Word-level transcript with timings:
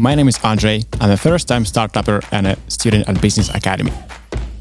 My 0.00 0.14
name 0.14 0.28
is 0.28 0.42
Andrei. 0.42 0.82
I'm 0.98 1.10
a 1.10 1.16
first 1.18 1.46
time 1.46 1.64
startupper 1.64 2.26
and 2.32 2.46
a 2.46 2.56
student 2.68 3.06
at 3.06 3.20
Business 3.20 3.54
Academy. 3.54 3.92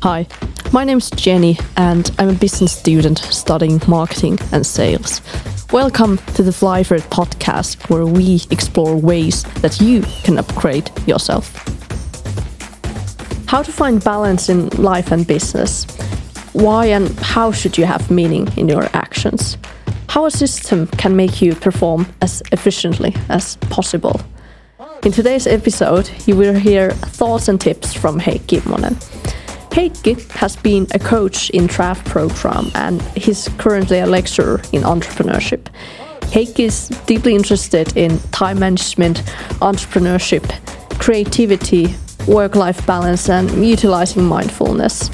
Hi, 0.04 0.28
my 0.74 0.84
name 0.84 0.98
is 0.98 1.10
Jenni, 1.12 1.58
and 1.78 2.12
I'm 2.20 2.28
a 2.28 2.34
business 2.34 2.78
student 2.78 3.20
studying 3.20 3.80
marketing 3.88 4.38
and 4.52 4.68
sales. 4.68 5.22
Welcome 5.72 6.18
to 6.36 6.44
the 6.44 6.52
Fly 6.52 6.84
for 6.84 6.96
It 6.96 7.04
podcast, 7.04 7.90
where 7.90 8.06
we 8.06 8.42
explore 8.52 8.98
ways 8.98 9.44
that 9.62 9.80
you 9.80 10.02
can 10.26 10.38
upgrade 10.38 10.92
yourself. 11.08 11.56
How 13.48 13.64
to 13.64 13.72
find 13.72 14.04
balance 14.04 14.50
in 14.50 14.68
life 14.72 15.14
and 15.14 15.26
business. 15.26 15.86
Why 16.52 16.88
and 16.88 17.18
how 17.20 17.54
should 17.54 17.78
you 17.78 17.86
have 17.86 18.12
meaning 18.12 18.50
in 18.58 18.68
your 18.68 18.90
actions? 18.94 19.58
How 20.10 20.26
a 20.26 20.32
system 20.32 20.88
can 20.88 21.16
make 21.16 21.42
you 21.42 21.56
perform 21.56 22.08
as 22.20 22.44
efficiently 22.52 23.16
as 23.30 23.56
possible. 23.70 24.20
In 25.02 25.14
today's 25.14 25.48
episode, 25.48 26.12
you 26.26 26.36
will 26.36 26.54
hear 26.54 26.92
thoughts 26.92 27.48
and 27.48 27.60
tips 27.60 27.94
from 27.94 28.20
Heikki 28.20 28.60
Immonen. 28.60 28.96
Heikki 29.72 30.30
has 30.32 30.58
been 30.58 30.88
a 30.94 31.00
coach 31.00 31.50
in 31.52 31.68
Draft 31.68 32.06
program 32.06 32.70
and 32.76 33.02
he's 33.16 33.48
currently 33.58 34.00
a 34.00 34.06
lecturer 34.06 34.60
in 34.74 34.82
entrepreneurship. 34.82 35.68
Heikki 36.34 36.66
is 36.66 36.90
deeply 37.06 37.34
interested 37.34 37.96
in 37.96 38.20
time 38.32 38.60
management, 38.60 39.20
entrepreneurship, 39.62 40.44
creativity, 41.00 41.96
work 42.28 42.58
life 42.58 42.86
balance, 42.86 43.30
and 43.30 43.66
utilizing 43.66 44.26
mindfulness. 44.26 45.10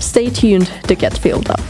Stay 0.00 0.28
tuned 0.30 0.66
to 0.88 0.96
get 0.96 1.16
filled 1.16 1.48
up. 1.50 1.60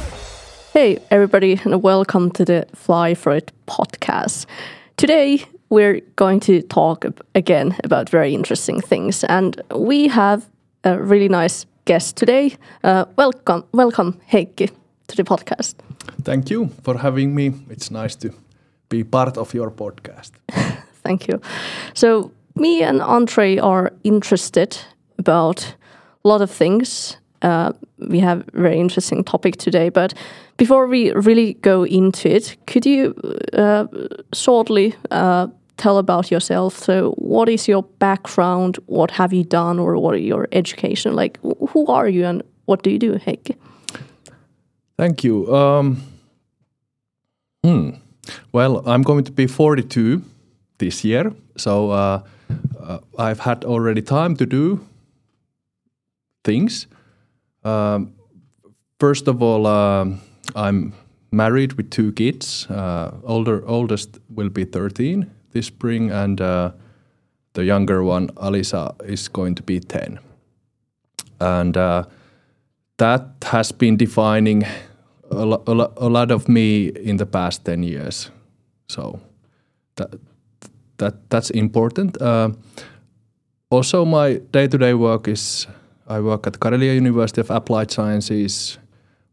Hey, 0.72 0.98
everybody, 1.10 1.60
and 1.62 1.82
welcome 1.82 2.30
to 2.30 2.44
the 2.46 2.66
Fly 2.74 3.14
for 3.14 3.32
It 3.32 3.52
podcast. 3.66 4.46
Today, 4.96 5.44
we're 5.70 6.00
going 6.16 6.40
to 6.40 6.62
talk 6.62 7.04
again 7.34 7.76
about 7.84 8.10
very 8.10 8.34
interesting 8.34 8.80
things, 8.80 9.24
and 9.24 9.60
we 9.74 10.08
have 10.08 10.48
a 10.84 10.98
really 10.98 11.28
nice 11.28 11.66
guest 11.84 12.16
today. 12.16 12.56
Uh, 12.84 13.04
welcome, 13.16 13.64
welcome, 13.72 14.20
Heikki, 14.32 14.70
to 15.06 15.16
the 15.16 15.24
podcast. 15.24 15.74
Thank 16.22 16.50
you 16.50 16.70
for 16.82 16.98
having 16.98 17.34
me. 17.34 17.52
It's 17.70 17.90
nice 17.90 18.16
to 18.16 18.30
be 18.88 19.04
part 19.04 19.36
of 19.38 19.54
your 19.54 19.70
podcast. 19.70 20.32
Thank 21.02 21.28
you. 21.28 21.40
So, 21.94 22.32
me 22.56 22.82
and 22.82 23.00
Andrei 23.00 23.58
are 23.58 23.92
interested 24.02 24.76
about 25.18 25.74
a 26.24 26.28
lot 26.28 26.42
of 26.42 26.50
things. 26.50 27.16
Uh, 27.42 27.72
we 28.08 28.20
have 28.20 28.40
a 28.54 28.60
very 28.60 28.78
interesting 28.78 29.24
topic 29.24 29.56
today, 29.56 29.88
but 29.88 30.14
before 30.56 30.86
we 30.86 31.12
really 31.12 31.54
go 31.62 31.84
into 31.84 32.28
it, 32.28 32.56
could 32.66 32.84
you 32.84 33.14
uh, 33.54 33.86
shortly 34.34 34.94
uh, 35.10 35.46
tell 35.80 35.98
about 35.98 36.30
yourself. 36.30 36.76
So, 36.76 37.14
what 37.16 37.48
is 37.48 37.68
your 37.68 37.82
background? 37.98 38.78
What 38.86 39.10
have 39.10 39.32
you 39.32 39.44
done, 39.44 39.78
or 39.78 39.96
what 39.98 40.14
are 40.14 40.18
your 40.18 40.46
education? 40.52 41.16
Like, 41.16 41.38
who 41.42 41.86
are 41.86 42.08
you, 42.08 42.26
and 42.26 42.42
what 42.66 42.82
do 42.82 42.90
you 42.90 42.98
do, 42.98 43.14
Heikki? 43.14 43.56
Thank 44.98 45.24
you. 45.24 45.54
Um, 45.54 46.02
hmm. 47.64 47.90
Well, 48.52 48.82
I'm 48.86 49.02
going 49.02 49.24
to 49.24 49.32
be 49.32 49.46
42 49.46 50.22
this 50.78 51.04
year, 51.04 51.32
so 51.56 51.90
uh, 51.90 52.22
uh, 52.80 52.98
I've 53.18 53.40
had 53.40 53.64
already 53.64 54.02
time 54.02 54.36
to 54.36 54.46
do 54.46 54.80
things. 56.44 56.86
Um, 57.64 58.12
first 58.98 59.28
of 59.28 59.42
all, 59.42 59.66
um, 59.66 60.20
I'm 60.54 60.92
married 61.32 61.72
with 61.74 61.90
two 61.90 62.12
kids. 62.12 62.66
Uh, 62.70 63.10
older 63.24 63.64
oldest 63.66 64.18
will 64.28 64.50
be 64.50 64.64
13 64.64 65.30
this 65.52 65.66
spring, 65.66 66.10
and 66.10 66.40
uh, 66.40 66.72
the 67.52 67.64
younger 67.64 68.02
one, 68.02 68.28
Alisa, 68.36 68.94
is 69.04 69.28
going 69.28 69.54
to 69.56 69.62
be 69.62 69.80
10. 69.80 70.18
And 71.40 71.76
uh, 71.76 72.04
that 72.98 73.26
has 73.44 73.72
been 73.72 73.96
defining 73.96 74.64
a, 75.30 75.44
lo- 75.46 75.62
a, 75.66 75.72
lo- 75.72 75.92
a, 75.96 76.08
lot 76.08 76.30
of 76.30 76.48
me 76.48 76.88
in 76.88 77.16
the 77.16 77.26
past 77.26 77.64
10 77.64 77.82
years. 77.82 78.30
So 78.88 79.20
that, 79.96 80.14
that 80.98 81.30
that's 81.30 81.50
important. 81.50 82.20
Uh, 82.20 82.50
also, 83.70 84.04
my 84.04 84.34
day 84.52 84.66
to 84.66 84.78
day 84.78 84.94
work 84.94 85.28
is 85.28 85.66
I 86.08 86.20
work 86.20 86.46
at 86.46 86.54
Karelia 86.54 86.94
University 86.94 87.40
of 87.40 87.50
Applied 87.50 87.90
Sciences. 87.90 88.78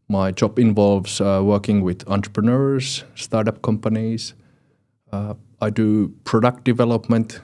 My 0.08 0.30
job 0.30 0.58
involves 0.58 1.20
uh, 1.20 1.42
working 1.44 1.82
with 1.82 2.08
entrepreneurs, 2.08 3.04
startup 3.14 3.60
companies, 3.62 4.34
uh, 5.12 5.34
I 5.60 5.70
do 5.70 6.14
product 6.24 6.64
development 6.64 7.40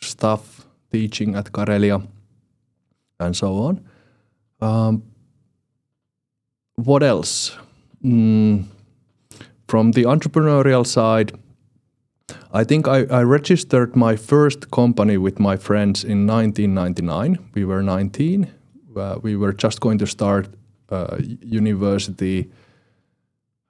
stuff, 0.00 0.66
teaching 0.90 1.36
at 1.36 1.52
Karelia, 1.52 2.06
and 3.20 3.36
so 3.36 3.54
on. 3.58 3.84
Um, 4.60 5.02
what 6.74 7.02
else? 7.02 7.56
Mm, 8.04 8.64
from 9.68 9.92
the 9.92 10.04
entrepreneurial 10.04 10.86
side, 10.86 11.32
I 12.52 12.64
think 12.64 12.88
I, 12.88 13.04
I, 13.04 13.22
registered 13.22 13.94
my 13.94 14.16
first 14.16 14.70
company 14.70 15.16
with 15.16 15.38
my 15.38 15.56
friends 15.56 16.04
in 16.04 16.26
1999. 16.26 17.38
We 17.54 17.64
were 17.64 17.82
19. 17.82 18.50
Uh, 18.96 19.18
we 19.22 19.36
were 19.36 19.52
just 19.52 19.80
going 19.80 19.98
to 19.98 20.06
start 20.06 20.48
uh, 20.88 21.18
university, 21.42 22.50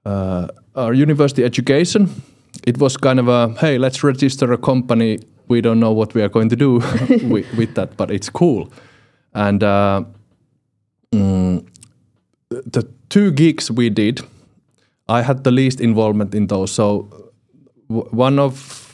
uh, 0.05 0.49
our 0.75 0.95
university 0.95 1.45
education 1.45 2.23
it 2.67 2.79
was 2.79 2.97
kind 2.97 3.19
of 3.19 3.29
a 3.29 3.49
hey, 3.61 3.79
let's 3.79 4.03
register 4.03 4.53
a 4.53 4.59
company. 4.59 5.19
We 5.49 5.61
don't 5.61 5.79
know 5.79 5.93
what 5.93 6.15
we 6.15 6.23
are 6.23 6.29
going 6.29 6.49
to 6.49 6.57
do 6.57 6.75
with, 7.23 7.47
with, 7.57 7.75
that, 7.75 7.97
but 7.97 8.11
it's 8.11 8.29
cool. 8.29 8.73
And 9.33 9.63
uh, 9.63 10.05
mm, 11.13 11.67
the 12.49 12.89
two 13.09 13.31
gigs 13.31 13.71
we 13.71 13.91
did, 13.91 14.21
I 15.09 15.23
had 15.23 15.45
the 15.45 15.53
least 15.53 15.81
involvement 15.81 16.35
in 16.35 16.49
those. 16.49 16.73
So 16.73 17.33
one 17.89 18.39
of 18.39 18.87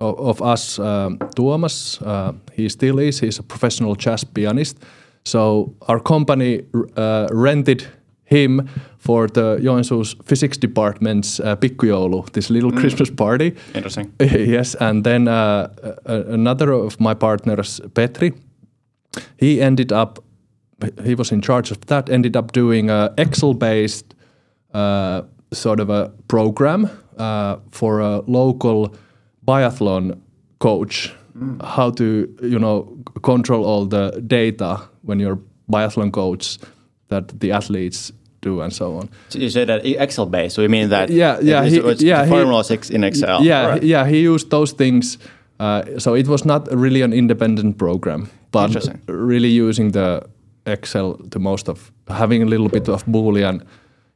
of 0.00 0.40
us, 0.40 0.78
um, 0.78 1.18
Tuomas, 1.34 2.00
uh, 2.06 2.32
he 2.52 2.68
still 2.68 2.98
is. 2.98 3.20
He's 3.20 3.38
a 3.38 3.42
professional 3.42 3.96
jazz 3.96 4.24
pianist. 4.24 4.78
So 5.24 5.74
our 5.88 6.00
company 6.00 6.62
uh, 6.96 7.26
rented 7.32 7.86
him 8.24 8.68
for 8.98 9.28
the 9.28 9.58
Joensuu's 9.62 10.16
physics 10.24 10.58
department's 10.58 11.40
uh, 11.40 11.56
pikkujoulu, 11.56 12.32
this 12.32 12.50
little 12.50 12.72
mm. 12.72 12.80
Christmas 12.80 13.10
party. 13.10 13.54
Interesting. 13.74 14.12
yes, 14.20 14.74
and 14.80 15.04
then 15.04 15.28
uh, 15.28 15.68
another 16.06 16.72
of 16.72 17.00
my 17.00 17.14
partners, 17.14 17.80
Petri, 17.94 18.32
he 19.36 19.60
ended 19.60 19.92
up, 19.92 20.18
he 21.04 21.14
was 21.14 21.32
in 21.32 21.40
charge 21.40 21.70
of 21.70 21.80
that, 21.86 22.10
ended 22.10 22.36
up 22.36 22.52
doing 22.52 22.90
a 22.90 23.14
Excel-based 23.16 24.14
uh, 24.74 25.22
sort 25.52 25.80
of 25.80 25.90
a 25.90 26.12
program 26.26 26.90
uh, 27.16 27.56
for 27.70 28.00
a 28.00 28.20
local 28.26 28.94
biathlon 29.46 30.20
coach, 30.58 31.12
mm. 31.36 31.64
how 31.64 31.90
to, 31.90 32.28
you 32.42 32.58
know, 32.58 32.98
control 33.22 33.64
all 33.64 33.86
the 33.86 34.22
data 34.26 34.80
when 35.02 35.20
you're 35.20 35.38
biathlon 35.70 36.12
coach 36.12 36.58
that 37.08 37.40
the 37.40 37.52
athletes 37.52 38.12
do 38.48 38.62
and 38.62 38.72
so 38.72 38.96
on. 38.98 39.08
So 39.28 39.38
you 39.38 39.50
said 39.50 39.68
that 39.68 39.84
Excel 39.84 40.26
based, 40.26 40.54
so 40.54 40.62
you 40.62 40.68
mean 40.68 40.88
that? 40.88 41.08
Yeah, 41.10 41.40
yeah, 41.42 41.64
he, 41.64 41.80
yeah. 42.06 42.26
Formula 42.26 42.64
six 42.64 42.90
in 42.90 43.04
Excel. 43.04 43.42
Yeah, 43.42 43.66
right. 43.66 43.82
yeah. 43.82 44.06
He 44.06 44.20
used 44.32 44.50
those 44.50 44.74
things. 44.74 45.18
Uh, 45.60 45.82
so 45.98 46.14
it 46.14 46.28
was 46.28 46.44
not 46.44 46.68
really 46.72 47.02
an 47.02 47.12
independent 47.12 47.78
program, 47.78 48.28
but 48.50 48.70
really 49.08 49.48
using 49.48 49.92
the 49.92 50.22
Excel 50.66 51.14
to 51.30 51.38
most 51.38 51.68
of 51.68 51.90
having 52.06 52.42
a 52.42 52.46
little 52.46 52.68
bit 52.68 52.88
of 52.88 53.04
Boolean, 53.06 53.62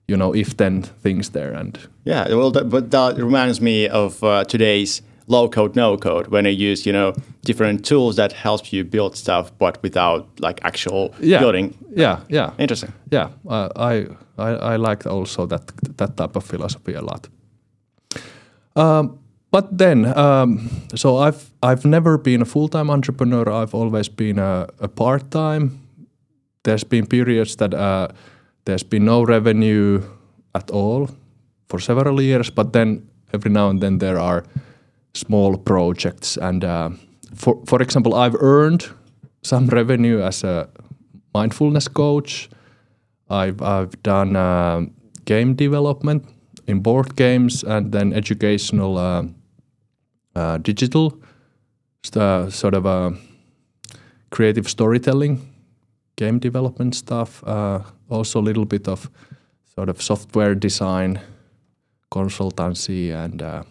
you 0.09 0.17
know, 0.17 0.35
if 0.35 0.57
then 0.57 0.83
things 0.83 1.31
there 1.31 1.53
and. 1.53 1.79
Yeah, 2.05 2.35
well, 2.35 2.51
that, 2.53 2.69
but 2.69 2.91
that 2.91 3.17
reminds 3.17 3.61
me 3.61 3.89
of 3.89 4.23
uh, 4.23 4.45
today's 4.45 5.03
low 5.27 5.49
code, 5.49 5.77
no 5.77 5.97
code 5.97 6.29
when 6.29 6.45
you 6.45 6.71
use 6.71 6.87
you 6.87 6.93
know 6.93 7.13
different 7.43 7.85
tools 7.85 8.17
that 8.17 8.33
helps 8.33 8.73
you 8.73 8.85
build 8.85 9.17
stuff, 9.17 9.51
but 9.59 9.83
without 9.83 10.27
like 10.41 10.61
actual 10.65 11.15
yeah. 11.21 11.41
building. 11.41 11.75
Yeah, 11.97 12.21
yeah, 12.29 12.51
interesting. 12.59 12.93
Yeah, 13.11 13.29
uh, 13.49 13.69
I, 13.77 14.07
I 14.39 14.75
I 14.75 14.77
like 14.77 15.07
also 15.07 15.47
that 15.47 15.73
that 15.97 16.17
type 16.17 16.37
of 16.37 16.45
philosophy 16.45 16.95
a 16.95 17.03
lot. 17.03 17.29
Um, 18.77 19.19
but 19.51 19.79
then, 19.79 20.07
um, 20.17 20.71
so 20.95 21.19
I've 21.19 21.51
I've 21.63 21.85
never 21.85 22.19
been 22.19 22.43
a 22.43 22.47
full 22.47 22.69
time 22.69 22.91
entrepreneur. 22.91 23.51
I've 23.51 23.75
always 23.75 24.09
been 24.09 24.39
a, 24.39 24.67
a 24.81 24.89
part 24.89 25.31
time. 25.31 25.79
There's 26.63 26.85
been 26.85 27.07
periods 27.07 27.57
that 27.57 27.75
uh, 27.75 28.09
there's 28.65 28.85
been 28.85 29.05
no 29.05 29.25
revenue 29.25 30.03
at 30.55 30.71
all 30.71 31.09
for 31.69 31.81
several 31.81 32.21
years, 32.21 32.51
but 32.51 32.73
then 32.73 33.09
every 33.35 33.51
now 33.51 33.69
and 33.69 33.81
then 33.81 33.99
there 33.99 34.19
are 34.19 34.45
small 35.15 35.57
projects. 35.57 36.37
And 36.37 36.65
uh, 36.65 36.91
for 37.35 37.63
for 37.67 37.83
example, 37.83 38.15
I've 38.15 38.37
earned 38.41 38.89
some 39.43 39.67
revenue 39.67 40.21
as 40.21 40.45
a 40.45 40.69
mindfulness 41.35 41.89
coach. 41.89 42.49
I've 43.31 43.63
I've 43.63 44.03
done 44.03 44.37
uh, 44.37 44.87
game 45.25 45.55
development 45.55 46.25
in 46.67 46.81
board 46.81 47.17
games 47.17 47.65
and 47.65 47.93
then 47.93 48.13
educational 48.13 48.99
uh, 48.99 49.25
uh, 50.35 50.59
digital 50.59 51.19
st- 52.03 52.53
sort 52.53 52.75
of 52.75 52.87
a 52.87 53.13
creative 54.31 54.69
storytelling, 54.69 55.41
game 56.17 56.39
development 56.39 56.95
stuff, 56.95 57.43
uh, 57.45 57.81
also 58.09 58.41
a 58.41 58.43
little 58.43 58.65
bit 58.65 58.89
of 58.89 59.11
sort 59.75 59.89
of 59.89 60.01
software 60.03 60.55
design, 60.55 61.21
consultancy, 62.11 63.13
and 63.13 63.43
uh, 63.43 63.63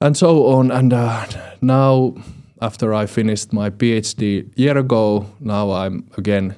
and 0.00 0.16
so 0.16 0.46
on. 0.46 0.70
And 0.70 0.92
uh, 0.92 1.26
now, 1.60 2.14
after 2.60 2.94
I 2.94 3.06
finished 3.06 3.52
my 3.52 3.70
PhD 3.70 4.50
year 4.56 4.78
ago, 4.78 5.26
now 5.40 5.72
I'm 5.72 6.08
again 6.16 6.54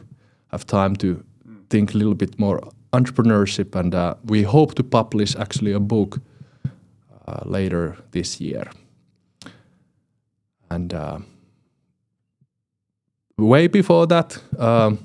have 0.48 0.66
time 0.66 0.96
to 0.96 1.24
think 1.68 1.94
a 1.94 1.96
little 1.98 2.14
bit 2.14 2.38
more 2.38 2.60
entrepreneurship, 2.92 3.74
and 3.74 3.94
uh, 3.94 4.14
we 4.24 4.42
hope 4.42 4.74
to 4.74 4.82
publish 4.82 5.36
actually 5.36 5.72
a 5.72 5.80
book 5.80 6.18
uh, 7.26 7.40
later 7.44 7.96
this 8.10 8.40
year. 8.40 8.64
And 10.70 10.92
uh, 10.92 11.18
way 13.38 13.68
before 13.68 14.06
that, 14.06 14.38
um, 14.58 14.98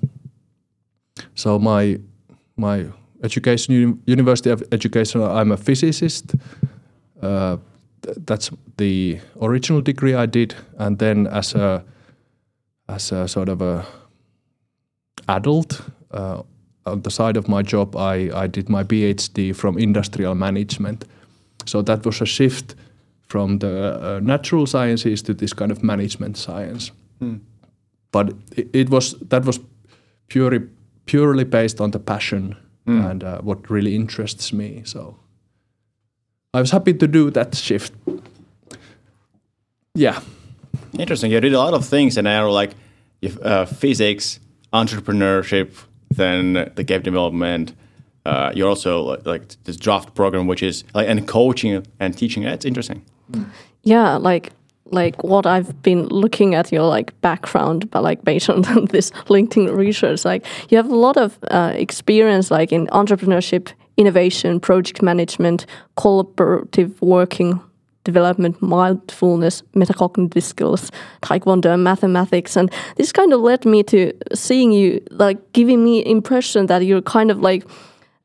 so 1.35 1.59
my 1.59 1.99
my 2.57 2.85
education, 3.23 4.01
University 4.05 4.49
of 4.49 4.63
Education, 4.71 5.21
I'm 5.21 5.51
a 5.51 5.57
physicist. 5.57 6.35
Th- 8.05 8.17
that's 8.25 8.51
the 8.77 9.19
original 9.41 9.81
degree 9.81 10.13
I 10.13 10.27
did, 10.27 10.55
and 10.77 10.97
then 10.99 11.27
as 11.27 11.55
a 11.55 11.83
as 12.87 13.11
a 13.11 13.27
sort 13.27 13.49
of 13.49 13.61
a 13.61 13.85
adult 15.27 15.81
uh, 16.11 16.41
on 16.85 17.01
the 17.01 17.09
side 17.09 17.37
of 17.37 17.47
my 17.47 17.63
job, 17.63 17.95
I, 17.95 18.29
I 18.43 18.47
did 18.47 18.69
my 18.69 18.83
PhD 18.83 19.55
from 19.55 19.77
industrial 19.77 20.35
management. 20.35 21.05
So 21.65 21.81
that 21.81 22.05
was 22.05 22.21
a 22.21 22.25
shift 22.25 22.75
from 23.27 23.59
the 23.59 24.17
uh, 24.17 24.19
natural 24.23 24.67
sciences 24.67 25.23
to 25.23 25.33
this 25.33 25.53
kind 25.53 25.71
of 25.71 25.83
management 25.83 26.37
science. 26.37 26.91
But 28.11 28.33
it, 28.55 28.69
it 28.73 28.89
was 28.89 29.15
that 29.29 29.45
was 29.45 29.59
purely 30.27 30.59
purely 31.05 31.43
based 31.43 31.81
on 31.81 31.91
the 31.91 31.99
passion 31.99 32.55
and 33.03 33.23
uh, 33.23 33.41
what 33.41 33.69
really 33.69 33.95
interests 33.95 34.53
me. 34.53 34.81
So 34.85 35.17
I 36.55 36.61
was 36.61 36.71
happy 36.71 36.93
to 36.93 37.07
do 37.07 37.29
that 37.31 37.55
shift. 37.55 37.93
Yeah. 39.93 40.19
Interesting. 40.97 41.31
You 41.31 41.41
did 41.41 41.53
a 41.53 41.59
lot 41.59 41.73
of 41.73 41.85
things, 41.85 42.17
and 42.17 42.25
now 42.25 42.49
like 42.49 42.71
if, 43.21 43.41
uh, 43.41 43.65
physics, 43.65 44.39
entrepreneurship, 44.73 45.83
then 46.09 46.71
the 46.75 46.83
game 46.83 47.01
development. 47.01 47.73
Uh, 48.25 48.51
you're 48.55 48.69
also 48.69 49.03
like, 49.03 49.25
like 49.25 49.63
this 49.65 49.77
draft 49.77 50.15
program, 50.15 50.47
which 50.47 50.63
is 50.63 50.83
like 50.93 51.07
and 51.07 51.27
coaching 51.27 51.85
and 51.99 52.17
teaching. 52.17 52.43
It's 52.43 52.65
interesting. 52.65 53.03
Yeah, 53.83 54.15
like 54.15 54.51
like 54.91 55.23
what 55.23 55.45
I've 55.45 55.81
been 55.81 56.07
looking 56.07 56.55
at 56.55 56.71
your 56.71 56.83
like 56.83 57.19
background, 57.21 57.91
but 57.91 58.03
like 58.03 58.23
based 58.23 58.49
on 58.49 58.61
this 58.89 59.11
LinkedIn 59.27 59.75
research, 59.75 60.25
like 60.25 60.45
you 60.69 60.77
have 60.77 60.89
a 60.89 60.95
lot 60.95 61.17
of 61.17 61.37
uh, 61.51 61.73
experience 61.75 62.49
like 62.49 62.71
in 62.71 62.87
entrepreneurship, 62.87 63.71
innovation, 63.97 64.59
project 64.59 65.01
management, 65.01 65.65
collaborative 65.97 66.99
working, 67.01 67.59
development, 68.03 68.61
mindfulness, 68.61 69.63
metacognitive 69.75 70.43
skills, 70.43 70.91
taekwondo, 71.21 71.73
and 71.73 71.83
mathematics, 71.83 72.55
and 72.55 72.71
this 72.97 73.11
kind 73.11 73.33
of 73.33 73.41
led 73.41 73.65
me 73.65 73.83
to 73.83 74.13
seeing 74.33 74.71
you 74.71 75.01
like 75.11 75.37
giving 75.53 75.83
me 75.83 76.05
impression 76.05 76.67
that 76.67 76.85
you're 76.85 77.01
kind 77.01 77.31
of 77.31 77.39
like 77.39 77.65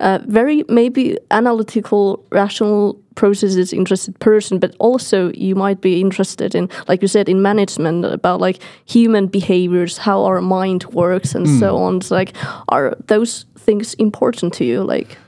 uh, 0.01 0.19
very 0.27 0.65
maybe 0.69 1.19
analytical, 1.31 2.25
rational 2.33 2.99
processes 3.17 3.73
interested 3.73 4.19
person, 4.19 4.59
but 4.59 4.75
also 4.79 5.31
you 5.35 5.55
might 5.55 5.81
be 5.83 6.01
interested 6.01 6.55
in, 6.55 6.69
like 6.89 7.03
you 7.03 7.09
said, 7.09 7.29
in 7.29 7.43
management 7.43 8.05
about 8.07 8.41
like 8.41 8.63
human 8.87 9.27
behaviors, 9.27 9.99
how 9.99 10.25
our 10.25 10.41
mind 10.41 10.85
works, 10.87 11.35
and 11.35 11.47
so 11.59 11.77
on. 11.77 12.01
So, 12.01 12.15
like, 12.15 12.33
are 12.69 12.97
those 13.07 13.45
things 13.59 13.95
important 13.95 14.55
to 14.55 14.65
you? 14.65 14.83
Like, 14.83 15.19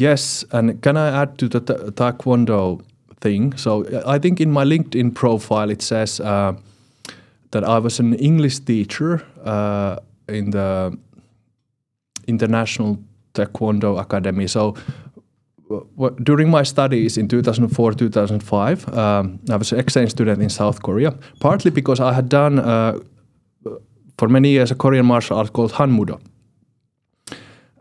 Yes, 0.00 0.46
and 0.50 0.80
can 0.80 0.96
I 0.96 1.22
add 1.22 1.36
to 1.38 1.48
the 1.48 1.60
ta- 1.60 1.90
taekwondo 1.90 2.80
thing? 3.20 3.56
So 3.56 3.84
I 4.06 4.18
think 4.18 4.40
in 4.40 4.50
my 4.50 4.64
LinkedIn 4.64 5.14
profile 5.14 5.70
it 5.70 5.82
says 5.82 6.20
uh, 6.20 6.54
that 7.50 7.64
I 7.64 7.78
was 7.78 8.00
an 8.00 8.14
English 8.14 8.60
teacher 8.60 9.22
uh, 9.44 9.96
in 10.26 10.52
the 10.52 10.96
International 12.26 12.96
Taekwondo 13.34 14.00
Academy. 14.00 14.46
So 14.46 14.74
w- 15.68 16.16
during 16.22 16.50
my 16.50 16.62
studies 16.62 17.18
in 17.18 17.28
2004 17.28 17.92
2005, 17.92 18.88
um, 18.96 19.38
I 19.50 19.56
was 19.56 19.72
an 19.72 19.80
exchange 19.80 20.12
student 20.12 20.40
in 20.42 20.48
South 20.48 20.82
Korea, 20.82 21.12
partly 21.40 21.70
because 21.70 22.00
I 22.00 22.14
had 22.14 22.30
done 22.30 22.58
uh, 22.58 22.98
for 24.16 24.28
many 24.28 24.48
years 24.48 24.70
a 24.70 24.74
Korean 24.74 25.04
martial 25.04 25.36
art 25.36 25.52
called 25.52 25.72
Hanmudo. 25.72 26.18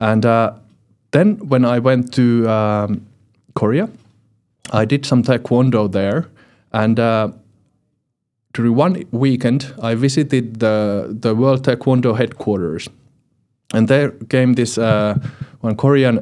And 0.02 0.26
uh, 0.26 0.52
then 1.12 1.38
when 1.50 1.66
I 1.66 1.80
went 1.80 2.14
to 2.14 2.50
um, 2.50 3.06
Korea, 3.56 3.90
I 4.72 4.86
did 4.86 5.06
some 5.06 5.24
taekwondo 5.24 5.92
there, 5.92 6.28
and 6.72 7.00
uh, 7.00 7.32
during 8.54 8.76
one 8.76 9.04
weekend, 9.12 9.74
I 9.82 9.96
visited 9.96 10.60
the 10.60 11.08
the 11.20 11.34
World 11.34 11.64
Taekwondo 11.64 12.18
headquarters, 12.18 12.90
and 13.74 13.88
there 13.88 14.12
came 14.30 14.54
this 14.54 14.78
uh, 14.78 15.18
one 15.62 15.76
Korean 15.76 16.20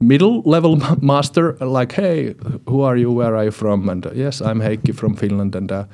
middle 0.00 0.42
level 0.42 0.76
master, 1.00 1.56
like, 1.60 1.92
"Hey, 1.92 2.34
who 2.66 2.80
are 2.82 2.96
you? 2.96 3.12
Where 3.12 3.36
are 3.36 3.44
you 3.44 3.50
from?" 3.50 3.88
And 3.88 4.06
uh, 4.06 4.10
yes, 4.14 4.40
I'm 4.40 4.60
Heikki 4.60 4.94
from 4.94 5.16
Finland, 5.16 5.54
and. 5.54 5.72
Uh, 5.72 5.84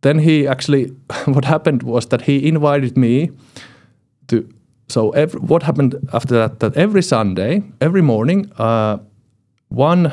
then 0.00 0.18
he 0.20 0.46
actually, 0.46 0.86
what 1.24 1.44
happened 1.44 1.82
was 1.82 2.06
that 2.06 2.22
he 2.22 2.46
invited 2.46 2.96
me 2.96 3.30
to 4.28 4.48
so 4.88 5.10
every, 5.10 5.40
what 5.40 5.62
happened 5.62 5.94
after 6.12 6.34
that 6.34 6.60
that 6.60 6.76
every 6.76 7.02
sunday 7.02 7.62
every 7.80 8.02
morning 8.02 8.50
uh, 8.58 8.98
one 9.68 10.12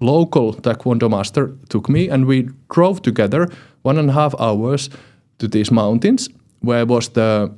local 0.00 0.52
taekwondo 0.54 1.08
master 1.08 1.52
took 1.68 1.88
me 1.88 2.08
and 2.08 2.26
we 2.26 2.48
drove 2.74 3.00
together 3.02 3.48
one 3.82 3.98
and 3.98 4.10
a 4.10 4.12
half 4.12 4.34
hours 4.40 4.90
to 5.38 5.48
these 5.48 5.70
mountains 5.70 6.28
where 6.60 6.86
was 6.86 7.08
the 7.10 7.50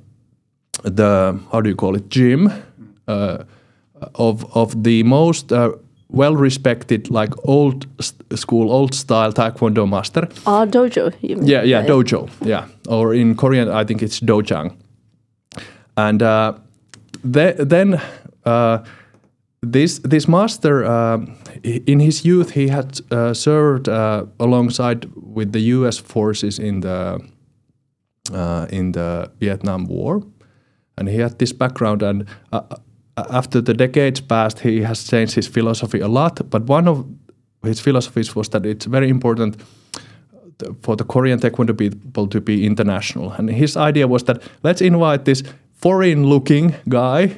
the 0.82 1.38
how 1.52 1.60
do 1.60 1.70
you 1.70 1.76
call 1.76 1.96
it 1.96 2.08
gym 2.08 2.50
uh, 3.08 3.38
of 4.14 4.44
of 4.54 4.82
the 4.82 5.02
most 5.02 5.52
uh, 5.52 5.72
well 6.08 6.36
respected 6.36 7.10
like 7.10 7.32
old 7.44 7.86
school 8.34 8.70
old 8.70 8.94
style 8.94 9.32
taekwondo 9.32 9.88
master 9.88 10.28
our 10.46 10.66
dojo. 10.66 11.12
Yeah, 11.20 11.62
yeah, 11.62 11.86
dojo. 11.86 12.28
Yeah, 12.44 12.66
or 12.88 13.14
in 13.14 13.34
Korean, 13.36 13.68
I 13.68 13.84
think 13.84 14.02
it's 14.02 14.20
dojang. 14.20 14.76
And 15.96 16.22
uh, 16.22 16.54
the, 17.22 17.54
then 17.58 18.00
uh, 18.44 18.84
this 19.62 19.98
this 20.00 20.28
master, 20.28 20.84
uh, 20.84 21.18
in 21.62 22.00
his 22.00 22.24
youth, 22.24 22.50
he 22.50 22.68
had 22.68 23.00
uh, 23.10 23.34
served 23.34 23.88
uh, 23.88 24.26
alongside 24.38 25.08
with 25.16 25.52
the 25.52 25.60
U.S. 25.60 25.98
forces 25.98 26.58
in 26.58 26.80
the 26.80 27.20
in 28.70 28.92
the 28.92 29.30
Vietnam 29.40 29.86
War, 29.86 30.22
and 30.96 31.08
he 31.08 31.18
had 31.18 31.38
this 31.38 31.52
background. 31.52 32.02
And 32.02 32.26
after 33.16 33.60
the 33.60 33.74
decades 33.74 34.20
passed, 34.20 34.60
he 34.60 34.82
has 34.82 35.04
changed 35.04 35.34
his 35.34 35.46
philosophy 35.46 36.00
a 36.00 36.08
lot. 36.08 36.50
But 36.50 36.68
one 36.68 36.88
of 36.88 37.06
his 37.62 37.80
philosophies 37.80 38.34
was 38.34 38.48
that 38.48 38.66
it's 38.66 38.86
very 38.86 39.08
important 39.08 39.56
for 40.82 40.96
the 40.96 41.04
Korean 41.04 41.38
Taekwondo 41.38 41.76
people 41.76 42.26
to 42.28 42.40
be 42.40 42.66
international. 42.66 43.32
And 43.32 43.50
his 43.50 43.76
idea 43.76 44.06
was 44.06 44.24
that 44.24 44.42
let's 44.62 44.80
invite 44.80 45.24
this 45.24 45.42
foreign 45.74 46.26
looking 46.26 46.74
guy 46.88 47.36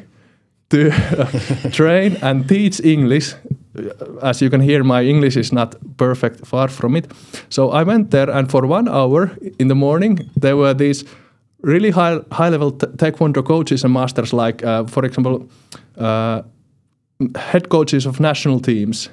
to 0.70 0.90
train 1.72 2.16
and 2.22 2.48
teach 2.48 2.80
English. 2.80 3.34
As 4.22 4.40
you 4.40 4.50
can 4.50 4.60
hear, 4.60 4.82
my 4.82 5.02
English 5.02 5.36
is 5.36 5.52
not 5.52 5.74
perfect, 5.96 6.46
far 6.46 6.68
from 6.68 6.96
it. 6.96 7.12
So 7.48 7.70
I 7.70 7.82
went 7.82 8.10
there, 8.10 8.30
and 8.30 8.50
for 8.50 8.66
one 8.66 8.88
hour 8.88 9.30
in 9.58 9.68
the 9.68 9.74
morning, 9.74 10.30
there 10.40 10.56
were 10.56 10.74
these 10.74 11.04
really 11.62 11.90
high, 11.90 12.20
high 12.32 12.48
level 12.48 12.72
Taekwondo 12.72 13.44
coaches 13.44 13.84
and 13.84 13.92
masters, 13.92 14.32
like, 14.32 14.64
uh, 14.64 14.84
for 14.84 15.04
example, 15.04 15.48
uh, 15.98 16.42
head 17.36 17.68
coaches 17.68 18.06
of 18.06 18.20
national 18.20 18.60
teams 18.60 19.10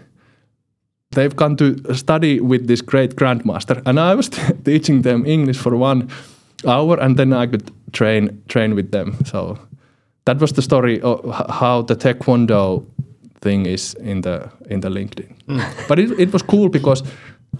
they've 1.12 1.36
come 1.36 1.56
to 1.56 1.94
study 1.94 2.40
with 2.40 2.68
this 2.68 2.82
great 2.82 3.16
grandmaster 3.16 3.82
and 3.86 4.00
i 4.00 4.14
was 4.16 4.30
teaching 4.66 5.02
them 5.04 5.26
english 5.26 5.58
for 5.58 5.76
one 5.76 6.10
hour 6.68 7.00
and 7.00 7.18
then 7.18 7.34
i 7.34 7.48
could 7.48 7.72
train 7.94 8.42
train 8.48 8.76
with 8.76 8.92
them 8.92 9.16
so 9.26 9.58
that 10.26 10.40
was 10.40 10.54
the 10.54 10.62
story 10.62 11.02
of 11.02 11.20
how 11.50 11.82
the 11.82 11.96
taekwondo 11.96 12.86
thing 13.42 13.66
is 13.66 13.94
in 13.96 14.22
the 14.22 14.50
in 14.70 14.82
the 14.82 14.90
linkedin 14.90 15.34
mm. 15.48 15.88
but 15.88 16.00
it, 16.00 16.12
it 16.20 16.34
was 16.34 16.42
cool 16.42 16.70
because 16.70 17.04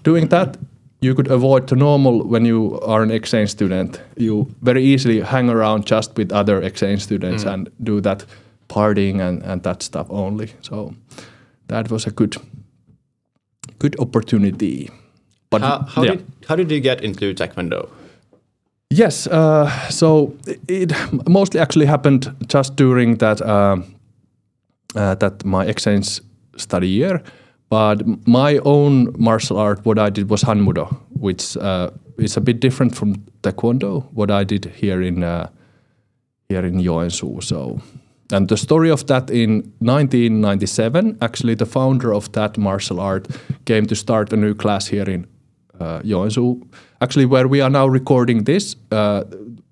doing 0.04 0.28
that 0.30 0.58
you 1.02 1.14
could 1.14 1.30
avoid 1.32 1.68
the 1.68 1.76
normal 1.76 2.24
when 2.24 2.46
you 2.46 2.80
are 2.82 3.04
an 3.04 3.12
exchange 3.12 3.50
student 3.50 4.02
you 4.18 4.48
very 4.62 4.84
easily 4.84 5.20
hang 5.22 5.50
around 5.50 5.86
just 5.86 6.18
with 6.18 6.32
other 6.32 6.62
exchange 6.62 7.02
students 7.04 7.44
mm. 7.44 7.54
and 7.54 7.70
do 7.84 8.02
that 8.02 8.26
partying 8.70 9.20
and, 9.20 9.44
and 9.44 9.64
that 9.64 9.84
stuff 9.84 10.08
only 10.10 10.50
so 10.62 10.94
that 11.68 11.92
was 11.92 12.08
a 12.08 12.12
good 12.12 12.38
good 13.84 14.00
opportunity. 14.00 14.90
But 15.50 15.62
How, 15.62 15.86
how 15.96 16.04
yeah. 16.04 16.12
did 16.12 16.26
how 16.48 16.56
did 16.56 16.72
you 16.72 16.80
get 16.80 17.02
into 17.02 17.34
Taekwondo? 17.34 17.90
Yes. 18.94 19.28
Uh, 19.28 19.70
so 19.90 20.36
it 20.68 20.94
mostly 21.28 21.60
actually 21.60 21.88
happened 21.88 22.36
just 22.48 22.76
during 22.76 23.18
that 23.18 23.42
uh, 23.42 23.78
uh, 24.96 25.16
that 25.16 25.44
my 25.44 25.66
exchange 25.66 26.22
study 26.58 26.88
year. 26.88 27.24
But 27.70 28.04
my 28.28 28.60
own 28.60 29.16
martial 29.18 29.58
art, 29.58 29.84
what 29.84 29.98
I 29.98 30.12
did 30.12 30.30
was 30.30 30.44
Hanmudo, 30.44 30.96
which 31.10 31.58
uh, 31.58 31.90
is 32.20 32.38
a 32.38 32.42
bit 32.42 32.60
different 32.60 32.96
from 32.96 33.16
Taekwondo. 33.42 34.04
What 34.14 34.30
I 34.30 34.44
did 34.44 34.66
here 34.66 35.02
in 35.02 35.24
uh, 35.24 35.48
here 36.50 36.64
in 36.64 36.84
Joensuu. 36.84 37.42
So, 37.42 37.82
and 38.32 38.48
the 38.48 38.58
story 38.58 38.92
of 38.92 39.08
that 39.08 39.32
in 39.32 39.74
1997, 39.80 41.18
actually, 41.20 41.56
the 41.56 41.66
founder 41.66 42.14
of 42.14 42.32
that 42.34 42.58
martial 42.58 43.00
art 43.00 43.28
came 43.66 43.88
to 43.88 43.96
start 43.96 44.34
a 44.34 44.38
new 44.38 44.54
class 44.54 44.88
here 44.88 45.10
in 45.10 45.26
uh, 45.80 46.02
Joensuu. 46.04 46.62
Actually, 47.04 47.26
where 47.26 47.50
we 47.50 47.60
are 47.60 47.70
now 47.70 47.86
recording 47.86 48.46
this, 48.46 48.78
uh, 48.92 49.26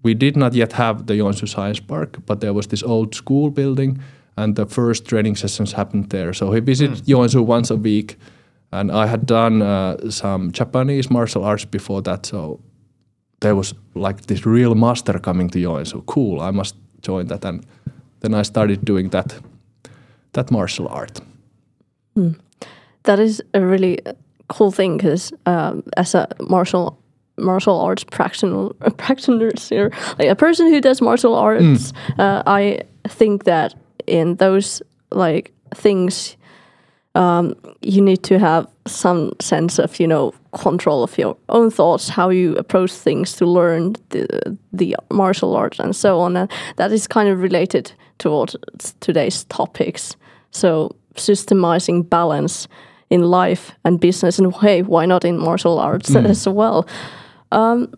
we 0.03 0.13
did 0.13 0.35
not 0.35 0.53
yet 0.53 0.73
have 0.73 1.05
the 1.05 1.13
Joensuu 1.13 1.47
Science 1.47 1.79
Park, 1.79 2.17
but 2.25 2.41
there 2.41 2.53
was 2.53 2.67
this 2.67 2.83
old 2.83 3.15
school 3.15 3.49
building, 3.49 4.01
and 4.35 4.57
the 4.57 4.65
first 4.65 5.05
training 5.05 5.37
sessions 5.37 5.71
happened 5.71 6.09
there. 6.09 6.33
So 6.33 6.51
he 6.51 6.59
visited 6.59 7.05
Joensuu 7.05 7.45
once 7.45 7.71
a 7.71 7.77
week, 7.77 8.17
and 8.73 8.91
I 8.91 9.07
had 9.07 9.25
done 9.25 9.61
uh, 9.61 10.09
some 10.09 10.51
Japanese 10.51 11.09
martial 11.09 11.45
arts 11.45 11.63
before 11.63 12.01
that. 12.01 12.25
So 12.25 12.59
there 13.39 13.55
was 13.55 13.73
like 13.95 14.25
this 14.25 14.45
real 14.45 14.75
master 14.75 15.17
coming 15.17 15.49
to 15.51 15.59
Joensuu. 15.59 16.05
Cool, 16.05 16.41
I 16.41 16.51
must 16.51 16.75
join 17.01 17.27
that, 17.27 17.45
and 17.45 17.65
then 18.19 18.33
I 18.33 18.43
started 18.43 18.83
doing 18.83 19.09
that 19.11 19.39
that 20.33 20.51
martial 20.51 20.87
art. 20.89 21.21
That 23.03 23.19
is 23.19 23.41
a 23.53 23.61
really 23.61 23.99
cool 24.49 24.71
thing 24.71 24.97
because 24.97 25.31
um, 25.45 25.83
as 25.95 26.13
a 26.13 26.27
martial 26.49 27.00
martial 27.41 27.79
arts 27.79 28.03
practitioner, 28.03 28.69
practitioners 28.97 29.69
here, 29.69 29.91
like 30.19 30.29
a 30.29 30.35
person 30.35 30.67
who 30.67 30.81
does 30.81 31.01
martial 31.01 31.35
arts, 31.35 31.93
uh, 32.19 32.43
I 32.45 32.81
think 33.07 33.43
that 33.43 33.73
in 34.07 34.35
those 34.35 34.81
like 35.11 35.51
things, 35.75 36.37
um, 37.15 37.55
you 37.81 38.01
need 38.01 38.23
to 38.23 38.39
have 38.39 38.67
some 38.87 39.31
sense 39.39 39.79
of 39.79 39.99
you 39.99 40.07
know 40.07 40.33
control 40.53 41.03
of 41.03 41.17
your 41.17 41.37
own 41.49 41.69
thoughts, 41.71 42.09
how 42.09 42.29
you 42.29 42.55
approach 42.55 42.91
things 42.91 43.33
to 43.33 43.45
learn 43.45 43.95
the 44.09 44.57
the 44.73 44.95
martial 45.11 45.55
arts 45.55 45.79
and 45.79 45.95
so 45.95 46.19
on, 46.19 46.37
and 46.37 46.51
that 46.77 46.91
is 46.91 47.07
kind 47.07 47.29
of 47.29 47.41
related 47.41 47.91
towards 48.17 48.55
today's 48.99 49.45
topics. 49.45 50.15
So 50.51 50.95
systemizing 51.15 52.09
balance 52.09 52.67
in 53.09 53.21
life 53.21 53.71
and 53.83 53.99
business, 53.99 54.39
and 54.39 54.53
hey, 54.55 54.81
why 54.81 55.05
not 55.05 55.25
in 55.25 55.37
martial 55.37 55.79
arts 55.79 56.15
as 56.15 56.47
well? 56.47 56.87
Um, 57.51 57.93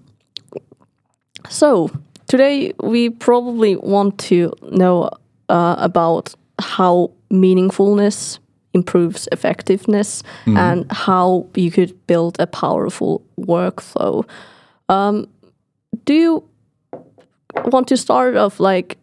so 1.50 1.89
today 2.27 2.74
we 2.81 3.10
probably 3.10 3.75
want 3.75 4.17
to 4.19 4.53
know 4.72 5.10
uh, 5.50 5.75
about 5.77 6.33
how 6.60 7.12
meaningfulness 7.31 8.39
improves 8.74 9.27
effectiveness 9.31 10.24
and 10.57 10.91
how 10.91 11.48
you 11.55 11.69
could 11.69 12.07
build 12.07 12.39
a 12.39 12.48
powerful 12.48 13.24
workflow. 13.39 14.27
Um, 14.89 15.27
do 16.05 16.13
you 16.13 16.43
want 17.65 17.88
to 17.89 17.98
start 17.98 18.36
off 18.36 18.60
like 18.60 18.98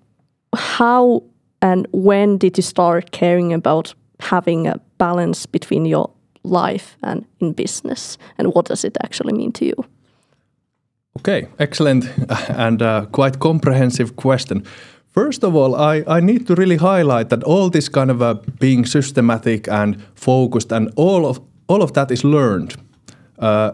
how 0.54 1.22
and 1.62 1.86
when 1.92 2.38
did 2.38 2.56
you 2.56 2.62
start 2.62 3.12
caring 3.12 3.52
about 3.52 3.94
having 4.18 4.66
a 4.66 4.80
balance 4.98 5.46
between 5.46 5.86
your 5.86 6.10
life 6.42 6.96
and 7.02 7.24
in 7.38 7.52
business? 7.52 8.18
And 8.38 8.54
what 8.54 8.66
does 8.66 8.84
it 8.84 8.96
actually 9.02 9.34
mean 9.34 9.52
to 9.52 9.66
you 9.66 9.84
Okay, 11.18 11.48
excellent 11.58 12.08
and 12.48 12.82
uh, 12.82 13.06
quite 13.06 13.38
comprehensive 13.40 14.16
question. 14.16 14.64
First 15.08 15.42
of 15.42 15.56
all, 15.56 15.74
I, 15.74 16.04
I 16.06 16.20
need 16.20 16.46
to 16.46 16.54
really 16.54 16.76
highlight 16.76 17.30
that 17.30 17.42
all 17.42 17.68
this 17.68 17.88
kind 17.88 18.10
of 18.10 18.22
uh, 18.22 18.34
being 18.60 18.86
systematic 18.86 19.68
and 19.68 20.00
focused 20.14 20.72
and 20.72 20.92
all 20.96 21.26
of 21.26 21.40
all 21.66 21.82
of 21.82 21.92
that 21.92 22.10
is 22.10 22.24
learned. 22.24 22.76
Uh, 23.38 23.72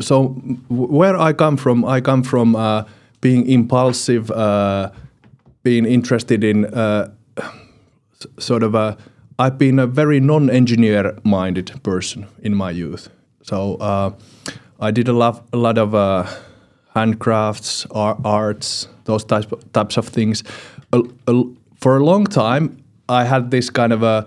so 0.00 0.28
where 0.68 1.16
I 1.16 1.32
come 1.32 1.56
from, 1.56 1.84
I 1.84 2.00
come 2.00 2.22
from 2.22 2.56
uh, 2.56 2.84
being 3.20 3.46
impulsive, 3.48 4.30
uh, 4.30 4.90
being 5.62 5.86
interested 5.86 6.44
in 6.44 6.66
uh, 6.66 7.10
sort 8.38 8.62
of 8.62 8.74
a. 8.74 8.96
I've 9.38 9.58
been 9.58 9.78
a 9.78 9.86
very 9.86 10.20
non-engineer 10.20 11.18
minded 11.24 11.82
person 11.82 12.26
in 12.42 12.54
my 12.54 12.70
youth. 12.70 13.08
So 13.42 13.76
uh, 13.76 14.12
I 14.78 14.92
did 14.92 15.08
a 15.08 15.12
lot, 15.12 15.44
a 15.52 15.56
lot 15.56 15.76
of 15.76 15.94
uh, 15.94 16.26
handcrafts, 16.94 17.86
ar- 17.90 18.18
arts, 18.24 18.88
those 19.04 19.24
types 19.24 19.46
types 19.72 19.96
of 19.98 20.08
things. 20.08 20.42
A- 20.92 21.02
a- 21.28 21.44
for 21.80 21.96
a 21.96 22.04
long 22.04 22.26
time, 22.26 22.76
I 23.08 23.24
had 23.24 23.50
this 23.50 23.70
kind 23.70 23.92
of 23.92 24.02
a. 24.02 24.26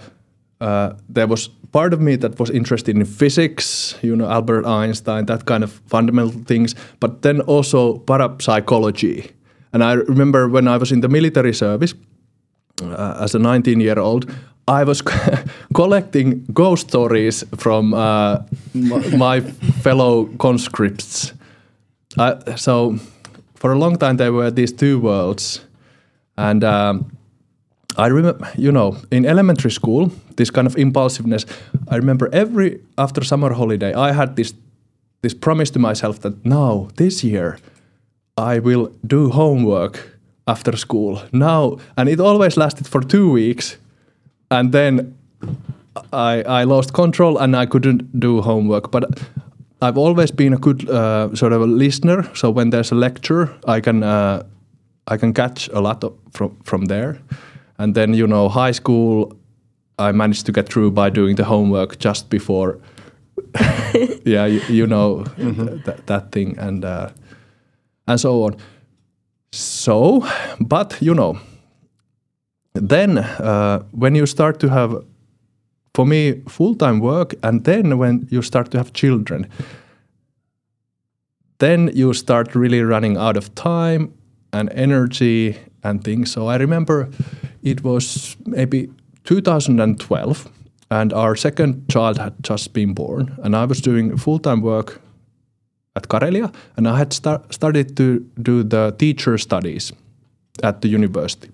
Uh, 0.59 0.93
there 1.09 1.27
was 1.27 1.49
part 1.71 1.93
of 1.93 1.99
me 2.01 2.15
that 2.17 2.39
was 2.39 2.49
interested 2.49 2.95
in 2.95 3.05
physics, 3.05 3.95
you 4.01 4.15
know, 4.15 4.27
Albert 4.29 4.65
Einstein, 4.65 5.25
that 5.25 5.45
kind 5.45 5.63
of 5.63 5.71
fundamental 5.87 6.31
things, 6.45 6.75
but 6.99 7.21
then 7.21 7.41
also 7.41 7.99
parapsychology. 7.99 9.31
And 9.73 9.83
I 9.83 9.93
remember 9.93 10.47
when 10.49 10.67
I 10.67 10.77
was 10.77 10.91
in 10.91 11.01
the 11.01 11.07
military 11.09 11.53
service, 11.53 11.93
uh, 12.81 13.17
as 13.21 13.35
a 13.35 13.39
19 13.39 13.79
year 13.79 13.99
old, 13.99 14.25
I 14.67 14.83
was 14.83 15.01
collecting 15.73 16.45
ghost 16.53 16.89
stories 16.89 17.43
from 17.57 17.93
uh, 17.93 18.39
my 18.73 19.41
fellow 19.83 20.25
conscripts. 20.37 21.33
So, 22.55 22.97
for 23.55 23.71
a 23.71 23.77
long 23.77 23.97
time, 23.97 24.17
there 24.17 24.33
were 24.33 24.51
these 24.51 24.71
two 24.71 24.99
worlds. 24.99 25.61
And 26.37 26.63
um, 26.63 27.17
I 27.97 28.07
remember, 28.07 28.47
you 28.55 28.71
know, 28.71 28.97
in 29.11 29.25
elementary 29.25 29.71
school, 29.71 30.11
this 30.35 30.51
kind 30.51 30.67
of 30.67 30.77
impulsiveness, 30.77 31.45
I 31.89 31.95
remember 31.95 32.29
every 32.31 32.79
after 32.97 33.23
summer 33.23 33.53
holiday, 33.53 33.93
I 33.93 34.11
had 34.11 34.35
this 34.35 34.53
this 35.21 35.33
promise 35.33 35.71
to 35.71 35.79
myself 35.79 36.19
that 36.21 36.45
now, 36.45 36.89
this 36.95 37.23
year, 37.23 37.57
I 38.37 38.59
will 38.59 38.91
do 39.05 39.31
homework 39.31 40.19
after 40.47 40.77
school. 40.77 41.21
Now, 41.31 41.77
and 41.97 42.07
it 42.07 42.19
always 42.19 42.55
lasted 42.55 42.87
for 42.87 43.01
two 43.01 43.31
weeks, 43.31 43.77
and 44.51 44.71
then 44.71 45.15
I 46.13 46.43
I 46.61 46.63
lost 46.65 46.93
control 46.93 47.37
and 47.37 47.55
I 47.55 47.65
couldn't 47.65 48.19
do 48.19 48.41
homework. 48.41 48.91
But 48.91 49.05
I've 49.81 49.97
always 49.97 50.31
been 50.31 50.53
a 50.53 50.57
good 50.57 50.89
uh, 50.89 51.35
sort 51.35 51.53
of 51.53 51.61
a 51.61 51.67
listener. 51.67 52.23
So 52.33 52.49
when 52.49 52.71
there's 52.71 52.91
a 52.91 52.95
lecture, 52.95 53.53
I 53.67 53.79
can 53.81 54.03
uh, 54.03 54.43
I 55.07 55.17
can 55.17 55.33
catch 55.33 55.69
a 55.69 55.79
lot 55.79 56.03
of, 56.03 56.13
from 56.31 56.57
from 56.63 56.85
there. 56.85 57.19
And 57.77 57.95
then 57.95 58.13
you 58.13 58.27
know, 58.27 58.49
high 58.49 58.73
school, 58.73 59.33
I 59.99 60.11
managed 60.11 60.45
to 60.45 60.51
get 60.51 60.69
through 60.69 60.91
by 60.91 61.09
doing 61.09 61.35
the 61.35 61.43
homework 61.43 61.99
just 61.99 62.29
before. 62.29 62.79
yeah, 64.25 64.45
you, 64.47 64.61
you 64.67 64.87
know 64.87 65.23
th- 65.37 65.83
th- 65.85 66.05
that 66.05 66.31
thing, 66.31 66.57
and 66.59 66.83
uh, 66.85 67.09
and 68.07 68.19
so 68.19 68.43
on. 68.43 68.55
So, 69.51 70.25
but 70.59 70.97
you 71.01 71.13
know, 71.13 71.39
then 72.73 73.17
uh, 73.17 73.83
when 73.91 74.15
you 74.15 74.25
start 74.25 74.59
to 74.59 74.69
have, 74.69 75.03
for 75.97 76.05
me, 76.05 76.43
full 76.47 76.75
time 76.75 76.99
work, 76.99 77.33
and 77.41 77.63
then 77.63 77.97
when 77.97 78.27
you 78.29 78.43
start 78.43 78.69
to 78.69 78.77
have 78.77 78.93
children, 78.93 79.47
then 81.57 81.89
you 81.95 82.13
start 82.13 82.53
really 82.53 82.83
running 82.83 83.17
out 83.17 83.35
of 83.35 83.55
time 83.55 84.13
and 84.53 84.69
energy 84.73 85.57
and 85.83 86.03
things. 86.03 86.31
So 86.31 86.45
I 86.45 86.57
remember 86.57 87.09
it 87.63 87.83
was 87.83 88.37
maybe 88.45 88.89
2012, 89.23 90.47
and 90.91 91.13
our 91.13 91.35
second 91.35 91.89
child 91.89 92.19
had 92.19 92.33
just 92.43 92.73
been 92.73 92.93
born, 92.93 93.35
and 93.43 93.55
I 93.55 93.65
was 93.65 93.81
doing 93.81 94.17
full 94.17 94.37
time 94.37 94.61
work 94.61 95.01
at 95.95 96.09
Karelia, 96.09 96.53
and 96.75 96.87
I 96.87 96.99
had 96.99 97.11
start, 97.11 97.51
started 97.51 97.97
to 97.97 98.19
do 98.39 98.61
the 98.61 98.93
teacher 98.99 99.39
studies 99.39 99.93
at 100.61 100.81
the 100.81 100.89
university. 100.89 101.49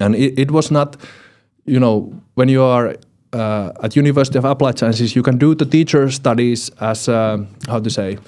And 0.00 0.16
it, 0.16 0.36
it 0.36 0.50
was 0.50 0.72
not, 0.72 0.96
you 1.66 1.78
know, 1.78 2.12
when 2.34 2.48
you 2.48 2.64
are 2.64 2.96
uh, 3.32 3.72
at 3.82 3.96
University 3.96 4.38
of 4.38 4.44
Applied 4.44 4.78
Sciences, 4.78 5.14
you 5.14 5.22
can 5.22 5.38
do 5.38 5.54
the 5.54 5.64
teacher 5.64 6.10
studies 6.10 6.70
as 6.80 7.08
a, 7.08 7.46
how 7.68 7.80
to 7.80 7.90
say, 7.90 8.18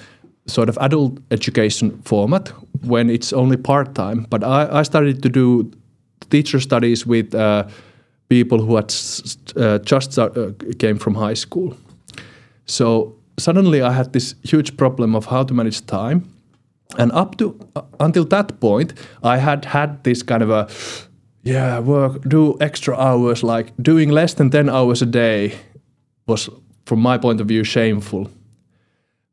sort 0.47 0.69
of 0.69 0.77
adult 0.81 1.19
education 1.31 2.01
format 2.03 2.49
when 2.85 3.09
it's 3.09 3.33
only 3.33 3.57
part 3.57 3.95
time. 3.95 4.25
But 4.29 4.43
I, 4.43 4.79
I 4.79 4.83
started 4.83 5.23
to 5.23 5.29
do 5.29 5.71
teacher 6.29 6.59
studies 6.59 7.05
with 7.05 7.33
uh, 7.33 7.67
people 8.29 8.59
who 8.59 8.75
had 8.75 8.93
uh, 9.55 9.79
just 9.79 10.17
uh, 10.17 10.29
came 10.79 10.97
from 10.97 11.15
high 11.15 11.35
school. 11.35 11.75
So 12.65 13.15
suddenly 13.37 13.81
I 13.81 13.91
had 13.91 14.13
this 14.13 14.35
huge 14.43 14.75
problem 14.77 15.15
of 15.15 15.25
how 15.25 15.43
to 15.43 15.53
manage 15.53 15.85
time. 15.85 16.29
And 16.97 17.11
up 17.11 17.37
to 17.37 17.57
uh, 17.75 17.81
until 17.99 18.25
that 18.25 18.59
point, 18.59 18.93
I 19.23 19.37
had 19.37 19.65
had 19.65 20.03
this 20.03 20.23
kind 20.23 20.43
of 20.43 20.49
a 20.49 20.67
yeah 21.43 21.79
work 21.79 22.21
do 22.29 22.57
extra 22.59 22.95
hours 22.95 23.43
like 23.43 23.73
doing 23.81 24.09
less 24.11 24.33
than 24.35 24.49
10 24.49 24.69
hours 24.69 25.01
a 25.01 25.05
day 25.05 25.53
was 26.27 26.49
from 26.85 26.99
my 27.01 27.17
point 27.17 27.41
of 27.41 27.47
view 27.47 27.63
shameful 27.63 28.29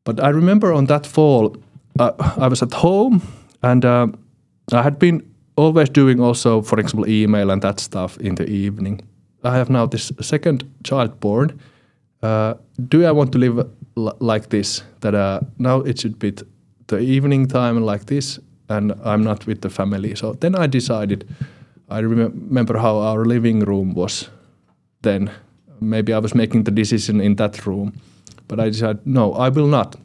But 0.05 0.19
I 0.21 0.31
remember 0.33 0.73
on 0.73 0.87
that 0.87 1.07
fall, 1.07 1.57
uh, 1.99 2.13
I 2.45 2.49
was 2.49 2.63
at 2.63 2.73
home 2.73 3.21
and 3.63 3.85
uh, 3.85 4.07
I 4.73 4.83
had 4.83 4.99
been 4.99 5.23
always 5.57 5.91
doing 5.91 6.21
also, 6.21 6.63
for 6.63 6.81
example, 6.81 7.07
email 7.09 7.51
and 7.51 7.63
that 7.63 7.81
stuff 7.81 8.17
in 8.21 8.35
the 8.35 8.45
evening. 8.49 9.01
I 9.45 9.57
have 9.57 9.71
now 9.71 9.87
this 9.87 10.13
second 10.21 10.65
child 10.85 11.21
born. 11.21 11.51
Uh, 12.23 12.55
do 12.89 13.05
I 13.07 13.13
want 13.13 13.33
to 13.33 13.39
live 13.39 13.59
l- 13.97 14.17
like 14.21 14.49
this? 14.49 14.85
That 15.01 15.15
uh, 15.15 15.41
now 15.59 15.85
it 15.87 15.99
should 16.01 16.19
be 16.19 16.33
the 16.87 16.99
evening 16.99 17.49
time 17.49 17.85
like 17.93 18.05
this, 18.07 18.41
and 18.69 18.93
I'm 19.05 19.23
not 19.23 19.47
with 19.47 19.61
the 19.61 19.69
family. 19.71 20.15
So 20.17 20.33
then 20.41 20.55
I 20.55 20.67
decided. 20.69 21.25
I 21.91 21.99
remember 21.99 22.79
how 22.79 22.99
our 22.99 23.25
living 23.25 23.61
room 23.61 23.95
was 23.95 24.31
then. 25.03 25.31
Maybe 25.81 26.13
I 26.13 26.19
was 26.19 26.35
making 26.35 26.65
the 26.65 26.71
decision 26.71 27.21
in 27.21 27.37
that 27.37 27.67
room, 27.67 27.93
but 28.49 28.61
I 28.61 28.69
decided 28.69 29.07
no, 29.07 29.33
I 29.33 29.49
will 29.49 29.67
not. 29.67 29.97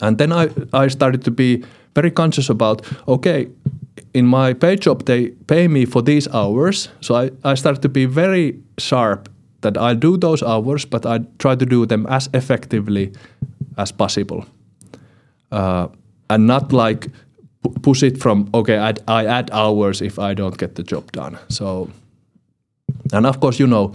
And 0.00 0.18
then 0.18 0.32
I 0.32 0.48
I 0.72 0.88
started 0.88 1.22
to 1.24 1.30
be 1.30 1.64
very 1.94 2.10
conscious 2.10 2.50
about 2.50 2.82
okay, 3.06 3.48
in 4.14 4.26
my 4.26 4.54
pay 4.54 4.76
job 4.76 5.04
they 5.04 5.30
pay 5.46 5.68
me 5.68 5.86
for 5.86 6.02
these 6.02 6.28
hours, 6.32 6.88
so 7.00 7.14
I 7.14 7.30
I 7.52 7.54
started 7.56 7.82
to 7.82 7.88
be 7.88 8.06
very 8.06 8.54
sharp 8.78 9.28
that 9.60 9.76
I'll 9.76 10.00
do 10.00 10.16
those 10.16 10.42
hours, 10.46 10.86
but 10.86 11.06
I 11.06 11.18
try 11.38 11.56
to 11.56 11.66
do 11.66 11.86
them 11.86 12.06
as 12.06 12.28
effectively 12.32 13.12
as 13.76 13.92
possible, 13.92 14.44
uh, 15.52 15.88
and 16.28 16.46
not 16.46 16.72
like 16.72 17.10
push 17.82 18.02
it 18.02 18.18
from 18.18 18.48
okay 18.52 18.78
I, 18.78 18.94
I 19.08 19.26
add 19.26 19.50
hours 19.52 20.02
if 20.02 20.18
I 20.18 20.34
don't 20.34 20.56
get 20.58 20.74
the 20.74 20.82
job 20.82 21.12
done. 21.12 21.38
So, 21.48 21.90
and 23.12 23.26
of 23.26 23.40
course 23.40 23.58
you 23.58 23.66
know 23.66 23.92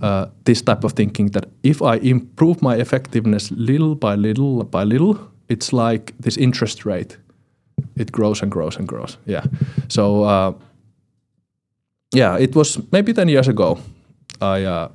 uh, 0.00 0.26
this 0.44 0.62
type 0.62 0.84
of 0.84 0.92
thinking 0.92 1.30
that 1.30 1.46
if 1.62 1.82
I 1.82 1.96
improve 1.96 2.62
my 2.62 2.76
effectiveness 2.76 3.50
little 3.50 3.94
by 3.94 4.14
little 4.14 4.64
by 4.64 4.84
little, 4.84 5.18
it's 5.48 5.72
like 5.72 6.12
this 6.20 6.36
interest 6.36 6.84
rate. 6.84 7.16
It 7.96 8.12
grows 8.12 8.42
and 8.42 8.50
grows 8.50 8.76
and 8.76 8.88
grows. 8.88 9.18
Yeah. 9.26 9.44
So 9.88 10.24
uh, 10.24 10.52
yeah, 12.14 12.38
it 12.38 12.54
was 12.54 12.78
maybe 12.92 13.12
ten 13.12 13.28
years 13.28 13.48
ago. 13.48 13.78
I 14.40 14.64
uh, 14.64 14.88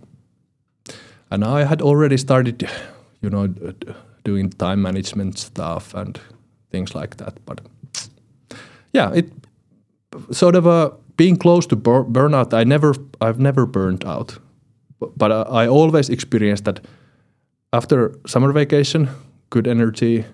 and 1.31 1.43
I 1.43 1.63
had 1.63 1.81
already 1.81 2.17
started, 2.17 2.69
you 3.21 3.29
know, 3.29 3.47
doing 4.23 4.49
time 4.49 4.81
management 4.81 5.39
stuff 5.39 5.93
and 5.95 6.19
things 6.71 6.93
like 6.93 7.17
that. 7.17 7.33
But 7.45 7.61
yeah, 8.93 9.11
it 9.13 9.31
sort 10.31 10.55
of 10.55 10.67
uh, 10.67 10.91
being 11.17 11.37
close 11.37 11.67
to 11.67 11.75
bur- 11.75 12.05
burnout. 12.05 12.53
I 12.53 12.63
never, 12.63 12.93
I've 13.19 13.39
never 13.39 13.65
burned 13.65 14.05
out, 14.05 14.39
but, 14.99 15.17
but 15.17 15.31
uh, 15.31 15.45
I 15.49 15.67
always 15.67 16.09
experienced 16.09 16.65
that 16.65 16.79
after 17.73 18.19
summer 18.27 18.51
vacation, 18.51 19.09
good 19.49 19.67
energy. 19.67 20.25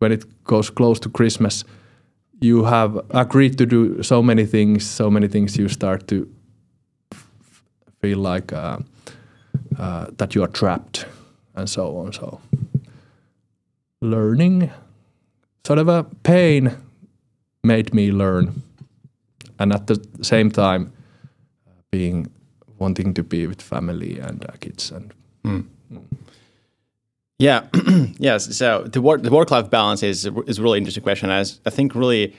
When 0.00 0.12
it 0.12 0.24
goes 0.44 0.70
close 0.70 1.00
to 1.00 1.08
Christmas, 1.08 1.64
you 2.40 2.64
have 2.64 3.00
agreed 3.10 3.58
to 3.58 3.66
do 3.66 4.00
so 4.02 4.22
many 4.22 4.46
things. 4.46 4.86
So 4.86 5.10
many 5.10 5.26
things 5.26 5.56
you 5.56 5.68
start 5.68 6.06
to 6.06 6.28
f- 7.12 7.26
feel 8.00 8.18
like. 8.18 8.52
Uh, 8.52 8.78
uh, 9.78 10.06
that 10.16 10.34
you 10.34 10.42
are 10.42 10.48
trapped 10.48 11.06
and 11.54 11.68
so 11.68 11.96
on. 11.98 12.12
So, 12.12 12.40
learning, 14.00 14.70
sort 15.64 15.78
of 15.78 15.88
a 15.88 16.04
pain, 16.22 16.76
made 17.62 17.94
me 17.94 18.10
learn, 18.10 18.62
and 19.58 19.72
at 19.72 19.86
the 19.86 20.00
same 20.22 20.50
time, 20.50 20.92
being 21.90 22.26
wanting 22.78 23.14
to 23.14 23.22
be 23.22 23.46
with 23.46 23.62
family 23.62 24.18
and 24.18 24.44
uh, 24.44 24.52
kids 24.60 24.90
and 24.90 25.12
Yeah, 27.38 27.66
yes. 28.18 28.56
So 28.56 28.84
the 28.84 29.00
work 29.00 29.22
the 29.22 29.30
work 29.30 29.50
life 29.50 29.70
balance 29.70 30.02
is 30.02 30.26
is 30.46 30.58
a 30.58 30.62
really 30.62 30.78
interesting 30.78 31.02
question. 31.02 31.30
As 31.30 31.60
I 31.64 31.70
think 31.70 31.94
really 31.94 32.34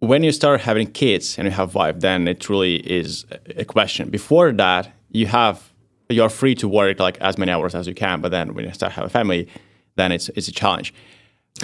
when 0.00 0.22
you 0.22 0.32
start 0.32 0.60
having 0.60 0.86
kids 0.86 1.38
and 1.38 1.46
you 1.46 1.52
have 1.52 1.74
wife, 1.74 2.00
then 2.00 2.28
it 2.28 2.48
really 2.48 2.76
is 2.76 3.26
a 3.56 3.64
question. 3.64 4.10
Before 4.10 4.52
that, 4.52 4.92
you 5.10 5.26
have 5.26 5.72
you're 6.08 6.28
free 6.28 6.54
to 6.56 6.68
work 6.68 6.98
like 6.98 7.18
as 7.20 7.36
many 7.36 7.52
hours 7.52 7.74
as 7.74 7.86
you 7.86 7.94
can. 7.94 8.20
But 8.20 8.30
then 8.30 8.54
when 8.54 8.64
you 8.64 8.72
start 8.72 8.92
having 8.92 9.06
a 9.06 9.10
family, 9.10 9.48
then 9.96 10.12
it's 10.12 10.28
it's 10.30 10.48
a 10.48 10.52
challenge. 10.52 10.94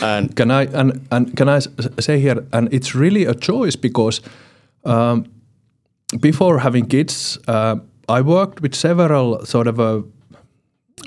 And 0.02 0.34
Can 0.34 0.50
I 0.50 0.66
and 0.72 1.06
and 1.10 1.36
can 1.36 1.48
I 1.48 1.60
say 2.00 2.18
here? 2.18 2.44
And 2.52 2.72
it's 2.72 2.94
really 2.94 3.24
a 3.26 3.34
choice 3.34 3.76
because 3.76 4.20
um, 4.84 5.26
before 6.20 6.58
having 6.58 6.86
kids, 6.86 7.38
uh, 7.48 7.76
I 8.08 8.20
worked 8.20 8.60
with 8.60 8.74
several 8.74 9.44
sort 9.46 9.66
of 9.66 9.78
a. 9.78 10.02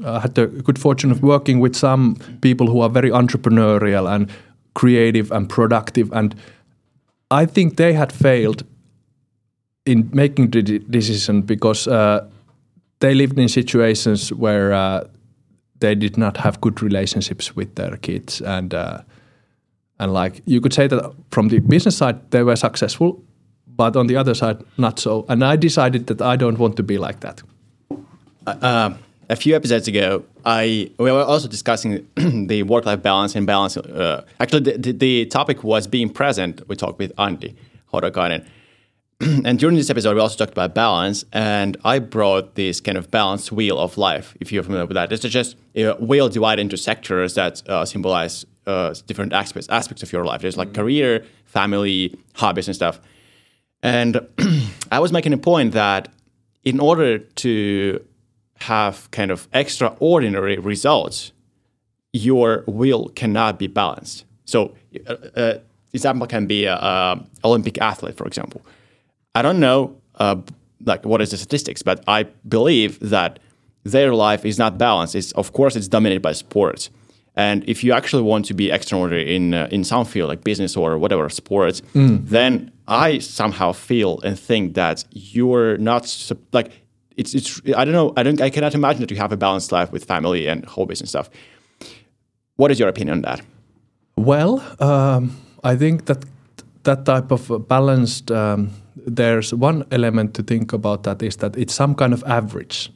I 0.06 0.20
had 0.20 0.36
the 0.36 0.48
good 0.48 0.80
fortune 0.80 1.12
of 1.12 1.22
working 1.22 1.60
with 1.60 1.76
some 1.76 2.16
people 2.42 2.68
who 2.68 2.82
are 2.82 2.90
very 2.90 3.10
entrepreneurial 3.10 4.08
and 4.08 4.30
creative 4.74 5.32
and 5.32 5.50
productive, 5.50 6.12
and 6.14 6.36
I 7.32 7.46
think 7.46 7.76
they 7.78 7.94
had 7.94 8.12
failed 8.12 8.64
in 9.86 10.10
making 10.14 10.52
the 10.52 10.62
decision 10.62 11.42
because 11.42 11.88
uh, 11.88 12.28
they 13.00 13.14
lived 13.16 13.40
in 13.40 13.48
situations 13.48 14.32
where 14.34 14.74
uh, 14.74 15.08
they 15.80 15.96
did 15.96 16.18
not 16.18 16.38
have 16.38 16.60
good 16.62 16.82
relationships 16.82 17.56
with 17.56 17.76
their 17.76 17.98
kids 17.98 18.42
and 18.42 18.74
uh, 18.74 19.02
and 20.00 20.14
like 20.14 20.42
you 20.46 20.62
could 20.62 20.74
say 20.74 20.88
that 20.88 21.14
from 21.32 21.50
the 21.50 21.60
business 21.60 21.98
side 21.98 22.20
they 22.32 22.44
were 22.44 22.56
successful 22.56 23.22
but 23.66 23.96
on 23.96 24.08
the 24.08 24.16
other 24.16 24.34
side 24.34 24.64
not 24.78 25.00
so 25.00 25.26
and 25.30 25.44
i 25.44 25.56
decided 25.56 26.08
that 26.08 26.22
i 26.22 26.36
don't 26.36 26.58
want 26.58 26.76
to 26.76 26.84
be 26.84 26.98
like 26.98 27.20
that 27.20 27.42
uh, 28.48 28.94
a 29.30 29.36
few 29.36 29.56
episodes 29.56 29.88
ago, 29.88 30.24
I 30.46 30.90
we 30.98 31.12
were 31.12 31.24
also 31.24 31.48
discussing 31.48 32.08
the 32.48 32.64
work-life 32.64 33.02
balance 33.02 33.36
and 33.36 33.46
balance. 33.46 33.76
Uh, 33.78 34.24
actually, 34.40 34.62
the, 34.62 34.78
the, 34.78 34.92
the 34.94 35.26
topic 35.26 35.64
was 35.64 35.88
being 35.88 36.10
present. 36.10 36.68
We 36.68 36.76
talked 36.76 37.00
with 37.00 37.16
Antti 37.18 37.56
Hodokainen. 37.94 38.46
and 39.46 39.58
during 39.58 39.76
this 39.76 39.90
episode, 39.90 40.16
we 40.16 40.22
also 40.22 40.38
talked 40.38 40.52
about 40.52 40.76
balance, 40.76 41.26
and 41.34 41.76
I 41.84 41.98
brought 41.98 42.54
this 42.54 42.80
kind 42.80 42.98
of 42.98 43.10
balance 43.10 43.52
wheel 43.52 43.80
of 43.80 43.98
life. 43.98 44.36
If 44.40 44.52
you're 44.52 44.62
familiar 44.62 44.86
with 44.86 44.94
that, 44.94 45.12
it's 45.12 45.24
just 45.24 45.56
a 45.76 45.94
wheel 45.94 46.30
divided 46.30 46.62
into 46.62 46.78
sectors 46.78 47.34
that 47.34 47.68
uh, 47.68 47.84
symbolize 47.86 48.46
uh, 48.68 48.94
different 49.08 49.34
aspects 49.34 49.68
aspects 49.70 50.04
of 50.04 50.12
your 50.12 50.24
life. 50.24 50.42
There's 50.42 50.58
like 50.58 50.74
career, 50.74 51.26
family, 51.46 52.16
hobbies, 52.36 52.68
and 52.68 52.76
stuff. 52.76 53.00
And 53.82 54.20
I 54.92 55.00
was 55.00 55.12
making 55.12 55.34
a 55.34 55.38
point 55.38 55.72
that 55.74 56.10
in 56.64 56.80
order 56.80 57.18
to 57.18 58.06
have 58.60 59.10
kind 59.10 59.32
of 59.32 59.48
extraordinary 59.52 60.60
results, 60.60 61.32
your 62.14 62.64
will 62.68 63.10
cannot 63.10 63.58
be 63.58 63.68
balanced. 63.68 64.26
So, 64.46 64.76
uh, 65.08 65.16
uh, 65.36 65.54
example 65.94 66.28
can 66.28 66.46
be 66.46 66.66
an 66.66 67.28
Olympic 67.44 67.80
athlete, 67.80 68.16
for 68.16 68.28
example. 68.28 68.62
I 69.38 69.42
don't 69.44 69.60
know, 69.60 69.96
uh, 70.16 70.38
like 70.86 71.06
what 71.06 71.22
is 71.22 71.30
the 71.30 71.38
statistics, 71.38 71.84
but 71.84 72.04
I 72.08 72.24
believe 72.48 73.00
that 73.16 73.40
their 73.84 74.12
life 74.14 74.44
is 74.46 74.58
not 74.58 74.78
balanced. 74.78 75.16
It's 75.16 75.32
of 75.34 75.54
course 75.54 75.76
it's 75.76 75.88
dominated 75.88 76.22
by 76.22 76.34
sports, 76.34 76.90
and 77.36 77.64
if 77.70 77.84
you 77.84 77.94
actually 77.94 78.24
want 78.24 78.46
to 78.46 78.56
be 78.56 78.72
extraordinary 78.72 79.36
in 79.36 79.54
uh, 79.54 79.76
in 79.76 79.84
some 79.84 80.06
field 80.06 80.30
like 80.30 80.44
business 80.44 80.76
or 80.76 80.98
whatever 80.98 81.30
sports, 81.30 81.82
then 81.94 82.72
I 82.88 83.20
somehow 83.20 83.74
feel 83.74 84.20
and 84.24 84.40
think 84.40 84.74
that 84.74 85.06
you're 85.12 85.78
not 85.78 86.04
like 86.52 86.72
it's 87.16 87.36
it's 87.36 87.62
I 87.80 87.86
don't 87.86 87.94
know 88.00 88.14
I 88.20 88.24
don't 88.24 88.42
I 88.42 88.50
cannot 88.50 88.74
imagine 88.74 89.02
that 89.02 89.12
you 89.12 89.18
have 89.18 89.32
a 89.32 89.38
balanced 89.38 89.72
life 89.72 89.92
with 89.92 90.04
family 90.06 90.48
and 90.48 90.66
hobbies 90.66 91.00
and 91.02 91.10
stuff. 91.10 91.30
What 92.56 92.72
is 92.72 92.80
your 92.80 92.90
opinion 92.90 93.18
on 93.18 93.22
that? 93.22 93.42
Well, 94.16 94.54
um, 94.80 95.22
I 95.64 95.76
think 95.76 96.06
that 96.06 96.26
that 96.84 97.06
type 97.06 97.32
of 97.32 97.68
balanced, 97.68 98.32
um, 98.32 98.72
there's 99.08 99.54
one 99.54 99.86
element 99.92 100.34
to 100.34 100.44
think 100.44 100.74
about 100.74 101.04
that 101.04 101.24
is 101.24 101.38
that 101.38 101.58
it's 101.58 101.74
some 101.74 101.96
kind 101.96 102.14
of 102.14 102.24
average. 102.26 102.92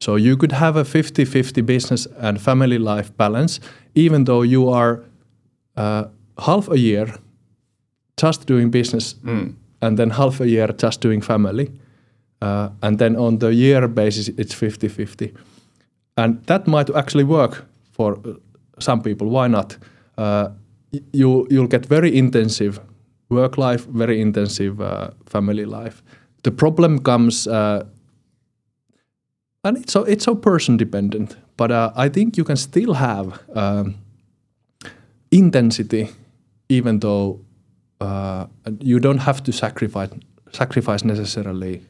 So 0.00 0.16
you 0.16 0.36
could 0.36 0.52
have 0.52 0.76
a 0.76 0.84
50 0.84 1.24
50 1.24 1.60
business 1.62 2.06
and 2.18 2.40
family 2.40 2.78
life 2.78 3.10
balance, 3.16 3.60
even 3.94 4.24
though 4.24 4.42
you 4.42 4.68
are 4.68 5.02
uh, 5.76 6.04
half 6.38 6.68
a 6.70 6.78
year 6.78 7.14
just 8.16 8.46
doing 8.46 8.70
business 8.70 9.16
and 9.82 9.98
then 9.98 10.10
half 10.10 10.40
a 10.40 10.48
year 10.48 10.68
just 10.68 11.00
doing 11.00 11.20
family. 11.20 11.72
Uh, 12.40 12.68
and 12.82 12.98
then 12.98 13.16
on 13.16 13.38
the 13.38 13.52
year 13.52 13.88
basis, 13.88 14.28
it's 14.28 14.54
50 14.54 14.88
50. 14.88 15.34
And 16.16 16.40
that 16.46 16.66
might 16.66 16.90
actually 16.90 17.24
work 17.24 17.66
for 17.90 18.18
uh, 18.24 18.34
some 18.78 19.02
people. 19.02 19.28
Why 19.28 19.48
not? 19.48 19.76
Uh, 20.16 20.50
you, 21.12 21.46
you'll 21.50 21.66
get 21.68 21.86
very 21.86 22.16
intensive 22.16 22.80
work 23.28 23.58
life, 23.58 23.86
very 23.86 24.20
intensive 24.20 24.80
uh, 24.80 25.10
family 25.26 25.64
life. 25.64 26.02
The 26.42 26.50
problem 26.50 26.98
comes, 27.00 27.46
uh, 27.46 27.84
and 29.64 29.76
it's 29.78 29.92
so, 29.92 30.04
it's 30.04 30.24
so 30.24 30.34
person 30.34 30.76
dependent, 30.76 31.36
but 31.56 31.70
uh, 31.70 31.92
I 31.96 32.08
think 32.08 32.36
you 32.36 32.44
can 32.44 32.56
still 32.56 32.94
have 32.94 33.40
um, 33.54 33.96
intensity 35.30 36.08
even 36.68 37.00
though 37.00 37.40
uh, 38.00 38.46
you 38.80 39.00
don't 39.00 39.18
have 39.18 39.42
to 39.44 39.52
sacrifice 39.52 40.10
sacrifice 40.52 41.04
necessarily 41.04 41.82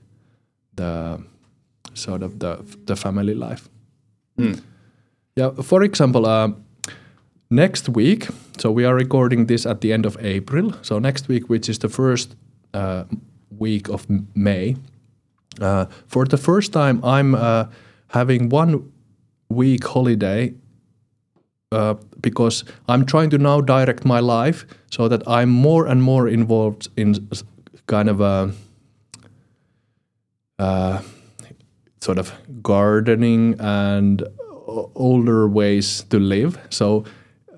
the 0.74 1.22
sort 1.94 2.22
of 2.22 2.38
the 2.38 2.58
the 2.86 2.96
family 2.96 3.34
life. 3.34 3.68
Yeah, 5.36 5.50
for 5.62 5.82
example, 5.82 6.26
uh, 6.26 6.50
next 7.50 7.88
week, 7.88 8.28
so 8.58 8.70
we 8.70 8.84
are 8.84 8.94
recording 8.94 9.46
this 9.46 9.66
at 9.66 9.80
the 9.80 9.92
end 9.92 10.06
of 10.06 10.16
April. 10.20 10.72
So 10.82 10.98
next 10.98 11.28
week, 11.28 11.48
which 11.48 11.68
is 11.68 11.78
the 11.78 11.88
first 11.88 12.36
uh, 12.74 13.04
week 13.50 13.88
of 13.88 14.06
May, 14.34 14.76
uh, 15.60 15.86
for 16.06 16.24
the 16.24 16.36
first 16.36 16.72
time, 16.72 17.04
I'm 17.04 17.34
uh, 17.34 17.66
having 18.08 18.48
one 18.48 18.92
week 19.48 19.84
holiday 19.84 20.54
uh, 21.72 21.94
because 22.20 22.64
I'm 22.88 23.04
trying 23.04 23.30
to 23.30 23.38
now 23.38 23.60
direct 23.60 24.04
my 24.04 24.20
life 24.20 24.66
so 24.90 25.08
that 25.08 25.22
I'm 25.26 25.50
more 25.50 25.86
and 25.86 26.02
more 26.02 26.28
involved 26.28 26.88
in 26.96 27.28
kind 27.86 28.08
of 28.08 28.20
a 28.20 28.52
uh, 30.58 31.02
sort 32.00 32.18
of 32.18 32.32
gardening 32.62 33.56
and 33.58 34.22
older 34.94 35.48
ways 35.48 36.02
to 36.10 36.18
live. 36.18 36.58
So 36.70 37.04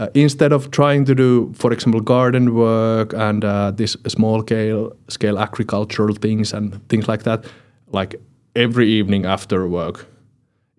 uh, 0.01 0.09
instead 0.15 0.53
of 0.53 0.71
trying 0.71 1.05
to 1.05 1.15
do, 1.15 1.53
for 1.55 1.73
example, 1.73 2.01
garden 2.01 2.55
work 2.55 3.13
and 3.13 3.45
uh, 3.45 3.71
this 3.71 3.97
small 4.09 4.41
scale 4.41 4.93
scale 5.09 5.39
agricultural 5.39 6.15
things 6.15 6.55
and 6.55 6.81
things 6.89 7.07
like 7.07 7.23
that, 7.25 7.45
like 7.93 8.17
every 8.57 8.89
evening 8.89 9.27
after 9.27 9.69
work, 9.69 10.07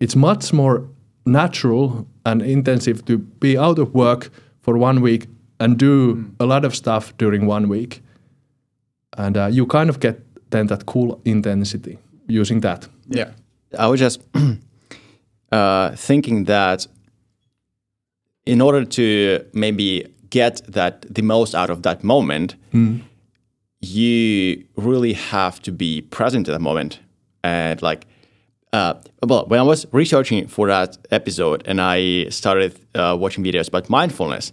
it's 0.00 0.16
much 0.16 0.52
more 0.52 0.88
natural 1.24 2.04
and 2.26 2.42
intensive 2.42 3.04
to 3.04 3.18
be 3.18 3.56
out 3.56 3.78
of 3.78 3.94
work 3.94 4.30
for 4.60 4.76
one 4.76 5.00
week 5.00 5.28
and 5.60 5.78
do 5.78 6.24
a 6.40 6.44
lot 6.44 6.64
of 6.64 6.74
stuff 6.74 7.16
during 7.16 7.46
one 7.46 7.68
week, 7.68 8.02
and 9.16 9.36
uh, 9.36 9.46
you 9.46 9.66
kind 9.66 9.88
of 9.88 10.00
get 10.00 10.20
then 10.50 10.66
that 10.66 10.86
cool 10.86 11.20
intensity 11.24 11.96
using 12.26 12.60
that. 12.60 12.88
Yeah. 13.08 13.30
I 13.78 13.86
was 13.86 14.00
just 14.00 14.20
uh, 15.52 15.94
thinking 15.94 16.44
that 16.44 16.88
in 18.46 18.60
order 18.60 18.84
to 18.84 19.44
maybe 19.52 20.06
get 20.30 20.62
that 20.66 21.02
the 21.14 21.22
most 21.22 21.54
out 21.54 21.70
of 21.70 21.82
that 21.82 22.02
moment, 22.02 22.56
you 23.80 24.64
really 24.76 25.12
have 25.14 25.60
to 25.62 25.72
be 25.72 26.02
present 26.02 26.48
at 26.48 26.52
the 26.52 26.58
moment. 26.58 27.00
And 27.44 27.80
like, 27.82 28.06
uh, 28.72 28.94
well, 29.22 29.44
when 29.46 29.60
I 29.60 29.64
was 29.64 29.86
researching 29.92 30.46
for 30.46 30.66
that 30.68 30.96
episode 31.10 31.62
and 31.66 31.80
I 31.80 32.28
started 32.30 32.78
uh, 32.94 33.16
watching 33.18 33.44
videos 33.44 33.68
about 33.68 33.90
mindfulness, 33.90 34.52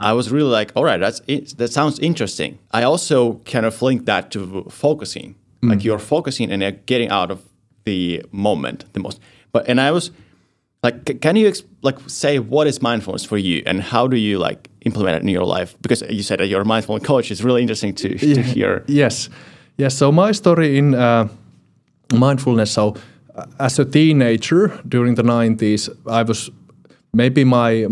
I 0.00 0.12
was 0.14 0.32
really 0.32 0.50
like, 0.50 0.72
all 0.74 0.82
right, 0.82 0.98
that's 0.98 1.20
that 1.58 1.70
sounds 1.72 2.00
interesting. 2.00 2.58
I 2.72 2.82
also 2.82 3.34
kind 3.44 3.64
of 3.66 3.80
link 3.82 4.04
that 4.06 4.32
to 4.32 4.64
focusing, 4.68 5.36
like 5.62 5.84
you're 5.84 6.00
focusing 6.00 6.50
and 6.50 6.60
you're 6.60 6.72
getting 6.72 7.08
out 7.10 7.30
of 7.30 7.38
the 7.84 8.24
moment 8.32 8.84
the 8.94 9.00
most. 9.00 9.20
But 9.52 9.68
and 9.68 9.80
I 9.80 9.92
was 9.92 10.10
like, 10.84 11.20
can 11.22 11.34
you 11.34 11.50
like 11.80 11.98
say 12.06 12.38
what 12.38 12.66
is 12.66 12.82
mindfulness 12.82 13.24
for 13.24 13.38
you 13.38 13.62
and 13.64 13.80
how 13.80 14.06
do 14.06 14.18
you 14.18 14.38
like 14.38 14.68
implement 14.82 15.16
it 15.16 15.22
in 15.22 15.28
your 15.28 15.46
life? 15.46 15.74
Because 15.80 16.02
you 16.10 16.22
said 16.22 16.40
that 16.40 16.48
you're 16.48 16.60
a 16.60 16.66
mindfulness 16.66 17.06
coach. 17.06 17.30
It's 17.30 17.40
really 17.40 17.62
interesting 17.62 17.94
to, 17.94 18.18
to 18.18 18.42
hear. 18.42 18.84
Yes, 18.86 19.30
yes. 19.78 19.96
So 19.96 20.12
my 20.12 20.32
story 20.32 20.76
in 20.76 20.94
uh, 20.94 21.28
mindfulness. 22.12 22.70
So 22.70 22.96
uh, 23.34 23.46
as 23.58 23.78
a 23.78 23.86
teenager 23.86 24.78
during 24.86 25.14
the 25.14 25.22
nineties, 25.22 25.88
I 26.06 26.22
was 26.22 26.50
maybe 27.14 27.44
my 27.44 27.86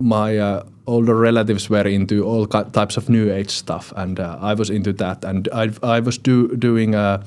my 0.00 0.38
uh, 0.38 0.62
older 0.86 1.14
relatives 1.14 1.68
were 1.68 1.86
into 1.86 2.24
all 2.24 2.46
types 2.46 2.96
of 2.96 3.10
new 3.10 3.30
age 3.30 3.50
stuff, 3.50 3.92
and 3.96 4.18
uh, 4.18 4.38
I 4.40 4.54
was 4.54 4.70
into 4.70 4.94
that. 4.94 5.24
And 5.24 5.46
I 5.52 5.70
I 5.82 6.00
was 6.00 6.16
do, 6.16 6.56
doing 6.56 6.94
uh, 6.94 7.22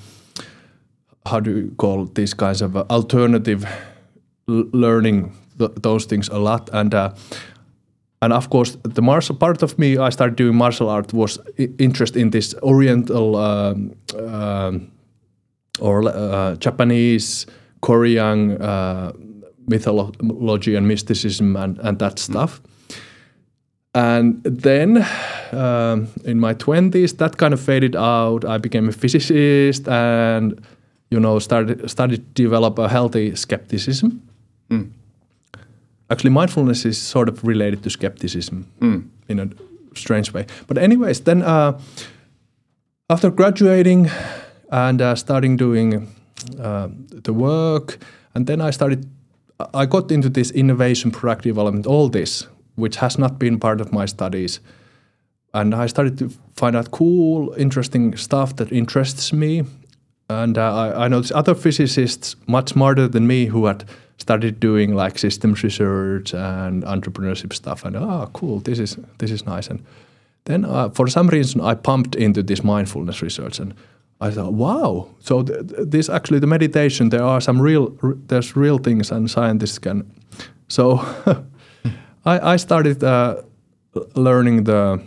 how 1.27 1.39
do 1.39 1.51
you 1.51 1.75
call 1.77 2.05
these 2.05 2.33
kinds 2.33 2.63
of 2.63 2.75
alternative 2.75 3.63
learning 4.47 5.35
th- 5.57 5.71
those 5.81 6.05
things 6.05 6.29
a 6.29 6.37
lot. 6.37 6.69
And. 6.73 6.93
Uh, 6.93 7.13
and 8.19 8.33
of 8.33 8.49
course 8.49 8.75
the 8.81 9.01
martial 9.03 9.35
part 9.35 9.61
of 9.61 9.77
me 9.77 9.95
i 9.95 10.09
started 10.09 10.35
doing 10.35 10.55
martial 10.55 10.89
art 10.89 11.13
was 11.13 11.37
interest 11.77 12.15
in 12.15 12.31
this 12.31 12.55
oriental 12.63 13.35
um, 13.35 13.93
um, 14.17 14.91
or 15.79 16.03
uh, 16.07 16.55
japanese 16.55 17.45
korean 17.81 18.59
uh, 18.59 19.11
mythology 19.67 20.75
and 20.75 20.87
mysticism 20.87 21.55
and, 21.55 21.77
and 21.79 21.99
that 21.99 22.19
stuff. 22.19 22.61
And 23.93 24.43
then 24.43 25.05
um, 25.51 26.07
in 26.23 26.39
my 26.39 26.53
20s 26.53 27.17
that 27.17 27.37
kind 27.37 27.53
of 27.53 27.59
faded 27.59 27.95
out. 27.95 28.45
I 28.45 28.57
became 28.57 28.87
a 28.87 28.91
physicist 28.91 29.87
and 29.87 30.63
you 31.09 31.19
know 31.19 31.39
started 31.39 31.89
started 31.89 32.35
to 32.35 32.43
develop 32.43 32.79
a 32.79 32.87
healthy 32.87 33.35
skepticism 33.35 34.21
actually 36.09 36.29
mindfulness 36.29 36.85
is 36.85 36.97
sort 36.97 37.29
of 37.29 37.43
related 37.43 37.83
to 37.83 37.89
skepticism 37.89 38.65
in 39.27 39.39
a 39.39 39.49
strange 39.95 40.33
way. 40.33 40.45
But 40.67 40.77
anyways 40.77 41.21
then 41.21 41.41
uh, 41.41 41.79
after 43.09 43.31
graduating 43.31 44.09
and 44.69 45.01
uh, 45.01 45.15
starting 45.15 45.57
doing 45.57 46.07
uh, 46.59 46.89
the 47.23 47.33
work 47.33 47.97
and 48.35 48.47
then 48.47 48.61
i 48.61 48.69
started 48.69 49.09
i 49.73 49.85
got 49.85 50.11
into 50.11 50.29
this 50.29 50.51
innovation 50.51 51.11
product 51.11 51.43
development 51.43 51.87
all 51.87 52.09
this 52.09 52.47
which 52.77 52.97
has 52.97 53.17
not 53.17 53.39
been 53.39 53.59
part 53.59 53.81
of 53.81 53.91
my 53.91 54.05
studies. 54.05 54.61
And 55.53 55.75
i 55.75 55.87
started 55.87 56.17
to 56.19 56.29
find 56.55 56.75
out 56.75 56.91
cool 56.91 57.53
interesting 57.57 58.15
stuff 58.15 58.55
that 58.55 58.71
interests 58.71 59.33
me. 59.33 59.63
And 60.29 60.57
uh, 60.57 60.75
I, 60.75 61.05
I 61.05 61.07
noticed 61.07 61.33
other 61.33 61.55
physicists 61.55 62.35
much 62.47 62.69
smarter 62.69 63.07
than 63.07 63.27
me 63.27 63.45
who 63.47 63.65
had 63.65 63.83
started 64.17 64.59
doing 64.59 64.95
like 64.95 65.19
systems 65.19 65.63
research 65.63 66.33
and 66.33 66.83
entrepreneurship 66.83 67.53
stuff 67.53 67.85
and 67.85 67.95
ah 67.95 68.25
cool 68.33 68.59
this 68.59 68.79
is 68.79 68.97
this 69.17 69.31
is 69.31 69.45
nice. 69.45 69.67
And 69.69 69.83
then 70.45 70.65
uh, 70.65 70.89
for 70.89 71.07
some 71.07 71.27
reason 71.27 71.61
I 71.61 71.75
pumped 71.75 72.15
into 72.15 72.43
this 72.43 72.63
mindfulness 72.63 73.21
research 73.21 73.59
and 73.59 73.73
I 74.19 74.31
thought 74.31 74.53
wow 74.53 75.07
so 75.19 75.43
th- 75.43 75.67
th- 75.67 75.89
this 75.89 76.09
actually 76.09 76.39
the 76.39 76.47
meditation 76.47 77.09
there 77.09 77.23
are 77.23 77.41
some 77.41 77.61
real 77.61 77.95
r- 78.01 78.17
there's 78.27 78.55
real 78.55 78.79
things 78.79 79.11
and 79.11 79.29
scientists 79.29 79.79
can 79.79 80.03
so 80.67 80.97
I, 82.25 82.53
I 82.53 82.57
started 82.57 83.03
uh, 83.03 83.41
learning 84.15 84.63
the 84.63 85.01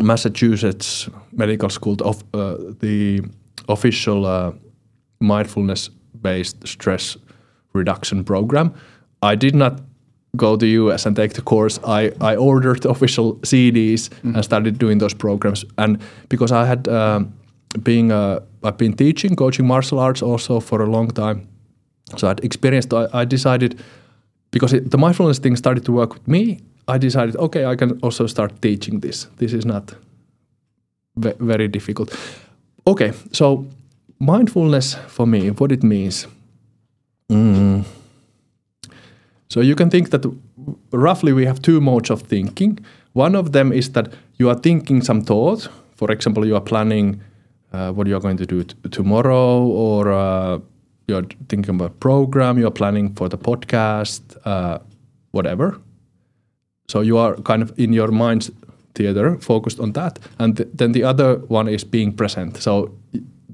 Massachusetts 0.00 1.08
Medical 1.32 1.68
School 1.68 1.96
of 2.02 2.24
uh, 2.34 2.56
the 2.80 3.22
official 3.68 4.26
uh, 4.26 4.52
mindfulness-based 5.20 6.66
stress 6.66 7.16
reduction 7.74 8.24
program. 8.24 8.72
I 9.22 9.34
did 9.34 9.54
not 9.54 9.80
go 10.36 10.56
to 10.56 10.66
US 10.66 11.06
and 11.06 11.16
take 11.16 11.32
the 11.34 11.42
course. 11.42 11.78
I, 11.86 12.12
I 12.20 12.36
ordered 12.36 12.82
the 12.82 12.88
official 12.88 13.34
CDs 13.36 14.10
and 14.22 14.44
started 14.44 14.78
doing 14.78 14.98
those 14.98 15.14
programs. 15.14 15.64
And 15.76 15.98
because 16.28 16.52
I 16.52 16.66
had 16.66 16.88
um, 16.88 17.32
being 17.82 18.12
uh, 18.12 18.40
I've 18.62 18.78
been 18.78 18.94
teaching, 18.94 19.36
coaching 19.36 19.66
martial 19.66 19.98
arts 19.98 20.22
also 20.22 20.60
for 20.60 20.82
a 20.82 20.86
long 20.86 21.10
time, 21.10 21.48
so 22.16 22.28
I'd 22.28 22.44
experienced. 22.44 22.92
I, 22.92 23.08
I 23.12 23.24
decided 23.24 23.80
because 24.50 24.72
it, 24.72 24.90
the 24.90 24.98
mindfulness 24.98 25.38
thing 25.38 25.56
started 25.56 25.84
to 25.84 25.92
work 25.92 26.14
with 26.14 26.28
me. 26.28 26.60
I 26.86 26.98
decided, 26.98 27.36
okay, 27.36 27.64
I 27.64 27.76
can 27.76 27.98
also 28.02 28.26
start 28.26 28.60
teaching 28.60 29.00
this. 29.00 29.26
This 29.38 29.52
is 29.52 29.64
not 29.64 29.94
ve- 31.16 31.32
very 31.40 31.66
difficult. 31.66 32.14
Okay, 32.86 33.12
so 33.32 33.66
mindfulness 34.18 34.94
for 35.08 35.26
me, 35.26 35.50
what 35.50 35.72
it 35.72 35.82
means. 35.82 36.26
Mm. 37.32 37.84
So 39.48 39.60
you 39.60 39.74
can 39.74 39.90
think 39.90 40.10
that 40.10 40.24
roughly 40.90 41.32
we 41.32 41.46
have 41.46 41.62
two 41.62 41.80
modes 41.80 42.10
of 42.10 42.22
thinking. 42.22 42.78
One 43.12 43.34
of 43.34 43.52
them 43.52 43.72
is 43.72 43.92
that 43.92 44.12
you 44.38 44.48
are 44.48 44.56
thinking 44.56 45.02
some 45.02 45.22
thought. 45.22 45.68
For 45.96 46.10
example, 46.10 46.46
you 46.46 46.56
are 46.56 46.60
planning 46.60 47.20
uh, 47.72 47.92
what 47.92 48.06
you 48.06 48.16
are 48.16 48.20
going 48.20 48.36
to 48.38 48.46
do 48.46 48.64
t- 48.64 48.74
tomorrow, 48.90 49.62
or 49.62 50.12
uh, 50.12 50.58
you 51.06 51.16
are 51.16 51.24
thinking 51.48 51.74
about 51.74 52.00
program. 52.00 52.58
You 52.58 52.66
are 52.66 52.72
planning 52.72 53.14
for 53.14 53.28
the 53.28 53.38
podcast, 53.38 54.22
uh, 54.44 54.78
whatever. 55.30 55.80
So 56.88 57.00
you 57.00 57.18
are 57.18 57.36
kind 57.42 57.62
of 57.62 57.72
in 57.78 57.92
your 57.92 58.10
mind's 58.10 58.50
theater, 58.94 59.38
focused 59.40 59.80
on 59.80 59.92
that, 59.92 60.18
and 60.38 60.56
th- 60.56 60.68
then 60.74 60.92
the 60.92 61.04
other 61.04 61.36
one 61.48 61.68
is 61.68 61.84
being 61.84 62.12
present. 62.12 62.56
So 62.56 62.90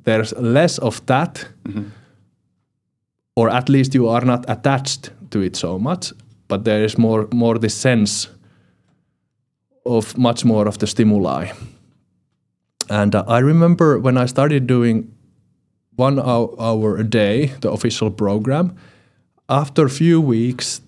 there's 0.04 0.32
less 0.38 0.78
of 0.78 1.04
that 1.06 1.46
or 3.40 3.48
at 3.58 3.68
least 3.68 3.94
you 3.94 4.08
are 4.14 4.24
not 4.32 4.44
attached 4.54 5.10
to 5.30 5.40
it 5.48 5.56
so 5.56 5.78
much 5.78 6.12
but 6.50 6.64
there 6.64 6.84
is 6.84 6.98
more 6.98 7.28
more 7.32 7.58
this 7.58 7.74
sense 7.74 8.28
of 9.86 10.18
much 10.18 10.44
more 10.44 10.68
of 10.68 10.76
the 10.78 10.86
stimuli. 10.86 11.52
And 12.90 13.14
uh, 13.14 13.24
i 13.28 13.38
remember 13.38 13.98
when 13.98 14.16
i 14.18 14.26
started 14.26 14.66
doing 14.66 14.96
one 15.96 16.18
hour, 16.18 16.48
hour 16.58 16.96
a 16.96 17.04
day 17.04 17.52
the 17.60 17.70
official 17.70 18.10
program 18.10 18.76
after 19.48 19.84
a 19.86 19.90
few 19.90 20.20
weeks 20.20 20.80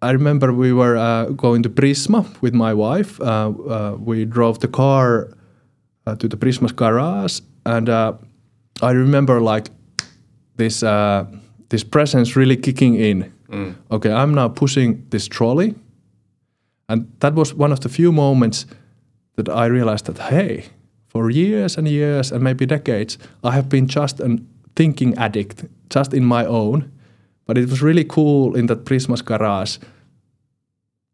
i 0.00 0.10
remember 0.10 0.52
we 0.52 0.72
were 0.72 0.96
uh, 0.96 1.24
going 1.44 1.62
to 1.62 1.68
prisma 1.68 2.20
with 2.40 2.54
my 2.54 2.72
wife 2.72 3.20
uh, 3.20 3.52
uh, 3.76 3.96
we 3.98 4.24
drove 4.24 4.60
the 4.60 4.68
car 4.68 5.28
uh, 6.06 6.16
to 6.16 6.28
the 6.28 6.36
prisma's 6.36 6.72
garage 6.72 7.40
and 7.66 7.88
uh, 7.88 8.12
i 8.80 8.90
remember 8.90 9.40
like 9.40 9.68
this 10.56 10.82
uh, 10.82 11.26
this 11.68 11.84
presence 11.84 12.36
really 12.36 12.56
kicking 12.56 12.94
in. 12.94 13.32
Mm. 13.50 13.74
Okay, 13.90 14.12
I'm 14.12 14.34
now 14.34 14.48
pushing 14.48 15.06
this 15.10 15.28
trolley, 15.28 15.74
And 16.88 17.10
that 17.20 17.34
was 17.34 17.54
one 17.54 17.72
of 17.72 17.80
the 17.80 17.88
few 17.88 18.12
moments 18.12 18.66
that 19.36 19.48
I 19.48 19.66
realized 19.66 20.06
that, 20.06 20.18
hey, 20.18 20.66
for 21.08 21.30
years 21.30 21.78
and 21.78 21.88
years 21.88 22.32
and 22.32 22.42
maybe 22.42 22.66
decades, 22.66 23.18
I 23.42 23.52
have 23.52 23.68
been 23.68 23.86
just 23.86 24.20
a 24.20 24.38
thinking 24.76 25.16
addict, 25.16 25.64
just 25.88 26.12
in 26.12 26.24
my 26.24 26.44
own. 26.44 26.90
But 27.46 27.58
it 27.58 27.68
was 27.70 27.82
really 27.82 28.04
cool 28.04 28.56
in 28.56 28.66
that 28.66 28.84
Prisma's 28.84 29.22
garage 29.22 29.78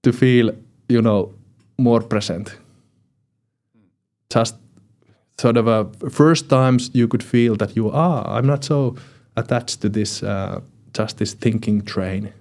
to 0.03 0.13
feel, 0.13 0.51
you 0.89 1.03
know, 1.03 1.33
more 1.79 2.01
present. 2.01 2.57
Just 4.35 4.57
sort 5.39 5.57
of 5.57 5.67
a 5.67 5.85
first 6.11 6.49
times 6.49 6.91
you 6.93 7.09
could 7.09 7.23
feel 7.23 7.57
that 7.57 7.77
you 7.77 7.91
are. 7.91 8.27
I'm 8.29 8.47
not 8.47 8.65
so 8.65 8.97
attached 9.37 9.81
to 9.83 9.89
this 9.89 10.23
uh, 10.23 10.61
just 10.93 11.19
this 11.19 11.35
thinking 11.35 11.83
train. 11.83 12.33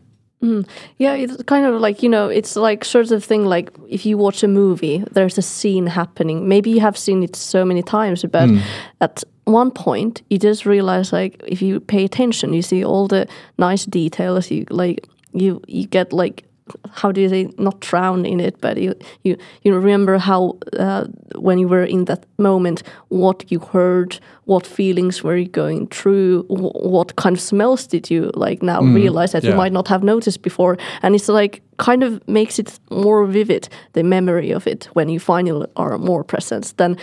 Mm. 0.42 0.66
Yeah, 0.98 1.16
it's 1.16 1.42
kind 1.44 1.66
of 1.66 1.82
like, 1.82 2.02
you 2.02 2.08
know, 2.08 2.30
it's 2.30 2.56
like 2.56 2.86
sort 2.86 3.12
of 3.12 3.24
thing 3.24 3.46
like 3.46 3.72
if 3.90 4.06
you 4.06 4.18
watch 4.18 4.42
a 4.42 4.48
movie, 4.48 5.04
there's 5.12 5.38
a 5.38 5.42
scene 5.42 5.88
happening. 5.88 6.48
Maybe 6.48 6.70
you 6.70 6.80
have 6.80 6.98
seen 6.98 7.24
it 7.24 7.36
so 7.36 7.66
many 7.66 7.84
times, 7.84 8.24
but 8.24 8.48
mm. 8.48 8.62
at 9.02 9.24
one 9.44 9.72
point 9.72 10.22
you 10.30 10.38
just 10.38 10.66
realize 10.66 11.12
like 11.12 11.44
if 11.46 11.62
you 11.62 11.80
pay 11.82 12.06
attention, 12.06 12.54
you 12.54 12.62
see 12.62 12.86
all 12.86 13.08
the 13.08 13.28
nice 13.58 13.86
details, 13.86 14.50
you 14.50 14.66
like 14.70 15.06
you 15.34 15.62
you 15.68 15.88
get 15.88 16.14
like 16.14 16.46
how 16.92 17.12
do 17.12 17.22
you 17.22 17.30
say 17.30 17.50
not 17.58 17.80
drown 17.80 18.26
in 18.26 18.40
it 18.40 18.60
but 18.62 18.78
you 18.78 18.94
you 19.24 19.38
you 19.64 19.76
remember 19.76 20.18
how 20.18 20.58
uh, 20.78 21.06
when 21.36 21.60
you 21.60 21.68
were 21.68 21.84
in 21.84 22.06
that 22.06 22.26
moment 22.38 22.84
what 23.10 23.52
you 23.52 23.60
heard 23.60 24.20
what 24.46 24.66
feelings 24.66 25.24
were 25.24 25.38
you 25.38 25.48
going 25.48 25.88
through 25.88 26.44
what 26.50 27.16
kind 27.16 27.36
of 27.36 27.42
smells 27.42 27.88
did 27.88 28.10
you 28.10 28.32
like 28.34 28.64
now 28.64 28.82
mm, 28.82 28.96
realize 28.96 29.32
that 29.32 29.44
yeah. 29.44 29.52
you 29.52 29.56
might 29.56 29.74
not 29.74 29.88
have 29.88 30.04
noticed 30.04 30.42
before 30.42 30.78
and 31.02 31.16
it's 31.16 31.30
like 31.30 31.62
kind 31.78 32.04
of 32.04 32.28
makes 32.28 32.60
it 32.60 32.80
more 32.90 33.26
vivid 33.26 33.70
the 33.94 34.04
memory 34.04 34.52
of 34.52 34.68
it 34.68 34.86
when 34.94 35.10
you 35.10 35.20
finally 35.20 35.68
are 35.76 35.98
more 35.98 36.24
present 36.24 36.74
than 36.78 36.98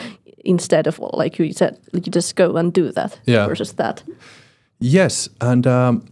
instead 0.44 0.86
of 0.86 0.98
like 1.12 1.38
you 1.38 1.52
said 1.52 1.78
you 1.92 2.00
just 2.00 2.36
go 2.36 2.56
and 2.56 2.72
do 2.72 2.92
that 2.92 3.18
yeah. 3.24 3.46
versus 3.46 3.74
that 3.74 4.02
yes 4.78 5.28
and 5.40 5.66
um, 5.66 6.04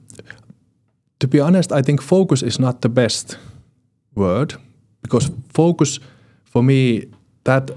to 1.25 1.29
be 1.29 1.41
honest, 1.41 1.73
I 1.73 1.81
think 1.83 2.03
focus 2.03 2.43
is 2.43 2.59
not 2.59 2.83
the 2.83 2.89
best 2.89 3.39
word 4.15 4.55
because 5.03 5.31
focus 5.55 5.99
for 6.45 6.63
me 6.63 7.07
that 7.45 7.71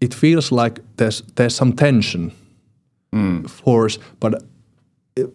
it 0.00 0.14
feels 0.14 0.50
like 0.50 0.80
there's 0.96 1.22
there's 1.34 1.54
some 1.54 1.72
tension, 1.72 2.32
mm. 3.12 3.48
force, 3.48 4.00
but 4.18 4.34
uh, 4.34 5.26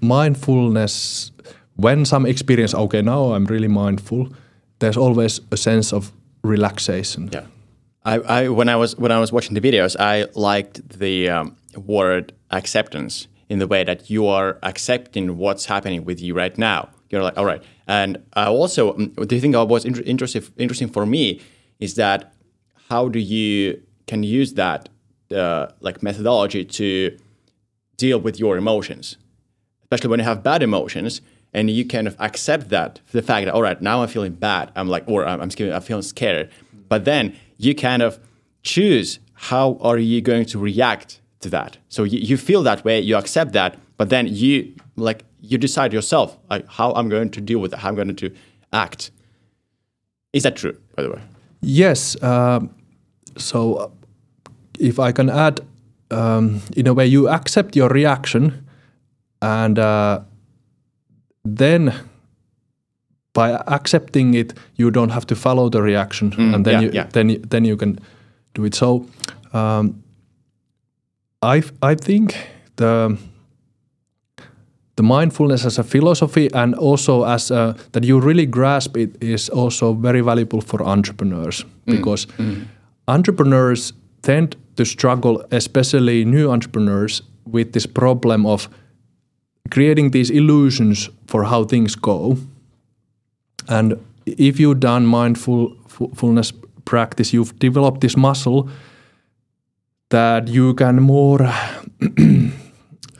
mindfulness 0.00 1.32
when 1.76 2.04
some 2.04 2.28
experience 2.28 2.74
okay 2.74 3.02
now 3.02 3.34
I'm 3.34 3.44
really 3.44 3.68
mindful. 3.68 4.28
There's 4.78 4.96
always 4.96 5.40
a 5.50 5.56
sense 5.56 5.96
of 5.96 6.10
relaxation. 6.42 7.28
Yeah. 7.32 7.46
I, 8.06 8.14
I, 8.14 8.48
when 8.48 8.68
I 8.68 8.76
was 8.76 8.96
when 8.96 9.12
I 9.12 9.20
was 9.20 9.30
watching 9.30 9.60
the 9.60 9.60
videos, 9.60 9.96
I 10.00 10.26
liked 10.34 10.98
the 10.98 11.28
um, 11.28 11.56
word 11.86 12.32
acceptance 12.50 13.28
in 13.50 13.58
the 13.58 13.66
way 13.66 13.84
that 13.84 14.08
you 14.08 14.26
are 14.26 14.56
accepting 14.62 15.36
what's 15.36 15.66
happening 15.66 16.06
with 16.06 16.20
you 16.22 16.34
right 16.34 16.56
now. 16.58 16.88
You're 17.10 17.22
like, 17.22 17.36
all 17.36 17.44
right. 17.44 17.62
And 17.86 18.22
I 18.34 18.46
also, 18.46 18.94
the 18.96 19.40
thing 19.40 19.52
that 19.52 19.64
was 19.66 19.84
inter- 19.84 20.02
interesting, 20.04 20.42
interesting 20.56 20.88
for 20.88 21.06
me 21.06 21.40
is 21.80 21.94
that 21.94 22.32
how 22.88 23.08
do 23.08 23.18
you 23.18 23.82
can 24.06 24.22
use 24.22 24.54
that 24.54 24.88
uh, 25.34 25.68
like 25.80 26.02
methodology 26.02 26.64
to 26.64 27.16
deal 27.96 28.18
with 28.18 28.38
your 28.38 28.56
emotions, 28.56 29.16
especially 29.82 30.10
when 30.10 30.20
you 30.20 30.24
have 30.24 30.42
bad 30.42 30.62
emotions 30.62 31.20
and 31.52 31.70
you 31.70 31.86
kind 31.86 32.06
of 32.06 32.16
accept 32.18 32.68
that 32.70 33.00
the 33.12 33.22
fact 33.22 33.46
that 33.46 33.54
all 33.54 33.62
right 33.62 33.80
now 33.80 34.02
I'm 34.02 34.08
feeling 34.08 34.32
bad, 34.32 34.72
I'm 34.74 34.88
like, 34.88 35.04
or 35.06 35.26
I'm, 35.26 35.40
I'm, 35.40 35.50
I'm 35.58 35.82
feeling 35.82 36.02
scared, 36.02 36.50
but 36.88 37.04
then 37.04 37.36
you 37.58 37.74
kind 37.74 38.02
of 38.02 38.18
choose 38.62 39.20
how 39.34 39.78
are 39.80 39.98
you 39.98 40.20
going 40.20 40.46
to 40.46 40.58
react 40.58 41.20
to 41.40 41.50
that. 41.50 41.78
So 41.88 42.04
you, 42.04 42.18
you 42.18 42.36
feel 42.36 42.62
that 42.64 42.84
way, 42.84 43.00
you 43.00 43.16
accept 43.16 43.52
that, 43.52 43.78
but 43.96 44.10
then 44.10 44.26
you 44.26 44.74
like 44.96 45.24
you 45.50 45.58
decide 45.58 45.92
yourself 45.92 46.36
like 46.50 46.66
how 46.68 46.92
I'm 46.92 47.08
going 47.08 47.30
to 47.30 47.40
deal 47.40 47.58
with 47.58 47.72
it, 47.72 47.78
how 47.78 47.88
I'm 47.88 47.94
going 47.94 48.14
to 48.16 48.30
act. 48.72 49.10
Is 50.32 50.42
that 50.42 50.56
true, 50.56 50.76
by 50.96 51.02
the 51.02 51.10
way? 51.10 51.20
Yes. 51.60 52.20
Um, 52.22 52.74
so 53.36 53.92
if 54.78 54.98
I 54.98 55.12
can 55.12 55.30
add, 55.30 55.60
um, 56.10 56.60
in 56.76 56.86
a 56.86 56.94
way, 56.94 57.06
you 57.06 57.28
accept 57.28 57.76
your 57.76 57.88
reaction, 57.88 58.66
and 59.40 59.78
uh, 59.78 60.20
then 61.44 61.94
by 63.32 63.50
accepting 63.66 64.34
it, 64.34 64.54
you 64.76 64.90
don't 64.90 65.10
have 65.10 65.26
to 65.26 65.36
follow 65.36 65.68
the 65.68 65.82
reaction, 65.82 66.30
mm, 66.30 66.54
and 66.54 66.64
then 66.64 66.74
yeah, 66.74 66.80
you 66.80 66.90
yeah. 66.92 67.08
then 67.12 67.42
then 67.48 67.64
you 67.64 67.76
can 67.76 67.98
do 68.54 68.64
it. 68.64 68.74
So 68.74 69.06
um, 69.52 70.02
I 71.42 71.62
I 71.82 71.94
think 71.94 72.36
the 72.76 73.16
the 74.96 75.02
mindfulness 75.02 75.64
as 75.64 75.78
a 75.78 75.82
philosophy 75.82 76.48
and 76.54 76.74
also 76.74 77.24
as 77.24 77.50
a, 77.50 77.74
that 77.92 78.04
you 78.04 78.20
really 78.20 78.46
grasp 78.46 78.96
it 78.96 79.22
is 79.22 79.48
also 79.48 79.92
very 79.92 80.20
valuable 80.20 80.60
for 80.60 80.82
entrepreneurs 80.82 81.64
mm. 81.64 81.96
because 81.96 82.26
mm. 82.38 82.64
entrepreneurs 83.08 83.92
tend 84.22 84.56
to 84.76 84.84
struggle 84.84 85.44
especially 85.50 86.24
new 86.24 86.50
entrepreneurs 86.50 87.22
with 87.46 87.72
this 87.72 87.86
problem 87.86 88.46
of 88.46 88.68
creating 89.70 90.10
these 90.10 90.30
illusions 90.30 91.10
for 91.26 91.44
how 91.44 91.64
things 91.64 91.96
go 91.96 92.36
and 93.68 93.98
if 94.26 94.60
you've 94.60 94.80
done 94.80 95.06
mindfulness 95.06 96.52
practice 96.84 97.32
you've 97.32 97.58
developed 97.58 98.00
this 98.00 98.16
muscle 98.16 98.68
that 100.10 100.48
you 100.48 100.74
can 100.74 101.02
more 101.02 101.52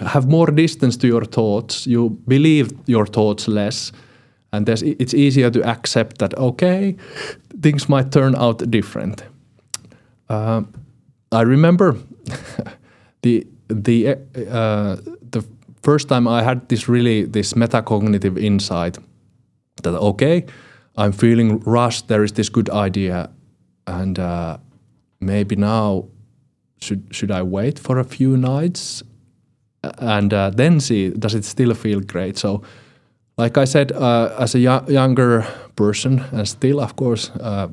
have 0.05 0.29
more 0.29 0.47
distance 0.47 0.97
to 0.99 1.07
your 1.07 1.25
thoughts. 1.25 1.87
You 1.87 2.11
believe 2.29 2.73
your 2.87 3.07
thoughts 3.07 3.49
less, 3.49 3.93
and 4.53 4.69
it's 4.69 5.15
easier 5.15 5.51
to 5.51 5.63
accept 5.63 6.19
that 6.19 6.37
okay, 6.39 6.97
things 7.63 7.89
might 7.89 8.13
turn 8.13 8.35
out 8.37 8.71
different. 8.71 9.25
Uh, 10.29 10.63
I 11.33 11.43
remember 11.43 11.97
the 13.23 13.47
the 13.69 14.17
uh, 14.51 14.97
the 15.31 15.45
first 15.83 16.09
time 16.09 16.29
I 16.29 16.43
had 16.43 16.69
this 16.69 16.89
really 16.89 17.25
this 17.25 17.55
metacognitive 17.55 18.39
insight 18.39 18.99
that 19.83 19.95
okay, 19.95 20.45
I'm 20.97 21.13
feeling 21.13 21.61
rushed. 21.61 22.09
There 22.09 22.25
is 22.25 22.33
this 22.33 22.49
good 22.49 22.71
idea, 22.71 23.31
and 23.87 24.19
uh, 24.19 24.59
maybe 25.21 25.57
now 25.57 26.05
should 26.81 27.03
should 27.11 27.31
I 27.31 27.43
wait 27.43 27.79
for 27.79 27.99
a 27.99 28.05
few 28.05 28.37
nights 28.37 29.03
and 29.99 30.33
uh, 30.33 30.51
then 30.51 30.81
see 30.81 31.11
does 31.11 31.35
it 31.35 31.45
still 31.45 31.75
feel 31.75 32.01
great. 32.01 32.39
So, 32.39 32.63
like 33.37 33.59
I 33.59 33.65
said, 33.67 33.93
uh, 33.93 34.35
as 34.39 34.55
a 34.55 34.59
younger 34.59 35.47
person, 35.77 36.25
and 36.33 36.49
still, 36.49 36.81
of 36.81 36.97
course, 36.97 37.31
uh, 37.41 37.69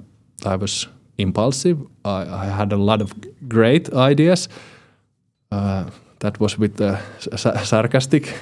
I 0.46 0.56
was 0.56 0.88
impulsive. 1.18 1.78
I, 2.04 2.26
I, 2.26 2.46
had 2.46 2.74
a 2.74 2.78
lot 2.78 3.02
of 3.02 3.14
great 3.48 3.94
ideas. 3.94 4.50
Uh, 5.52 5.86
that 6.20 6.40
was 6.40 6.58
with 6.58 6.78
the 6.78 7.00
sarcastic, 7.64 8.34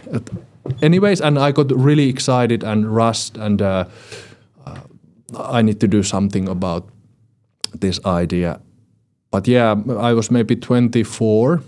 anyways, 0.81 1.21
and 1.21 1.39
I 1.39 1.51
got 1.51 1.71
really 1.71 2.09
excited 2.09 2.63
and 2.63 2.93
rushed, 2.93 3.37
and 3.37 3.61
uh, 3.61 3.85
uh, 4.65 4.79
I 5.37 5.61
need 5.61 5.79
to 5.79 5.87
do 5.87 6.03
something 6.03 6.49
about 6.49 6.89
this 7.79 7.99
idea. 8.05 8.59
But 9.31 9.47
yeah, 9.47 9.75
I 9.97 10.13
was 10.13 10.29
maybe 10.31 10.55
24 10.55 11.61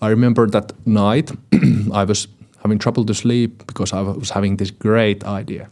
I 0.00 0.08
remember 0.08 0.46
that 0.48 0.72
night 0.86 1.30
I 1.92 2.04
was 2.04 2.28
having 2.62 2.78
trouble 2.78 3.04
to 3.04 3.14
sleep 3.14 3.66
because 3.66 3.92
I 3.92 4.00
was 4.00 4.30
having 4.30 4.56
this 4.56 4.70
great 4.70 5.24
idea. 5.24 5.68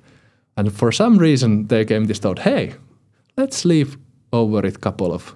And 0.57 0.73
for 0.73 0.93
some 0.93 1.19
reason, 1.19 1.67
there 1.67 1.85
came 1.85 2.07
this 2.07 2.19
thought, 2.19 2.39
hey, 2.39 2.75
let's 3.37 3.57
sleep 3.57 3.89
over 4.33 4.67
it 4.67 4.77
a 4.77 4.79
couple 4.79 5.13
of 5.13 5.35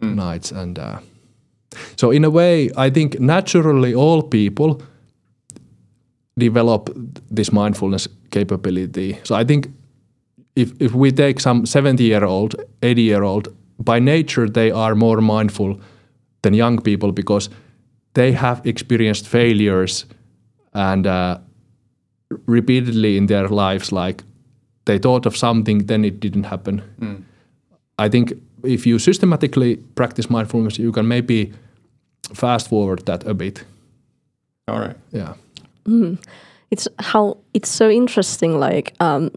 mm. 0.00 0.14
nights. 0.14 0.52
And 0.52 0.78
uh, 0.78 0.98
so, 1.96 2.10
in 2.10 2.24
a 2.24 2.30
way, 2.30 2.70
I 2.76 2.90
think 2.90 3.18
naturally 3.18 3.94
all 3.94 4.22
people 4.22 4.82
develop 6.38 6.90
this 7.30 7.50
mindfulness 7.52 8.08
capability. 8.30 9.18
So, 9.24 9.34
I 9.34 9.44
think 9.44 9.68
if, 10.54 10.72
if 10.80 10.92
we 10.92 11.12
take 11.12 11.40
some 11.40 11.66
70 11.66 12.04
year 12.04 12.24
old, 12.24 12.54
80 12.82 13.02
year 13.02 13.22
old, 13.22 13.48
by 13.78 14.00
nature, 14.00 14.48
they 14.48 14.70
are 14.70 14.94
more 14.94 15.20
mindful 15.20 15.80
than 16.42 16.54
young 16.54 16.80
people 16.82 17.12
because 17.12 17.48
they 18.14 18.32
have 18.32 18.66
experienced 18.66 19.28
failures 19.28 20.06
and 20.74 21.06
uh, 21.06 21.38
repeatedly 22.46 23.16
in 23.16 23.26
their 23.26 23.48
lives 23.48 23.92
like 23.92 24.22
they 24.84 24.98
thought 24.98 25.26
of 25.26 25.36
something 25.36 25.86
then 25.86 26.04
it 26.04 26.20
didn't 26.20 26.44
happen 26.44 26.82
mm. 27.00 27.22
i 27.98 28.08
think 28.08 28.32
if 28.64 28.86
you 28.86 28.98
systematically 28.98 29.76
practice 29.94 30.30
mindfulness 30.30 30.78
you 30.78 30.92
can 30.92 31.06
maybe 31.06 31.52
fast 32.34 32.68
forward 32.68 33.04
that 33.06 33.26
a 33.26 33.34
bit 33.34 33.64
all 34.66 34.80
right 34.80 34.96
yeah 35.12 35.34
mm. 35.84 36.18
It's 36.70 36.88
how 36.98 37.38
it's 37.54 37.68
so 37.70 37.88
interesting. 37.90 38.58
Like 38.60 38.94
um, 39.00 39.30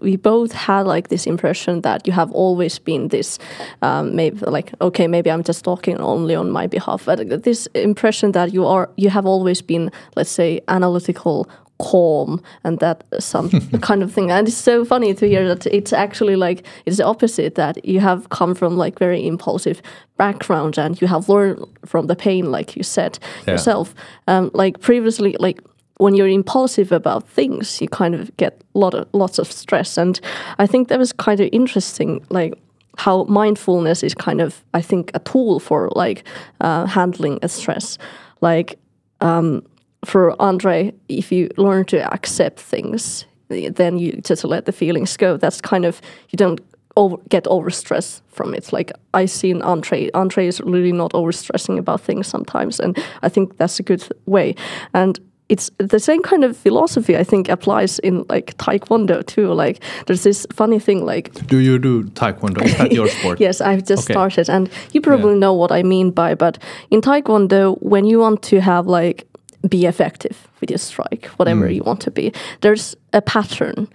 we 0.00 0.16
both 0.16 0.52
had 0.52 0.82
like 0.86 1.08
this 1.08 1.26
impression 1.26 1.80
that 1.82 2.06
you 2.06 2.12
have 2.12 2.30
always 2.32 2.78
been 2.78 3.08
this, 3.08 3.38
um, 3.82 4.14
maybe 4.16 4.38
like 4.46 4.72
okay, 4.80 5.06
maybe 5.06 5.30
I'm 5.30 5.42
just 5.44 5.64
talking 5.64 5.98
only 6.00 6.34
on 6.34 6.50
my 6.50 6.66
behalf, 6.66 7.04
but 7.06 7.42
this 7.44 7.66
impression 7.74 8.32
that 8.32 8.52
you 8.52 8.66
are 8.66 8.90
you 8.96 9.10
have 9.10 9.26
always 9.26 9.62
been, 9.62 9.90
let's 10.16 10.30
say, 10.30 10.60
analytical 10.68 11.48
calm 11.78 12.40
and 12.64 12.78
that 12.78 13.04
some 13.18 13.50
kind 13.82 14.02
of 14.02 14.10
thing 14.10 14.30
and 14.30 14.48
it's 14.48 14.56
so 14.56 14.82
funny 14.82 15.12
to 15.12 15.28
hear 15.28 15.46
that 15.46 15.66
it's 15.66 15.92
actually 15.92 16.34
like 16.34 16.64
it's 16.86 16.96
the 16.96 17.04
opposite 17.04 17.54
that 17.54 17.84
you 17.84 18.00
have 18.00 18.30
come 18.30 18.54
from 18.54 18.78
like 18.78 18.98
very 18.98 19.26
impulsive 19.26 19.82
background 20.16 20.78
and 20.78 21.02
you 21.02 21.06
have 21.06 21.28
learned 21.28 21.62
from 21.84 22.06
the 22.06 22.16
pain 22.16 22.50
like 22.50 22.76
you 22.76 22.82
said 22.82 23.18
Yeah. 23.46 23.52
yourself 23.52 23.94
um, 24.26 24.50
like 24.54 24.80
previously 24.80 25.36
like 25.38 25.60
when 25.98 26.14
you're 26.14 26.28
impulsive 26.28 26.92
about 26.92 27.28
things 27.28 27.80
you 27.80 27.88
kind 27.88 28.14
of 28.14 28.34
get 28.36 28.62
lot 28.74 28.94
of 28.94 29.08
lots 29.12 29.38
of 29.38 29.50
stress 29.50 29.96
and 29.96 30.20
i 30.58 30.66
think 30.66 30.88
that 30.88 30.98
was 30.98 31.12
kind 31.12 31.40
of 31.40 31.48
interesting 31.52 32.24
like 32.30 32.54
how 32.98 33.24
mindfulness 33.24 34.02
is 34.02 34.14
kind 34.14 34.40
of 34.40 34.64
i 34.74 34.80
think 34.80 35.10
a 35.14 35.18
tool 35.20 35.60
for 35.60 35.90
like 35.94 36.24
uh, 36.60 36.86
handling 36.86 37.38
a 37.42 37.48
stress 37.48 37.98
like 38.40 38.78
um, 39.20 39.62
for 40.04 40.40
Andrei, 40.40 40.92
if 41.08 41.32
you 41.32 41.50
learn 41.56 41.84
to 41.86 42.12
accept 42.12 42.60
things, 42.60 43.26
then 43.48 43.98
you 43.98 44.12
just 44.22 44.44
let 44.44 44.64
the 44.64 44.72
feelings 44.72 45.16
go. 45.16 45.36
That's 45.36 45.60
kind 45.60 45.84
of 45.84 46.00
you 46.30 46.36
don't 46.36 46.60
over, 46.96 47.16
get 47.28 47.44
overstressed 47.44 48.22
from 48.28 48.54
it. 48.54 48.72
Like 48.72 48.92
I 49.14 49.26
seen 49.26 49.62
Andrei, 49.62 50.10
Andrei 50.14 50.46
is 50.46 50.60
really 50.60 50.92
not 50.92 51.12
overstressing 51.12 51.78
about 51.78 52.00
things 52.00 52.26
sometimes, 52.26 52.80
and 52.80 52.96
I 53.22 53.28
think 53.28 53.56
that's 53.56 53.78
a 53.80 53.82
good 53.82 54.06
way. 54.26 54.54
And 54.94 55.18
it's 55.48 55.70
the 55.78 56.00
same 56.00 56.22
kind 56.22 56.44
of 56.44 56.56
philosophy 56.56 57.16
I 57.16 57.22
think 57.24 57.48
applies 57.48 57.98
in 58.00 58.24
like 58.28 58.56
Taekwondo 58.58 59.24
too. 59.24 59.52
Like 59.52 59.82
there's 60.06 60.22
this 60.22 60.46
funny 60.52 60.80
thing 60.80 61.04
like 61.04 61.32
Do 61.46 61.58
you 61.58 61.78
do 61.78 62.04
taekwondo? 62.04 62.62
Is 62.64 62.76
that 62.78 62.92
your 62.92 63.08
sport? 63.08 63.40
Yes, 63.46 63.60
I've 63.60 63.84
just 63.84 64.04
Okay. 64.04 64.14
started, 64.14 64.48
and 64.50 64.68
you 64.92 65.00
probably 65.00 65.32
Yeah. 65.32 65.40
know 65.40 65.54
what 65.54 65.70
I 65.70 65.82
mean 65.82 66.10
by. 66.10 66.34
But 66.34 66.58
in 66.90 67.00
Taekwondo, 67.00 67.76
when 67.80 68.06
you 68.06 68.18
want 68.18 68.42
to 68.42 68.60
have 68.60 68.86
like 68.86 69.26
be 69.68 69.86
effective 69.86 70.48
with 70.60 70.70
your 70.70 70.78
strike, 70.78 71.26
whatever 71.36 71.66
hmm. 71.66 71.74
you 71.74 71.82
want 71.82 72.00
to 72.00 72.10
be, 72.10 72.32
there's 72.60 72.96
a 73.12 73.20
pattern. 73.20 73.88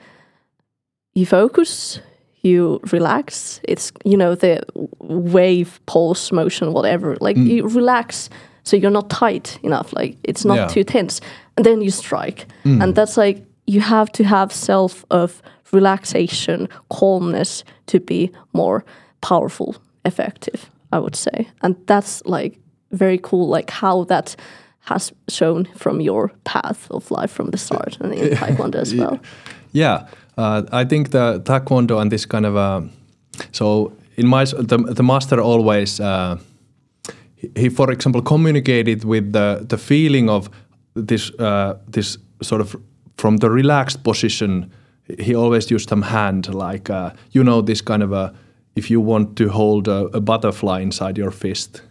You 1.13 1.25
focus, 1.25 1.99
you 2.41 2.79
relax. 2.91 3.59
It's 3.63 3.91
you 4.05 4.17
know 4.17 4.35
the 4.35 4.63
wave, 4.99 5.79
pulse, 5.85 6.31
motion, 6.31 6.71
whatever. 6.71 7.17
Like 7.19 7.35
hmm. 7.35 7.47
you 7.47 7.67
relax, 7.67 8.29
so 8.63 8.77
you're 8.77 8.91
not 8.91 9.09
tight 9.09 9.59
enough. 9.63 9.93
Like 9.93 10.17
it's 10.23 10.45
not 10.45 10.55
Yeah. 10.57 10.67
too 10.67 10.83
tense, 10.83 11.21
and 11.57 11.65
then 11.65 11.81
you 11.81 11.91
strike, 11.91 12.45
and 12.63 12.95
that's 12.95 13.17
like 13.17 13.43
you 13.67 13.81
have 13.81 14.11
to 14.11 14.23
have 14.23 14.51
self 14.53 15.05
of 15.09 15.41
relaxation, 15.73 16.67
calmness 16.89 17.63
to 17.85 17.99
be 17.99 18.29
more 18.53 18.83
powerful, 19.21 19.75
effective. 20.05 20.69
I 20.93 20.99
would 20.99 21.15
say, 21.15 21.47
and 21.61 21.75
that's 21.87 22.21
like 22.25 22.59
very 22.91 23.17
cool. 23.17 23.47
Like 23.47 23.71
how 23.71 24.03
that 24.05 24.35
has 24.89 25.13
shown 25.29 25.65
from 25.75 26.01
your 26.01 26.31
path 26.43 26.87
of 26.91 27.11
life 27.11 27.31
from 27.31 27.51
the 27.51 27.57
start, 27.57 27.97
and 28.01 28.13
in 28.13 28.29
Taekwondo 28.37 28.75
as 28.81 28.93
well. 28.93 29.19
Yeah, 29.73 30.07
uh, 30.37 30.63
I 30.81 30.85
think 30.85 31.09
the 31.11 31.39
taekwondo 31.45 31.99
and 32.01 32.11
this 32.11 32.25
kind 32.25 32.45
of 32.45 32.55
uh, 32.55 32.81
so 33.51 33.91
in 34.17 34.27
my 34.27 34.43
the, 34.45 34.77
the 34.95 35.03
master 35.03 35.39
always 35.39 35.99
uh, 35.99 36.37
he, 37.55 37.69
for 37.69 37.91
example 37.91 38.21
communicated 38.21 39.03
with 39.03 39.31
the 39.33 39.65
the 39.69 39.77
feeling 39.77 40.29
of 40.29 40.49
this 41.07 41.31
uh, 41.39 41.73
this 41.91 42.17
sort 42.41 42.61
of 42.61 42.75
from 43.17 43.37
the 43.37 43.49
relaxed 43.49 44.03
position 44.03 44.71
he 45.19 45.35
always 45.35 45.71
used 45.71 45.89
some 45.89 46.01
hand 46.03 46.53
like 46.53 46.89
uh, 46.89 47.09
you 47.31 47.43
know 47.43 47.61
this 47.61 47.81
kind 47.81 48.03
of 48.03 48.11
a 48.13 48.33
if 48.75 48.89
you 48.89 49.01
want 49.01 49.35
to 49.35 49.49
hold 49.49 49.87
a, 49.87 50.05
a 50.17 50.19
butterfly 50.21 50.79
inside 50.81 51.17
your 51.17 51.31
fist 51.31 51.81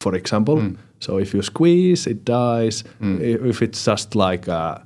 for 0.00 0.14
example. 0.14 0.56
So 1.00 1.18
if 1.18 1.34
you 1.34 1.42
squeeze 1.42 2.06
it 2.10 2.24
dies. 2.24 2.84
I- 3.02 3.48
if 3.48 3.62
it's 3.62 3.84
just 3.84 4.14
like 4.14 4.48
uh, 4.48 4.78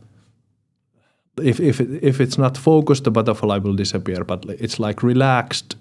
if 1.42 1.58
if 1.60 1.80
if 1.80 2.20
it's 2.20 2.38
not 2.38 2.56
focused, 2.58 3.04
the 3.04 3.10
butterfly 3.10 3.58
will 3.58 3.74
disappear. 3.76 4.24
But 4.24 4.44
it's 4.48 4.78
like 4.78 5.02
relaxed 5.06 5.76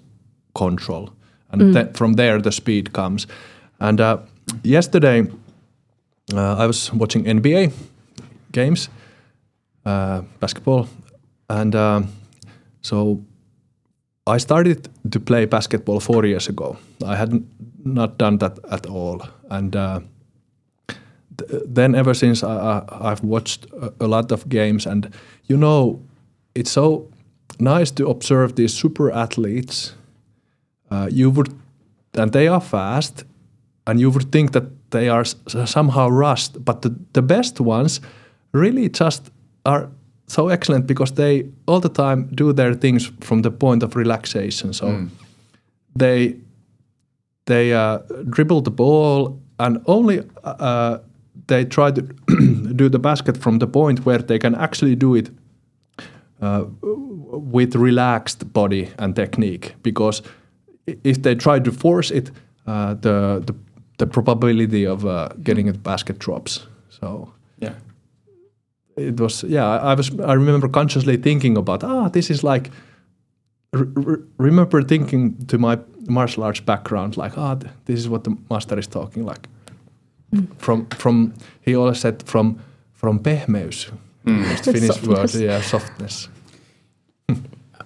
control, 0.54 1.10
and 1.62 1.74
then 1.74 1.92
from 1.92 2.14
there 2.14 2.40
the 2.40 2.52
speed 2.52 2.92
comes. 2.92 3.26
And 3.80 4.00
uh, 4.00 4.18
yesterday, 4.62 5.26
uh, 6.32 6.56
I 6.56 6.66
was 6.66 6.92
watching 6.92 7.24
NBA 7.24 7.72
games, 8.52 8.88
uh, 9.84 10.22
basketball, 10.40 10.88
and 11.48 11.74
um, 11.74 12.08
so 12.82 13.22
I 14.26 14.38
started 14.38 14.88
to 15.10 15.20
play 15.20 15.46
basketball 15.46 16.00
four 16.00 16.24
years 16.24 16.48
ago. 16.48 16.76
I 17.04 17.16
had 17.16 17.44
not 17.84 18.18
done 18.18 18.38
that 18.38 18.58
at 18.70 18.86
all, 18.86 19.22
and. 19.50 19.76
Uh, 19.76 20.00
th- 21.38 21.62
then 21.66 21.94
ever 21.94 22.14
since 22.14 22.42
I, 22.42 22.82
I've 22.88 23.22
watched 23.24 23.66
a, 23.72 23.92
a 24.00 24.06
lot 24.06 24.32
of 24.32 24.48
games, 24.48 24.86
and 24.86 25.12
you 25.46 25.56
know, 25.56 26.00
it's 26.54 26.70
so 26.70 27.08
nice 27.58 27.90
to 27.92 28.08
observe 28.08 28.54
these 28.56 28.74
super 28.74 29.10
athletes. 29.10 29.94
Uh, 30.94 31.08
you 31.10 31.30
would, 31.30 31.48
and 32.14 32.32
they 32.32 32.48
are 32.48 32.60
fast, 32.60 33.24
and 33.86 34.00
you 34.00 34.10
would 34.10 34.30
think 34.30 34.52
that 34.52 34.64
they 34.90 35.08
are 35.08 35.24
somehow 35.24 36.08
rushed, 36.08 36.64
but 36.64 36.82
the, 36.82 36.94
the 37.12 37.22
best 37.22 37.60
ones 37.60 38.00
really 38.52 38.88
just 38.88 39.30
are 39.64 39.88
so 40.26 40.48
excellent 40.48 40.86
because 40.86 41.12
they 41.12 41.44
all 41.66 41.80
the 41.80 41.88
time 41.88 42.28
do 42.34 42.52
their 42.52 42.74
things 42.74 43.12
from 43.20 43.42
the 43.42 43.50
point 43.50 43.82
of 43.82 43.96
relaxation. 43.96 44.72
So 44.72 45.08
they 45.96 46.36
they 47.46 47.72
uh, 47.72 47.98
dribble 48.30 48.62
the 48.62 48.70
ball 48.70 49.40
and 49.58 49.82
only 49.86 50.22
uh, 50.44 50.98
they 51.46 51.64
try 51.64 51.90
to 51.90 52.02
do 52.76 52.88
the 52.88 52.98
basket 52.98 53.36
from 53.36 53.58
the 53.58 53.66
point 53.66 54.06
where 54.06 54.18
they 54.18 54.38
can 54.38 54.54
actually 54.54 54.96
do 54.96 55.14
it 55.14 55.30
uh, 56.40 56.64
with 56.82 57.74
relaxed 57.74 58.52
body 58.52 58.88
and 58.98 59.14
technique 59.14 59.74
because 59.82 60.22
if 60.86 61.22
they 61.22 61.34
try 61.34 61.58
to 61.60 61.72
force 61.72 62.10
it 62.14 62.30
uh, 62.66 62.94
the, 63.00 63.42
the 63.46 63.54
the 63.98 64.06
probability 64.06 64.86
of 64.86 65.04
uh, 65.04 65.28
getting 65.42 65.68
a 65.68 65.72
basket 65.72 66.18
drops. 66.18 66.66
So 67.00 67.32
Yeah. 67.62 67.74
it 68.96 69.20
was 69.20 69.44
yeah 69.44 69.66
I, 69.68 69.92
I 69.92 69.94
was 69.96 70.10
i 70.20 70.34
remember 70.36 70.68
consciously 70.68 71.16
thinking 71.16 71.56
about 71.56 71.84
ah 71.84 72.08
this 72.08 72.30
is 72.30 72.42
like 72.44 72.70
re- 73.72 73.88
re- 74.06 74.22
remember 74.38 74.82
thinking 74.82 75.36
to 75.46 75.58
my 75.58 75.78
martial 76.08 76.44
arts 76.44 76.60
background 76.64 77.16
like 77.16 77.38
ah 77.38 77.54
th- 77.54 77.72
this 77.84 77.98
is 78.00 78.08
what 78.08 78.22
the 78.24 78.30
master 78.50 78.78
is 78.78 78.86
talking 78.88 79.26
like. 79.26 79.48
From 80.58 80.86
from 80.98 81.32
he 81.66 81.76
always 81.76 82.00
said 82.00 82.22
from 82.26 82.58
from 82.92 83.18
pehmeys. 83.18 83.90
Just 84.26 84.64
Finnish 84.64 85.02
word 85.06 85.34
yeah 85.34 85.62
softness 85.62 86.28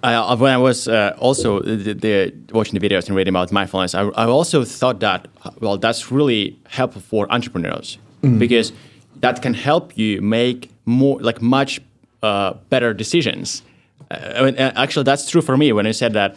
I, 0.02 0.34
when 0.34 0.52
I 0.52 0.58
was 0.58 0.86
uh, 0.86 1.16
also 1.18 1.60
the, 1.60 1.92
the, 1.92 2.34
watching 2.52 2.78
the 2.78 2.88
videos 2.88 3.08
and 3.08 3.16
reading 3.16 3.32
about 3.32 3.50
mindfulness, 3.50 3.94
I, 3.94 4.02
I 4.02 4.26
also 4.26 4.64
thought 4.64 5.00
that 5.00 5.28
well, 5.60 5.76
that's 5.76 6.12
really 6.12 6.58
helpful 6.68 7.02
for 7.02 7.30
entrepreneurs 7.32 7.98
because 8.38 8.72
that 9.20 9.42
can 9.42 9.54
help 9.54 9.96
you 9.96 10.20
make 10.22 10.70
more, 10.86 11.20
like 11.20 11.42
much 11.42 11.80
uh, 12.22 12.54
better 12.68 12.94
decisions. 12.94 13.62
Uh, 14.10 14.32
I 14.36 14.42
mean, 14.42 14.58
uh, 14.58 14.72
actually, 14.76 15.04
that's 15.04 15.30
true 15.30 15.42
for 15.42 15.56
me. 15.56 15.72
When 15.72 15.86
I 15.86 15.92
said 15.92 16.12
that 16.14 16.36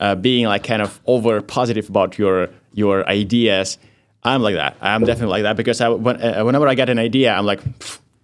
uh, 0.00 0.14
being 0.14 0.46
like 0.46 0.64
kind 0.64 0.82
of 0.82 1.00
over 1.06 1.40
positive 1.40 1.88
about 1.88 2.18
your 2.18 2.48
your 2.74 3.06
ideas, 3.08 3.78
I'm 4.24 4.42
like 4.42 4.54
that. 4.54 4.76
I'm 4.80 5.04
definitely 5.04 5.32
like 5.32 5.42
that 5.42 5.56
because 5.56 5.80
I, 5.80 5.88
when, 5.88 6.22
uh, 6.22 6.42
whenever 6.44 6.66
I 6.68 6.74
get 6.74 6.88
an 6.88 6.98
idea, 6.98 7.32
I'm 7.32 7.46
like, 7.46 7.60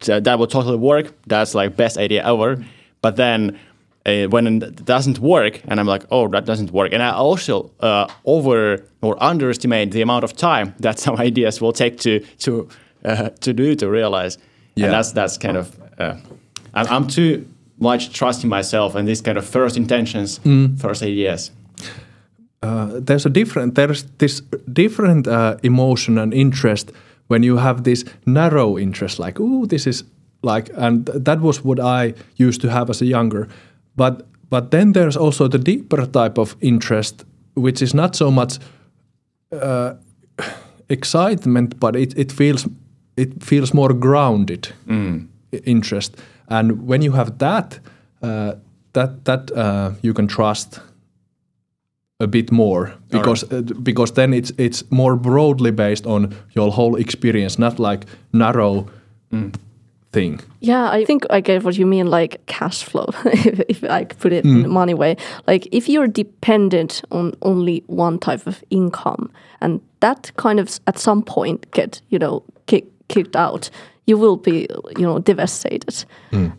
that 0.01 0.39
will 0.39 0.47
totally 0.47 0.79
work. 0.79 1.13
That's 1.27 1.55
like 1.55 1.77
best 1.77 1.99
idea 1.99 2.25
ever. 2.25 2.65
But 3.01 3.17
then 3.17 3.59
uh, 4.07 4.27
when 4.29 4.47
it 4.63 4.85
doesn't 4.85 5.19
work, 5.19 5.61
and 5.69 5.79
I'm 5.81 5.87
like, 5.87 6.05
oh, 6.11 6.29
that 6.29 6.45
doesn't 6.47 6.71
work. 6.73 6.93
And 6.93 7.03
I 7.03 7.11
also 7.11 7.71
uh, 7.81 8.07
over 8.25 8.83
or 9.03 9.17
underestimate 9.23 9.91
the 9.91 10.03
amount 10.03 10.25
of 10.25 10.33
time 10.37 10.75
that 10.81 10.99
some 10.99 11.17
ideas 11.17 11.61
will 11.61 11.73
take 11.73 11.99
to 11.99 12.21
to 12.39 12.69
uh, 13.05 13.29
to 13.41 13.53
do 13.53 13.75
to 13.77 13.89
realize. 13.91 14.39
Yeah. 14.75 14.87
And 14.87 14.95
that's 14.95 15.13
that's 15.13 15.39
kind 15.39 15.57
of 15.57 15.77
uh, 15.99 16.15
I'm, 16.75 16.87
I'm 16.87 17.07
too 17.09 17.47
much 17.81 18.13
trusting 18.13 18.51
myself 18.51 18.95
and 18.95 19.07
these 19.07 19.23
kind 19.23 19.39
of 19.39 19.45
first 19.47 19.77
intentions, 19.77 20.41
first 20.81 21.03
ideas. 21.03 21.53
uh, 22.63 22.99
there's 23.01 23.27
a 23.27 23.31
different 23.31 23.75
there's 23.75 24.05
this 24.19 24.43
different 24.73 25.27
uh, 25.27 25.57
emotion 25.63 26.19
and 26.19 26.35
interest 26.35 26.93
when 27.29 27.43
you 27.43 27.57
have 27.59 27.85
this 27.85 28.05
narrow 28.27 28.77
interest 28.79 29.19
like 29.19 29.39
oh 29.41 29.67
this 29.67 29.87
is 29.87 30.05
like 30.43 30.71
and 30.75 31.07
th- 31.07 31.19
that 31.25 31.41
was 31.41 31.65
what 31.65 31.79
i 31.79 32.13
used 32.37 32.61
to 32.61 32.69
have 32.69 32.91
as 32.91 33.01
a 33.03 33.07
younger 33.07 33.49
but 33.99 34.15
but 34.51 34.71
then 34.71 34.93
there's 34.93 35.17
also 35.17 35.49
the 35.49 35.59
deeper 35.59 36.07
type 36.07 36.41
of 36.41 36.57
interest 36.61 37.25
which 37.57 37.83
is 37.83 37.93
not 37.95 38.17
so 38.17 38.31
much 38.31 38.59
uh, 39.53 39.91
excitement 40.89 41.79
but 41.81 41.97
it, 41.97 42.15
it 42.19 42.33
feels 42.33 42.67
it 43.17 43.43
feels 43.45 43.75
more 43.75 43.93
grounded 43.95 44.69
i- 45.53 45.61
interest. 45.65 46.17
And 46.51 46.89
when 46.89 47.03
you 47.03 47.13
have 47.13 47.33
that, 47.39 47.81
uh, 48.23 48.53
that 48.93 49.25
that 49.25 49.51
uh, 49.51 49.91
you 50.03 50.15
can 50.15 50.27
trust 50.27 50.81
a 52.21 52.27
bit 52.27 52.51
more 52.53 52.93
because 53.11 53.45
uh, 53.53 53.63
because 53.83 54.13
then 54.15 54.33
it's 54.35 54.53
it's 54.59 54.85
more 54.91 55.17
broadly 55.17 55.71
based 55.73 56.07
on 56.07 56.35
your 56.57 56.73
whole 56.73 56.97
experience, 57.01 57.59
not 57.61 57.79
like 57.79 58.07
narrow 58.33 58.87
thing. 60.13 60.41
Yeah, 60.61 60.91
I 60.91 61.05
think 61.05 61.25
I 61.31 61.41
get 61.41 61.65
what 61.65 61.77
you 61.77 61.87
mean, 61.87 62.07
like 62.07 62.45
cash 62.47 62.83
flow, 62.83 63.07
if, 63.25 63.61
if 63.69 63.85
I 63.85 64.05
put 64.05 64.33
it 64.33 64.45
in 64.45 64.65
a 64.65 64.69
money 64.69 64.95
way. 64.95 65.17
Like 65.47 65.69
if 65.73 65.89
you're 65.89 66.09
dependent 66.09 67.03
on 67.11 67.35
only 67.43 67.83
one 67.87 68.19
type 68.19 68.47
of 68.47 68.65
income, 68.71 69.31
and 69.61 69.81
that 70.01 70.33
kind 70.37 70.61
of 70.61 70.81
at 70.87 70.99
some 70.99 71.23
point 71.23 71.71
get 71.73 72.03
you 72.09 72.19
know 72.19 72.43
kick, 72.67 72.87
kicked 73.09 73.37
out, 73.37 73.71
you 74.07 74.19
will 74.19 74.37
be 74.37 74.67
you 74.97 75.07
know 75.07 75.19
devastated. 75.19 76.05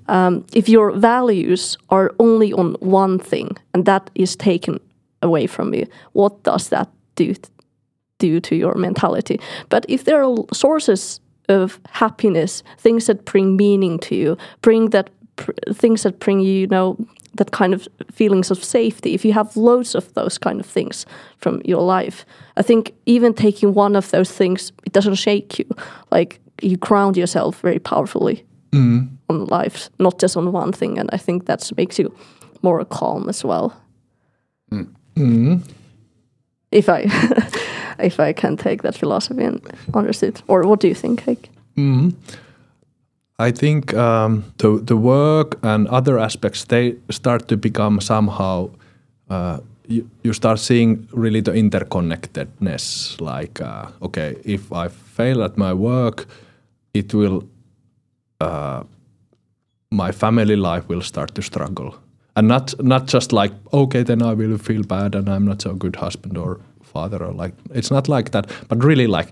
Um, 0.08 0.45
if 0.54 0.70
your 0.70 0.91
values 0.91 1.78
are 1.89 2.12
only 2.20 2.54
on 2.54 2.76
one 2.80 3.20
thing, 3.20 3.58
and 3.74 3.86
that 3.86 4.10
is 4.16 4.36
taken 4.36 4.80
away 5.22 5.47
from 5.47 5.74
you, 5.74 5.86
what 6.14 6.43
does 6.43 6.70
that 6.70 6.89
do? 7.16 7.34
do 8.20 8.39
to 8.41 8.56
your 8.56 8.76
mentality. 8.76 9.39
But 9.70 9.86
if 9.88 10.04
there 10.04 10.24
are 10.24 10.36
sources 10.54 11.22
of 11.50 11.80
happiness, 11.89 12.64
things 12.78 13.08
that 13.08 13.26
bring 13.26 13.58
meaning 13.58 14.00
to 14.00 14.16
you, 14.16 14.38
bring 14.62 14.91
that 14.91 15.10
pr- 15.36 15.52
things 15.74 16.04
that 16.04 16.20
bring 16.20 16.39
you, 16.39 16.52
you 16.52 16.68
know, 16.68 16.97
that 17.36 17.52
kind 17.52 17.74
of 17.74 17.88
feelings 18.12 18.52
of 18.52 18.64
safety. 18.64 19.14
If 19.14 19.26
you 19.26 19.34
have 19.34 19.56
loads 19.58 19.95
of 19.95 20.14
those 20.14 20.38
kind 20.38 20.60
of 20.60 20.66
things 20.66 21.06
from 21.38 21.62
your 21.66 21.82
life, 21.82 22.26
I 22.58 22.62
think 22.62 22.93
even 23.06 23.34
taking 23.34 23.74
one 23.74 23.95
of 23.95 24.12
those 24.12 24.32
things, 24.32 24.72
it 24.86 24.93
doesn't 24.93 25.16
shake 25.16 25.60
you. 25.60 25.66
Like 26.12 26.39
you 26.62 26.78
ground 26.78 27.18
yourself 27.18 27.60
very 27.62 27.80
powerfully 27.80 28.45
mm. 28.72 29.10
on 29.30 29.45
life, 29.45 29.89
not 30.00 30.20
just 30.20 30.38
on 30.38 30.52
one 30.52 30.72
thing. 30.72 30.97
And 30.97 31.10
I 31.14 31.18
think 31.18 31.45
that 31.45 31.72
makes 31.78 32.00
you 32.00 32.14
more 32.62 32.84
calm 32.86 33.30
as 33.30 33.43
well. 33.43 33.76
Mm. 34.72 34.93
Mm. 35.16 35.62
If 36.72 36.89
I 36.89 37.04
if 38.02 38.20
I 38.20 38.34
can 38.34 38.58
take 38.58 38.82
that 38.84 38.95
philosophy 38.95 39.43
and 39.43 39.62
understand, 39.93 40.36
it. 40.36 40.43
or 40.47 40.64
what 40.68 40.80
do 40.80 40.88
you 40.88 40.95
think, 40.95 41.24
Heikki? 41.24 41.50
I 43.39 43.52
think 43.52 43.93
um, 43.93 44.43
the 44.58 44.82
the 44.84 44.97
work 44.97 45.58
and 45.64 45.88
other 45.88 46.20
aspects 46.20 46.66
they 46.66 46.95
start 47.10 47.47
to 47.47 47.58
become 47.58 48.02
somehow. 48.02 48.70
Uh, 49.30 49.60
you, 49.88 50.10
you 50.24 50.34
start 50.34 50.60
seeing 50.60 51.08
really 51.12 51.41
the 51.41 51.52
interconnectedness. 51.52 53.20
Like, 53.20 53.62
uh, 53.62 53.88
okay, 54.02 54.36
if 54.43 54.72
I 54.72 54.89
fail 54.89 55.43
at 55.43 55.58
my 55.58 55.74
work, 55.74 56.28
it 56.93 57.14
will. 57.14 57.43
Uh, 58.41 58.84
my 59.91 60.12
family 60.12 60.56
life 60.56 60.88
will 60.89 61.02
start 61.02 61.34
to 61.36 61.41
struggle, 61.41 61.95
and 62.36 62.47
not 62.47 62.74
not 62.84 63.08
just 63.08 63.32
like 63.32 63.54
okay, 63.72 64.04
then 64.04 64.22
I 64.22 64.34
will 64.34 64.58
feel 64.58 64.84
bad 64.84 65.16
and 65.16 65.30
I'm 65.30 65.45
not 65.45 65.62
so 65.62 65.74
good 65.74 65.95
husband 65.95 66.38
or 66.38 66.60
father 66.94 67.24
or 67.24 67.34
like 67.44 67.54
it's 67.74 67.92
not 67.92 68.08
like 68.08 68.32
that, 68.32 68.46
but 68.70 68.84
really 68.84 69.08
like, 69.08 69.32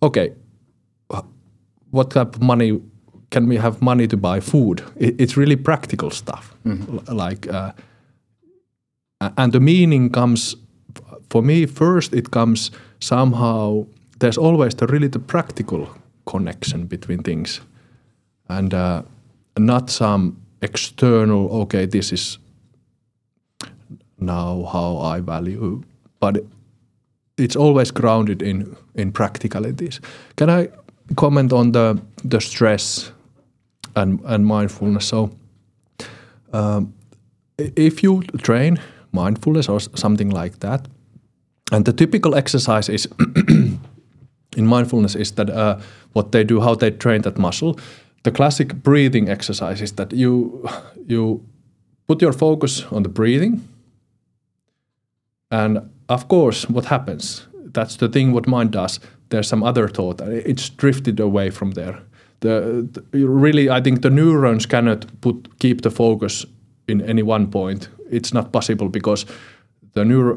okay, 0.00 0.32
what 1.90 2.10
type 2.10 2.36
of 2.36 2.42
money 2.42 2.80
can 3.30 3.48
we 3.48 3.56
have 3.58 3.76
money 3.80 4.06
to 4.08 4.16
buy 4.16 4.40
food? 4.40 4.82
It, 4.96 5.20
it's 5.20 5.36
really 5.36 5.56
practical 5.56 6.10
stuff. 6.10 6.54
L- 6.66 7.02
Like, 7.16 7.46
uh, 7.52 7.72
and 9.36 9.52
the 9.52 9.60
meaning 9.60 10.10
comes 10.10 10.56
for 11.30 11.42
me 11.42 11.66
first. 11.66 12.12
It 12.14 12.30
comes 12.30 12.70
somehow. 13.00 13.86
There's 14.18 14.38
always 14.38 14.74
the 14.74 14.86
really 14.86 15.08
the 15.08 15.18
practical 15.18 15.86
connection 16.24 16.86
between 16.86 17.22
things, 17.22 17.60
and 18.48 18.72
uh, 18.74 19.02
not 19.58 19.90
some 19.90 20.36
external. 20.62 21.48
Okay, 21.62 21.86
this 21.86 22.12
is 22.12 22.38
now 24.18 24.64
how 24.72 24.96
I 24.98 25.20
value, 25.20 25.82
but 26.20 26.44
it's 27.36 27.56
always 27.56 27.92
grounded 27.92 28.42
in 28.42 28.76
in 28.94 29.12
practicalities. 29.12 30.00
Can 30.36 30.50
I 30.50 30.68
comment 31.16 31.52
on 31.52 31.72
the 31.72 31.98
the 32.30 32.40
stress 32.40 33.12
and 33.94 34.20
and 34.24 34.46
mindfulness? 34.46 35.08
So, 35.08 35.30
um, 36.52 36.92
if 37.58 38.02
you 38.02 38.22
train 38.42 38.78
mindfulness 39.12 39.68
or 39.68 39.80
something 39.80 40.30
like 40.30 40.58
that, 40.58 40.88
and 41.72 41.84
the 41.84 41.92
typical 41.92 42.34
exercise 42.34 42.88
is 42.88 43.08
in 44.56 44.66
mindfulness 44.66 45.14
is 45.14 45.32
that 45.32 45.50
uh, 45.50 45.78
what 46.12 46.32
they 46.32 46.44
do, 46.44 46.60
how 46.60 46.74
they 46.74 46.90
train 46.90 47.22
that 47.22 47.38
muscle. 47.38 47.78
The 48.22 48.30
classic 48.30 48.74
breathing 48.74 49.28
exercise 49.28 49.82
is 49.82 49.92
that 49.92 50.12
you 50.12 50.68
you 51.08 51.40
put 52.06 52.22
your 52.22 52.32
focus 52.32 52.84
on 52.90 53.02
the 53.02 53.08
breathing, 53.08 53.60
and 55.50 55.90
of 56.08 56.28
course, 56.28 56.68
what 56.68 56.86
happens? 56.86 57.46
That's 57.72 57.96
the 57.96 58.08
thing. 58.08 58.32
What 58.32 58.46
mind 58.46 58.72
does. 58.72 59.00
There's 59.28 59.48
some 59.48 59.62
other 59.62 59.88
thought. 59.88 60.20
It's 60.20 60.68
drifted 60.68 61.20
away 61.20 61.50
from 61.50 61.72
there. 61.72 62.02
The, 62.40 62.88
the 63.12 63.26
really, 63.26 63.70
I 63.70 63.80
think 63.80 64.02
the 64.02 64.10
neurons 64.10 64.66
cannot 64.66 65.06
put 65.20 65.58
keep 65.58 65.82
the 65.82 65.90
focus 65.90 66.44
in 66.88 67.00
any 67.00 67.22
one 67.22 67.50
point. 67.50 67.88
It's 68.10 68.34
not 68.34 68.52
possible 68.52 68.88
because 68.88 69.26
the 69.94 70.04
neuro, 70.04 70.36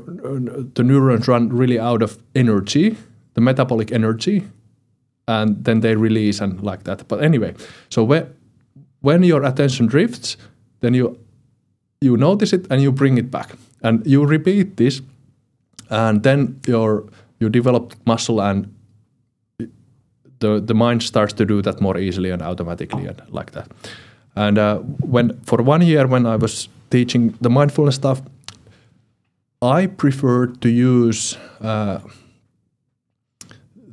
the 0.76 0.84
neurons 0.84 1.28
run 1.28 1.49
really 1.49 1.80
out 1.80 2.01
of 2.01 2.18
energy, 2.36 2.95
the 3.34 3.41
metabolic 3.41 3.91
energy, 3.91 4.43
and 5.28 5.63
then 5.63 5.82
they 5.82 5.95
release 5.95 6.39
and 6.39 6.61
like 6.61 6.84
that. 6.84 7.07
But 7.07 7.24
anyway, 7.24 7.55
so 7.89 8.03
when 8.03 8.34
when 9.01 9.24
your 9.24 9.43
attention 9.43 9.88
drifts, 9.88 10.38
then 10.80 10.93
you 10.93 11.18
you 12.01 12.18
notice 12.18 12.53
it 12.53 12.68
and 12.70 12.82
you 12.82 12.91
bring 12.91 13.18
it 13.18 13.32
back 13.32 13.55
and 13.82 14.05
you 14.05 14.26
repeat 14.26 14.78
this 14.78 15.01
and 15.89 16.23
then 16.23 16.59
your 16.67 17.03
you 17.39 17.49
develop 17.49 17.93
muscle 18.05 18.41
and 18.41 18.73
the 20.39 20.59
the 20.59 20.73
mind 20.73 21.03
starts 21.03 21.33
to 21.33 21.45
do 21.45 21.61
that 21.61 21.81
more 21.81 21.97
easily 21.97 22.31
and 22.31 22.41
automatically 22.41 23.05
and 23.05 23.21
like 23.29 23.51
that 23.51 23.71
and 24.36 24.57
uh, 24.57 24.77
when 24.99 25.39
for 25.43 25.61
one 25.61 25.81
year 25.81 26.07
when 26.07 26.25
i 26.25 26.36
was 26.36 26.69
teaching 26.89 27.33
the 27.41 27.49
mindfulness 27.49 27.95
stuff 27.95 28.21
i 29.61 29.88
preferred 29.88 30.61
to 30.61 30.69
use 30.69 31.38
uh, 31.61 31.99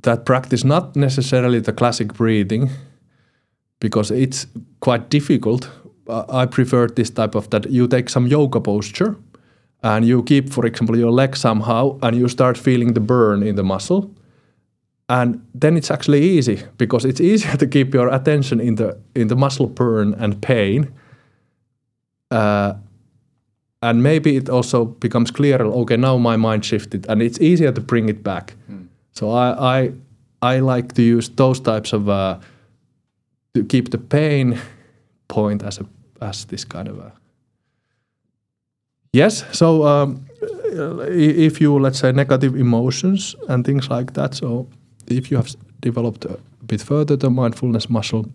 that 0.03 0.25
practice 0.25 0.65
not 0.65 0.97
necessarily 0.97 1.61
the 1.61 1.73
classic 1.73 2.13
breathing 2.15 2.71
because 3.83 4.11
it's 4.11 4.47
quite 4.81 5.11
difficult. 5.11 5.69
Uh, 6.09 6.25
I 6.29 6.47
prefer 6.47 6.87
this 6.87 7.11
type 7.11 7.35
of 7.35 7.51
that 7.51 7.71
you 7.71 7.89
take 7.89 8.09
some 8.09 8.27
yoga 8.27 8.61
posture 8.61 9.17
and 9.83 10.05
you 10.05 10.23
keep, 10.23 10.53
for 10.53 10.65
example, 10.67 10.97
your 10.97 11.11
leg 11.11 11.37
somehow 11.37 11.99
and 12.03 12.17
you 12.17 12.29
start 12.29 12.57
feeling 12.57 12.95
the 12.95 13.01
burn 13.01 13.43
in 13.43 13.57
the 13.57 13.65
muscle. 13.65 14.11
And 15.09 15.45
then 15.55 15.77
it's 15.77 15.91
actually 15.91 16.23
easy 16.23 16.63
because 16.79 17.05
it's 17.05 17.21
easier 17.33 17.57
to 17.57 17.67
keep 17.67 17.95
your 17.95 18.09
attention 18.09 18.61
in 18.61 18.77
the 18.77 18.97
in 19.15 19.29
the 19.29 19.37
muscle 19.37 19.67
burn 19.67 20.15
and 20.15 20.41
pain. 20.41 20.93
Uh, 22.31 22.75
and 23.83 24.03
maybe 24.03 24.37
it 24.37 24.49
also 24.49 24.85
becomes 24.85 25.31
clearer. 25.31 25.65
Okay, 25.65 25.97
now 25.97 26.17
my 26.17 26.37
mind 26.37 26.65
shifted, 26.65 27.05
and 27.09 27.21
it's 27.21 27.41
easier 27.41 27.73
to 27.73 27.81
bring 27.81 28.09
it 28.09 28.23
back. 28.23 28.55
So 29.13 29.31
I, 29.31 29.81
I 29.81 29.93
I 30.41 30.61
like 30.61 30.95
to 30.95 31.03
use 31.03 31.29
those 31.31 31.61
types 31.61 31.93
of 31.93 32.09
uh, 32.09 32.39
to 33.55 33.65
keep 33.65 33.91
the 33.91 33.99
pain 33.99 34.59
point 35.29 35.63
as 35.63 35.81
a 35.81 35.87
as 36.21 36.45
this 36.47 36.65
kind 36.65 36.89
of 36.89 36.99
a 36.99 37.13
yes 39.13 39.45
so 39.53 39.87
um, 39.87 40.25
if 41.09 41.61
you 41.61 41.79
let's 41.79 41.99
say 41.99 42.13
negative 42.13 42.57
emotions 42.57 43.37
and 43.49 43.65
things 43.65 43.91
like 43.91 44.13
that 44.15 44.35
so 44.35 44.67
if 45.07 45.31
you 45.31 45.37
have 45.37 45.49
developed 45.81 46.25
a 46.25 46.39
bit 46.67 46.81
further 46.81 47.17
the 47.17 47.31
mindfulness 47.31 47.89
muscle 47.91 48.27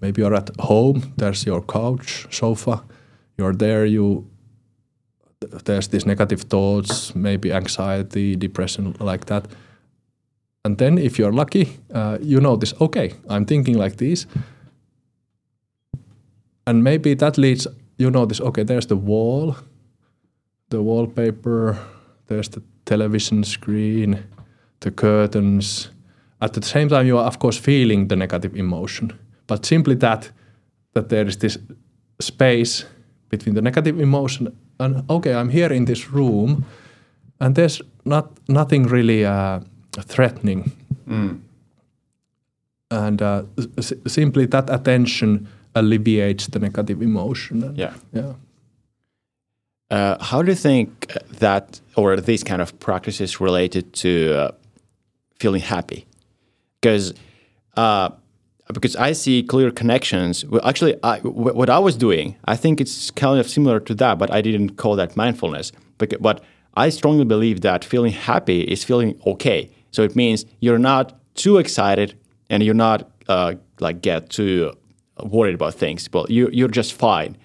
maybe 0.00 0.22
you're 0.22 0.34
at 0.34 0.50
home 0.58 1.12
there's 1.16 1.46
your 1.46 1.62
couch 1.62 2.26
sofa 2.30 2.82
you're 3.36 3.54
there 3.54 3.84
you 3.84 4.24
there's 5.64 5.88
these 5.88 6.06
negative 6.06 6.42
thoughts 6.42 7.14
maybe 7.14 7.52
anxiety 7.52 8.36
depression 8.36 8.94
like 9.00 9.26
that. 9.26 9.46
And 10.64 10.76
then 10.76 10.98
if 10.98 11.18
you're 11.18 11.32
lucky 11.32 11.78
uh, 11.94 12.18
you 12.20 12.40
notice 12.40 12.74
okay 12.80 13.14
i'm 13.28 13.44
thinking 13.46 13.78
like 13.78 13.96
this. 13.96 14.26
And 16.66 16.84
maybe 16.84 17.14
that 17.14 17.38
leads 17.38 17.66
you 18.00 18.10
notice 18.10 18.40
okay 18.40 18.64
there's 18.64 18.86
the 18.86 18.96
wall 18.96 19.56
the 20.70 20.82
wallpaper 20.82 21.76
there's 22.26 22.48
the 22.48 22.62
television 22.84 23.44
screen 23.44 24.18
the 24.80 24.90
curtains. 24.90 25.90
At 26.40 26.54
the 26.54 26.62
same 26.62 26.88
time 26.88 27.06
you 27.06 27.18
are 27.18 27.26
of 27.26 27.38
course 27.38 27.58
feeling 27.58 28.08
the 28.08 28.16
negative 28.16 28.56
emotion. 28.56 29.12
But 29.46 29.66
simply 29.66 29.94
that 29.96 30.32
that 30.94 31.08
there 31.08 31.28
is 31.28 31.36
this 31.36 31.58
space 32.20 32.86
between 33.28 33.54
the 33.54 33.62
negative 33.62 34.00
emotion 34.00 34.48
and 34.78 35.04
okay 35.08 35.34
i'm 35.34 35.48
here 35.50 35.72
in 35.72 35.84
this 35.84 36.10
room 36.10 36.64
and 37.40 37.54
there's 37.54 37.80
not 38.04 38.26
nothing 38.48 38.88
really 38.88 39.24
uh, 39.24 39.60
threatening. 40.00 40.72
And 42.90 43.22
uh, 43.22 43.42
simply 44.06 44.46
that 44.46 44.68
attention 44.68 45.48
alleviates 45.74 46.46
the 46.48 46.58
negative 46.58 47.02
emotion. 47.02 47.62
And, 47.62 47.76
Yeah. 47.78 47.94
yeah. 48.12 48.32
Uh, 49.90 50.22
how 50.22 50.40
do 50.42 50.50
you 50.52 50.56
think 50.56 51.06
that, 51.38 51.80
or 51.96 52.16
these 52.16 52.44
kind 52.44 52.62
of 52.62 52.78
practices 52.78 53.40
related 53.40 53.92
to 53.92 54.34
uh, 54.38 54.50
feeling 55.40 55.60
happy? 55.62 56.06
Because 56.80 57.12
uh, 57.76 58.10
because 58.72 58.94
I 58.94 59.12
see 59.12 59.42
clear 59.42 59.72
connections. 59.72 60.44
Well, 60.44 60.60
actually, 60.64 60.94
I, 61.02 61.18
wh- 61.18 61.56
what 61.56 61.68
I 61.68 61.80
was 61.80 61.96
doing, 61.96 62.36
I 62.44 62.54
think 62.54 62.80
it's 62.80 63.10
kind 63.10 63.40
of 63.40 63.48
similar 63.50 63.80
to 63.80 63.94
that, 63.96 64.16
but 64.18 64.30
I 64.32 64.40
didn't 64.40 64.76
call 64.76 64.94
that 64.96 65.16
mindfulness. 65.16 65.72
But, 65.98 66.14
but 66.22 66.40
I 66.74 66.88
strongly 66.90 67.24
believe 67.24 67.62
that 67.62 67.84
feeling 67.84 68.12
happy 68.12 68.60
is 68.60 68.84
feeling 68.84 69.20
okay. 69.26 69.70
So 69.90 70.02
it 70.04 70.14
means 70.14 70.46
you're 70.60 70.78
not 70.78 71.18
too 71.34 71.58
excited 71.58 72.14
and 72.48 72.62
you're 72.62 72.74
not 72.74 73.10
uh, 73.28 73.54
like 73.80 74.02
get 74.02 74.30
too 74.30 74.72
worried 75.24 75.54
about 75.54 75.74
things. 75.74 76.08
But 76.08 76.30
you, 76.30 76.48
you're 76.52 76.68
just 76.68 76.92
fine. 76.92 77.36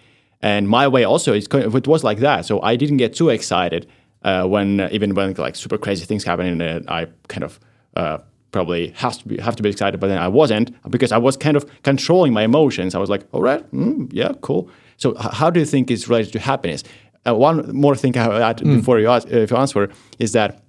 And 0.42 0.68
my 0.70 0.88
way 0.88 1.04
also 1.04 1.34
is 1.34 1.48
kind 1.48 1.64
of, 1.64 1.76
it 1.76 1.88
was 1.88 2.04
like 2.04 2.20
that. 2.20 2.46
So 2.46 2.62
I 2.62 2.76
didn't 2.76 2.98
get 2.98 3.16
too 3.16 3.30
excited 3.30 3.88
uh, 4.24 4.46
when 4.48 4.82
even 4.92 5.14
when 5.16 5.34
like 5.34 5.56
super 5.56 5.78
crazy 5.78 6.06
things 6.06 6.24
happen, 6.24 6.62
and 6.62 6.90
I 6.90 7.08
kind 7.28 7.44
of 7.44 7.60
uh, 7.96 8.18
probably 8.52 8.90
has 8.96 9.18
to 9.20 9.28
be 9.28 9.38
have 9.38 9.56
to 9.56 9.64
be 9.64 9.70
excited, 9.70 10.00
but 10.00 10.08
then 10.08 10.18
I 10.18 10.28
wasn't 10.28 10.72
because 10.90 11.12
I 11.12 11.18
was 11.18 11.38
kind 11.38 11.56
of 11.58 11.66
controlling 11.84 12.34
my 12.34 12.44
emotions. 12.44 12.96
I 12.96 13.00
was 13.00 13.10
like, 13.10 13.24
all 13.32 13.42
right, 13.42 13.64
mm, 13.72 14.10
yeah, 14.12 14.32
cool. 14.42 14.70
So 14.98 15.12
h- 15.12 15.34
how 15.34 15.50
do 15.50 15.60
you 15.60 15.66
think 15.66 15.92
it's 15.92 16.08
related 16.08 16.34
to 16.34 16.40
happiness? 16.40 16.84
Uh, 17.28 17.36
one 17.36 17.76
more 17.76 17.96
thing 17.96 18.18
I 18.18 18.24
have 18.24 18.34
add 18.34 18.64
before 18.64 19.00
you, 19.00 19.10
ask, 19.10 19.28
uh, 19.28 19.38
if 19.38 19.52
you 19.52 19.58
answer 19.58 19.90
is 20.20 20.32
that 20.34 20.64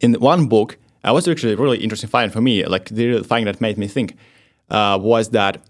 in 0.00 0.14
one 0.14 0.46
book, 0.46 0.78
I 1.04 1.12
was 1.12 1.28
actually 1.28 1.52
a 1.52 1.56
really 1.56 1.78
interesting 1.78 2.08
find 2.08 2.32
for 2.32 2.40
me. 2.40 2.64
Like 2.64 2.88
the 2.88 3.22
thing 3.22 3.44
that 3.44 3.60
made 3.60 3.78
me 3.78 3.88
think 3.88 4.16
uh, 4.70 4.98
was 5.00 5.30
that 5.30 5.60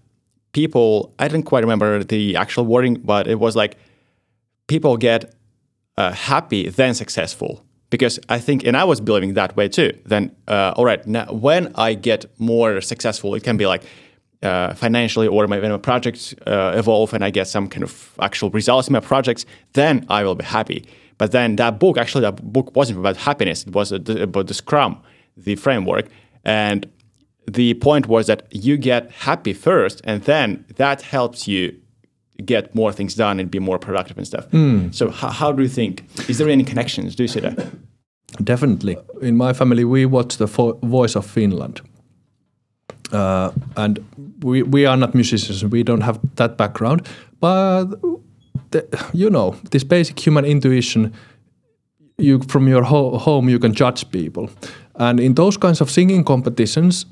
people. 0.53 1.13
I 1.19 1.27
didn't 1.27 1.45
quite 1.45 1.63
remember 1.63 2.03
the 2.03 2.35
actual 2.35 2.65
wording, 2.65 2.95
but 2.95 3.27
it 3.27 3.39
was 3.39 3.55
like 3.55 3.77
people 4.67 4.97
get 4.97 5.35
uh, 5.97 6.11
happy 6.11 6.69
then 6.69 6.93
successful 6.93 7.63
because 7.89 8.19
I 8.27 8.39
think, 8.39 8.65
and 8.65 8.75
I 8.75 8.85
was 8.85 8.99
believing 9.01 9.35
that 9.35 9.55
way 9.55 9.67
too. 9.69 9.91
Then, 10.05 10.35
uh, 10.47 10.73
all 10.75 10.85
right, 10.85 11.05
now 11.05 11.25
when 11.31 11.71
I 11.75 11.93
get 11.93 12.25
more 12.39 12.81
successful, 12.81 13.35
it 13.35 13.43
can 13.43 13.57
be 13.57 13.67
like 13.67 13.83
uh, 14.41 14.73
financially 14.73 15.27
or 15.27 15.47
my, 15.47 15.59
when 15.59 15.71
my 15.71 15.77
projects 15.77 16.33
uh, 16.47 16.73
evolve 16.75 17.13
and 17.13 17.23
I 17.23 17.29
get 17.29 17.47
some 17.47 17.67
kind 17.67 17.83
of 17.83 18.13
actual 18.19 18.49
results 18.49 18.87
in 18.87 18.93
my 18.93 18.99
projects, 18.99 19.45
then 19.73 20.05
I 20.09 20.23
will 20.23 20.35
be 20.35 20.43
happy. 20.43 20.85
But 21.17 21.31
then 21.31 21.55
that 21.57 21.79
book, 21.79 21.97
actually, 21.97 22.21
that 22.21 22.41
book 22.51 22.75
wasn't 22.75 22.99
about 22.99 23.17
happiness. 23.17 23.63
It 23.63 23.73
was 23.73 23.91
about 23.91 24.47
the 24.47 24.53
Scrum, 24.53 25.01
the 25.37 25.55
framework, 25.55 26.07
and 26.43 26.87
the 27.51 27.73
point 27.75 28.07
was 28.07 28.25
that 28.27 28.43
you 28.51 28.77
get 28.77 29.11
happy 29.11 29.53
first, 29.53 30.01
and 30.05 30.23
then 30.23 30.65
that 30.75 31.01
helps 31.01 31.47
you 31.47 31.75
get 32.45 32.73
more 32.75 32.91
things 32.91 33.15
done 33.15 33.39
and 33.39 33.49
be 33.51 33.59
more 33.59 33.77
productive 33.79 34.17
and 34.17 34.25
stuff. 34.27 34.45
So 34.93 35.09
how, 35.09 35.29
how 35.29 35.51
do 35.51 35.61
you 35.61 35.69
think? 35.69 36.03
Is 36.29 36.37
there 36.37 36.49
any 36.49 36.63
connections? 36.63 37.15
Do 37.15 37.23
you 37.23 37.27
see 37.27 37.41
that? 37.41 37.67
Definitely. 38.43 38.97
In 39.21 39.35
my 39.37 39.53
family, 39.53 39.83
we 39.85 40.05
watch 40.05 40.37
the 40.37 40.47
Vo- 40.47 40.79
Voice 40.83 41.15
of 41.15 41.25
Finland. 41.25 41.81
Uh, 43.11 43.51
and 43.77 43.99
we, 44.41 44.63
we 44.63 44.87
are 44.87 44.97
not 44.97 45.13
musicians, 45.13 45.63
we 45.63 45.83
don't 45.83 46.01
have 46.01 46.19
that 46.35 46.57
background. 46.57 47.07
But, 47.39 47.85
the, 48.71 48.87
you 49.13 49.29
know, 49.29 49.55
this 49.69 49.83
basic 49.83 50.19
human 50.25 50.45
intuition, 50.45 51.13
you 52.17 52.39
from 52.47 52.67
your 52.67 52.83
ho- 52.83 53.17
home, 53.19 53.49
you 53.49 53.59
can 53.59 53.73
judge 53.73 54.09
people. 54.09 54.49
And 54.95 55.19
in 55.19 55.35
those 55.35 55.57
kinds 55.57 55.81
of 55.81 55.91
singing 55.91 56.23
competitions, 56.23 57.05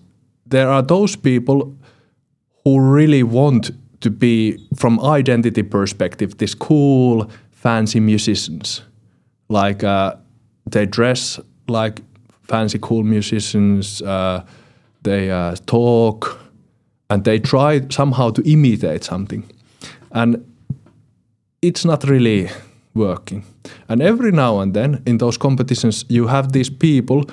there 0.52 0.70
are 0.70 0.84
those 0.84 1.16
people 1.16 1.76
who 2.64 2.80
really 2.80 3.24
want 3.24 3.72
to 4.02 4.10
be, 4.10 4.58
from 4.76 5.00
identity 5.00 5.64
perspective, 5.64 6.38
this 6.38 6.56
cool, 6.56 7.30
fancy 7.52 8.00
musicians. 8.00 8.84
Like 9.50 9.84
uh, 9.84 10.16
they 10.70 10.86
dress 10.86 11.40
like 11.68 12.02
fancy, 12.44 12.80
cool 12.80 13.04
musicians. 13.04 14.02
Uh, 14.02 14.44
they 15.04 15.32
uh, 15.32 15.56
talk, 15.66 16.40
and 17.10 17.24
they 17.24 17.40
try 17.40 17.82
somehow 17.90 18.32
to 18.32 18.42
imitate 18.44 19.04
something, 19.04 19.44
and 20.12 20.46
it's 21.62 21.86
not 21.86 22.04
really 22.04 22.50
working. 22.94 23.44
And 23.88 24.02
every 24.02 24.32
now 24.32 24.60
and 24.60 24.74
then, 24.74 25.02
in 25.06 25.18
those 25.18 25.38
competitions, 25.38 26.06
you 26.08 26.28
have 26.28 26.52
these 26.52 26.70
people 26.70 27.24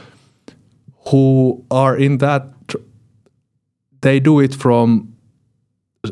who 1.11 1.64
are 1.71 1.97
in 1.97 2.19
that. 2.19 2.43
They 4.01 4.20
do 4.20 4.40
it 4.40 4.55
from 4.55 5.09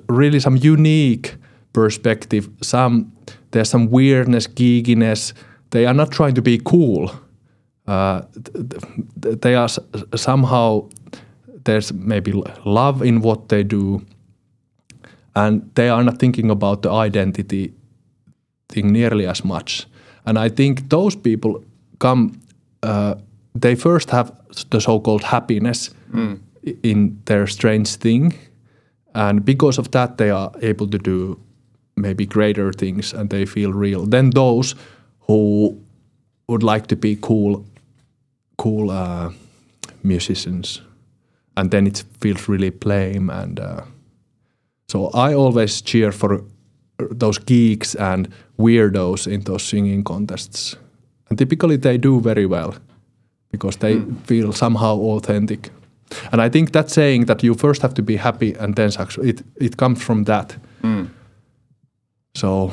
really 0.08 0.40
some 0.40 0.56
unique 0.56 1.36
perspective. 1.72 2.48
Some 2.62 3.12
there's 3.50 3.70
some 3.70 3.88
weirdness, 3.90 4.46
geekiness. 4.48 5.32
They 5.70 5.86
are 5.86 5.94
not 5.94 6.10
trying 6.10 6.34
to 6.34 6.42
be 6.42 6.58
cool. 6.64 7.10
Uh, 7.86 8.20
th- 8.54 8.82
th- 9.22 9.40
they 9.40 9.54
are 9.54 9.68
somehow 10.16 10.88
there's 11.64 11.92
maybe 11.92 12.32
love 12.64 13.02
in 13.06 13.20
what 13.22 13.48
they 13.48 13.62
do, 13.64 14.00
and 15.34 15.62
they 15.74 15.88
are 15.88 16.02
not 16.04 16.18
thinking 16.18 16.50
about 16.50 16.82
the 16.82 16.90
identity 16.90 17.72
thing 18.68 18.92
nearly 18.92 19.26
as 19.26 19.44
much. 19.44 19.86
And 20.24 20.38
I 20.38 20.48
think 20.48 20.88
those 20.88 21.16
people 21.16 21.62
come. 21.98 22.32
Uh, 22.82 23.14
they 23.60 23.74
first 23.76 24.10
have 24.10 24.32
the 24.70 24.80
so-called 24.80 25.22
happiness 25.24 25.90
i- 26.14 26.36
in 26.82 27.20
their 27.24 27.46
strange 27.46 27.96
thing, 27.96 28.34
and 29.14 29.44
because 29.44 29.78
of 29.78 29.90
that 29.90 30.18
they 30.18 30.30
are 30.30 30.52
able 30.62 30.88
to 30.88 30.98
do 30.98 31.38
maybe 31.96 32.26
greater 32.26 32.72
things 32.72 33.14
and 33.14 33.30
they 33.30 33.46
feel 33.46 33.72
real 33.72 34.06
than 34.06 34.30
those 34.30 34.74
who 35.20 35.80
would 36.48 36.62
like 36.62 36.86
to 36.86 36.96
be 36.96 37.16
cool 37.16 37.64
cool 38.58 38.90
uh, 38.90 39.30
musicians. 40.02 40.82
And 41.56 41.70
then 41.70 41.86
it 41.86 42.04
feels 42.20 42.48
really 42.48 42.72
lame 42.84 43.30
and 43.30 43.60
uh, 43.60 43.82
so 44.88 45.10
i 45.14 45.34
always 45.34 45.82
cheer 45.82 46.12
for 46.12 46.44
those 46.98 47.38
geeks 47.38 47.94
and 47.94 48.28
weirdos 48.58 49.26
in 49.26 49.40
those 49.42 49.62
singing 49.62 50.04
contests. 50.04 50.76
And 51.28 51.38
typically 51.38 51.76
they 51.76 51.98
do 51.98 52.20
very 52.20 52.46
well 52.46 52.74
because 53.50 53.76
they 53.76 54.00
feel 54.24 54.52
somehow 54.52 54.96
authentic 54.96 55.70
and 56.32 56.40
i 56.40 56.48
think 56.48 56.72
that 56.72 56.90
saying 56.90 57.26
that 57.26 57.42
you 57.42 57.54
first 57.54 57.82
have 57.82 57.94
to 57.94 58.02
be 58.02 58.16
happy 58.16 58.52
and 58.60 58.74
then 58.76 58.90
success 58.90 59.24
it, 59.24 59.42
it 59.56 59.76
comes 59.76 60.02
from 60.02 60.24
that 60.24 60.56
mm. 60.82 61.08
so 62.34 62.72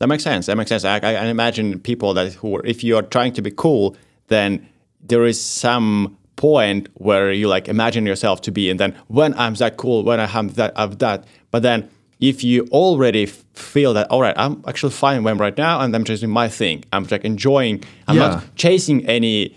That 0.00 0.08
makes 0.08 0.24
sense. 0.24 0.46
That 0.46 0.56
makes 0.56 0.68
sense. 0.68 0.84
I, 0.84 0.98
I 0.98 1.26
imagine 1.30 1.78
people 1.80 2.14
that 2.14 2.34
who, 2.34 2.56
are, 2.56 2.66
if 2.66 2.82
you 2.84 2.96
are 2.98 3.02
trying 3.02 3.32
to 3.34 3.42
be 3.42 3.50
cool, 3.50 3.96
then 4.28 4.66
there 5.08 5.24
is 5.24 5.38
some 5.40 6.16
point 6.36 6.88
where 6.94 7.32
you 7.32 7.48
like 7.48 7.68
imagine 7.68 8.04
yourself 8.06 8.40
to 8.42 8.50
be, 8.50 8.70
and 8.70 8.78
then 8.80 8.92
when 9.08 9.32
I'm 9.38 9.54
that 9.54 9.76
cool, 9.76 10.02
when 10.02 10.20
I 10.20 10.26
have 10.26 10.56
that, 10.56 10.72
of 10.76 10.98
that. 10.98 11.24
But 11.52 11.62
then 11.62 11.88
if 12.20 12.42
you 12.42 12.66
already 12.72 13.22
f- 13.24 13.44
feel 13.54 13.94
that, 13.94 14.06
all 14.10 14.20
right, 14.20 14.34
I'm 14.36 14.62
actually 14.66 14.92
fine 14.92 15.22
when 15.24 15.38
right 15.38 15.56
now, 15.56 15.80
and 15.80 15.94
I'm 15.94 16.04
just 16.04 16.20
doing 16.22 16.32
my 16.32 16.48
thing. 16.48 16.84
I'm 16.92 17.04
like 17.10 17.24
enjoying. 17.24 17.84
I'm 18.08 18.16
Yeah. 18.16 18.28
not 18.28 18.56
chasing 18.56 19.06
any 19.06 19.54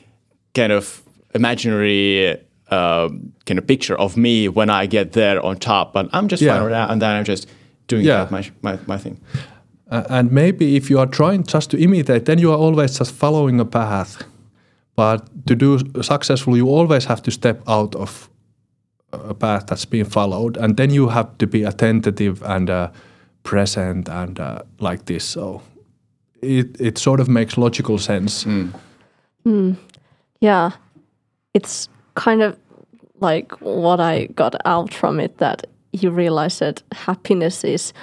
kind 0.54 0.72
of 0.72 1.02
imaginary. 1.34 2.38
Uh, 2.70 3.08
kind 3.46 3.58
of 3.60 3.66
picture 3.66 3.96
of 3.98 4.18
me 4.18 4.50
when 4.50 4.70
I 4.70 4.88
get 4.88 5.12
there 5.14 5.40
on 5.46 5.56
top, 5.58 5.94
but 5.94 6.10
I'm 6.12 6.28
just 6.28 6.42
Yeah. 6.44 6.54
fine 6.58 6.64
right 6.64 6.72
now, 6.72 6.92
and 6.92 7.02
then 7.02 7.10
I'm 7.16 7.24
just 7.24 7.48
doing 7.88 8.06
Yeah. 8.06 8.28
my, 8.32 8.44
my 8.62 8.78
my 8.88 8.98
thing. 8.98 9.18
Uh, 9.92 10.04
and 10.10 10.32
maybe 10.32 10.76
if 10.76 10.90
you 10.90 11.00
are 11.00 11.08
trying 11.10 11.44
just 11.54 11.70
to 11.72 11.78
imitate, 11.78 12.26
then 12.26 12.40
you 12.40 12.52
are 12.52 12.58
always 12.58 12.98
just 13.00 13.12
following 13.16 13.60
a 13.62 13.66
path. 13.66 14.18
But 14.96 15.22
to 15.46 15.56
do 15.56 15.78
successful, 16.02 16.58
you 16.58 16.68
always 16.70 17.06
have 17.06 17.22
to 17.22 17.32
step 17.32 17.58
out 17.68 17.96
of 17.96 18.30
a 19.14 19.34
path 19.34 19.68
that's 19.68 19.86
been 19.90 20.06
followed, 20.06 20.58
and 20.58 20.76
then 20.76 20.92
you 20.94 21.10
have 21.10 21.28
to 21.38 21.48
be 21.48 21.64
attentive 21.68 22.44
and 22.44 22.70
uh, 22.70 22.88
present 23.44 24.10
and 24.10 24.40
uh, 24.40 24.60
like 24.82 25.04
this. 25.06 25.24
So 25.24 25.62
it 26.42 26.82
it 26.82 26.98
sort 26.98 27.20
of 27.22 27.28
makes 27.28 27.58
logical 27.58 27.98
sense. 27.98 28.46
Yeah, 30.42 30.72
it's 31.54 31.90
kind 32.18 32.42
of 32.42 32.58
like 33.20 33.52
what 33.62 34.00
I 34.00 34.26
got 34.36 34.56
out 34.66 34.94
from 34.94 35.20
it 35.20 35.38
that 35.38 35.68
you 35.94 36.12
realize 36.12 36.60
that 36.60 36.84
happiness 36.92 37.64
is 37.64 37.94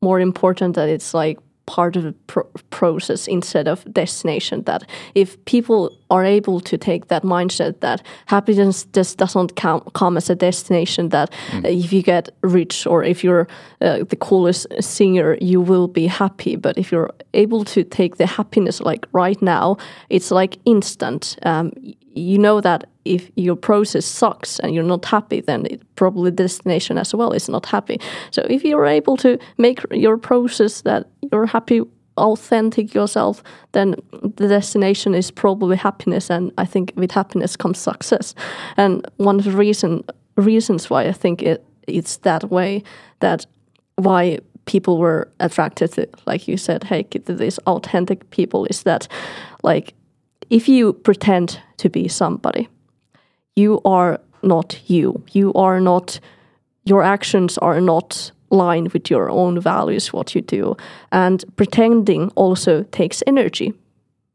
more 0.00 0.20
important 0.20 0.76
that 0.76 0.88
it's 0.88 1.14
like 1.14 1.38
part 1.66 1.96
of 1.96 2.04
the 2.04 2.12
pro- 2.28 2.48
process 2.70 3.26
instead 3.26 3.66
of 3.66 3.84
destination. 3.92 4.62
That 4.62 4.84
if 5.14 5.44
people 5.46 5.90
are 6.10 6.24
able 6.24 6.60
to 6.60 6.78
take 6.78 7.08
that 7.08 7.22
mindset 7.24 7.80
that 7.80 8.06
happiness 8.26 8.86
just 8.92 9.18
doesn't 9.18 9.56
come, 9.56 9.80
come 9.94 10.16
as 10.16 10.30
a 10.30 10.34
destination 10.34 11.08
that 11.08 11.32
uh, 11.54 11.62
if 11.64 11.92
you 11.92 12.02
get 12.02 12.28
rich 12.42 12.86
or 12.86 13.02
if 13.02 13.24
you're 13.24 13.48
uh, 13.80 14.04
the 14.08 14.16
coolest 14.16 14.66
singer 14.80 15.36
you 15.40 15.60
will 15.60 15.88
be 15.88 16.06
happy. 16.06 16.56
But 16.56 16.78
if 16.78 16.92
you're 16.92 17.10
able 17.34 17.64
to 17.64 17.82
take 17.84 18.16
the 18.16 18.26
happiness 18.26 18.80
like 18.80 19.06
right 19.12 19.40
now 19.42 19.76
it's 20.08 20.30
like 20.30 20.58
instant. 20.64 21.36
Um, 21.42 21.72
you 22.16 22.38
know 22.38 22.60
that 22.60 22.84
if 23.04 23.30
your 23.36 23.56
process 23.56 24.04
sucks 24.04 24.58
and 24.60 24.74
you're 24.74 24.84
not 24.84 25.04
happy, 25.04 25.40
then 25.40 25.66
it, 25.66 25.82
probably 25.96 26.30
the 26.30 26.36
destination 26.36 26.98
as 26.98 27.14
well 27.14 27.32
is 27.32 27.48
not 27.48 27.66
happy. 27.66 28.00
So 28.30 28.46
if 28.48 28.64
you're 28.64 28.86
able 28.86 29.16
to 29.18 29.38
make 29.58 29.80
your 29.90 30.16
process 30.16 30.82
that 30.82 31.08
you're 31.30 31.46
happy, 31.46 31.82
authentic 32.16 32.94
yourself, 32.94 33.42
then 33.72 33.94
the 34.36 34.48
destination 34.48 35.14
is 35.14 35.30
probably 35.30 35.76
happiness. 35.76 36.30
And 36.30 36.52
I 36.58 36.64
think 36.64 36.92
with 36.96 37.12
happiness 37.12 37.56
comes 37.56 37.78
success. 37.78 38.34
And 38.76 39.06
one 39.16 39.38
of 39.38 39.44
the 39.44 39.52
reason 39.52 40.04
reasons 40.36 40.90
why 40.90 41.06
I 41.06 41.12
think 41.12 41.42
it 41.42 41.64
it's 41.86 42.18
that 42.18 42.50
way 42.50 42.82
that 43.20 43.46
why 43.96 44.38
people 44.66 44.98
were 44.98 45.30
attracted 45.38 45.92
to, 45.92 46.08
like 46.26 46.48
you 46.48 46.56
said, 46.56 46.84
hey, 46.84 47.06
these 47.26 47.58
authentic 47.66 48.28
people 48.30 48.66
is 48.66 48.82
that 48.82 49.06
like 49.62 49.94
if 50.50 50.68
you 50.68 50.92
pretend 50.92 51.60
to 51.78 51.88
be 51.88 52.08
somebody, 52.08 52.68
you 53.54 53.80
are 53.84 54.20
not 54.42 54.78
you. 54.86 55.22
You 55.32 55.52
are 55.54 55.80
not, 55.80 56.20
your 56.84 57.02
actions 57.02 57.58
are 57.58 57.80
not 57.80 58.30
lined 58.50 58.92
with 58.92 59.10
your 59.10 59.28
own 59.30 59.60
values, 59.60 60.12
what 60.12 60.34
you 60.34 60.40
do. 60.40 60.76
And 61.10 61.44
pretending 61.56 62.30
also 62.36 62.84
takes 62.84 63.22
energy, 63.26 63.72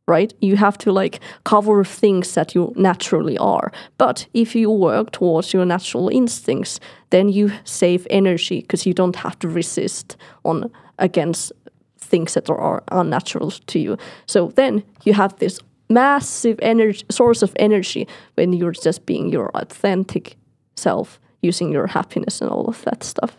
right? 0.07 0.33
You 0.41 0.57
have 0.57 0.77
to 0.79 0.91
like 0.91 1.19
cover 1.43 1.83
things 1.83 2.33
that 2.33 2.53
you 2.53 2.73
naturally 2.75 3.37
are. 3.37 3.71
But 3.97 4.27
if 4.33 4.55
you 4.55 4.69
work 4.69 5.11
towards 5.11 5.53
your 5.53 5.65
natural 5.65 6.09
instincts, 6.09 6.79
then 7.09 7.29
you 7.29 7.51
save 7.63 8.05
energy 8.09 8.61
because 8.61 8.85
you 8.85 8.93
don't 8.93 9.15
have 9.15 9.39
to 9.39 9.47
resist 9.47 10.17
on 10.43 10.71
against 10.99 11.53
things 11.97 12.33
that 12.33 12.49
are 12.49 12.83
unnatural 12.91 13.51
to 13.51 13.79
you. 13.79 13.97
So 14.25 14.51
then 14.55 14.83
you 15.05 15.13
have 15.13 15.37
this 15.37 15.59
massive 15.93 16.57
energy 16.61 17.05
source 17.09 17.43
of 17.43 17.53
energy 17.55 18.07
when 18.35 18.53
you're 18.53 18.71
just 18.71 19.05
being 19.05 19.29
your 19.29 19.49
authentic 19.55 20.37
self 20.75 21.19
using 21.41 21.71
your 21.71 21.87
happiness 21.87 22.41
and 22.41 22.49
all 22.49 22.65
of 22.65 22.81
that 22.83 23.03
stuff 23.03 23.37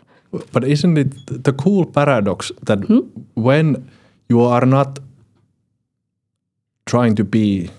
but 0.51 0.63
isn't 0.63 0.97
it 0.97 1.43
the 1.43 1.53
cool 1.53 1.85
paradox 1.85 2.51
that 2.65 2.79
hmm? 2.85 2.99
when 3.35 3.89
you 4.29 4.41
are 4.41 4.65
not 4.65 4.99
trying 6.85 7.15
to 7.15 7.23
be 7.23 7.69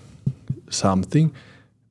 something 0.69 1.33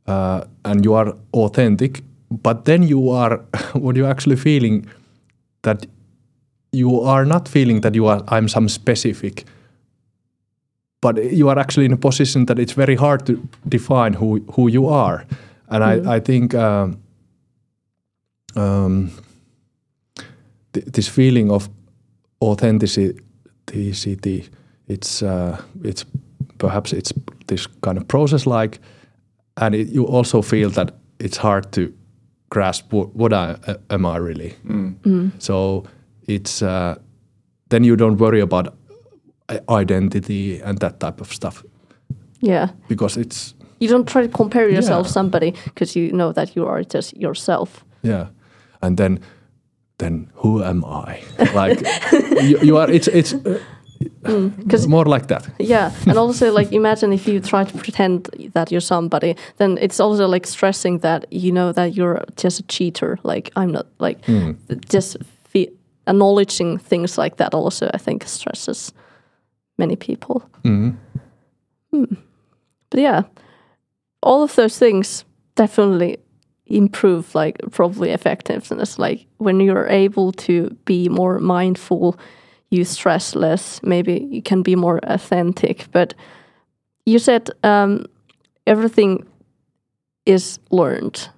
uh, 0.06 0.44
and 0.64 0.84
you 0.84 0.94
are 0.94 1.14
authentic 1.32 2.02
but 2.30 2.64
then 2.64 2.82
you 2.82 3.10
are 3.10 3.36
what 3.72 3.96
you're 3.96 4.10
actually 4.10 4.36
feeling 4.36 4.86
that 5.62 5.86
you 6.72 7.00
are 7.00 7.24
not 7.24 7.48
feeling 7.48 7.80
that 7.80 7.94
you 7.94 8.06
are 8.06 8.22
i'm 8.28 8.48
some 8.48 8.68
specific 8.68 9.44
but 11.04 11.32
you 11.32 11.50
are 11.50 11.58
actually 11.58 11.84
in 11.84 11.92
a 11.92 11.98
position 11.98 12.46
that 12.46 12.58
it's 12.58 12.72
very 12.72 12.96
hard 12.96 13.26
to 13.26 13.32
define 13.68 14.14
who 14.14 14.40
who 14.56 14.70
you 14.70 14.88
are, 14.88 15.26
and 15.68 15.82
mm. 15.82 15.92
I 15.92 15.96
mm-hmm. 15.96 16.16
I 16.16 16.20
think 16.20 16.54
um, 16.54 16.96
um, 18.56 19.10
th 20.72 20.84
this 20.92 21.08
feeling 21.08 21.50
of 21.50 21.68
authenticity 22.40 24.50
it's 24.88 25.22
uh, 25.22 25.56
it's 25.84 26.04
perhaps 26.58 26.92
it's 26.92 27.12
this 27.46 27.68
kind 27.80 27.98
of 27.98 28.06
process 28.06 28.46
like, 28.46 28.80
and 29.56 29.74
it, 29.74 29.88
you 29.88 30.06
also 30.06 30.42
feel 30.42 30.70
that 30.70 30.90
it's 31.18 31.36
hard 31.36 31.72
to 31.72 31.92
grasp 32.48 32.92
what, 32.92 33.16
what 33.16 33.32
I, 33.32 33.56
uh, 33.66 33.74
am 33.90 34.06
I 34.06 34.16
really. 34.16 34.54
Mm. 34.66 34.94
Mm. 35.04 35.30
So 35.38 35.84
it's 36.28 36.62
uh, 36.62 36.94
then 37.68 37.84
you 37.84 37.96
don't 37.96 38.20
worry 38.20 38.40
about 38.40 38.74
identity 39.68 40.60
and 40.60 40.78
that 40.78 41.00
type 41.00 41.20
of 41.20 41.32
stuff. 41.32 41.64
Yeah. 42.40 42.68
Because 42.88 43.16
it's 43.16 43.54
you 43.80 43.88
don't 43.88 44.08
try 44.08 44.22
to 44.22 44.28
compare 44.28 44.68
yourself 44.68 45.06
yeah. 45.06 45.12
somebody 45.12 45.54
because 45.64 45.96
you 45.96 46.12
know 46.12 46.32
that 46.32 46.56
you 46.56 46.66
are 46.66 46.82
just 46.82 47.16
yourself. 47.16 47.84
Yeah. 48.02 48.26
And 48.82 48.96
then 48.96 49.20
then 49.98 50.30
who 50.34 50.62
am 50.62 50.84
I? 50.84 51.22
Like 51.54 51.80
you, 52.42 52.58
you, 52.62 52.76
are 52.76 52.90
it's 52.90 53.08
it's 53.08 53.34
uh, 53.34 53.60
mm, 54.24 54.88
more 54.88 55.04
like 55.04 55.28
that. 55.28 55.48
Yeah. 55.58 55.92
And 56.06 56.18
also 56.18 56.52
like 56.52 56.72
imagine 56.72 57.12
if 57.12 57.26
you 57.26 57.40
try 57.40 57.64
to 57.64 57.78
pretend 57.78 58.28
that 58.54 58.70
you're 58.70 58.80
somebody, 58.80 59.36
then 59.56 59.78
it's 59.80 60.00
also 60.00 60.26
like 60.26 60.46
stressing 60.46 60.98
that 61.00 61.26
you 61.30 61.52
know 61.52 61.72
that 61.72 61.94
you're 61.94 62.24
just 62.36 62.60
a 62.60 62.62
cheater. 62.64 63.18
Like 63.22 63.50
I'm 63.56 63.72
not 63.72 63.86
like 63.98 64.22
mm. 64.26 64.56
just 64.88 65.16
acknowledging 66.06 66.78
things 66.78 67.16
like 67.18 67.36
that 67.36 67.54
also 67.54 67.90
I 67.94 67.98
think 67.98 68.24
stresses 68.26 68.92
many 69.78 69.96
people. 69.96 70.48
Hmm. 70.62 70.90
But 72.90 73.00
yeah, 73.00 73.22
all 74.22 74.42
of 74.42 74.54
those 74.54 74.78
things 74.78 75.24
definitely 75.54 76.18
improve 76.66 77.34
like 77.34 77.58
probably 77.70 78.10
effectiveness. 78.10 78.98
Like 78.98 79.26
when 79.38 79.60
you're 79.60 79.88
able 79.88 80.32
to 80.32 80.70
be 80.84 81.08
more 81.08 81.38
mindful, 81.38 82.18
you 82.70 82.84
stress 82.84 83.34
less. 83.34 83.82
Maybe 83.82 84.26
you 84.30 84.42
can 84.42 84.62
be 84.62 84.76
more 84.76 85.00
authentic. 85.04 85.86
But 85.92 86.14
you 87.06 87.18
said 87.18 87.50
um, 87.62 88.06
everything 88.66 89.26
is 90.26 90.58
learned 90.70 91.28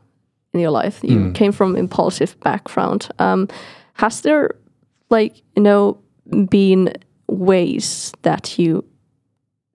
in 0.53 0.61
your 0.61 0.71
life. 0.71 1.01
You 1.03 1.19
mm. 1.19 1.35
came 1.35 1.53
from 1.53 1.77
impulsive 1.77 2.39
background. 2.41 3.09
Um, 3.19 3.49
has 3.95 4.21
there 4.21 4.51
like 5.11 5.43
you 5.55 5.63
know 5.63 5.99
been 6.49 6.93
ways 7.29 8.13
that 8.23 8.59
you 8.59 8.85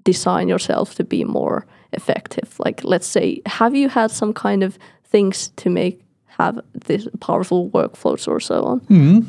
design 0.03 0.47
yourself 0.47 0.95
to 0.95 1.03
be 1.03 1.23
more 1.23 1.65
effective? 1.93 2.59
Like, 2.59 2.83
let's 2.83 3.07
say, 3.07 3.41
have 3.45 3.75
you 3.75 3.89
had 3.89 4.11
some 4.11 4.33
kind 4.33 4.63
of 4.63 4.77
things 5.03 5.49
to 5.57 5.69
make 5.69 6.01
have 6.37 6.59
this 6.73 7.07
powerful 7.19 7.69
workflows 7.69 8.27
or 8.27 8.39
so 8.39 8.63
on? 8.63 8.79
Mm. 8.81 9.25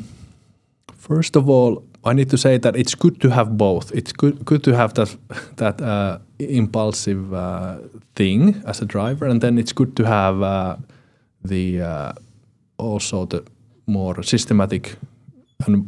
First 0.97 1.35
of 1.35 1.49
all, 1.49 1.83
I 2.05 2.13
need 2.13 2.29
to 2.29 2.37
say 2.37 2.57
that 2.59 2.75
it's 2.75 2.95
good 2.95 3.19
to 3.21 3.29
have 3.29 3.57
both. 3.57 3.91
It's 3.93 4.13
good 4.13 4.45
good 4.45 4.63
to 4.63 4.75
have 4.75 4.93
that 4.93 5.17
that 5.57 5.81
uh, 5.81 6.19
impulsive 6.39 7.33
uh, 7.33 7.77
thing 8.15 8.61
as 8.65 8.81
a 8.81 8.85
driver, 8.85 9.25
and 9.25 9.41
then 9.41 9.57
it's 9.57 9.73
good 9.73 9.95
to 9.95 10.03
have 10.03 10.41
uh, 10.41 10.75
the 11.43 11.81
uh, 11.81 12.11
also 12.77 13.25
the 13.25 13.43
more 13.85 14.23
systematic 14.23 14.97
and 15.67 15.87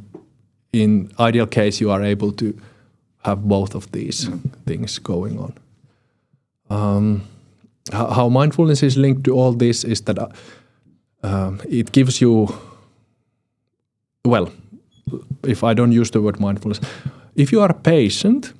in 0.83 1.11
ideal 1.19 1.47
case, 1.47 1.79
you 1.81 1.91
are 1.91 2.03
able 2.03 2.31
to 2.33 2.53
have 3.23 3.47
both 3.47 3.75
of 3.75 3.91
these 3.91 4.29
mm. 4.29 4.39
things 4.65 4.99
going 4.99 5.39
on. 5.39 5.53
Um, 6.69 7.21
how, 7.91 8.07
how, 8.07 8.29
mindfulness 8.29 8.83
is 8.83 8.97
linked 8.97 9.23
to 9.23 9.31
all 9.31 9.53
this 9.53 9.83
is 9.83 10.01
that 10.01 10.17
uh, 10.19 10.27
um, 11.23 11.61
it 11.69 11.91
gives 11.91 12.21
you, 12.21 12.47
well, 14.23 14.51
if 15.43 15.63
I 15.63 15.73
don't 15.73 15.91
use 15.91 16.11
the 16.11 16.21
word 16.21 16.39
mindfulness, 16.39 16.79
if 17.35 17.51
you 17.51 17.61
are 17.61 17.73
patient 17.73 18.53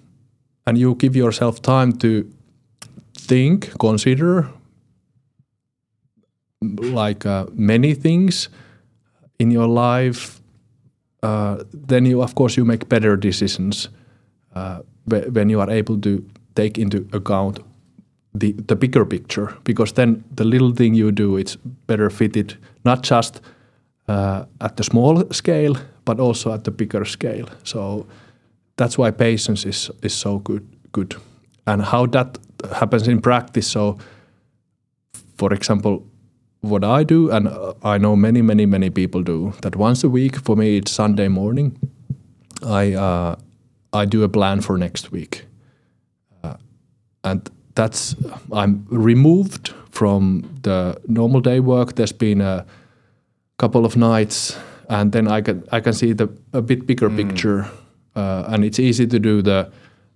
and 0.66 0.78
you 0.78 0.96
give 0.96 1.16
yourself 1.16 1.62
time 1.62 1.94
to 1.94 2.32
think, 3.18 3.78
consider 3.80 4.50
like 6.62 7.26
uh, 7.26 7.46
many 7.54 7.94
things 7.94 8.50
in 9.40 9.52
your 9.52 9.68
life 9.68 10.40
uh, 11.26 11.64
then 11.88 12.06
you 12.06 12.22
of 12.22 12.34
course 12.36 12.62
you 12.62 12.66
make 12.66 12.88
better 12.90 13.18
decisions 13.18 13.90
uh, 14.56 14.80
when 15.34 15.50
you 15.50 15.62
are 15.62 15.72
able 15.80 16.00
to 16.00 16.12
take 16.56 16.82
into 16.82 16.98
account 17.12 17.60
the 18.40 18.54
the 18.68 18.76
bigger 18.76 19.06
picture 19.06 19.48
because 19.64 19.94
then 19.94 20.24
the 20.36 20.44
little 20.44 20.74
thing 20.76 20.96
you 20.96 21.12
do 21.12 21.38
it's 21.38 21.58
better 21.88 22.10
fitted 22.10 22.58
not 22.84 23.04
just 23.12 23.42
uh, 24.08 24.46
at 24.60 24.76
the 24.78 24.84
small 24.84 25.24
scale 25.32 25.76
but 26.06 26.20
also 26.20 26.54
at 26.54 26.64
the 26.64 26.72
bigger 26.72 27.06
scale. 27.06 27.50
So 27.64 28.06
that's 28.78 28.98
why 28.98 29.12
patience 29.12 29.66
is 29.66 29.92
is 30.02 30.14
so 30.14 30.40
good 30.40 30.64
good. 30.92 31.16
And 31.68 31.82
how 31.82 32.06
that 32.08 32.38
happens 32.72 33.08
in 33.08 33.22
practice 33.22 33.68
so 33.68 33.98
for 35.38 35.54
example 35.54 36.04
what 36.70 36.84
I 36.84 37.04
do, 37.04 37.32
and 37.32 37.48
uh, 37.48 37.74
I 37.84 37.98
know 37.98 38.16
many, 38.16 38.42
many, 38.42 38.66
many 38.66 38.90
people 38.90 39.24
do 39.24 39.54
that 39.62 39.76
once 39.76 40.04
a 40.04 40.10
week. 40.10 40.38
For 40.38 40.56
me, 40.56 40.78
it's 40.78 40.92
Sunday 40.92 41.28
morning. 41.28 41.78
I 42.64 42.94
uh, 42.94 43.36
I 43.94 44.06
do 44.06 44.24
a 44.24 44.30
plan 44.30 44.62
for 44.62 44.78
next 44.78 45.12
week, 45.12 45.46
uh, 46.44 46.56
and 47.24 47.50
that's 47.76 48.16
I'm 48.52 48.86
removed 48.90 49.74
from 49.92 50.44
the 50.64 50.98
normal 51.08 51.42
day 51.42 51.60
work. 51.60 51.96
There's 51.96 52.18
been 52.18 52.42
a 52.42 52.66
couple 53.58 53.86
of 53.86 53.96
nights, 53.96 54.58
and 54.90 55.12
then 55.12 55.28
I 55.28 55.42
can 55.42 55.64
I 55.72 55.80
can 55.82 55.94
see 55.94 56.14
the 56.14 56.28
a 56.54 56.62
bit 56.62 56.86
bigger 56.86 57.10
mm. 57.10 57.18
picture, 57.18 57.68
uh, 58.16 58.46
and 58.48 58.64
it's 58.64 58.80
easy 58.80 59.08
to 59.08 59.20
do 59.20 59.42
the 59.42 59.72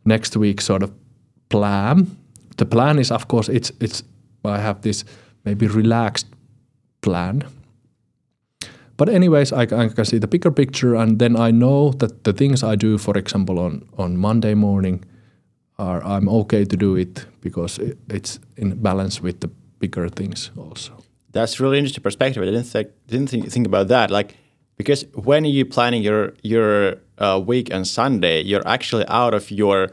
next 0.05 0.37
week 0.37 0.61
sort 0.61 0.83
of 0.83 0.91
plan. 1.49 2.07
The 2.57 2.65
plan 2.65 2.99
is, 2.99 3.11
of 3.11 3.27
course, 3.27 3.49
it's 3.49 3.71
it's 3.79 4.03
I 4.45 4.57
have 4.57 4.81
this 4.81 5.05
maybe 5.45 5.67
relaxed 5.67 6.27
plan. 7.01 7.43
But 8.97 9.09
anyways, 9.09 9.53
I, 9.53 9.61
I, 9.61 9.87
can 9.87 10.05
see 10.05 10.17
the 10.17 10.27
bigger 10.27 10.51
picture, 10.51 10.95
and 10.95 11.19
then 11.19 11.37
I 11.37 11.51
know 11.51 11.91
that 11.99 12.25
the 12.25 12.33
things 12.33 12.63
I 12.63 12.75
do, 12.75 12.97
for 12.97 13.17
example, 13.17 13.57
on 13.59 13.87
on 13.97 14.17
Monday 14.17 14.55
morning, 14.55 15.05
are 15.77 16.03
I'm 16.03 16.27
okay 16.29 16.65
to 16.65 16.77
do 16.77 16.97
it 16.97 17.25
because 17.41 17.79
it, 17.79 17.97
it's 18.09 18.39
in 18.57 18.81
balance 18.81 19.21
with 19.21 19.39
the 19.39 19.49
bigger 19.79 20.09
things 20.09 20.51
also. 20.57 20.91
That's 21.31 21.59
really 21.59 21.77
interesting 21.77 22.03
perspective. 22.03 22.43
I 22.43 22.45
didn't 22.45 22.65
think 22.65 22.89
didn't 23.07 23.29
think, 23.29 23.49
think 23.51 23.67
about 23.67 23.87
that. 23.87 24.11
Like 24.11 24.35
because 24.75 25.05
when 25.13 25.45
you 25.45 25.65
planning 25.65 26.03
your 26.03 26.33
your 26.43 26.97
uh, 27.17 27.41
week 27.45 27.73
on 27.73 27.85
Sunday, 27.85 28.41
you're 28.41 28.67
actually 28.67 29.05
out 29.07 29.33
of 29.33 29.51
your 29.51 29.91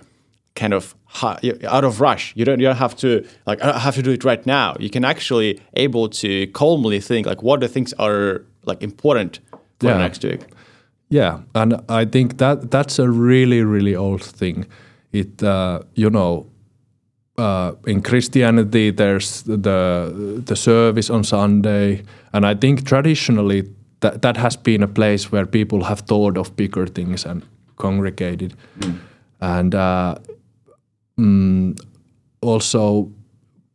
kind 0.56 0.72
of 0.74 0.94
out 1.22 1.84
of 1.84 2.00
rush. 2.00 2.32
You 2.36 2.44
don't 2.44 2.60
you 2.60 2.66
don't 2.66 2.78
have 2.78 2.94
to 2.96 3.08
like 3.46 3.62
I 3.62 3.78
have 3.78 3.94
to 3.94 4.02
do 4.02 4.10
it 4.10 4.24
right 4.24 4.44
now. 4.46 4.74
You 4.80 4.90
can 4.90 5.04
actually 5.04 5.60
able 5.74 6.08
to 6.08 6.46
calmly 6.52 7.00
think 7.00 7.26
like 7.26 7.42
what 7.42 7.60
the 7.60 7.68
things 7.68 7.94
are 7.98 8.42
like 8.64 8.82
important 8.84 9.40
for 9.80 9.88
Yeah. 9.90 9.98
next 9.98 10.24
week. 10.24 10.40
Yeah, 11.08 11.38
and 11.54 11.74
I 11.88 12.04
think 12.10 12.38
that 12.38 12.70
that's 12.70 12.98
a 12.98 13.08
really 13.08 13.62
really 13.62 13.94
old 13.96 14.22
thing. 14.38 14.66
It 15.12 15.42
uh, 15.42 15.78
you 15.94 16.10
know. 16.10 16.46
Uh, 17.38 17.72
in 17.86 18.00
Christianity, 18.00 18.90
there's 18.92 19.42
the 19.42 20.40
the 20.46 20.56
service 20.56 21.10
on 21.12 21.22
Sunday, 21.24 22.02
and 22.32 22.46
I 22.46 22.54
think 22.54 22.84
traditionally 22.88 23.62
that 24.00 24.22
that 24.22 24.36
has 24.38 24.56
been 24.56 24.82
a 24.82 24.88
place 24.88 25.30
where 25.32 25.44
people 25.46 25.84
have 25.84 26.00
thought 26.06 26.38
of 26.38 26.56
bigger 26.56 26.86
things 26.86 27.26
and 27.26 27.42
congregated, 27.76 28.54
and 29.40 29.74
uh, 29.74 30.14
mm, 31.18 31.78
also 32.40 33.10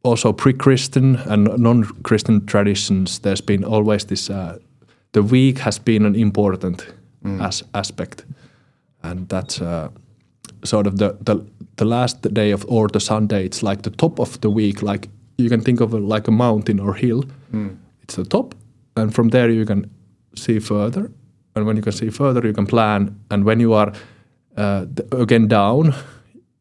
also 0.04 0.34
pre-Christian 0.34 1.16
and 1.28 1.58
non-Christian 1.58 2.46
traditions. 2.46 3.20
There's 3.20 3.42
been 3.42 3.64
always 3.64 4.06
this. 4.06 4.30
Uh, 4.30 4.58
the 5.12 5.22
week 5.22 5.60
has 5.60 5.80
been 5.80 6.06
an 6.06 6.16
important 6.16 6.88
as, 7.42 7.64
aspect, 7.74 8.26
and 9.04 9.30
that's 9.30 9.62
uh, 9.62 9.90
sort 10.64 10.88
of 10.88 10.98
the, 10.98 11.18
the 11.22 11.46
the 11.76 11.86
last 11.86 12.34
day 12.34 12.52
of 12.52 12.66
or 12.68 12.88
the 12.88 13.00
Sunday. 13.00 13.46
It's 13.46 13.62
like 13.64 13.82
the 13.82 13.92
top 13.92 14.20
of 14.20 14.40
the 14.42 14.50
week. 14.50 14.82
Like 14.82 15.10
you 15.38 15.50
can 15.50 15.62
think 15.62 15.82
of 15.82 15.94
it 15.94 16.00
like 16.00 16.28
a 16.28 16.32
mountain 16.32 16.80
or 16.80 16.94
hill. 16.94 17.24
It's 18.04 18.16
the 18.16 18.26
top, 18.26 18.56
and 18.96 19.14
from 19.14 19.30
there 19.30 19.50
you 19.50 19.66
can 19.66 19.90
see 20.36 20.60
further. 20.60 21.12
And 21.56 21.66
when 21.66 21.76
you 21.76 21.84
can 21.84 21.92
see 21.92 22.10
further, 22.10 22.48
you 22.48 22.54
can 22.54 22.66
plan. 22.66 23.20
And 23.30 23.44
when 23.44 23.60
you 23.60 23.74
are 23.74 23.94
uh, 24.58 24.86
again 25.12 25.48
down, 25.48 25.94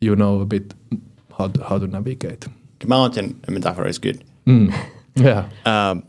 you 0.00 0.16
know 0.16 0.40
a 0.40 0.46
bit 0.46 0.74
how 1.36 1.48
to, 1.48 1.64
how 1.64 1.78
to 1.78 1.86
navigate. 1.86 2.46
The 2.80 2.86
mountain 2.86 3.40
metaphor 3.48 3.86
is 3.86 3.98
good. 3.98 4.24
Yeah. 5.16 5.48
um, 5.66 6.04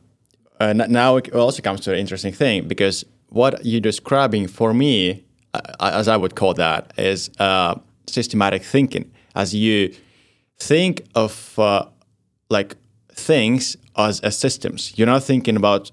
uh, 0.60 0.74
now 0.74 1.18
it 1.18 1.34
also 1.34 1.62
comes 1.62 1.82
to 1.82 1.92
an 1.92 1.98
interesting 1.98 2.32
thing 2.32 2.68
because 2.68 3.04
what 3.30 3.66
you're 3.66 3.82
describing 3.82 4.48
for 4.48 4.74
me, 4.74 5.26
uh, 5.56 5.62
as 5.80 6.08
I 6.08 6.16
would 6.18 6.36
call 6.36 6.54
that, 6.54 6.94
is 6.98 7.30
uh, 7.40 7.76
systematic 8.08 8.64
thinking. 8.64 9.12
As 9.36 9.56
you 9.56 9.94
think 10.60 11.02
of 11.16 11.58
uh, 11.58 11.86
like 12.52 12.76
things 13.12 13.76
as, 13.98 14.20
as 14.22 14.38
systems, 14.38 14.94
you're 14.98 15.08
not 15.08 15.24
thinking 15.24 15.56
about 15.56 15.92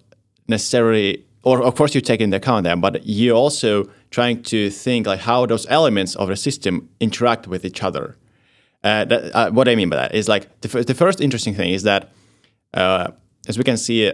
necessarily, 0.48 1.24
or 1.42 1.62
of 1.62 1.74
course 1.74 1.94
you 1.94 2.02
take 2.02 2.20
into 2.20 2.36
account 2.36 2.64
them, 2.64 2.80
but 2.80 3.06
you're 3.06 3.36
also 3.36 3.88
trying 4.10 4.42
to 4.42 4.70
think 4.70 5.06
like 5.06 5.20
how 5.20 5.46
those 5.46 5.66
elements 5.68 6.16
of 6.16 6.28
the 6.28 6.36
system 6.36 6.88
interact 7.00 7.46
with 7.46 7.64
each 7.64 7.82
other. 7.82 8.16
Uh, 8.84 9.04
that, 9.04 9.34
uh, 9.34 9.50
what 9.50 9.68
I 9.68 9.74
mean 9.74 9.88
by 9.90 9.96
that 9.96 10.14
is 10.14 10.28
like 10.28 10.60
the, 10.60 10.78
f- 10.78 10.86
the 10.86 10.94
first 10.94 11.20
interesting 11.20 11.54
thing 11.54 11.70
is 11.72 11.82
that 11.82 12.10
uh, 12.74 13.08
as 13.48 13.58
we 13.58 13.64
can 13.64 13.76
see, 13.76 14.12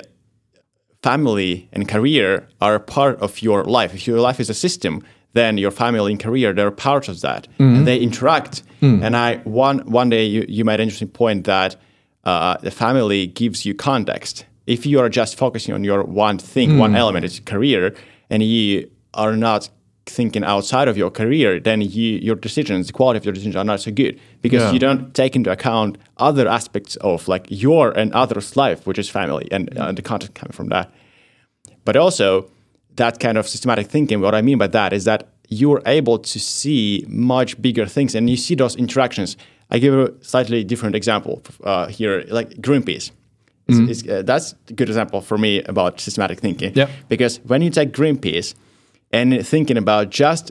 family 1.02 1.68
and 1.72 1.88
career 1.88 2.48
are 2.60 2.74
a 2.74 2.80
part 2.80 3.18
of 3.20 3.42
your 3.42 3.64
life. 3.64 3.94
If 3.94 4.06
your 4.06 4.20
life 4.20 4.40
is 4.40 4.48
a 4.50 4.54
system, 4.54 5.02
then 5.34 5.58
your 5.58 5.70
family 5.70 6.12
and 6.12 6.20
career 6.20 6.52
they're 6.52 6.70
parts 6.70 7.08
of 7.08 7.20
that, 7.20 7.48
and 7.58 7.86
they 7.86 7.98
interact. 7.98 8.62
And 9.02 9.16
I 9.16 9.36
one 9.44 9.78
one 9.90 10.08
day 10.10 10.24
you, 10.26 10.44
you 10.48 10.64
made 10.64 10.74
an 10.74 10.82
interesting 10.82 11.08
point 11.08 11.44
that 11.44 11.76
uh, 12.24 12.56
the 12.62 12.70
family 12.70 13.26
gives 13.26 13.64
you 13.66 13.74
context. 13.74 14.46
If 14.66 14.86
you 14.86 15.00
are 15.00 15.08
just 15.10 15.36
focusing 15.36 15.74
on 15.74 15.84
your 15.84 16.02
one 16.04 16.38
thing, 16.38 16.78
one 16.78 16.94
element, 16.96 17.24
it's 17.24 17.40
career, 17.40 17.94
and 18.30 18.42
you 18.42 18.90
are 19.14 19.36
not 19.36 19.68
thinking 20.06 20.44
outside 20.44 20.86
of 20.88 20.96
your 20.96 21.10
career, 21.10 21.58
then 21.60 21.80
you, 21.80 22.18
your 22.18 22.34
decisions, 22.36 22.86
the 22.88 22.92
quality 22.92 23.18
of 23.18 23.24
your 23.24 23.32
decisions 23.32 23.56
are 23.56 23.64
not 23.64 23.80
so 23.80 23.90
good 23.90 24.18
because 24.42 24.62
Yeah. 24.62 24.72
you 24.72 24.78
don't 24.78 25.14
take 25.14 25.34
into 25.34 25.50
account 25.50 25.96
other 26.18 26.46
aspects 26.48 26.96
of 26.96 27.26
like 27.28 27.46
your 27.48 27.90
and 27.98 28.12
others' 28.12 28.56
life, 28.56 28.86
which 28.86 28.98
is 28.98 29.08
family 29.08 29.48
and 29.50 29.76
uh, 29.78 29.92
the 29.92 30.02
content 30.02 30.34
coming 30.34 30.52
from 30.52 30.68
that. 30.68 30.90
But 31.84 31.96
also, 31.96 32.46
that 32.96 33.18
kind 33.18 33.38
of 33.38 33.48
systematic 33.48 33.86
thinking, 33.88 34.20
what 34.20 34.34
I 34.34 34.42
mean 34.42 34.58
by 34.58 34.68
that 34.68 34.92
is 34.92 35.04
that 35.04 35.28
you're 35.48 35.82
able 35.86 36.18
to 36.18 36.38
see 36.38 37.04
much 37.08 37.60
bigger 37.60 37.86
things 37.86 38.14
and 38.14 38.28
you 38.30 38.36
see 38.36 38.54
those 38.54 38.76
interactions. 38.76 39.36
I 39.70 39.78
give 39.78 39.94
a 39.94 40.12
slightly 40.22 40.64
different 40.64 40.94
example 40.96 41.42
uh, 41.64 41.86
here, 41.88 42.24
like 42.30 42.50
Greenpeace. 42.60 43.10
Is, 43.66 43.78
is, 43.78 44.08
uh, 44.08 44.20
that's 44.22 44.54
a 44.68 44.74
good 44.74 44.88
example 44.88 45.22
for 45.22 45.38
me 45.38 45.62
about 45.62 45.98
systematic 45.98 46.38
thinking. 46.38 46.72
Yeah. 46.74 46.88
Because 47.08 47.40
when 47.46 47.62
you 47.62 47.70
take 47.70 47.92
Greenpeace 47.92 48.54
and 49.14 49.46
thinking 49.46 49.76
about 49.76 50.10
just 50.10 50.50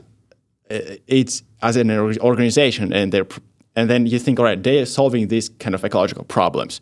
uh, 0.70 0.96
it's 1.06 1.42
as 1.62 1.76
an 1.76 1.90
organization 2.30 2.92
and 2.92 3.12
they're 3.12 3.26
and 3.76 3.90
then 3.90 4.06
you 4.06 4.18
think 4.18 4.38
all 4.38 4.46
right 4.46 4.62
they 4.62 4.78
are 4.80 4.86
solving 4.86 5.28
these 5.28 5.48
kind 5.48 5.74
of 5.74 5.84
ecological 5.84 6.24
problems. 6.24 6.80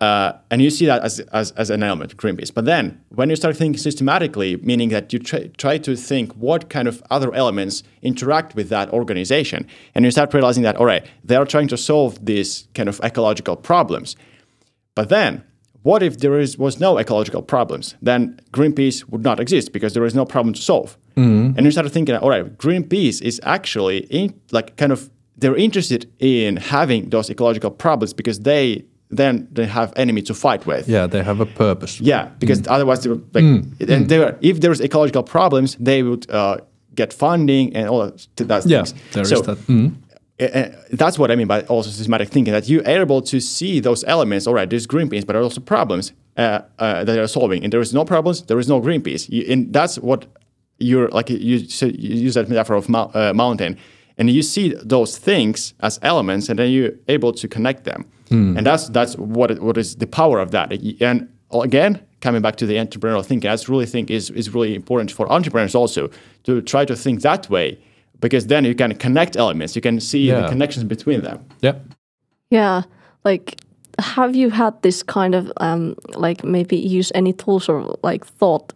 Uh, 0.00 0.32
and 0.50 0.60
you 0.60 0.68
see 0.68 0.84
that 0.84 1.00
as, 1.04 1.20
as, 1.32 1.52
as 1.52 1.70
an 1.70 1.80
element 1.80 2.12
of 2.12 2.18
greenpeace. 2.18 2.52
But 2.52 2.64
then 2.64 3.00
when 3.10 3.30
you 3.30 3.36
start 3.36 3.56
thinking 3.56 3.78
systematically 3.78 4.56
meaning 4.56 4.88
that 4.88 5.12
you 5.12 5.20
try, 5.20 5.46
try 5.58 5.78
to 5.78 5.94
think 5.94 6.32
what 6.32 6.68
kind 6.68 6.88
of 6.88 7.00
other 7.08 7.32
elements 7.34 7.84
interact 8.02 8.56
with 8.56 8.68
that 8.70 8.90
organization 8.90 9.64
and 9.94 10.04
you 10.04 10.10
start 10.10 10.34
realizing 10.34 10.64
that 10.64 10.76
all 10.76 10.86
right 10.86 11.06
they 11.24 11.36
are 11.36 11.46
trying 11.46 11.68
to 11.68 11.76
solve 11.76 12.24
these 12.24 12.68
kind 12.74 12.88
of 12.88 13.00
ecological 13.04 13.56
problems. 13.56 14.16
But 14.94 15.08
then, 15.08 15.44
what 15.82 16.02
if 16.02 16.18
there 16.18 16.38
is, 16.38 16.56
was 16.58 16.78
no 16.80 16.98
ecological 16.98 17.42
problems? 17.42 17.96
Then 18.02 18.40
Greenpeace 18.52 19.08
would 19.10 19.22
not 19.22 19.40
exist 19.40 19.72
because 19.72 19.94
there 19.94 20.04
is 20.04 20.14
no 20.14 20.24
problem 20.24 20.54
to 20.54 20.62
solve. 20.62 20.96
And 21.16 21.64
you 21.64 21.70
started 21.70 21.92
thinking, 21.92 22.14
all 22.16 22.30
right, 22.30 22.56
Greenpeace 22.56 23.20
is 23.22 23.40
actually 23.44 23.98
in, 24.10 24.34
like 24.50 24.76
kind 24.76 24.92
of 24.92 25.10
they're 25.36 25.56
interested 25.56 26.10
in 26.20 26.56
having 26.56 27.10
those 27.10 27.28
ecological 27.30 27.70
problems 27.70 28.14
because 28.14 28.40
they 28.40 28.84
then 29.10 29.46
they 29.52 29.66
have 29.66 29.92
enemy 29.96 30.22
to 30.22 30.34
fight 30.34 30.64
with. 30.66 30.88
Yeah, 30.88 31.06
they 31.06 31.22
have 31.22 31.40
a 31.40 31.46
purpose. 31.46 32.00
Yeah, 32.00 32.30
because 32.38 32.66
otherwise, 32.66 33.02
they 33.02 33.10
would, 33.10 33.34
like, 33.34 33.44
and 33.44 34.08
they 34.08 34.18
were, 34.18 34.38
if 34.40 34.60
there's 34.60 34.80
ecological 34.80 35.22
problems, 35.22 35.76
they 35.78 36.02
would 36.02 36.30
uh, 36.30 36.56
get 36.94 37.12
funding 37.12 37.76
and 37.76 37.88
all 37.88 38.06
that, 38.06 38.26
that 38.36 38.64
Yeah, 38.66 38.84
things. 38.84 38.94
there 39.12 39.22
is 39.22 39.28
so, 39.28 39.42
that. 39.42 39.58
Mm. 39.66 39.96
Uh, 40.44 40.68
that's 40.92 41.18
what 41.18 41.30
I 41.30 41.36
mean 41.36 41.46
by 41.46 41.62
also 41.62 41.90
systematic 41.90 42.28
thinking. 42.28 42.52
That 42.52 42.68
you're 42.68 42.86
able 42.86 43.22
to 43.22 43.40
see 43.40 43.80
those 43.80 44.04
elements. 44.04 44.46
All 44.46 44.54
right, 44.54 44.68
there's 44.68 44.86
Greenpeace, 44.86 45.24
but 45.26 45.32
there 45.34 45.40
are 45.40 45.44
also 45.44 45.60
problems 45.60 46.12
uh, 46.36 46.60
uh, 46.78 47.04
that 47.04 47.18
are 47.18 47.26
solving. 47.28 47.64
And 47.64 47.72
there 47.72 47.80
is 47.80 47.92
no 47.92 48.04
problems. 48.04 48.42
There 48.42 48.58
is 48.58 48.68
no 48.68 48.80
Greenpeace. 48.80 49.28
You, 49.28 49.44
and 49.52 49.72
that's 49.72 49.98
what 49.98 50.26
you're 50.78 51.08
like. 51.08 51.30
You, 51.30 51.56
s- 51.56 51.82
you 51.82 52.16
use 52.26 52.34
that 52.34 52.48
metaphor 52.48 52.76
of 52.76 52.88
mou- 52.88 53.10
uh, 53.14 53.32
mountain, 53.34 53.76
and 54.18 54.30
you 54.30 54.42
see 54.42 54.74
those 54.82 55.18
things 55.18 55.74
as 55.80 55.98
elements, 56.02 56.48
and 56.48 56.58
then 56.58 56.70
you're 56.70 56.92
able 57.08 57.32
to 57.32 57.48
connect 57.48 57.84
them. 57.84 58.04
And 58.56 58.66
that's 58.66 58.88
that's 58.88 59.14
what 59.18 59.58
what 59.60 59.76
is 59.76 59.96
the 59.96 60.06
power 60.06 60.40
of 60.40 60.50
that. 60.52 60.72
And 61.00 61.28
again, 61.50 62.00
coming 62.20 62.40
back 62.42 62.56
to 62.56 62.66
the 62.66 62.76
entrepreneurial 62.76 63.24
thinking, 63.24 63.50
I 63.50 63.52
just 63.54 63.68
really 63.68 63.86
think 63.86 64.10
is 64.10 64.30
is 64.30 64.54
really 64.54 64.74
important 64.74 65.10
for 65.12 65.30
entrepreneurs 65.30 65.74
also 65.74 66.08
to 66.44 66.62
try 66.62 66.86
to 66.86 66.96
think 66.96 67.20
that 67.22 67.50
way 67.50 67.76
because 68.22 68.46
then 68.46 68.64
you 68.64 68.74
can 68.74 68.94
connect 68.94 69.36
elements. 69.36 69.76
You 69.76 69.82
can 69.82 70.00
see 70.00 70.30
the 70.30 70.48
connections 70.48 70.84
between 70.84 71.20
them. 71.20 71.44
Yeah. 71.60 71.74
Yeah, 72.50 72.82
like 73.24 73.56
have 73.98 74.34
you 74.34 74.50
had 74.50 74.80
this 74.82 75.02
kind 75.02 75.34
of 75.34 75.52
um 75.58 75.94
like 76.14 76.42
maybe 76.44 76.76
use 76.76 77.12
any 77.14 77.32
tools 77.32 77.68
or 77.68 77.96
like 78.02 78.24
thought 78.24 78.72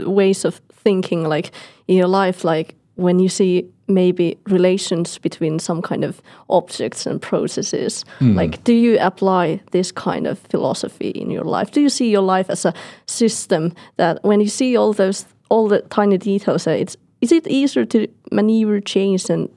ways 0.00 0.44
of 0.44 0.60
thinking 0.72 1.24
like 1.24 1.50
in 1.86 1.96
your 1.96 2.08
life 2.08 2.44
like 2.44 2.74
when 2.96 3.18
you 3.18 3.28
see 3.28 3.64
maybe 3.86 4.36
relations 4.46 5.18
between 5.18 5.58
some 5.58 5.80
kind 5.80 6.04
of 6.04 6.20
objects 6.50 7.06
and 7.06 7.22
processes 7.22 8.04
like 8.20 8.62
do 8.64 8.74
you 8.74 8.98
apply 9.00 9.60
this 9.70 9.90
kind 9.90 10.26
of 10.26 10.38
philosophy 10.38 11.08
in 11.08 11.30
your 11.30 11.44
life 11.44 11.70
do 11.70 11.80
you 11.80 11.88
see 11.88 12.10
your 12.10 12.22
life 12.22 12.50
as 12.50 12.66
a 12.66 12.74
system 13.06 13.72
that 13.96 14.22
when 14.22 14.40
you 14.40 14.48
see 14.48 14.76
all 14.76 14.92
those 14.92 15.24
all 15.48 15.68
the 15.68 15.80
tiny 15.88 16.18
details 16.18 16.66
it's 16.66 16.96
is 17.20 17.32
it 17.32 17.46
easier 17.46 17.84
to 17.86 18.06
maneuver 18.32 18.80
change 18.80 19.30
and 19.30 19.48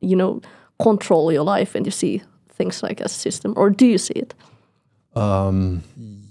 you 0.00 0.16
know 0.16 0.40
control 0.82 1.32
your 1.32 1.44
life 1.44 1.74
when 1.74 1.84
you 1.84 1.90
see 1.90 2.22
things 2.56 2.82
like 2.82 3.00
a 3.04 3.08
system 3.08 3.52
or 3.56 3.70
do 3.70 3.86
you 3.86 3.98
see 3.98 4.14
it 4.14 4.34
Um, 5.16 5.82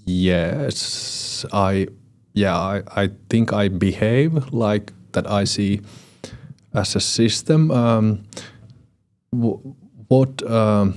yes, 0.06 1.44
I 1.52 1.88
yeah, 2.34 2.56
I, 2.56 2.82
I 3.04 3.10
think 3.28 3.52
I 3.52 3.68
behave 3.68 4.52
like 4.52 4.92
that. 5.12 5.26
I 5.26 5.44
see 5.44 5.80
as 6.72 6.96
a 6.96 7.00
system. 7.00 7.70
Um, 7.70 8.22
wh- 9.30 9.60
what? 10.08 10.42
Um, 10.50 10.94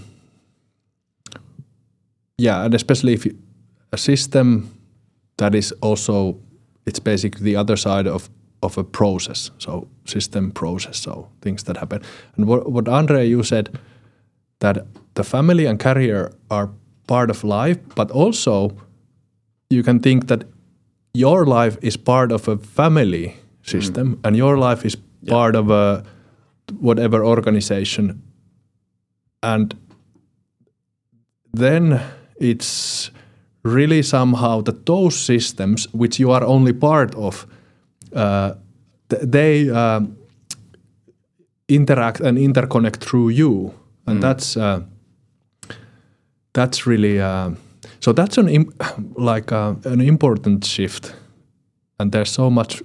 yeah, 2.38 2.64
and 2.66 2.74
especially 2.74 3.14
if 3.14 3.26
you, 3.26 3.38
a 3.92 3.98
system 3.98 4.70
that 5.38 5.56
is 5.56 5.74
also 5.82 6.38
it's 6.86 7.00
basically 7.00 7.44
the 7.44 7.56
other 7.60 7.76
side 7.78 8.08
of 8.08 8.30
of 8.62 8.78
a 8.78 8.84
process. 8.84 9.52
So 9.58 9.88
system 10.06 10.52
process. 10.52 10.98
So 10.98 11.28
things 11.42 11.64
that 11.64 11.78
happen. 11.78 12.02
And 12.38 12.48
what 12.48 12.72
what 12.72 12.88
Andrei 12.88 13.26
you 13.26 13.44
said 13.44 13.80
that 14.60 14.86
the 15.14 15.24
family 15.24 15.66
and 15.66 15.80
career 15.80 16.32
are 16.50 16.70
part 17.08 17.30
of 17.30 17.44
life, 17.44 17.78
but 17.96 18.12
also 18.12 18.72
you 19.70 19.84
can 19.84 20.00
think 20.00 20.28
that 20.28 20.44
your 21.14 21.46
life 21.46 21.78
is 21.82 21.98
part 21.98 22.32
of 22.32 22.48
a 22.48 22.58
family 22.58 23.36
system 23.64 24.16
mm. 24.16 24.20
and 24.24 24.38
your 24.38 24.58
life 24.58 24.86
is 24.86 24.98
part 25.28 25.56
of 25.56 25.70
a 25.70 26.04
whatever 26.80 27.26
organization 27.26 28.22
and 29.44 29.76
then 31.54 32.02
it's 32.40 33.12
really 33.64 34.02
somehow 34.02 34.62
that 34.62 34.86
those 34.86 35.16
systems 35.16 35.88
which 35.94 36.20
you 36.20 36.32
are 36.32 36.44
only 36.44 36.74
part 36.74 37.14
of 37.16 37.46
th- 39.10 39.22
they 39.24 39.70
um, 39.70 40.18
interact 41.68 42.20
and 42.22 42.38
interconnect 42.38 42.98
through 42.98 43.30
you. 43.30 43.74
And 44.08 44.22
that's 44.22 44.58
uh, 44.58 44.82
that's 46.54 46.86
really 46.88 47.22
uh, 47.22 47.52
so 48.00 48.12
that's 48.12 48.38
an 48.38 48.50
Im- 48.50 48.74
like 49.16 49.52
uh, 49.52 49.76
an 49.86 50.02
important 50.02 50.66
shift. 50.66 51.16
And 52.00 52.12
there's 52.12 52.32
so 52.32 52.50
much 52.50 52.82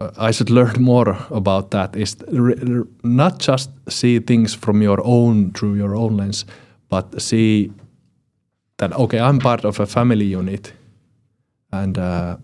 uh, 0.00 0.10
I 0.18 0.32
should 0.32 0.50
learn 0.58 0.82
more 0.82 1.16
about 1.30 1.70
that 1.70 1.96
is 1.96 2.16
not 3.02 3.38
just 3.38 3.70
see 3.88 4.18
things 4.18 4.54
from 4.54 4.82
your 4.82 5.00
own 5.04 5.52
through 5.52 5.74
your 5.74 5.96
own 5.96 6.16
lens 6.16 6.44
but 6.88 7.20
see 7.22 7.70
that 8.78 8.92
okay 8.92 9.20
I'm 9.20 9.38
part 9.38 9.64
of 9.64 9.80
a 9.80 9.86
family 9.86 10.24
unit. 10.26 10.72
And 11.72 11.98
uh, 11.98 12.36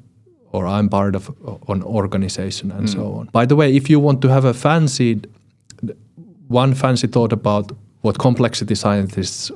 or 0.55 0.67
I'm 0.67 0.89
part 0.89 1.17
of 1.17 1.29
an 1.69 1.83
organization 1.83 2.71
and 2.71 2.89
so 2.89 3.01
on. 3.19 3.29
By 3.33 3.47
the 3.47 3.57
way, 3.57 3.75
if 3.77 3.91
you 3.91 3.99
want 4.01 4.21
to 4.23 4.29
have 4.29 4.45
a 4.45 4.55
fancy 4.55 5.21
one 6.49 6.75
fancy 6.75 7.09
thought 7.09 7.33
about 7.33 7.73
what 8.03 8.19
complexity 8.19 8.75
scientists 8.75 9.51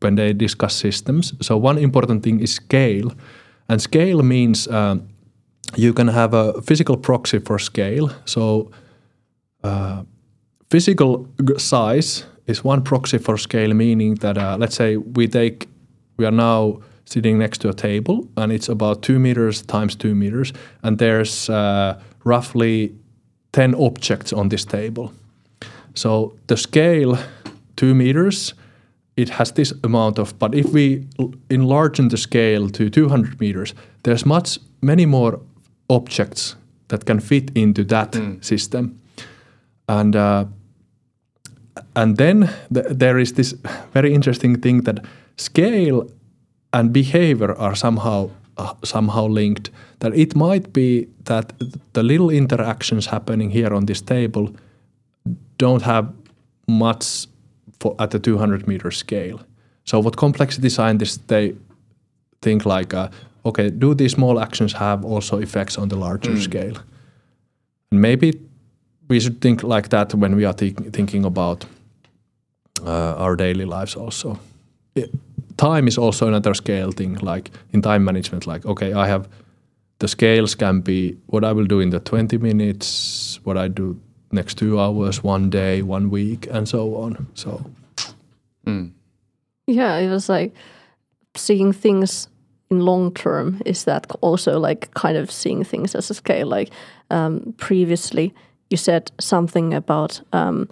when 0.00 0.16
they 0.16 0.32
discuss 0.32 0.74
systems. 0.74 1.32
So 1.40 1.56
one 1.56 1.78
important 1.78 2.22
thing 2.22 2.40
is 2.40 2.52
scale, 2.52 3.12
and 3.68 3.80
scale 3.80 4.22
means 4.22 4.68
um, 4.68 5.08
you 5.76 5.92
can 5.92 6.08
have 6.08 6.34
a 6.34 6.60
physical 6.62 6.96
proxy 6.96 7.38
for 7.38 7.58
scale. 7.58 8.10
So 8.24 8.70
uh, 9.62 10.02
physical 10.70 11.28
size 11.56 12.24
is 12.46 12.64
one 12.64 12.82
proxy 12.82 13.18
for 13.18 13.38
scale, 13.38 13.72
meaning 13.74 14.16
that 14.16 14.36
uh, 14.36 14.56
let's 14.58 14.76
say 14.76 14.96
we 14.96 15.28
take 15.28 15.68
we 16.16 16.26
are 16.26 16.32
now 16.32 16.80
sitting 17.04 17.38
next 17.38 17.58
to 17.58 17.68
a 17.68 17.74
table 17.74 18.28
and 18.36 18.52
it's 18.52 18.68
about 18.68 19.02
two 19.02 19.18
meters 19.18 19.62
times 19.62 19.96
two 19.96 20.14
meters, 20.14 20.52
and 20.82 20.98
there's 20.98 21.48
uh, 21.50 22.00
roughly 22.24 22.94
ten 23.52 23.74
objects 23.74 24.32
on 24.32 24.48
this 24.48 24.64
table. 24.64 25.12
So 25.94 26.32
the 26.46 26.56
scale, 26.56 27.18
two 27.76 27.94
meters, 27.94 28.54
it 29.16 29.28
has 29.28 29.52
this 29.52 29.72
amount 29.84 30.18
of. 30.18 30.38
But 30.38 30.54
if 30.54 30.72
we 30.72 31.06
enlarge 31.50 31.98
the 31.98 32.16
scale 32.16 32.68
to 32.70 32.88
200 32.88 33.40
meters, 33.40 33.74
there's 34.02 34.24
much 34.24 34.58
many 34.80 35.06
more 35.06 35.40
objects 35.88 36.56
that 36.88 37.04
can 37.04 37.20
fit 37.20 37.50
into 37.54 37.84
that 37.84 38.16
system, 38.40 39.00
and 39.88 40.16
uh, 40.16 40.44
and 41.94 42.16
then 42.16 42.50
th- 42.72 42.86
there 42.90 43.18
is 43.18 43.32
this 43.32 43.54
very 43.94 44.14
interesting 44.14 44.60
thing 44.60 44.82
that 44.84 45.04
scale 45.36 46.06
and 46.72 46.92
behavior 46.92 47.52
are 47.58 47.74
somehow 47.74 48.30
uh, 48.56 48.74
somehow 48.84 49.26
linked. 49.26 49.70
That 49.98 50.14
it 50.14 50.34
might 50.34 50.72
be 50.72 51.06
that 51.24 51.52
the 51.92 52.02
little 52.02 52.30
interactions 52.30 53.06
happening 53.06 53.50
here 53.50 53.72
on 53.74 53.86
this 53.86 54.02
table 54.02 54.48
don't 55.58 55.82
have 55.82 56.12
much 56.66 57.26
for 57.80 57.94
at 57.98 58.10
the 58.10 58.18
200 58.18 58.66
meter 58.66 58.90
scale. 58.90 59.40
So 59.84 60.00
what 60.00 60.16
complexity 60.16 60.68
scientists 60.68 61.18
they 61.26 61.54
think 62.40 62.64
like, 62.64 62.94
uh, 62.94 63.08
okay, 63.44 63.70
do 63.70 63.94
these 63.94 64.12
small 64.12 64.40
actions 64.40 64.72
have 64.72 65.04
also 65.04 65.38
effects 65.38 65.78
on 65.78 65.88
the 65.88 65.96
larger 65.96 66.40
scale? 66.40 66.76
And 67.90 68.00
maybe 68.00 68.32
we 69.08 69.20
should 69.20 69.40
think 69.40 69.62
like 69.62 69.88
that 69.88 70.14
when 70.14 70.36
we 70.36 70.44
are 70.44 70.52
think- 70.52 70.92
thinking 70.92 71.24
about 71.24 71.66
uh, 72.84 73.14
our 73.16 73.36
daily 73.36 73.64
lives 73.64 73.96
also. 73.96 74.38
I- 74.96 75.10
time 75.56 75.88
is 75.88 75.98
also 75.98 76.28
another 76.28 76.54
scale 76.54 76.92
thing, 76.92 77.14
like 77.16 77.50
in 77.72 77.82
time 77.82 78.04
management, 78.04 78.46
like, 78.46 78.64
okay, 78.66 78.92
I 78.92 79.06
have 79.06 79.28
the 79.98 80.08
scales 80.08 80.54
can 80.54 80.80
be 80.80 81.16
what 81.26 81.44
I 81.44 81.52
will 81.52 81.66
do 81.66 81.80
in 81.80 81.90
the 81.90 82.00
20 82.00 82.38
minutes, 82.38 83.38
what 83.44 83.56
I 83.56 83.68
do 83.68 84.00
next 84.32 84.58
two 84.58 84.80
hours, 84.80 85.22
one 85.22 85.50
day, 85.50 85.82
one 85.82 86.10
week, 86.10 86.48
and 86.50 86.68
so 86.68 86.96
on. 86.96 87.26
So, 87.34 87.64
Yeah, 89.66 89.98
it 89.98 90.08
was 90.08 90.28
like 90.28 90.54
seeing 91.36 91.72
things 91.72 92.28
in 92.70 92.80
long 92.80 93.14
term. 93.14 93.62
Is 93.64 93.84
that 93.84 94.06
also 94.20 94.58
like 94.58 94.92
kind 94.94 95.16
of 95.16 95.30
seeing 95.30 95.64
things 95.64 95.94
as 95.94 96.10
a 96.10 96.14
scale? 96.14 96.48
Like 96.48 96.70
um, 97.10 97.54
previously, 97.58 98.34
you 98.70 98.76
said 98.76 99.12
something 99.20 99.74
about 99.74 100.20
um, 100.32 100.68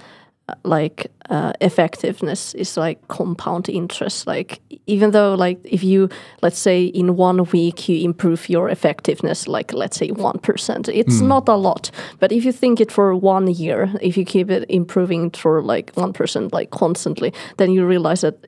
like 0.65 1.07
uh, 1.31 1.53
effectiveness 1.61 2.55
is 2.55 2.77
like 2.77 2.99
compound 3.09 3.69
interest. 3.69 4.27
Like 4.27 4.61
even 4.87 5.11
though 5.13 5.35
like 5.35 5.59
if 5.65 5.83
you 5.83 6.09
let's 6.43 6.59
say 6.59 6.85
in 6.85 7.17
one 7.17 7.45
week 7.53 7.89
you 7.89 8.05
improve 8.05 8.49
your 8.49 8.69
effectiveness, 8.71 9.47
like 9.49 9.73
let's 9.73 9.97
say 9.97 10.11
one 10.11 10.39
percent, 10.39 10.89
it's 10.89 11.21
not 11.21 11.49
a 11.49 11.57
lot. 11.57 11.91
But 12.19 12.33
if 12.33 12.45
you 12.45 12.53
think 12.53 12.81
it 12.81 12.93
for 12.93 13.15
one 13.15 13.49
year, 13.53 13.91
if 14.01 14.17
you 14.17 14.25
keep 14.25 14.51
it 14.51 14.65
improving 14.69 15.31
for 15.31 15.63
like 15.63 15.93
one 15.97 16.13
percent 16.13 16.53
like 16.53 16.71
constantly, 16.71 17.33
then 17.57 17.71
you 17.73 17.87
realize 17.87 18.21
that 18.23 18.47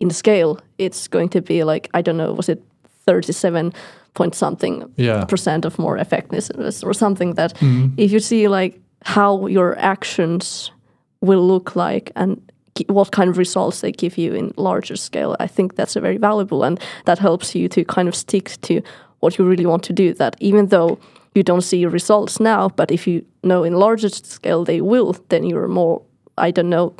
in 0.00 0.10
scale, 0.10 0.58
it's 0.78 1.08
going 1.08 1.28
to 1.30 1.40
be 1.42 1.64
like 1.64 1.88
I 1.94 2.02
don't 2.02 2.16
know, 2.16 2.32
was 2.32 2.48
it 2.48 2.62
thirty-seven 3.06 3.72
point 4.14 4.34
something 4.34 4.84
Yeah. 4.96 5.24
percent 5.24 5.64
of 5.64 5.78
more 5.78 5.96
effectiveness 6.00 6.82
or 6.84 6.92
something 6.94 7.34
that 7.34 7.52
if 7.96 8.10
you 8.12 8.18
see 8.20 8.48
like 8.48 8.80
how 9.04 9.46
your 9.46 9.78
actions 9.78 10.72
will 11.20 11.46
look 11.46 11.76
like 11.76 12.12
and 12.16 12.40
what 12.88 13.12
kind 13.12 13.28
of 13.28 13.38
results 13.38 13.80
they 13.80 13.92
give 13.92 14.16
you 14.16 14.34
in 14.34 14.52
larger 14.56 14.96
scale, 14.96 15.36
I 15.40 15.46
think 15.46 15.74
that's 15.74 15.96
a 15.96 16.00
very 16.00 16.16
valuable 16.16 16.64
and 16.64 16.80
that 17.04 17.18
helps 17.18 17.54
you 17.54 17.68
to 17.68 17.84
kind 17.84 18.08
of 18.08 18.14
stick 18.14 18.56
to 18.62 18.80
what 19.20 19.38
you 19.38 19.44
really 19.44 19.66
want 19.66 19.82
to 19.84 19.92
do. 19.92 20.14
That 20.14 20.36
even 20.40 20.68
though 20.68 20.98
you 21.34 21.42
don't 21.42 21.62
see 21.62 21.84
results 21.86 22.40
now, 22.40 22.68
but 22.68 22.90
if 22.90 23.06
you 23.06 23.24
know 23.42 23.64
in 23.64 23.74
larger 23.74 24.08
scale 24.08 24.64
they 24.64 24.80
will, 24.80 25.16
then 25.28 25.44
you're 25.44 25.68
more 25.68 26.02
I 26.38 26.50
don't 26.50 26.70
know 26.70 26.94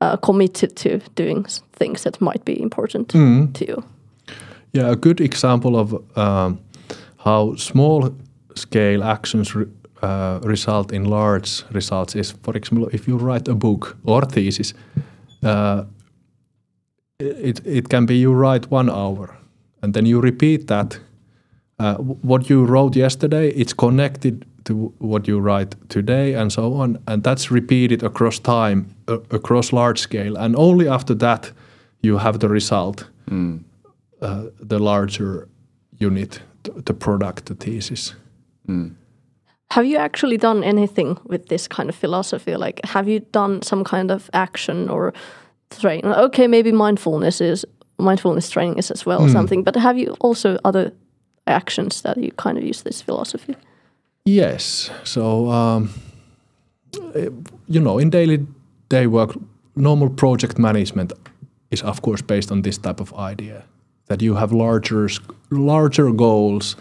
uh, 0.00 0.16
committed 0.16 0.76
to 0.76 1.00
doing 1.14 1.44
things 1.72 2.02
that 2.02 2.20
might 2.20 2.44
be 2.44 2.60
important 2.60 3.08
to 3.54 3.64
you. 3.66 3.84
yeah, 4.72 4.90
a 4.90 4.96
good 4.96 5.20
example 5.20 5.76
of 5.76 6.18
um, 6.18 6.58
how 7.18 7.56
small 7.56 8.14
scale 8.54 9.02
actions 9.02 9.54
uh, 10.04 10.38
result 10.42 10.92
in 10.92 11.04
large 11.04 11.64
results 11.72 12.14
is, 12.14 12.34
for 12.42 12.56
example, 12.56 12.88
if 12.92 13.08
you 13.08 13.16
write 13.16 13.48
a 13.48 13.54
book 13.54 13.96
or 14.04 14.22
thesis, 14.22 14.74
uh, 15.42 15.84
it, 17.18 17.60
it 17.66 17.88
can 17.88 18.06
be 18.06 18.14
you 18.14 18.32
write 18.32 18.70
one 18.70 18.90
hour 18.90 19.36
and 19.82 19.94
then 19.94 20.06
you 20.06 20.20
repeat 20.20 20.66
that. 20.66 21.00
Uh, 21.78 21.94
what 22.22 22.48
you 22.50 22.64
wrote 22.64 22.94
yesterday, 22.94 23.48
it's 23.48 23.72
connected 23.72 24.44
to 24.64 24.92
what 24.98 25.26
you 25.26 25.40
write 25.40 25.74
today 25.88 26.34
and 26.34 26.52
so 26.52 26.74
on. 26.74 26.98
And 27.06 27.22
that's 27.22 27.50
repeated 27.50 28.02
across 28.02 28.38
time, 28.38 28.94
uh, 29.08 29.18
across 29.30 29.72
large 29.72 29.98
scale. 29.98 30.36
And 30.36 30.54
only 30.56 30.88
after 30.88 31.14
that, 31.14 31.52
you 32.02 32.18
have 32.18 32.38
the 32.38 32.48
result, 32.48 33.10
uh, 34.20 34.44
the 34.60 34.78
larger 34.78 35.48
unit, 35.98 36.42
the, 36.62 36.82
the 36.82 36.94
product, 36.94 37.46
the 37.46 37.54
thesis. 37.54 38.14
Have 39.74 39.86
you 39.86 39.96
actually 39.96 40.36
done 40.36 40.62
anything 40.62 41.18
with 41.24 41.48
this 41.48 41.66
kind 41.66 41.88
of 41.88 41.96
philosophy? 41.96 42.56
Like, 42.56 42.80
have 42.84 43.08
you 43.08 43.20
done 43.32 43.60
some 43.62 43.82
kind 43.82 44.10
of 44.10 44.30
action 44.32 44.88
or 44.88 45.12
training? 45.80 46.12
Okay, 46.12 46.46
maybe 46.46 46.70
mindfulness 46.70 47.40
is 47.40 47.66
mindfulness 47.98 48.50
training 48.50 48.78
is 48.78 48.92
as 48.92 49.06
well 49.06 49.28
something, 49.28 49.64
but 49.64 49.76
have 49.76 49.98
you 49.98 50.16
also 50.20 50.58
other 50.64 50.92
actions 51.46 52.02
that 52.02 52.16
you 52.16 52.30
kind 52.36 52.56
of 52.58 52.64
use 52.64 52.82
this 52.82 53.02
philosophy? 53.02 53.56
Yes. 54.24 54.90
So, 55.02 55.50
um, 55.50 55.90
eh, 57.14 57.30
you 57.66 57.80
know, 57.80 57.98
in 57.98 58.10
daily 58.10 58.46
day 58.88 59.06
work, 59.08 59.36
normal 59.74 60.08
project 60.08 60.56
management 60.56 61.12
is, 61.70 61.82
of 61.82 62.00
course, 62.00 62.22
based 62.22 62.52
on 62.52 62.62
this 62.62 62.78
type 62.78 63.00
of 63.00 63.12
idea 63.14 63.64
that 64.06 64.22
you 64.22 64.36
have 64.36 64.52
larger, 64.52 65.08
larger 65.50 66.12
goals 66.12 66.76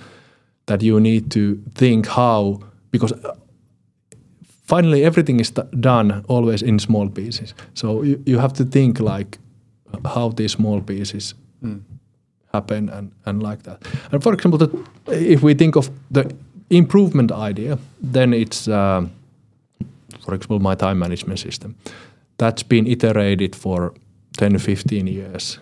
that 0.65 0.83
you 0.83 0.99
need 0.99 1.31
to 1.31 1.55
think 1.75 2.07
how, 2.07 2.59
because 2.93 3.11
uh, 3.11 3.35
finally 4.67 5.03
everything 5.03 5.39
is 5.39 5.51
done 5.79 6.23
always 6.27 6.61
in 6.61 6.79
small 6.79 7.09
pieces. 7.09 7.53
So 7.73 8.03
you, 8.03 8.23
you 8.25 8.39
have 8.39 8.53
to 8.53 8.65
think 8.65 8.99
like 8.99 9.37
how 10.05 10.29
these 10.29 10.51
small 10.53 10.81
pieces 10.81 11.35
happen 12.53 12.89
and, 12.89 13.11
and 13.25 13.43
like 13.43 13.63
that. 13.63 13.81
And 14.11 14.23
for 14.23 14.33
example, 14.33 14.57
the, 14.57 14.69
if 15.07 15.41
we 15.41 15.53
think 15.55 15.75
of 15.75 15.89
the 16.11 16.31
improvement 16.69 17.31
idea, 17.31 17.77
then 18.13 18.33
it's, 18.33 18.67
um, 18.67 19.11
for 20.23 20.35
example, 20.35 20.59
my 20.59 20.75
time 20.75 20.99
management 20.99 21.39
system. 21.39 21.75
That's 22.37 22.63
been 22.63 22.87
iterated 22.87 23.55
for 23.55 23.93
10 24.37 24.57
15 24.57 25.07
years. 25.07 25.59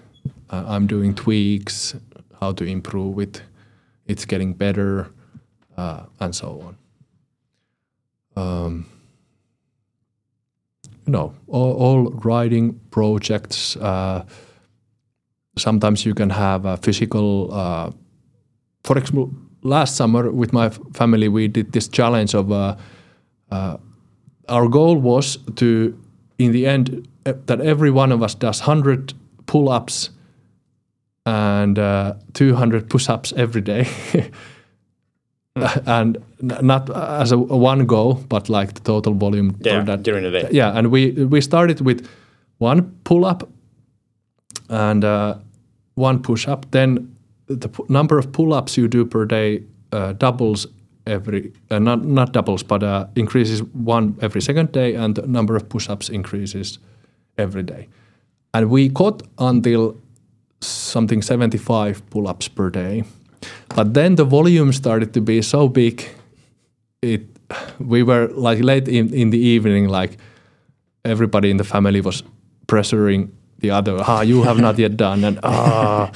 Uh, 0.50 0.64
I'm 0.68 0.88
doing 0.88 1.16
tweaks, 1.16 1.96
how 2.40 2.52
to 2.54 2.66
improve 2.66 3.20
it. 3.20 3.42
It's 4.06 4.26
getting 4.26 4.54
better, 4.54 5.08
uh, 5.78 6.04
and 6.20 6.36
so 6.36 6.62
on. 6.62 6.78
Um, 8.36 8.86
you 11.06 11.12
know, 11.12 11.34
all, 11.48 11.74
all 11.74 12.12
writing 12.24 12.80
projects. 12.92 13.76
Uh, 13.78 14.24
sometimes 15.58 16.06
you 16.06 16.14
can 16.14 16.30
have 16.30 16.66
a 16.66 16.78
physical. 16.78 17.54
Uh, 17.54 17.92
for 18.84 18.98
example, 18.98 19.32
last 19.64 19.96
summer 19.96 20.32
with 20.32 20.54
my 20.54 20.70
family, 20.94 21.28
we 21.28 21.48
did 21.48 21.72
this 21.72 21.88
challenge 21.88 22.34
of. 22.34 22.52
Uh, 22.52 22.76
uh, 23.52 23.78
our 24.48 24.68
goal 24.68 24.98
was 24.98 25.38
to, 25.56 25.98
in 26.38 26.52
the 26.52 26.66
end, 26.66 27.08
that 27.24 27.62
every 27.62 27.92
one 27.92 28.12
of 28.12 28.22
us 28.22 28.36
does 28.36 28.62
hundred 28.62 29.14
pull-ups 29.46 30.10
and 31.26 31.78
uh, 31.78 32.16
200 32.34 32.90
push-ups 32.90 33.34
every 33.38 33.62
day. 33.62 33.88
and 35.86 36.18
not 36.42 36.90
as 37.22 37.32
a, 37.32 37.36
a 37.36 37.58
one 37.58 37.86
go, 37.86 38.14
but 38.30 38.50
like 38.50 38.74
the 38.74 38.82
total 38.82 39.14
volume 39.14 39.56
Yeah, 39.62 39.84
that 39.84 40.04
during 40.04 40.24
the 40.24 40.32
day. 40.32 40.48
yeah, 40.52 40.78
and 40.78 40.88
we 40.92 41.12
we 41.12 41.42
started 41.42 41.82
with 41.82 42.08
one 42.60 42.82
pull 43.04 43.26
up 43.26 43.50
and 44.70 45.04
uh, 45.04 45.36
one 45.96 46.22
push 46.22 46.48
up. 46.48 46.66
Then 46.72 47.16
the 47.48 47.68
pu- 47.68 47.86
number 47.90 48.18
of 48.18 48.32
pull 48.32 48.54
ups 48.54 48.78
you 48.78 48.88
do 48.88 49.06
per 49.06 49.26
day 49.26 49.64
uh, 49.92 50.14
doubles 50.14 50.68
every 51.06 51.52
uh, 51.70 51.80
not 51.80 52.06
not 52.06 52.32
doubles, 52.32 52.64
but 52.64 52.82
uh, 52.84 53.06
increases 53.16 53.62
one 53.86 54.16
every 54.22 54.42
second 54.42 54.72
day, 54.72 54.96
and 54.96 55.16
the 55.16 55.28
number 55.28 55.56
of 55.58 55.68
push 55.68 55.90
ups 55.90 56.10
increases 56.10 56.80
every 57.38 57.64
day. 57.64 57.88
And 58.54 58.70
we 58.70 58.88
got 58.90 59.24
until 59.38 59.96
something 60.62 61.22
75 61.22 62.02
pull 62.10 62.28
ups 62.28 62.48
per 62.48 62.70
day. 62.70 63.04
But 63.76 63.94
then 63.94 64.16
the 64.16 64.26
volume 64.26 64.74
started 64.74 65.14
to 65.14 65.22
be 65.22 65.42
so 65.42 65.68
big, 65.68 66.04
it 67.02 67.22
we 67.80 68.04
were 68.04 68.28
like 68.34 68.64
late 68.64 68.88
in, 68.88 69.14
in 69.14 69.30
the 69.30 69.40
evening, 69.40 69.88
like 69.88 70.18
everybody 71.04 71.50
in 71.50 71.58
the 71.58 71.64
family 71.64 72.02
was 72.02 72.24
pressuring 72.68 73.30
the 73.60 73.72
other. 73.72 73.98
Ah, 74.00 74.22
you 74.22 74.44
have 74.44 74.60
not 74.60 74.78
yet 74.78 74.98
done, 74.98 75.24
and 75.24 75.40
ah, 75.44 76.12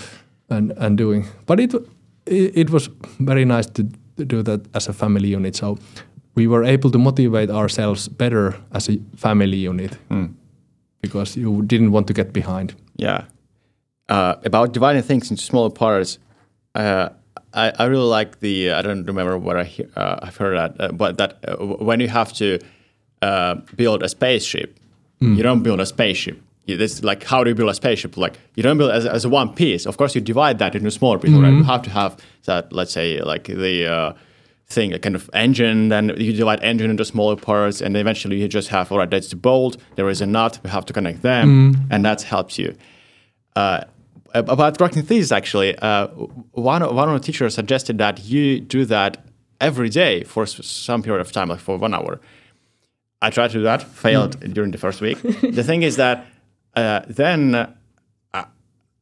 and 0.49 0.71
and 0.77 0.97
doing. 0.97 1.25
But 1.45 1.59
it 1.59 1.73
it, 2.25 2.57
it 2.57 2.69
was 2.69 2.89
very 3.19 3.45
nice 3.45 3.67
to, 3.67 3.83
to 4.17 4.25
do 4.25 4.43
that 4.43 4.61
as 4.73 4.87
a 4.87 4.93
family 4.93 5.29
unit. 5.29 5.55
So 5.55 5.77
we 6.35 6.47
were 6.47 6.63
able 6.63 6.91
to 6.91 6.97
motivate 6.97 7.49
ourselves 7.49 8.07
better 8.07 8.55
as 8.71 8.89
a 8.89 8.97
family 9.15 9.57
unit 9.57 9.97
because 11.01 11.37
you 11.37 11.61
didn't 11.61 11.91
want 11.91 12.07
to 12.07 12.13
get 12.13 12.33
behind. 12.33 12.75
Yeah. 12.97 13.25
Uh, 14.09 14.35
about 14.43 14.73
dividing 14.73 15.01
things 15.01 15.31
into 15.31 15.41
smaller 15.41 15.69
parts, 15.69 16.19
uh, 16.75 17.09
I, 17.53 17.71
I 17.79 17.85
really 17.85 18.03
like 18.19 18.39
the, 18.41 18.71
I 18.73 18.81
don't 18.81 19.05
remember 19.05 19.37
where 19.37 19.57
I 19.57 19.63
he- 19.63 19.85
uh, 19.95 20.19
I've 20.21 20.35
heard 20.37 20.57
that, 20.57 20.75
uh, 20.79 20.91
but 20.91 21.17
that 21.17 21.37
uh, 21.47 21.55
when 21.89 21.99
you 22.01 22.09
have 22.09 22.33
to 22.33 22.59
uh, 23.21 23.55
build 23.75 24.03
a 24.03 24.09
spaceship, 24.09 24.77
you 25.21 25.41
don't 25.43 25.63
build 25.63 25.79
a 25.79 25.85
spaceship. 25.85 26.41
You, 26.65 26.75
this 26.77 27.03
like 27.03 27.23
how 27.23 27.43
do 27.43 27.49
you 27.49 27.55
build 27.55 27.69
a 27.69 27.73
spaceship? 27.73 28.17
Like 28.17 28.37
you 28.55 28.63
don't 28.63 28.77
build 28.77 28.91
as, 28.91 29.05
as 29.05 29.25
one 29.25 29.53
piece. 29.55 29.85
Of 29.85 29.95
course, 29.97 30.13
you 30.15 30.21
divide 30.21 30.59
that 30.59 30.75
into 30.75 30.91
smaller 30.91 31.17
pieces. 31.19 31.37
Right? 31.39 31.53
You 31.53 31.63
have 31.63 31.81
to 31.83 31.89
have 31.91 32.17
that. 32.45 32.73
Let's 32.73 32.91
say 32.91 33.21
like 33.21 33.45
the 33.45 33.87
uh, 33.87 34.13
thing, 34.67 34.91
a 34.93 34.99
kind 34.99 35.15
of 35.15 35.29
engine. 35.33 35.89
Then 35.89 36.09
you 36.17 36.33
divide 36.33 36.59
engine 36.63 36.89
into 36.89 37.05
smaller 37.05 37.35
parts, 37.37 37.81
and 37.81 37.95
eventually 37.95 38.41
you 38.41 38.47
just 38.49 38.67
have 38.69 38.91
all 38.91 38.97
right. 38.97 39.09
That's 39.09 39.29
the 39.29 39.35
bolt. 39.37 39.77
There 39.95 40.09
is 40.09 40.21
a 40.21 40.25
nut. 40.25 40.59
We 40.63 40.69
have 40.71 40.85
to 40.87 40.93
connect 40.93 41.21
them, 41.21 41.47
and 41.91 42.03
that 42.03 42.21
helps 42.23 42.57
you. 42.59 42.75
Uh, 43.55 43.85
about 44.35 44.79
writing 44.79 45.03
thesis, 45.03 45.31
actually, 45.31 45.77
uh, 45.79 46.07
one 46.51 46.81
one 46.95 47.09
of 47.09 47.19
the 47.19 47.25
teachers 47.25 47.55
suggested 47.55 47.97
that 47.97 48.23
you 48.25 48.59
do 48.59 48.85
that 48.85 49.25
every 49.61 49.89
day 49.89 50.23
for 50.23 50.45
some 50.45 51.01
period 51.01 51.21
of 51.21 51.31
time, 51.31 51.49
like 51.49 51.59
for 51.59 51.77
one 51.77 51.93
hour. 51.93 52.19
I 53.21 53.29
tried 53.29 53.51
to 53.51 53.57
do 53.57 53.63
that, 53.63 53.81
failed 53.81 54.39
during 54.53 54.71
the 54.71 54.77
first 54.77 55.01
week. 55.01 55.21
the 55.59 55.63
thing 55.63 55.83
is 55.83 55.95
that 55.95 56.25
uh, 56.75 57.01
then 57.07 57.55
uh, 57.55 58.45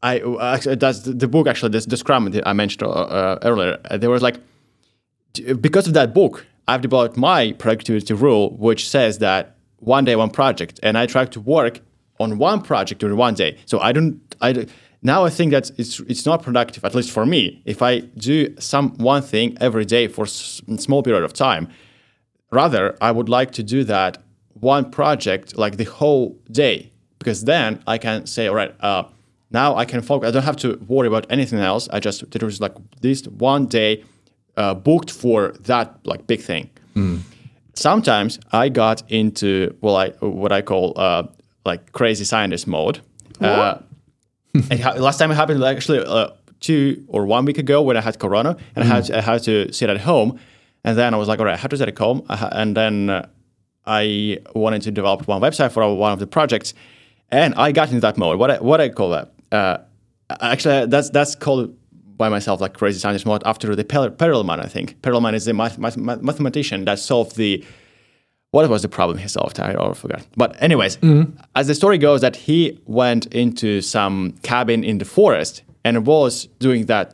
I 0.04 0.20
actually 0.42 0.76
that's 0.76 1.00
the, 1.02 1.28
book 1.28 1.48
actually 1.48 1.70
this 1.70 1.86
the 1.86 1.98
Scrum 1.98 2.32
that 2.32 2.48
I 2.48 2.54
mentioned 2.54 2.84
uh, 2.84 2.90
uh, 2.92 3.40
earlier. 3.42 3.80
uh, 3.90 3.98
there 3.98 4.10
was 4.10 4.22
like 4.22 4.40
because 5.60 5.88
of 5.88 5.94
that 5.94 6.14
book, 6.14 6.46
I've 6.68 6.82
developed 6.82 7.18
my 7.18 7.54
productivity 7.54 8.14
rule, 8.14 8.56
which 8.58 8.88
says 8.88 9.18
that 9.20 9.56
one 9.78 10.06
day 10.06 10.16
one 10.16 10.30
project, 10.30 10.80
and 10.84 10.98
I 10.98 11.06
try 11.08 11.26
to 11.26 11.40
work 11.40 11.80
on 12.20 12.38
one 12.38 12.62
project 12.62 13.02
during 13.02 13.18
one 13.18 13.34
day. 13.34 13.58
So 13.66 13.80
I 13.80 13.92
don't. 13.92 14.20
I 14.42 14.68
now 15.04 15.26
I 15.26 15.30
think 15.30 15.52
that 15.52 15.72
it's 15.78 16.00
it's 16.08 16.26
not 16.26 16.42
productive, 16.44 16.84
at 16.86 16.96
least 16.96 17.12
for 17.12 17.26
me, 17.26 17.62
if 17.66 17.82
I 17.82 18.00
do 18.18 18.36
some 18.60 18.96
one 18.98 19.22
thing 19.22 19.58
every 19.62 19.86
day 19.86 20.08
for 20.08 20.24
s- 20.26 20.62
small 20.78 21.04
period 21.04 21.24
of 21.24 21.34
time. 21.34 21.68
Rather, 22.52 22.96
I 23.02 23.12
would 23.12 23.30
like 23.30 23.52
to 23.52 23.64
do 23.64 23.84
that 23.86 24.18
one 24.54 24.92
project 24.92 25.58
like 25.58 25.78
the 25.78 25.86
whole 25.86 26.38
day 26.52 26.92
because 27.20 27.44
then 27.46 27.82
I 27.88 27.98
can 27.98 28.26
say, 28.28 28.48
all 28.48 28.56
right, 28.56 28.74
uh, 28.80 29.04
now 29.52 29.76
I 29.76 29.86
can 29.86 30.02
focus. 30.02 30.28
I 30.28 30.32
don't 30.32 30.44
have 30.44 30.58
to 30.58 30.78
worry 30.88 31.08
about 31.08 31.26
anything 31.30 31.60
else. 31.60 31.90
I 31.92 32.00
just 32.00 32.30
there 32.32 32.46
was 32.46 32.60
like 32.62 32.76
this 33.02 33.26
one 33.28 33.66
day 33.68 34.04
uh, 34.56 34.74
booked 34.76 35.12
for 35.12 35.54
that 35.62 35.88
like 36.06 36.28
big 36.28 36.42
thing. 36.42 36.70
Sometimes 37.76 38.40
I 38.52 38.70
got 38.70 39.02
into 39.10 39.76
well, 39.82 39.96
I 39.96 40.10
what 40.20 40.52
I 40.52 40.62
call 40.62 40.94
uh, 40.96 41.24
like 41.66 41.92
crazy 41.92 42.24
scientist 42.24 42.68
mode. 42.68 43.00
Uh, 43.42 43.78
it 43.80 43.84
ha- 44.82 44.94
last 44.98 45.18
time 45.18 45.32
it 45.32 45.36
happened 45.36 45.60
like, 45.60 45.78
actually 45.78 46.00
uh, 46.00 46.30
two 46.60 47.04
or 47.08 47.26
one 47.26 47.46
week 47.46 47.58
ago 47.58 47.82
when 47.82 47.98
I 47.98 48.02
had 48.02 48.20
Corona 48.20 48.56
and 48.76 48.84
I 48.84 48.88
had 48.88 49.12
I 49.12 49.22
had 49.22 49.44
to 49.44 49.72
sit 49.74 49.90
at 49.90 50.00
home, 50.02 50.40
and 50.84 50.98
then 50.98 51.14
I 51.14 51.18
was 51.18 51.28
like, 51.28 51.40
all 51.40 51.46
right, 51.46 51.60
how 51.60 51.68
to 51.68 51.78
sit 51.78 51.88
at 51.88 51.98
home, 51.98 52.24
I 52.30 52.36
ha- 52.36 52.50
and 52.52 52.76
then 52.78 53.10
uh, 53.10 53.28
I 53.86 54.40
wanted 54.56 54.82
to 54.84 54.92
develop 54.92 55.28
one 55.28 55.42
website 55.42 55.72
for 55.72 55.82
one 55.96 56.14
of 56.14 56.20
the 56.20 56.28
projects, 56.28 56.74
and 57.32 57.54
I 57.56 57.72
got 57.72 57.90
into 57.90 58.02
that 58.02 58.18
mode. 58.18 58.40
What 58.40 58.52
I, 58.52 58.58
what 58.60 58.80
I 58.82 58.90
call 58.90 59.10
that? 59.10 59.34
Uh, 59.52 59.78
actually, 60.42 60.86
that's 60.88 61.10
that's 61.10 61.36
called 61.36 61.76
by 62.18 62.30
myself 62.30 62.62
like 62.62 62.74
crazy 62.74 63.00
scientist 63.00 63.26
mode 63.26 63.42
after 63.46 63.76
the 63.76 63.84
Per- 63.84 64.12
Perelman. 64.12 64.64
I 64.64 64.68
think 64.68 65.02
Perelman 65.02 65.34
is 65.34 65.46
the 65.46 65.54
math- 65.54 65.78
math- 65.80 65.98
mathematician 65.98 66.86
that 66.86 67.00
solved 67.00 67.36
the 67.36 67.64
what 68.54 68.70
was 68.70 68.82
the 68.84 68.88
problem 68.98 69.18
he 69.18 69.28
solved? 69.28 69.60
I 69.60 69.74
already 69.74 70.00
forgot. 70.00 70.22
But 70.38 70.50
anyways, 70.62 70.98
as 71.56 71.66
the 71.68 71.74
story 71.76 71.98
goes, 71.98 72.22
that 72.22 72.36
he 72.36 72.80
went 72.86 73.26
into 73.34 73.82
some 73.82 74.34
cabin 74.44 74.84
in 74.84 75.00
the 75.00 75.06
forest 75.06 75.64
and 75.84 76.06
was 76.06 76.48
doing 76.60 76.86
that 76.86 77.12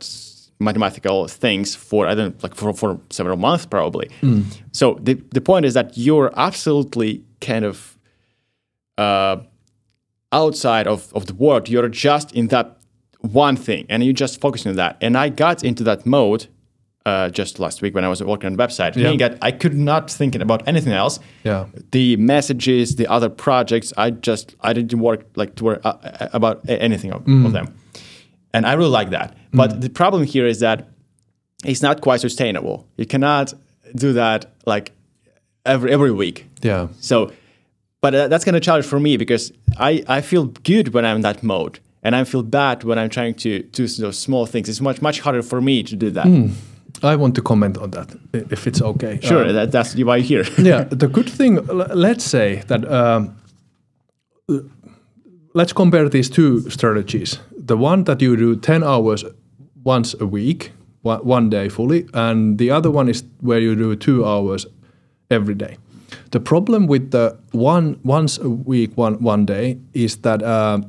mathematical 0.59 1.27
things 1.29 1.75
for 1.75 2.01
I 2.11 2.13
don't 2.15 2.35
like 2.43 2.55
for, 2.55 2.73
for 2.73 2.99
several 3.09 3.37
months 3.37 3.65
probably. 3.65 4.07
So 4.73 4.85
the 5.01 5.13
the 5.37 5.39
point 5.41 5.63
is 5.65 5.73
that 5.75 5.97
you're 5.97 6.29
absolutely 6.35 7.23
kind 7.39 7.63
of 7.63 7.97
uh, 8.97 9.37
outside 10.33 10.87
of, 10.87 10.99
of 11.13 11.25
the 11.27 11.33
world. 11.33 11.69
You're 11.69 11.87
just 11.87 12.33
in 12.33 12.47
that 12.49 12.67
one 13.21 13.55
thing 13.55 13.85
and 13.89 14.03
you 14.03 14.11
just 14.11 14.41
focusing 14.41 14.71
on 14.71 14.75
that. 14.75 14.97
And 14.99 15.17
I 15.17 15.29
got 15.29 15.63
into 15.63 15.83
that 15.85 16.05
mode 16.05 16.47
uh, 17.05 17.29
just 17.29 17.59
last 17.59 17.81
week 17.81 17.95
when 17.95 18.03
I 18.03 18.09
was 18.09 18.21
working 18.23 18.47
on 18.47 18.55
the 18.55 18.63
website. 18.63 18.95
Yeah. 18.95 19.03
Meaning 19.03 19.19
that 19.19 19.37
I 19.41 19.51
could 19.51 19.73
not 19.73 20.11
think 20.11 20.35
about 20.35 20.67
anything 20.67 20.93
else. 20.93 21.19
Yeah. 21.43 21.65
The 21.91 22.17
messages, 22.17 22.95
the 22.95 23.07
other 23.07 23.29
projects, 23.29 23.93
I 23.97 24.11
just 24.11 24.55
I 24.61 24.73
didn't 24.73 24.99
work 24.99 25.25
like 25.35 25.55
to 25.55 25.63
work 25.63 25.81
uh, 25.85 25.93
uh, 26.03 26.27
about 26.33 26.61
anything 26.67 27.11
of, 27.11 27.27
of 27.27 27.51
them, 27.53 27.73
and 28.53 28.65
I 28.65 28.73
really 28.73 28.91
like 28.91 29.09
that. 29.11 29.35
But 29.53 29.81
the 29.81 29.89
problem 29.89 30.23
here 30.23 30.45
is 30.45 30.59
that 30.59 30.87
it's 31.65 31.81
not 31.81 32.01
quite 32.01 32.21
sustainable. 32.21 32.87
You 32.97 33.05
cannot 33.05 33.53
do 33.95 34.13
that 34.13 34.53
like 34.65 34.91
every 35.65 35.91
every 35.91 36.11
week. 36.11 36.45
Yeah. 36.61 36.87
So, 36.99 37.31
but 38.01 38.13
uh, 38.13 38.27
that's 38.27 38.45
kind 38.45 38.57
of 38.57 38.63
challenge 38.63 38.85
for 38.85 38.99
me 38.99 39.17
because 39.17 39.51
I, 39.77 40.03
I 40.07 40.21
feel 40.21 40.45
good 40.45 40.93
when 40.93 41.05
I'm 41.05 41.17
in 41.17 41.21
that 41.21 41.43
mode, 41.43 41.79
and 42.03 42.15
I 42.15 42.23
feel 42.23 42.43
bad 42.43 42.83
when 42.83 42.99
I'm 42.99 43.09
trying 43.09 43.35
to 43.35 43.63
do 43.63 43.87
those 43.87 44.17
small 44.17 44.45
things. 44.45 44.69
It's 44.69 44.81
much 44.81 45.01
much 45.01 45.21
harder 45.21 45.41
for 45.41 45.61
me 45.61 45.83
to 45.83 45.95
do 45.95 46.09
that. 46.11 46.27
I 47.03 47.15
want 47.15 47.35
to 47.35 47.41
comment 47.41 47.77
on 47.77 47.91
that 47.91 48.15
if 48.33 48.67
it's 48.67 48.81
okay. 48.81 49.19
Sure, 49.21 49.47
Um, 49.47 49.53
that, 49.53 49.71
that's 49.71 49.95
why 49.95 50.17
you're 50.17 50.43
here. 50.43 50.53
yeah, 50.65 50.83
the 50.83 51.07
good 51.07 51.29
thing, 51.29 51.65
let's 51.95 52.23
say 52.23 52.63
that 52.67 52.89
um, 52.91 53.35
let's 55.53 55.73
compare 55.73 56.09
these 56.09 56.29
two 56.29 56.69
strategies. 56.69 57.39
The 57.57 57.77
one 57.77 58.03
that 58.03 58.21
you 58.21 58.35
do 58.35 58.55
10 58.55 58.83
hours 58.83 59.23
once 59.83 60.15
a 60.19 60.25
week, 60.25 60.71
one 61.01 61.25
one 61.25 61.49
day 61.49 61.69
fully, 61.69 62.07
and 62.13 62.57
the 62.57 62.71
other 62.71 62.91
one 62.91 63.09
is 63.09 63.23
where 63.41 63.59
you 63.59 63.75
do 63.75 63.95
two 63.95 64.25
hours 64.25 64.65
every 65.31 65.55
day. 65.55 65.77
The 66.31 66.39
problem 66.39 66.87
with 66.87 67.11
the 67.11 67.37
one 67.51 67.99
once 68.03 68.37
a 68.37 68.49
week, 68.49 68.97
one 68.97 69.23
one 69.23 69.45
day 69.45 69.77
is 69.93 70.17
that 70.17 70.41
uh, 70.43 70.81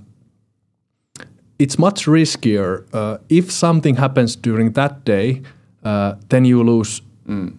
it's 1.59 1.79
much 1.79 2.07
riskier. 2.07 2.85
Uh, 2.93 3.19
if 3.29 3.51
something 3.53 3.97
happens 3.97 4.37
during 4.37 4.73
that 4.73 5.05
day, 5.05 5.43
uh, 5.85 6.14
then 6.28 6.45
you 6.45 6.62
lose 6.64 7.03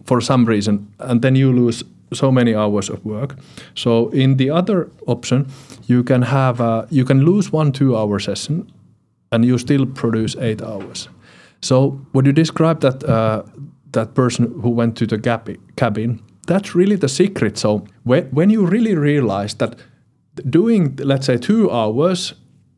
for 0.06 0.22
some 0.22 0.46
reason, 0.46 0.94
and 1.00 1.22
then 1.22 1.36
you 1.36 1.54
lose 1.54 1.86
so 2.14 2.32
many 2.32 2.54
hours 2.54 2.90
of 2.90 3.06
work. 3.06 3.36
So 3.74 4.10
in 4.10 4.38
the 4.38 4.50
other 4.50 4.90
option, 5.06 5.46
you 5.88 6.04
can 6.04 6.22
have 6.24 6.60
uh, 6.60 6.86
you 6.90 7.06
can 7.06 7.24
lose 7.24 7.54
one 7.54 7.72
two 7.72 7.96
hour 7.96 8.20
session, 8.20 8.72
and 9.32 9.46
you 9.46 9.58
still 9.58 9.86
produce 9.86 10.36
eight 10.40 10.62
hours. 10.62 11.10
So 11.62 12.00
would 12.14 12.26
you 12.26 12.34
describe 12.34 12.80
that 12.80 13.04
uh, 13.04 13.44
that 13.92 14.14
person 14.14 14.46
who 14.62 14.70
went 14.70 14.98
to 14.98 15.06
the 15.06 15.18
gap- 15.18 15.58
cabin? 15.76 16.20
That's 16.48 16.76
really 16.76 16.98
the 16.98 17.10
secret. 17.10 17.58
So 17.58 17.86
when 18.04 18.24
when 18.32 18.50
you 18.50 18.66
really 18.66 18.96
realize 18.96 19.56
that 19.58 19.76
doing 20.50 21.00
let's 21.04 21.26
say 21.26 21.38
two 21.38 21.72
hours 21.72 22.34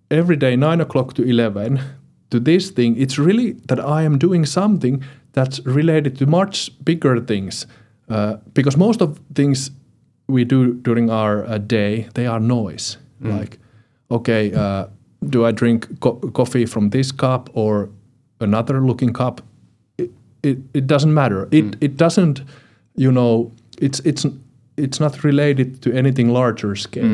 every 0.10 0.36
day, 0.36 0.56
nine 0.56 0.82
o'clock 0.82 1.14
to 1.14 1.24
eleven, 1.24 1.80
to 2.30 2.40
this 2.40 2.72
thing, 2.72 3.02
it's 3.02 3.18
really 3.18 3.54
that 3.68 3.80
I 3.80 4.06
am 4.06 4.18
doing 4.18 4.46
something 4.46 5.04
that's 5.34 5.60
related 5.66 6.18
to 6.20 6.26
much 6.26 6.72
bigger 6.86 7.20
things. 7.20 7.68
Uh, 8.10 8.38
because 8.54 8.78
most 8.78 9.02
of 9.02 9.20
things 9.36 9.72
we 10.28 10.46
do 10.46 10.74
during 10.74 11.10
our 11.10 11.46
uh, 11.46 11.58
day, 11.58 12.08
they 12.14 12.26
are 12.28 12.40
noise. 12.40 12.98
Like, 13.38 13.58
okay, 14.10 14.54
uh, 14.54 14.88
do 15.30 15.46
I 15.46 15.52
drink 15.52 15.88
co- 16.02 16.20
coffee 16.34 16.66
from 16.66 16.90
this 16.90 17.12
cup 17.12 17.50
or 17.54 17.90
another 18.40 18.82
looking 18.82 19.14
cup? 19.14 19.42
It, 19.98 20.12
it, 20.44 20.58
it 20.74 20.88
doesn't 20.88 21.14
matter. 21.14 21.48
It, 21.52 21.76
it 21.82 21.98
doesn't, 21.98 22.42
you 22.96 23.12
know, 23.12 23.52
it's, 23.82 24.00
it's, 24.02 24.26
it's 24.78 25.00
not 25.00 25.24
related 25.24 25.82
to 25.84 25.94
anything 25.94 26.30
larger 26.34 26.76
scale. 26.76 27.06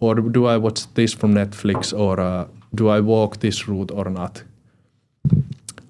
Or 0.00 0.14
do 0.16 0.44
I 0.46 0.56
watch 0.58 0.92
this 0.94 1.14
from 1.14 1.34
Netflix 1.34 1.98
or 1.98 2.20
uh, 2.20 2.46
do 2.74 2.88
I 2.88 3.00
walk 3.00 3.40
this 3.40 3.66
route 3.68 3.90
or 3.90 4.10
not? 4.10 4.42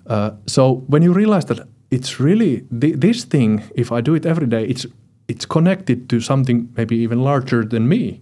Uh, 0.06 0.30
so 0.46 0.84
when 0.86 1.02
you 1.02 1.12
realize 1.12 1.46
that 1.46 1.66
it's 1.90 2.20
really 2.20 2.64
th- 2.80 2.96
this 2.96 3.24
thing, 3.24 3.62
if 3.74 3.90
I 3.92 4.00
do 4.00 4.14
it 4.14 4.26
every 4.26 4.46
day, 4.46 4.64
it's 4.64 4.86
it's 5.28 5.46
connected 5.46 6.08
to 6.08 6.20
something 6.20 6.72
maybe 6.76 6.96
even 6.96 7.20
larger 7.20 7.64
than 7.64 7.88
me. 7.88 8.20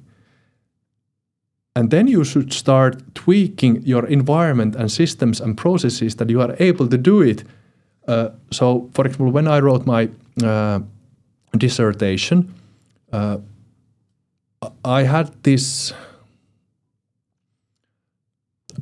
And 1.77 1.91
then 1.91 2.07
you 2.07 2.25
should 2.25 2.53
start 2.53 3.03
tweaking 3.15 3.83
your 3.83 4.07
environment 4.07 4.77
and 4.77 4.91
systems 4.91 5.41
and 5.41 5.57
processes 5.57 6.15
that 6.17 6.31
you 6.31 6.41
are 6.41 6.55
able 6.59 6.89
to 6.89 6.97
do 6.97 7.21
it. 7.21 7.45
Uh, 8.07 8.29
so, 8.51 8.91
for 8.95 9.07
example, 9.07 9.33
when 9.33 9.49
I 9.49 9.59
wrote 9.59 9.85
my 9.85 10.09
uh, 10.43 10.81
dissertation, 11.59 12.55
uh, 13.13 13.39
I 14.85 15.03
had 15.03 15.43
this 15.43 15.93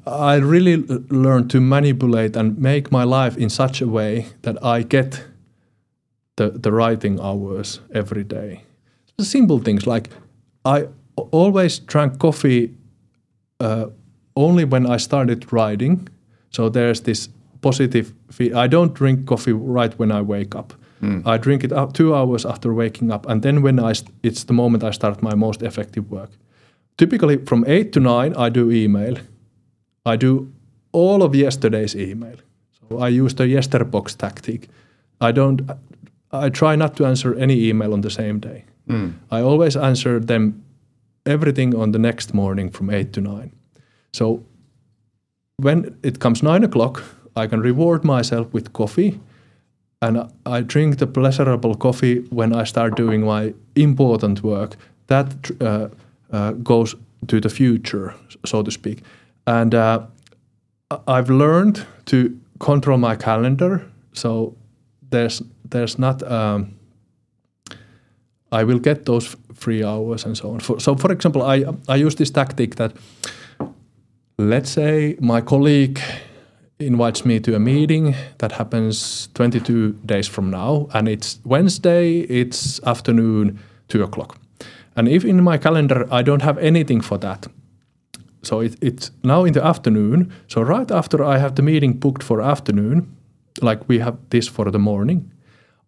I 0.06 0.36
really 0.36 0.76
learned 1.10 1.50
to 1.50 1.60
manipulate 1.60 2.36
and 2.36 2.58
make 2.58 2.90
my 2.90 3.04
life 3.04 3.36
in 3.36 3.50
such 3.50 3.80
a 3.80 3.86
way 3.86 4.26
that 4.42 4.56
I 4.64 4.82
get 4.82 5.24
the, 6.36 6.50
the 6.50 6.72
writing 6.72 7.20
hours 7.20 7.80
every 7.94 8.24
day. 8.24 8.62
Simple 9.20 9.58
things 9.60 9.86
like 9.86 10.08
I 10.64 10.88
always 11.16 11.78
drank 11.78 12.18
coffee 12.18 12.74
uh, 13.60 13.86
only 14.34 14.64
when 14.64 14.86
I 14.86 14.96
started 14.96 15.52
writing. 15.52 16.08
So 16.50 16.68
there's 16.68 17.02
this 17.02 17.28
positive. 17.60 18.12
Fe- 18.30 18.52
I 18.52 18.66
don't 18.66 18.92
drink 18.94 19.26
coffee 19.26 19.52
right 19.52 19.96
when 19.98 20.10
I 20.10 20.20
wake 20.22 20.54
up. 20.56 20.74
I 21.26 21.36
drink 21.36 21.64
it 21.64 21.72
up 21.72 21.94
two 21.94 22.14
hours 22.14 22.46
after 22.46 22.72
waking 22.72 23.10
up, 23.10 23.26
and 23.28 23.42
then 23.42 23.60
when 23.60 23.80
I 23.80 23.92
st- 23.92 24.12
it's 24.22 24.44
the 24.44 24.52
moment 24.52 24.84
I 24.84 24.92
start 24.92 25.20
my 25.20 25.34
most 25.34 25.60
effective 25.62 26.08
work. 26.12 26.30
Typically, 26.96 27.38
from 27.38 27.64
eight 27.66 27.92
to 27.94 27.98
nine, 28.00 28.34
I 28.36 28.50
do 28.50 28.70
email. 28.70 29.16
I 30.04 30.16
do 30.16 30.52
all 30.92 31.22
of 31.22 31.34
yesterday's 31.34 31.94
email. 31.94 32.36
So 32.78 32.98
I 32.98 33.08
use 33.08 33.34
the 33.34 33.44
yesterbox 33.44 34.16
tactic. 34.16 34.68
I 35.20 35.32
don't. 35.32 35.70
I 36.32 36.50
try 36.50 36.76
not 36.76 36.96
to 36.96 37.06
answer 37.06 37.34
any 37.34 37.68
email 37.68 37.92
on 37.92 38.00
the 38.00 38.10
same 38.10 38.38
day. 38.40 38.64
I 39.30 39.40
always 39.42 39.76
answer 39.76 40.20
them 40.20 40.64
everything 41.24 41.74
on 41.74 41.92
the 41.92 41.98
next 41.98 42.34
morning 42.34 42.70
from 42.70 42.90
eight 42.90 43.12
to 43.12 43.20
nine. 43.20 43.52
So 44.12 44.42
when 45.56 45.94
it 46.02 46.18
comes 46.18 46.42
nine 46.42 46.64
o'clock, 46.64 47.02
I 47.36 47.46
can 47.46 47.60
reward 47.60 48.04
myself 48.04 48.52
with 48.52 48.72
coffee, 48.72 49.20
and 50.00 50.28
I 50.44 50.62
drink 50.62 50.98
the 50.98 51.06
pleasurable 51.06 51.74
coffee 51.76 52.18
when 52.30 52.52
I 52.52 52.64
start 52.64 52.96
doing 52.96 53.24
my 53.24 53.54
important 53.74 54.42
work. 54.42 54.76
That 55.06 55.50
uh, 55.60 55.88
uh, 56.32 56.52
goes 56.52 56.96
to 57.26 57.40
the 57.40 57.48
future, 57.48 58.14
so 58.44 58.62
to 58.62 58.70
speak. 58.70 59.02
And 59.46 59.74
uh, 59.74 60.06
I've 61.06 61.30
learned 61.30 61.86
to 62.06 62.38
control 62.58 62.98
my 62.98 63.16
calendar, 63.16 63.90
so 64.12 64.56
there's 65.10 65.42
there's 65.70 65.98
not. 65.98 66.22
Um, 66.22 66.74
I 68.52 68.64
will 68.64 68.78
get 68.78 69.06
those 69.06 69.36
free 69.54 69.82
hours 69.82 70.26
and 70.26 70.36
so 70.36 70.50
on. 70.50 70.60
For, 70.60 70.78
so, 70.78 70.94
for 70.96 71.12
example, 71.12 71.42
I 71.42 71.64
I 71.88 71.96
use 71.96 72.14
this 72.16 72.30
tactic 72.30 72.76
that 72.76 72.92
let's 74.38 74.70
say 74.70 75.16
my 75.20 75.40
colleague 75.40 76.00
invites 76.78 77.24
me 77.24 77.40
to 77.40 77.54
a 77.54 77.58
meeting 77.58 78.14
that 78.38 78.52
happens 78.52 79.28
22 79.34 79.92
days 80.04 80.28
from 80.28 80.50
now, 80.50 80.88
and 80.92 81.08
it's 81.08 81.38
Wednesday, 81.44 82.20
it's 82.20 82.80
afternoon, 82.84 83.58
two 83.88 84.02
o'clock. 84.02 84.38
And 84.96 85.08
if 85.08 85.24
in 85.24 85.42
my 85.42 85.58
calendar 85.58 86.06
I 86.10 86.22
don't 86.22 86.42
have 86.42 86.58
anything 86.58 87.00
for 87.00 87.18
that, 87.18 87.46
so 88.42 88.60
it, 88.60 88.76
it's 88.80 89.10
now 89.22 89.44
in 89.44 89.52
the 89.52 89.64
afternoon. 89.64 90.32
So 90.48 90.62
right 90.62 90.90
after 90.90 91.24
I 91.24 91.38
have 91.38 91.54
the 91.54 91.62
meeting 91.62 91.94
booked 91.94 92.22
for 92.22 92.40
afternoon, 92.40 93.16
like 93.60 93.88
we 93.88 93.98
have 94.00 94.16
this 94.30 94.48
for 94.48 94.70
the 94.70 94.78
morning, 94.78 95.30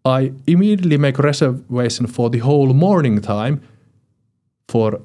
I 0.04 0.32
immediately 0.46 0.98
make 0.98 1.18
reservation 1.18 2.06
for 2.06 2.30
the 2.30 2.38
whole 2.38 2.74
morning 2.74 3.20
time 3.20 3.60
for 4.68 5.00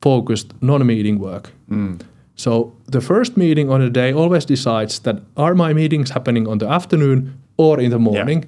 focused 0.00 0.52
non-meeting 0.60 1.18
work. 1.18 1.50
Mm. 1.70 2.00
So 2.34 2.72
the 2.86 3.00
first 3.00 3.36
meeting 3.36 3.70
on 3.70 3.80
the 3.80 3.90
day 3.90 4.12
always 4.12 4.44
decides 4.44 5.00
that 5.00 5.22
are 5.36 5.54
my 5.54 5.72
meetings 5.72 6.10
happening 6.10 6.48
on 6.48 6.58
the 6.58 6.68
afternoon 6.68 7.38
or 7.56 7.80
in 7.80 7.90
the 7.90 7.98
morning. 7.98 8.44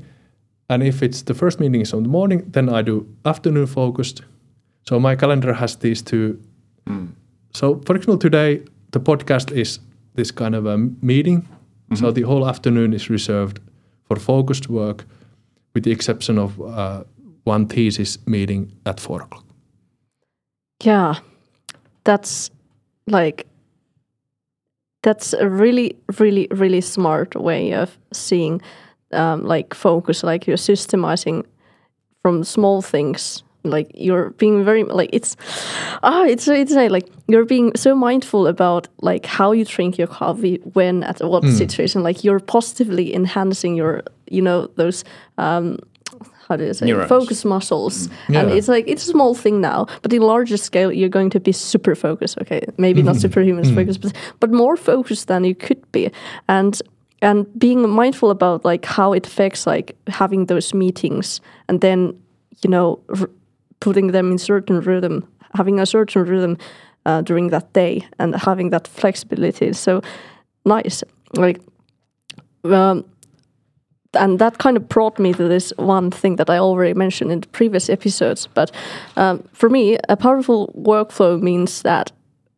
And 0.68 0.82
if 0.82 1.02
it's 1.02 1.22
the 1.22 1.34
first 1.34 1.60
meeting 1.60 1.80
is 1.80 1.92
on 1.92 2.02
the 2.02 2.08
morning, 2.08 2.50
then 2.52 2.68
I 2.68 2.82
do 2.82 3.06
afternoon 3.24 3.66
focused. 3.66 4.22
So 4.88 4.98
my 4.98 5.16
calendar 5.16 5.54
has 5.54 5.76
these 5.76 6.02
two. 6.02 6.38
Mm. 6.86 7.12
So 7.54 7.80
for 7.86 7.96
example, 7.96 8.18
today 8.18 8.62
the 8.90 9.00
podcast 9.00 9.52
is 9.52 9.80
this 10.14 10.30
kind 10.30 10.54
of 10.54 10.66
a 10.66 10.78
meeting. 11.02 11.48
So 11.94 12.10
the 12.10 12.22
whole 12.22 12.48
afternoon 12.48 12.92
is 12.92 13.08
reserved 13.08 13.60
for 14.04 14.16
focused 14.16 14.68
work, 14.68 15.04
with 15.74 15.84
the 15.84 15.92
exception 15.92 16.38
of 16.38 16.60
uh, 16.60 17.04
one 17.44 17.66
thesis 17.66 18.18
meeting 18.26 18.72
at 18.84 18.98
four 18.98 19.22
o'clock. 19.22 19.44
Yeah, 20.82 21.14
that's 22.02 22.50
like 23.06 23.46
that's 25.02 25.34
a 25.34 25.48
really, 25.48 25.96
really, 26.18 26.48
really 26.50 26.80
smart 26.80 27.36
way 27.36 27.74
of 27.74 27.96
seeing 28.12 28.60
um, 29.12 29.44
like 29.44 29.74
focus. 29.74 30.24
Like 30.24 30.46
you're 30.46 30.56
systemizing 30.56 31.44
from 32.22 32.42
small 32.44 32.82
things. 32.82 33.44
Like 33.64 33.90
you're 33.94 34.30
being 34.30 34.64
very 34.64 34.84
like 34.84 35.10
it's 35.12 35.36
ah 36.02 36.24
it's 36.24 36.46
it's 36.48 36.72
a, 36.72 36.88
like 36.88 37.08
you're 37.28 37.46
being 37.46 37.74
so 37.76 37.94
mindful 37.94 38.46
about 38.46 38.88
like 39.00 39.24
how 39.26 39.52
you 39.52 39.64
drink 39.64 39.96
your 39.98 40.06
coffee 40.06 40.60
when 40.74 41.02
at 41.02 41.20
what 41.20 41.44
situation. 41.44 42.02
Like 42.02 42.24
you're 42.24 42.40
positively 42.40 43.14
enhancing 43.14 43.74
your 43.74 44.02
you 44.30 44.42
know 44.42 44.68
those 44.76 45.04
um 45.38 45.78
how 46.48 46.56
do 46.56 46.64
you 46.64 46.74
say 46.74 46.86
Neurons. 46.86 47.08
focus 47.08 47.44
muscles. 47.44 48.08
And 48.28 48.50
it's 48.50 48.68
like 48.68 48.84
it's 48.86 49.08
a 49.08 49.10
small 49.10 49.34
thing 49.34 49.60
now 49.60 49.86
but 50.02 50.12
in 50.12 50.22
larger 50.22 50.58
scale 50.58 50.92
you're 50.92 51.08
going 51.08 51.30
to 51.30 51.40
be 51.40 51.52
super 51.52 51.94
focused 51.94 52.38
okay? 52.42 52.60
Maybe 52.76 53.02
not 53.02 53.16
superhuman 53.16 53.64
focused 53.74 54.02
but, 54.02 54.12
but 54.40 54.50
more 54.50 54.76
focused 54.76 55.28
than 55.28 55.44
you 55.44 55.54
could 55.54 55.80
be. 55.92 56.10
And 56.48 56.80
and 57.22 57.46
being 57.58 57.88
mindful 57.88 58.30
about 58.30 58.64
like 58.64 58.84
how 58.84 59.14
it 59.14 59.26
affects 59.26 59.66
like 59.66 59.96
having 60.08 60.46
those 60.46 60.74
meetings 60.74 61.40
and 61.68 61.80
then 61.80 62.12
you 62.62 62.68
know 62.70 63.00
r- 63.18 63.30
putting 63.84 64.12
them 64.12 64.32
in 64.32 64.38
certain 64.38 64.80
rhythm 64.80 65.16
having 65.54 65.80
a 65.80 65.86
certain 65.86 66.24
rhythm 66.24 66.56
uh, 67.06 67.20
during 67.22 67.50
that 67.50 67.72
day 67.72 68.06
and 68.18 68.34
having 68.34 68.70
that 68.70 68.88
flexibility 68.88 69.72
so 69.72 70.00
nice 70.64 71.04
like 71.36 71.60
um, 72.64 73.04
and 74.16 74.38
that 74.38 74.58
kind 74.58 74.76
of 74.76 74.88
brought 74.88 75.18
me 75.18 75.32
to 75.32 75.48
this 75.48 75.72
one 75.76 76.10
thing 76.10 76.36
that 76.36 76.50
I 76.50 76.58
already 76.58 76.94
mentioned 76.94 77.32
in 77.32 77.40
the 77.40 77.48
previous 77.48 77.90
episodes. 77.90 78.46
But 78.46 78.70
um, 79.16 79.42
for 79.52 79.68
me, 79.68 79.98
a 80.08 80.16
powerful 80.16 80.72
workflow 80.76 81.40
means 81.40 81.82
that 81.82 82.12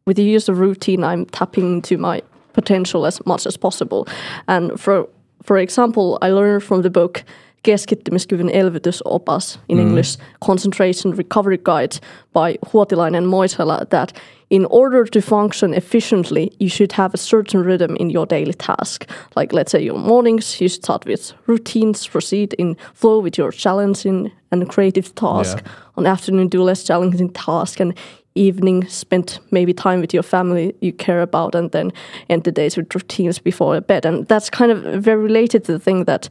with 0.07 0.17
the 0.17 0.23
use 0.23 0.49
of 0.49 0.59
routine, 0.59 1.03
I'm 1.03 1.27
tapping 1.27 1.77
into 1.77 1.99
my 1.99 2.23
potential 2.53 3.07
as 3.07 3.25
much 3.27 3.47
as 3.47 3.57
possible. 3.57 4.07
And 4.49 4.79
for 4.81 5.09
for 5.43 5.59
example, 5.59 6.19
I 6.23 6.31
learned 6.31 6.65
from 6.65 6.83
the 6.83 6.91
book 6.91 7.25
keskittymiskyvyn 7.67 8.51
elvytysopas 8.51 9.59
in 9.69 9.79
English, 9.79 10.17
Concentration 10.41 11.17
Recovery 11.17 11.59
Guide 11.59 11.99
by 12.33 12.59
Huotilainen 12.71 13.17
and 13.19 13.27
Moisala 13.27 13.89
that 13.91 14.13
in 14.51 14.65
order 14.67 15.05
to 15.05 15.21
function 15.21 15.75
efficiently, 15.75 16.53
you 16.61 16.69
should 16.69 16.93
have 16.93 17.15
a 17.15 17.19
certain 17.19 17.65
rhythm 17.65 17.97
in 17.97 18.11
your 18.11 18.27
daily 18.27 18.55
task. 18.55 19.11
Like, 19.35 19.53
let's 19.53 19.73
say 19.73 19.83
your 19.83 19.99
mornings, 19.99 20.61
you 20.61 20.69
start 20.69 21.05
with 21.05 21.33
routines, 21.47 22.07
proceed 22.07 22.55
in 22.55 22.77
flow 22.95 23.19
with 23.19 23.39
your 23.39 23.51
challenging 23.51 24.31
and 24.53 24.69
creative 24.69 25.13
task. 25.15 25.59
Yeah. 25.59 25.73
On 25.97 26.07
afternoon, 26.07 26.49
do 26.49 26.63
less 26.63 26.85
challenging 26.85 27.33
task, 27.33 27.81
and 27.81 27.95
evening, 28.37 28.87
spend 28.87 29.41
maybe 29.51 29.73
time 29.73 30.01
with 30.01 30.15
your 30.15 30.23
family 30.23 30.75
you 30.81 30.93
care 30.93 31.23
about, 31.23 31.55
and 31.55 31.71
then 31.73 31.93
end 32.29 32.45
the 32.45 32.53
days 32.53 32.77
with 32.77 32.95
routines 32.95 33.41
before 33.41 33.81
bed. 33.81 34.07
And 34.07 34.29
that's 34.29 34.51
kind 34.51 34.71
of 34.71 35.03
very 35.03 35.23
related 35.23 35.65
to 35.65 35.73
the 35.73 35.81
thing 35.81 36.05
that. 36.05 36.29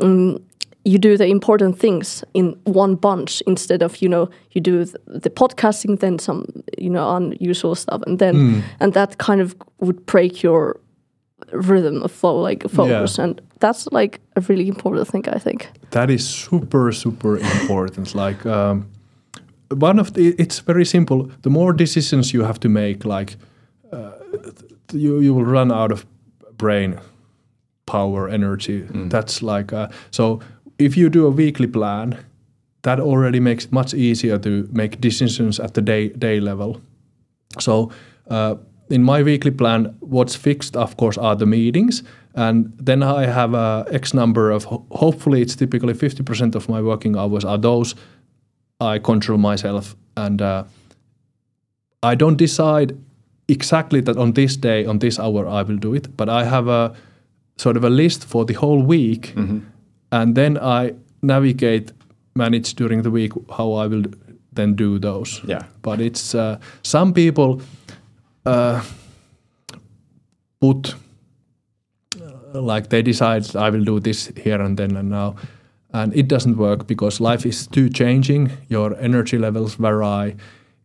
Um, 0.00 0.38
you 0.84 0.98
do 0.98 1.16
the 1.16 1.26
important 1.26 1.78
things 1.78 2.24
in 2.34 2.56
one 2.64 2.96
bunch 2.96 3.42
instead 3.46 3.82
of 3.82 4.02
you 4.02 4.08
know 4.08 4.28
you 4.50 4.60
do 4.60 4.84
the 5.22 5.30
podcasting 5.30 5.98
then 6.00 6.18
some 6.18 6.44
you 6.78 6.90
know 6.90 7.16
unusual 7.16 7.74
stuff 7.74 8.02
and 8.06 8.18
then 8.18 8.34
and 8.80 8.92
that 8.94 9.18
kind 9.18 9.40
of 9.40 9.54
would 9.78 10.04
break 10.06 10.42
your 10.42 10.76
rhythm 11.52 12.02
of 12.02 12.10
flow 12.12 12.40
like 12.48 12.68
focus 12.68 13.18
and 13.18 13.40
that's 13.60 13.86
like 13.92 14.20
a 14.36 14.40
really 14.48 14.68
important 14.68 15.08
thing 15.08 15.24
i 15.28 15.38
think 15.38 15.68
That 15.90 16.10
is 16.10 16.26
super, 16.26 16.92
super 16.92 17.36
important. 17.36 18.14
Like 18.14 18.46
um, 18.46 18.86
one 19.68 20.00
of 20.00 20.12
the, 20.14 20.34
it's 20.38 20.60
very 20.66 20.84
simple. 20.84 21.30
The 21.42 21.50
more 21.50 21.74
decisions 21.74 22.32
you 22.32 22.44
have 22.44 22.58
to 22.60 22.68
make, 22.68 23.04
like 23.04 23.36
uh, 23.92 24.12
you 24.92 25.20
you 25.20 25.34
will 25.34 25.44
run 25.44 25.70
out 25.70 25.92
of 25.92 26.06
brain 26.56 26.98
power, 27.84 28.28
energy. 28.28 28.86
That's 29.10 29.42
like 29.42 29.72
uh, 29.76 29.88
so. 30.10 30.40
If 30.84 30.96
you 30.96 31.08
do 31.10 31.26
a 31.26 31.30
weekly 31.30 31.66
plan, 31.66 32.16
that 32.82 33.00
already 33.00 33.40
makes 33.40 33.64
it 33.64 33.72
much 33.72 33.94
easier 33.94 34.38
to 34.38 34.68
make 34.72 35.00
decisions 35.00 35.60
at 35.60 35.72
the 35.74 35.82
day 35.82 36.08
day 36.18 36.40
level. 36.40 36.80
So 37.60 37.90
uh, 38.30 38.54
in 38.90 39.02
my 39.04 39.22
weekly 39.22 39.50
plan, 39.50 39.94
what's 40.00 40.36
fixed, 40.36 40.76
of 40.76 40.96
course, 40.96 41.20
are 41.20 41.36
the 41.36 41.46
meetings, 41.46 42.02
and 42.34 42.72
then 42.86 43.02
I 43.02 43.26
have 43.26 43.54
a 43.54 43.84
X 43.94 44.12
number 44.14 44.50
of. 44.54 44.64
ho- 44.64 44.84
Hopefully, 44.90 45.40
it's 45.42 45.56
typically 45.56 45.94
fifty 45.94 46.22
percent 46.22 46.54
of 46.56 46.68
my 46.68 46.80
working 46.82 47.16
hours 47.16 47.44
are 47.44 47.58
those 47.60 47.94
I 48.80 48.98
control 48.98 49.38
myself, 49.38 49.96
and 50.16 50.40
uh, 50.42 50.64
I 52.02 52.14
don't 52.16 52.36
decide 52.38 52.96
exactly 53.48 54.00
that 54.02 54.16
on 54.16 54.32
this 54.32 54.56
day, 54.56 54.86
on 54.86 54.98
this 54.98 55.18
hour, 55.18 55.46
I 55.46 55.62
will 55.62 55.76
do 55.78 55.94
it, 55.94 56.16
but 56.16 56.28
I 56.28 56.44
have 56.44 56.68
a 56.68 56.92
sort 57.56 57.76
of 57.76 57.84
a 57.84 57.90
list 57.90 58.24
for 58.24 58.44
the 58.44 58.54
whole 58.54 58.82
week, 58.82 59.34
and 60.12 60.34
then 60.36 60.58
I 60.58 60.92
navigate, 61.22 61.92
manage 62.36 62.74
during 62.74 63.02
the 63.02 63.10
week 63.10 63.32
how 63.58 63.72
I 63.72 63.86
will 63.88 64.04
then 64.56 64.74
do 64.76 64.98
those 64.98 65.40
Yeah. 65.48 65.62
but 65.82 66.00
it's 66.00 66.34
uh, 66.34 66.58
some 66.82 67.12
people 67.12 67.60
uh, 68.46 68.82
put 70.60 70.94
uh, 72.20 72.60
like 72.60 72.88
they 72.88 73.02
decide 73.02 73.56
I 73.56 73.70
will 73.70 73.84
do 73.84 74.00
this 74.00 74.30
here 74.44 74.60
and 74.60 74.76
then 74.76 74.96
and 74.96 75.08
now, 75.10 75.34
and 75.92 76.14
it 76.14 76.28
doesn't 76.28 76.56
work 76.56 76.86
because 76.86 77.20
life 77.20 77.46
is 77.48 77.66
too 77.66 77.88
changing. 77.88 78.50
Your 78.68 78.94
energy 79.00 79.38
levels 79.38 79.74
vary. 79.76 80.36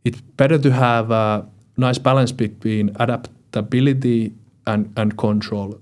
It's 0.04 0.22
better 0.38 0.58
to 0.60 0.72
have 0.72 1.12
a 1.12 1.46
nice 1.78 1.98
balance 2.00 2.32
between 2.32 2.92
adaptability 3.00 4.32
and 4.66 4.90
and 4.96 5.18
control. 5.18 5.80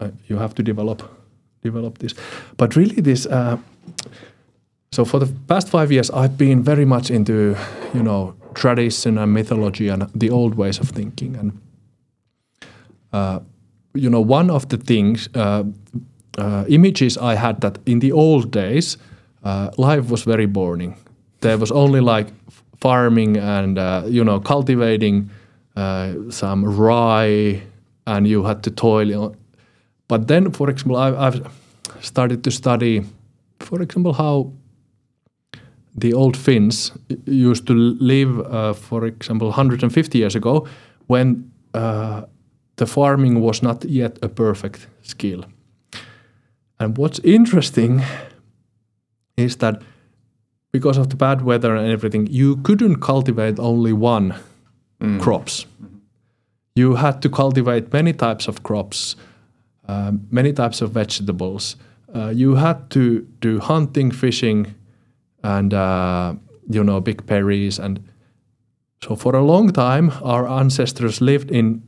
Uh, 0.00 0.08
you 0.28 0.38
have 0.38 0.54
to 0.54 0.62
develop 0.62 1.02
develop 1.70 1.98
this, 1.98 2.14
but 2.56 2.76
really 2.76 3.00
this. 3.02 3.26
Uh, 3.26 3.56
so 4.92 5.04
for 5.04 5.20
the 5.20 5.26
past 5.46 5.68
five 5.68 5.92
years, 5.92 6.10
I've 6.10 6.36
been 6.36 6.62
very 6.62 6.84
much 6.84 7.10
into, 7.10 7.56
you 7.92 8.02
know, 8.02 8.34
tradition 8.54 9.18
and 9.18 9.32
mythology 9.32 9.88
and 9.88 10.02
the 10.14 10.30
old 10.30 10.54
ways 10.54 10.78
of 10.80 10.88
thinking. 10.88 11.36
And, 11.36 11.52
uh, 13.12 13.40
you 13.94 14.10
know, 14.10 14.20
one 14.20 14.50
of 14.50 14.68
the 14.68 14.76
things, 14.76 15.28
uh, 15.34 15.64
uh, 16.38 16.64
images 16.68 17.18
I 17.18 17.34
had 17.34 17.60
that 17.60 17.78
in 17.86 18.00
the 18.00 18.12
old 18.12 18.50
days, 18.50 18.98
uh, 19.44 19.70
life 19.76 20.10
was 20.10 20.24
very 20.24 20.46
boring. 20.46 20.96
There 21.40 21.58
was 21.58 21.70
only 21.70 22.00
like 22.00 22.28
farming 22.80 23.36
and, 23.36 23.78
uh, 23.78 24.02
you 24.06 24.24
know, 24.24 24.40
cultivating 24.40 25.30
uh, 25.76 26.14
some 26.30 26.64
rye 26.64 27.62
and 28.06 28.26
you 28.26 28.44
had 28.44 28.62
to 28.62 28.70
toil. 28.70 29.36
But 30.08 30.28
then, 30.28 30.52
for 30.52 30.70
example, 30.70 30.96
I, 30.96 31.26
I've 31.26 31.46
started 32.00 32.44
to 32.44 32.50
study, 32.50 33.04
for 33.60 33.82
example, 33.82 34.12
how 34.12 34.52
the 35.94 36.12
old 36.12 36.36
Finns 36.36 36.92
used 37.24 37.66
to 37.66 37.74
live, 37.74 38.40
uh, 38.40 38.72
for 38.74 39.06
example, 39.06 39.48
150 39.48 40.18
years 40.18 40.36
ago, 40.36 40.66
when 41.06 41.50
uh, 41.74 42.22
the 42.76 42.86
farming 42.86 43.40
was 43.40 43.62
not 43.62 43.84
yet 43.84 44.18
a 44.22 44.28
perfect 44.28 44.86
skill. 45.02 45.44
And 46.78 46.98
what's 46.98 47.18
interesting 47.20 48.02
is 49.36 49.56
that 49.56 49.82
because 50.72 50.98
of 50.98 51.08
the 51.08 51.16
bad 51.16 51.42
weather 51.42 51.74
and 51.74 51.90
everything, 51.90 52.26
you 52.26 52.56
couldn't 52.56 53.00
cultivate 53.00 53.58
only 53.58 53.92
one 53.92 54.34
crops. 55.18 55.66
You 56.74 56.96
had 56.96 57.22
to 57.22 57.30
cultivate 57.30 57.92
many 57.92 58.12
types 58.12 58.48
of 58.48 58.62
crops, 58.62 59.16
uh, 59.88 60.12
many 60.30 60.52
types 60.52 60.80
of 60.82 60.90
vegetables. 60.90 61.76
Uh, 62.14 62.28
you 62.28 62.54
had 62.54 62.90
to 62.90 63.26
do 63.40 63.60
hunting, 63.60 64.10
fishing, 64.10 64.74
and 65.42 65.74
uh, 65.74 66.34
you 66.68 66.82
know 66.82 67.00
big 67.00 67.24
berries 67.26 67.78
and 67.78 68.00
so 69.02 69.14
for 69.14 69.36
a 69.36 69.42
long 69.42 69.72
time 69.72 70.10
our 70.22 70.48
ancestors 70.48 71.20
lived 71.20 71.50
in 71.50 71.82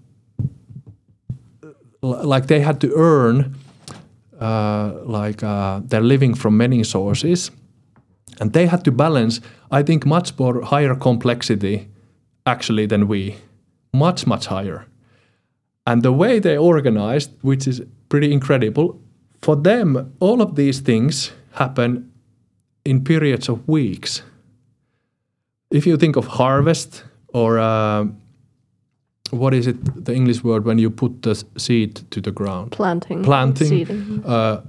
like 2.00 2.46
they 2.46 2.60
had 2.60 2.80
to 2.80 2.92
earn 2.94 3.56
uh, 4.40 4.92
like 5.04 5.42
uh, 5.42 5.80
their 5.84 6.00
living 6.00 6.32
from 6.34 6.56
many 6.56 6.84
sources. 6.84 7.50
And 8.40 8.52
they 8.52 8.66
had 8.66 8.84
to 8.84 8.92
balance 8.92 9.40
i 9.70 9.82
think 9.82 10.06
much 10.06 10.38
more 10.38 10.62
higher 10.62 10.94
complexity 10.94 11.88
actually 12.46 12.86
than 12.86 13.08
we. 13.08 13.36
Much 13.92 14.26
much 14.26 14.46
higher 14.46 14.86
and 15.88 16.02
the 16.02 16.12
way 16.12 16.38
they 16.38 16.56
organized 16.56 17.30
which 17.42 17.66
is 17.66 17.82
pretty 18.08 18.30
incredible 18.32 18.88
for 19.42 19.56
them 19.56 20.12
all 20.20 20.42
of 20.42 20.54
these 20.54 20.80
things 20.80 21.32
happen 21.52 22.10
in 22.84 23.04
periods 23.04 23.48
of 23.48 23.66
weeks. 23.68 24.22
If 25.70 25.86
you 25.86 25.96
think 25.96 26.16
of 26.16 26.26
harvest 26.26 27.04
or 27.34 27.58
uh, 27.58 28.06
what 29.30 29.52
is 29.52 29.66
it, 29.66 30.04
the 30.04 30.14
English 30.14 30.42
word 30.42 30.64
when 30.64 30.78
you 30.78 30.90
put 30.90 31.22
the 31.22 31.34
seed 31.56 31.96
to 32.10 32.20
the 32.20 32.32
ground? 32.32 32.72
planting 32.72 33.22
Planting, 33.22 33.68
seeding. 33.68 34.24
uh, 34.24 34.62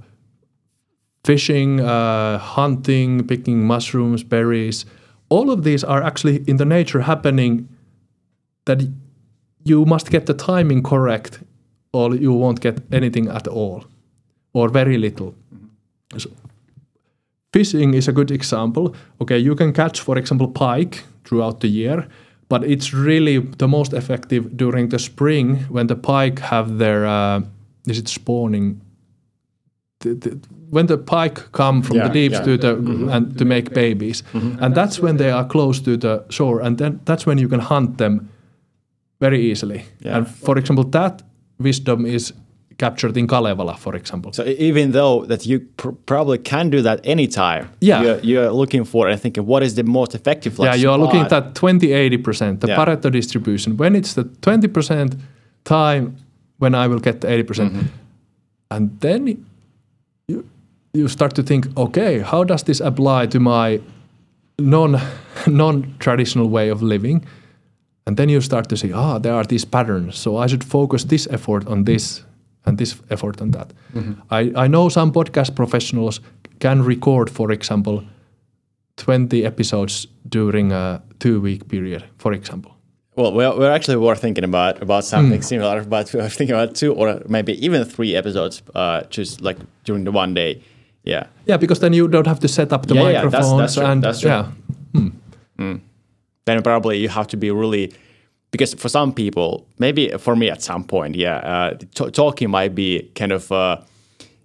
fishing, 1.24 1.80
uh, 1.80 2.38
hunting, 2.38 3.26
picking 3.26 3.66
mushrooms, 3.66 4.22
berries. 4.22 4.84
All 5.30 5.50
of 5.50 5.64
these 5.64 5.82
are 5.82 6.02
actually 6.02 6.44
in 6.46 6.56
the 6.58 6.64
nature 6.66 7.00
happening 7.00 7.68
that 8.66 8.82
you 9.64 9.84
must 9.84 10.10
get 10.10 10.26
the 10.26 10.34
timing 10.34 10.82
correct 10.82 11.40
or 11.92 12.14
you 12.14 12.32
won't 12.32 12.60
get 12.60 12.80
anything 12.92 13.28
at 13.28 13.46
all 13.46 13.84
or 14.52 14.68
very 14.68 14.98
little. 14.98 15.34
So 16.16 16.30
fishing 17.52 17.94
is 17.94 18.08
a 18.08 18.12
good 18.12 18.30
example. 18.30 18.94
Okay, 19.20 19.38
you 19.38 19.54
can 19.54 19.72
catch, 19.72 20.00
for 20.00 20.18
example, 20.18 20.48
pike 20.48 21.04
throughout 21.24 21.60
the 21.60 21.68
year, 21.68 22.06
but 22.48 22.64
it's 22.64 22.92
really 22.92 23.38
the 23.38 23.68
most 23.68 23.92
effective 23.92 24.56
during 24.56 24.88
the 24.88 24.98
spring 24.98 25.56
when 25.68 25.86
the 25.86 25.96
pike 25.96 26.40
have 26.40 26.78
their 26.78 27.06
uh, 27.06 27.42
is 27.86 27.98
it 27.98 28.08
spawning? 28.08 28.80
The, 30.00 30.14
the, 30.14 30.40
when 30.70 30.86
the 30.86 30.96
pike 30.96 31.52
come 31.52 31.82
from 31.82 31.96
Yeah, 31.96 32.08
the 32.08 32.12
deeps 32.12 32.38
yeah. 32.38 32.44
to 32.44 32.56
the 32.56 32.74
mm-hmm. 32.74 32.92
Mm-hmm. 32.92 33.08
and 33.08 33.38
to 33.38 33.44
make 33.44 33.74
babies, 33.74 34.22
and 34.32 34.74
that's 34.74 35.00
when 35.00 35.16
they 35.16 35.30
are 35.30 35.44
close 35.44 35.80
to 35.80 35.96
the 35.96 36.24
shore, 36.30 36.60
and 36.60 36.78
then 36.78 37.00
that's 37.04 37.26
when 37.26 37.38
you 37.38 37.48
can 37.48 37.60
hunt 37.60 37.98
them 37.98 38.28
very 39.20 39.50
easily. 39.50 39.84
Yeah. 40.04 40.16
And 40.16 40.26
for 40.28 40.58
example, 40.58 40.84
that 40.90 41.22
wisdom 41.58 42.06
is 42.06 42.32
captured 42.78 43.16
in 43.16 43.26
Kalevala, 43.26 43.76
for 43.76 43.94
example. 43.94 44.32
So 44.32 44.44
even 44.44 44.92
though 44.92 45.26
that 45.26 45.44
you 45.46 45.60
pr- 45.76 45.90
probably 46.06 46.38
can 46.38 46.70
do 46.70 46.80
that 46.82 47.00
anytime, 47.04 47.68
Yeah. 47.80 48.02
you're, 48.02 48.18
you're 48.20 48.50
looking 48.52 48.84
for 48.86 49.08
and 49.08 49.20
thinking 49.20 49.44
what 49.46 49.62
is 49.62 49.74
the 49.74 49.82
most 49.82 50.14
effective. 50.14 50.58
Like, 50.58 50.68
yeah, 50.70 50.74
you 50.82 50.90
are 50.90 50.98
looking 50.98 51.20
at 51.20 51.26
spot? 51.30 51.54
that 51.54 51.54
20 51.54 51.88
80%, 51.88 52.60
the 52.60 52.68
Yeah. 52.68 52.76
Pareto 52.78 53.10
distribution. 53.12 53.76
When 53.76 53.94
it's 53.94 54.14
the 54.14 54.24
20% 54.24 55.18
time 55.64 56.16
when 56.58 56.74
I 56.74 56.86
will 56.86 57.00
get 57.00 57.20
the 57.20 57.28
80%. 57.28 57.46
percent 57.46 57.72
Mm-hmm. 57.72 57.86
And 58.70 59.00
then 59.00 59.44
you, 60.28 60.44
you 60.94 61.08
start 61.08 61.34
to 61.34 61.42
think, 61.42 61.66
okay, 61.76 62.20
how 62.20 62.44
does 62.44 62.62
this 62.62 62.80
apply 62.80 63.26
to 63.26 63.40
my 63.40 63.80
non 64.58 64.96
non 65.46 65.94
traditional 65.98 66.48
way 66.48 66.70
of 66.70 66.80
living? 66.82 67.24
And 68.06 68.16
then 68.16 68.28
you 68.28 68.40
start 68.40 68.68
to 68.68 68.76
see, 68.76 68.92
ah, 68.92 69.18
there 69.18 69.34
are 69.34 69.44
these 69.44 69.64
patterns. 69.64 70.18
So 70.18 70.36
I 70.36 70.46
should 70.48 70.64
focus 70.64 71.04
this 71.04 71.26
effort 71.30 71.66
on 71.66 71.84
this 71.84 72.24
and 72.66 72.78
this 72.78 72.94
effort 73.10 73.40
on 73.40 73.50
that. 73.52 73.72
I, 74.30 74.52
I 74.64 74.68
know 74.68 74.88
some 74.88 75.12
podcast 75.12 75.54
professionals 75.54 76.20
can 76.58 76.82
record, 76.82 77.30
for 77.30 77.50
example, 77.52 78.02
20 78.96 79.44
episodes 79.46 80.06
during 80.28 80.72
a 80.72 81.02
two 81.18 81.40
week 81.40 81.68
period, 81.68 82.04
for 82.18 82.32
example. 82.32 82.72
Well, 83.16 83.32
we're, 83.32 83.58
we're 83.58 83.70
actually 83.70 83.96
were 83.96 84.14
thinking 84.16 84.44
about 84.44 84.82
about 84.82 85.04
something 85.04 85.42
similar, 85.42 85.84
but 85.84 86.12
we're 86.14 86.28
thinking 86.28 86.54
about 86.56 86.74
two 86.74 86.94
or 86.94 87.20
maybe 87.28 87.52
even 87.66 87.84
three 87.84 88.14
episodes, 88.16 88.62
uh, 88.74 89.02
just 89.10 89.40
like 89.40 89.58
during 89.84 90.04
the 90.04 90.12
one 90.12 90.34
day. 90.34 90.62
Yeah, 91.04 91.24
Yeah, 91.46 91.56
because 91.58 91.80
then 91.80 91.92
you 91.94 92.08
don't 92.08 92.26
have 92.26 92.40
to 92.40 92.48
set 92.48 92.72
up 92.72 92.86
the 92.86 92.94
Yeah, 92.94 93.02
yeah, 93.02 93.12
that's- 93.12 93.32
microphones 93.32 93.60
that's 93.60 93.74
true, 93.74 93.84
and 93.86 94.02
that's 94.02 94.20
true. 94.20 94.30
yeah. 94.30 95.76
Then 96.56 96.62
probably 96.62 96.98
you 96.98 97.08
have 97.08 97.26
to 97.28 97.36
be 97.36 97.50
really 97.50 97.92
because 98.50 98.74
for 98.74 98.88
some 98.88 99.12
people, 99.12 99.66
maybe 99.78 100.10
for 100.18 100.34
me 100.34 100.50
at 100.50 100.62
some 100.62 100.84
point, 100.84 101.14
yeah, 101.14 101.36
uh, 101.36 101.78
t- 101.94 102.10
talking 102.10 102.50
might 102.50 102.74
be 102.74 103.10
kind 103.14 103.32
of. 103.32 103.50
Uh, 103.52 103.76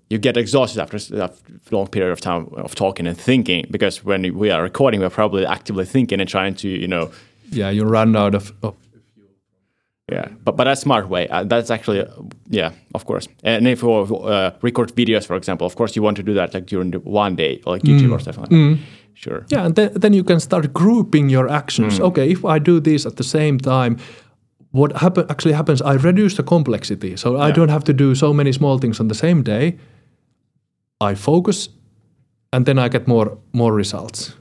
you 0.09 0.19
get 0.19 0.37
exhausted 0.37 0.79
after 0.79 0.97
a 1.15 1.31
long 1.71 1.87
period 1.87 2.11
of 2.11 2.21
time 2.21 2.47
of 2.53 2.75
talking 2.75 3.07
and 3.07 3.17
thinking 3.17 3.65
because 3.71 4.05
when 4.05 4.37
we 4.37 4.51
are 4.51 4.61
recording, 4.61 4.99
we're 4.99 5.09
probably 5.09 5.47
actively 5.47 5.83
thinking 5.83 6.19
and 6.19 6.29
trying 6.29 6.53
to, 6.53 6.69
you 6.69 6.87
know, 6.87 7.11
Yeah, 7.49 7.71
you 7.71 7.83
run 7.85 8.15
out 8.15 8.35
of, 8.35 8.53
Yeah, 10.11 10.27
but 10.43 10.55
but 10.55 10.65
that's 10.65 10.81
smart 10.81 11.09
way. 11.09 11.27
Uh, 11.27 11.43
that's 11.43 11.71
actually 11.71 12.01
uh, 12.01 12.07
yeah, 12.49 12.71
of 12.93 13.05
course. 13.05 13.27
And 13.43 13.67
if 13.67 13.81
you 13.81 13.91
uh, 13.91 14.51
record 14.61 14.93
videos, 14.95 15.25
for 15.25 15.35
example, 15.35 15.65
of 15.65 15.75
course 15.75 15.95
you 15.95 16.03
want 16.03 16.17
to 16.17 16.23
do 16.23 16.35
that 16.35 16.53
like 16.53 16.67
during 16.67 16.91
the 16.91 16.99
one 16.99 17.35
day, 17.35 17.59
or 17.65 17.73
like 17.73 17.81
YouTube 17.81 18.11
or 18.11 18.19
stuff 18.19 18.37
like 18.37 18.49
that. 18.49 18.77
Sure. 19.15 19.45
Yeah, 19.49 19.65
and 19.65 19.75
then, 19.75 19.91
then 19.93 20.13
you 20.13 20.23
can 20.23 20.39
start 20.39 20.73
grouping 20.73 21.29
your 21.29 21.49
actions. 21.49 21.99
Okay, 21.99 22.29
if 22.29 22.43
I 22.43 22.59
do 22.59 22.79
this 22.79 23.05
at 23.05 23.15
the 23.15 23.23
same 23.23 23.57
time, 23.57 23.97
what 24.71 24.91
happen 24.97 25.25
actually 25.29 25.53
happens? 25.53 25.81
I 25.81 25.93
reduce 25.93 26.35
the 26.35 26.43
complexity, 26.43 27.15
so 27.15 27.37
I 27.37 27.51
don't 27.51 27.69
have 27.69 27.85
to 27.85 27.93
do 27.93 28.13
so 28.13 28.33
many 28.33 28.51
small 28.51 28.77
things 28.77 28.99
on 28.99 29.07
the 29.07 29.15
same 29.15 29.41
day. 29.41 29.77
I 30.99 31.15
focus, 31.15 31.69
and 32.51 32.65
then 32.65 32.77
I 32.77 32.89
get 32.89 33.07
more 33.07 33.37
more 33.53 33.73
results. 33.73 34.35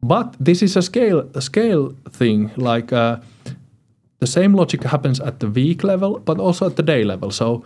But 0.00 0.36
this 0.44 0.62
is 0.62 0.76
a 0.76 0.82
scale 0.82 1.28
a 1.34 1.40
scale 1.40 1.92
thing. 2.12 2.52
Like 2.56 2.92
uh, 2.92 3.16
the 4.20 4.26
same 4.26 4.54
logic 4.54 4.84
happens 4.84 5.20
at 5.20 5.40
the 5.40 5.48
week 5.48 5.82
level, 5.82 6.20
but 6.20 6.38
also 6.38 6.66
at 6.66 6.76
the 6.76 6.82
day 6.82 7.04
level. 7.04 7.30
So 7.30 7.64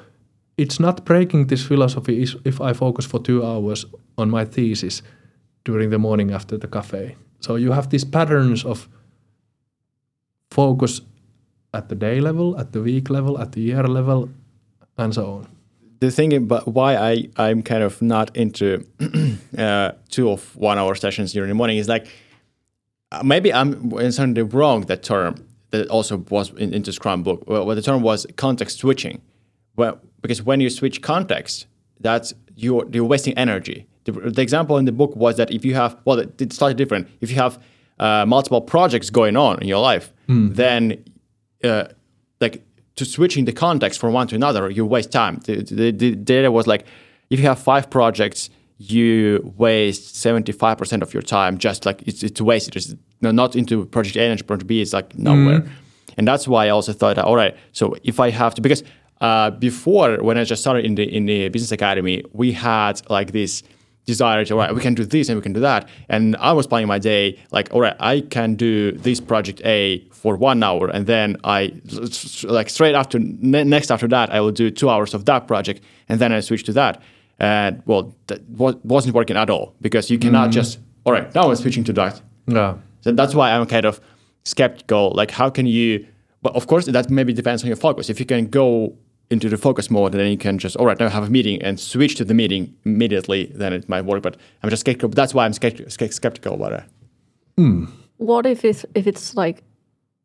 it's 0.56 0.81
not 0.81 1.05
breaking 1.05 1.48
this 1.48 1.66
philosophy 1.66 2.27
if 2.44 2.61
I 2.61 2.73
focus 2.73 3.06
for 3.06 3.20
two 3.20 3.44
hours 3.44 3.86
on 4.16 4.31
my 4.31 4.47
thesis 4.47 5.02
during 5.65 5.91
the 5.91 5.99
morning 5.99 6.32
after 6.32 6.57
the 6.59 6.69
cafe. 6.69 7.16
So 7.41 7.57
you 7.57 7.73
have 7.73 7.91
these 7.91 8.05
patterns 8.05 8.65
of 8.65 8.89
focus 10.51 11.01
at 11.73 11.89
the 11.89 11.95
day 11.95 12.20
level, 12.20 12.59
at 12.59 12.73
the 12.73 12.81
week 12.81 13.11
level, 13.11 13.39
at 13.39 13.53
the 13.53 13.61
year 13.61 13.82
level, 13.85 14.31
and 14.97 15.12
so 15.12 15.24
on. 15.27 15.49
The 16.01 16.11
thing 16.11 16.32
about 16.35 16.69
why 16.69 16.97
I 16.97 17.28
I'm 17.36 17.62
kind 17.62 17.82
of 17.82 18.01
not 18.03 18.36
into 18.36 18.86
uh, 19.59 19.93
two 20.11 20.31
of 20.31 20.57
one 20.57 20.78
hour 20.78 20.95
sessions 20.95 21.32
during 21.32 21.49
the 21.49 21.55
morning 21.55 21.78
is 21.78 21.89
like 21.89 22.07
uh, 23.12 23.23
maybe 23.23 23.53
I'm 23.53 23.93
inserting 23.93 24.49
wrong 24.51 24.82
that 24.82 25.03
term 25.03 25.35
that 25.70 25.89
also 25.89 26.19
was 26.31 26.51
in, 26.51 26.73
into 26.74 26.93
Scrum 26.93 27.23
book. 27.23 27.45
Well, 27.47 27.66
well, 27.66 27.77
the 27.77 27.82
term 27.82 28.03
was 28.03 28.27
context 28.36 28.78
switching. 28.78 29.20
Well, 29.77 30.01
because 30.20 30.43
when 30.43 30.61
you 30.61 30.70
switch 30.70 31.03
context, 31.03 31.66
that's 32.01 32.35
you're 32.55 32.86
you're 32.93 33.05
wasting 33.05 33.35
energy. 33.39 33.86
The, 34.05 34.12
the 34.12 34.43
example 34.43 34.76
in 34.78 34.85
the 34.85 34.93
book 34.93 35.16
was 35.16 35.36
that 35.36 35.51
if 35.51 35.64
you 35.64 35.74
have 35.74 35.97
well, 36.05 36.18
it- 36.20 36.40
it's 36.40 36.56
slightly 36.56 36.74
different. 36.74 37.09
If 37.20 37.31
you 37.31 37.36
have 37.36 37.59
uh, 37.98 38.24
multiple 38.26 38.60
projects 38.60 39.10
going 39.10 39.36
on 39.36 39.60
in 39.62 39.68
your 39.68 39.81
life, 39.81 40.12
then 40.55 41.05
uh, 41.62 41.85
like 42.40 42.62
to 42.97 43.05
switching 43.05 43.44
the 43.47 43.52
context 43.52 44.01
from 44.01 44.12
one 44.14 44.26
to 44.28 44.35
another, 44.36 44.70
you 44.70 44.85
waste 44.86 45.10
time. 45.12 45.40
The, 45.44 45.62
the, 45.62 45.90
the 45.93 46.14
data 46.14 46.51
was 46.51 46.66
like, 46.66 46.85
if 47.31 47.39
you 47.40 47.47
have 47.47 47.59
five 47.59 47.89
projects, 47.90 48.51
you 48.78 49.52
waste 49.56 50.16
seventy 50.16 50.52
five 50.52 50.76
percent 50.78 51.02
of 51.02 51.14
your 51.14 51.22
time. 51.22 51.56
Just 51.59 51.86
like 51.86 52.02
it's 52.06 52.22
it's 52.22 52.40
wasted. 52.40 52.76
It's 52.76 52.94
not 53.20 53.56
into 53.56 53.86
project 53.86 54.16
A 54.16 54.22
and 54.31 54.47
project 54.47 54.66
B. 54.66 54.81
It's 54.82 54.93
like 54.93 55.16
nowhere. 55.18 55.60
And 56.16 56.28
that's 56.28 56.47
why 56.47 56.66
I 56.66 56.68
also 56.70 56.93
thought, 56.93 57.18
all 57.18 57.35
right, 57.36 57.56
so 57.72 57.97
if 58.05 58.20
I 58.20 58.31
have 58.31 58.55
to, 58.55 58.60
because 58.62 58.85
uh, 59.20 59.51
before 59.51 60.18
when 60.22 60.36
I 60.39 60.44
just 60.44 60.62
started 60.62 60.85
in 60.85 60.94
the 60.97 61.05
in 61.05 61.26
the 61.26 61.48
business 61.48 61.72
academy, 61.72 62.22
we 62.32 62.52
had 62.52 63.01
like 63.10 63.32
this 63.32 63.62
desire 64.05 64.44
to, 64.44 64.55
all 64.55 64.60
right, 64.60 64.74
we 64.74 64.81
can 64.81 64.94
do 64.94 65.05
this 65.05 65.28
and 65.28 65.36
we 65.36 65.43
can 65.43 65.52
do 65.52 65.60
that. 65.60 65.89
And 66.09 66.36
I 66.36 66.52
was 66.52 66.66
planning 66.66 66.89
my 66.89 66.98
day 66.98 67.39
like, 67.52 67.72
all 67.72 67.81
right, 67.81 67.97
I 68.01 68.20
can 68.20 68.55
do 68.55 68.93
this 68.93 69.20
project 69.20 69.60
A 69.64 70.05
for 70.10 70.36
one 70.36 70.62
hour, 70.62 70.89
and 70.89 71.06
then 71.06 71.36
I 71.44 71.74
like 72.44 72.70
straight 72.70 72.94
after 72.94 73.18
ne- 73.18 73.64
next 73.64 73.90
after 73.90 74.09
that, 74.09 74.31
I 74.31 74.40
will 74.40 74.52
do 74.52 74.70
two 74.70 74.89
hours 74.89 75.14
of 75.14 75.24
that 75.26 75.47
project, 75.47 75.82
and 76.09 76.18
then 76.20 76.32
I 76.32 76.40
switch 76.40 76.64
to 76.64 76.72
that. 76.72 77.02
And 77.39 77.82
well, 77.85 78.14
that 78.28 78.43
wa- 78.48 78.78
wasn't 78.85 79.14
working 79.14 79.36
at 79.36 79.51
all 79.51 79.74
because 79.81 80.10
you 80.10 80.18
cannot 80.18 80.51
mm. 80.51 80.52
just, 80.52 80.78
all 81.05 81.12
right, 81.12 81.35
now 81.35 81.51
I'm 81.51 81.56
switching 81.56 81.85
to 81.85 81.93
that. 81.94 82.22
Yeah. 82.47 82.76
So 83.02 83.12
that's 83.12 83.35
why 83.35 83.51
I'm 83.51 83.66
kind 83.66 83.85
of 83.85 84.01
skeptical. 84.44 85.12
Like, 85.14 85.31
how 85.31 85.51
can 85.51 85.66
you? 85.66 86.06
But 86.43 86.55
of 86.55 86.66
course, 86.66 86.86
that 86.86 87.10
maybe 87.10 87.32
depends 87.32 87.62
on 87.62 87.68
your 87.68 87.76
focus. 87.76 88.09
If 88.09 88.18
you 88.20 88.26
can 88.26 88.47
go 88.47 88.97
into 89.35 89.51
the 89.51 89.59
focus 89.59 89.90
mode, 89.90 90.12
and 90.12 90.20
then 90.20 90.31
you 90.31 90.39
can 90.39 90.59
just, 90.59 90.77
all 90.77 90.86
right, 90.86 90.98
now 90.98 91.11
have 91.11 91.24
a 91.24 91.31
meeting 91.31 91.61
and 91.61 91.78
switch 91.78 92.15
to 92.16 92.24
the 92.24 92.32
meeting 92.32 92.74
immediately. 92.86 93.52
Then 93.55 93.74
it 93.74 93.86
might 93.89 94.06
work. 94.06 94.23
But 94.23 94.39
I'm 94.62 94.70
just 94.70 94.81
skeptical. 94.81 95.11
That's 95.11 95.35
why 95.35 95.44
I'm 95.44 95.52
skeptical, 95.52 95.90
skeptical 95.90 96.55
about 96.55 96.73
it. 96.73 96.85
Hmm. 97.59 97.85
What 98.16 98.47
if 98.47 98.65
it's 98.65 98.86
if 98.94 99.06
it's 99.06 99.36
like 99.36 99.62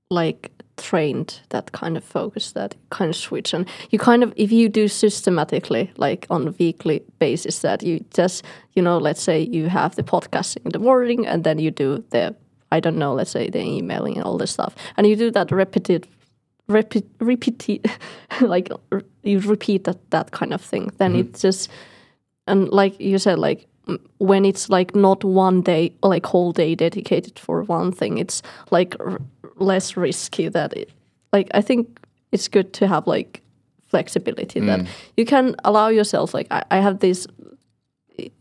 like 0.10 0.52
trained 0.78 1.42
that 1.50 1.72
kind 1.74 1.98
of 1.98 2.04
focus 2.04 2.54
that 2.54 2.74
kind 2.90 3.10
of 3.10 3.16
switch 3.16 3.54
and 3.54 3.68
you 3.90 4.00
kind 4.00 4.24
of 4.24 4.34
if 4.38 4.52
you 4.52 4.70
do 4.70 4.88
systematically 4.88 5.92
like 5.98 6.26
on 6.30 6.48
a 6.48 6.52
weekly 6.52 7.04
basis 7.20 7.60
that 7.60 7.84
you 7.84 8.04
just 8.14 8.46
you 8.74 8.82
know 8.82 8.98
let's 8.98 9.22
say 9.22 9.42
you 9.42 9.68
have 9.68 9.96
the 9.96 10.04
podcasting 10.04 10.66
in 10.66 10.72
the 10.72 10.80
morning 10.80 11.28
and 11.28 11.44
then 11.44 11.60
you 11.60 11.70
do 11.70 12.04
the 12.12 12.34
I 12.72 12.80
don't 12.80 12.98
know 12.98 13.14
let's 13.14 13.32
say 13.32 13.50
the 13.50 13.60
emailing 13.60 14.16
and 14.16 14.24
all 14.24 14.38
this 14.38 14.52
stuff 14.52 14.74
and 14.96 15.06
you 15.06 15.18
do 15.18 15.32
that 15.32 15.52
repeated 15.52 16.08
repeat 16.70 17.06
repeat 17.20 17.86
like 18.42 18.70
you 19.24 19.40
repeat 19.40 19.84
that 19.84 19.98
that 20.12 20.32
kind 20.32 20.54
of 20.54 20.62
thing. 20.62 20.92
Then 20.98 21.12
mm-hmm. 21.12 21.36
it 21.36 21.40
just 21.40 21.70
and 22.48 22.70
like 22.70 23.00
you 23.00 23.18
said 23.18 23.40
like 23.40 23.68
when 24.18 24.46
it's 24.46 24.70
like 24.70 24.96
not 24.96 25.24
one 25.24 25.62
day 25.62 25.94
like 26.04 26.26
whole 26.26 26.52
day 26.52 26.76
dedicated 26.76 27.40
for 27.40 27.64
one 27.64 27.92
thing 27.92 28.18
it's 28.18 28.42
like 28.72 28.96
r- 29.00 29.22
less 29.56 29.98
risky 29.98 30.48
that 30.48 30.74
it 30.74 30.90
like 31.34 31.48
i 31.54 31.62
think 31.62 32.00
it's 32.32 32.48
good 32.48 32.72
to 32.74 32.88
have 32.88 33.08
like 33.08 33.42
flexibility 33.88 34.60
that 34.60 34.82
mm. 34.82 34.88
you 35.18 35.26
can 35.26 35.56
allow 35.64 35.88
yourself 35.88 36.34
like 36.34 36.48
I, 36.52 36.64
I 36.70 36.80
have 36.80 37.00
this 37.00 37.26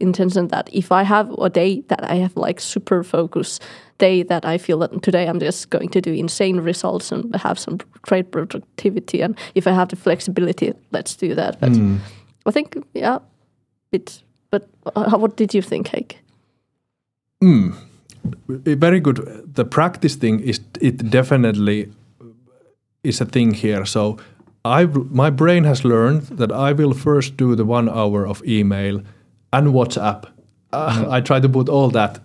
intention 0.00 0.48
that 0.48 0.68
if 0.72 0.92
i 0.92 1.02
have 1.02 1.30
a 1.38 1.48
day 1.48 1.80
that 1.88 2.04
i 2.04 2.16
have 2.16 2.36
like 2.36 2.60
super 2.60 3.02
focus 3.02 3.60
day 3.98 4.22
that 4.22 4.44
i 4.44 4.58
feel 4.58 4.78
that 4.78 5.02
today 5.02 5.26
i'm 5.26 5.40
just 5.40 5.70
going 5.70 5.88
to 5.88 6.00
do 6.00 6.12
insane 6.12 6.60
results 6.60 7.12
and 7.12 7.34
have 7.36 7.58
some 7.58 7.78
great 8.02 8.30
productivity 8.30 9.20
and 9.20 9.36
if 9.54 9.66
i 9.66 9.72
have 9.72 9.88
the 9.88 9.96
flexibility 9.96 10.72
let's 10.92 11.16
do 11.16 11.34
that 11.34 11.60
but 11.60 11.72
i 12.46 12.50
think 12.50 12.76
yeah 12.94 13.18
it 13.92 14.22
but 14.50 14.68
uh, 14.96 15.18
what 15.18 15.36
did 15.36 15.54
you 15.54 15.62
think 15.62 15.88
Heikki? 15.88 16.16
very 18.56 19.00
good. 19.00 19.54
The 19.54 19.64
practice 19.64 20.16
thing 20.16 20.40
is 20.40 20.60
it 20.80 21.10
definitely 21.10 21.90
is 23.04 23.20
a 23.20 23.24
thing 23.24 23.54
here. 23.54 23.84
So 23.84 24.18
I 24.64 24.86
my 24.86 25.30
brain 25.30 25.64
has 25.64 25.84
learned 25.84 26.22
that 26.38 26.50
I 26.50 26.72
will 26.72 26.94
first 26.94 27.36
do 27.36 27.54
the 27.54 27.64
one 27.64 27.88
hour 27.88 28.26
of 28.26 28.42
email 28.44 29.02
and 29.52 29.68
WhatsApp. 29.68 30.24
Uh, 30.72 31.06
I 31.10 31.20
try 31.20 31.40
to 31.40 31.48
put 31.48 31.68
all 31.68 31.90
that. 31.90 32.20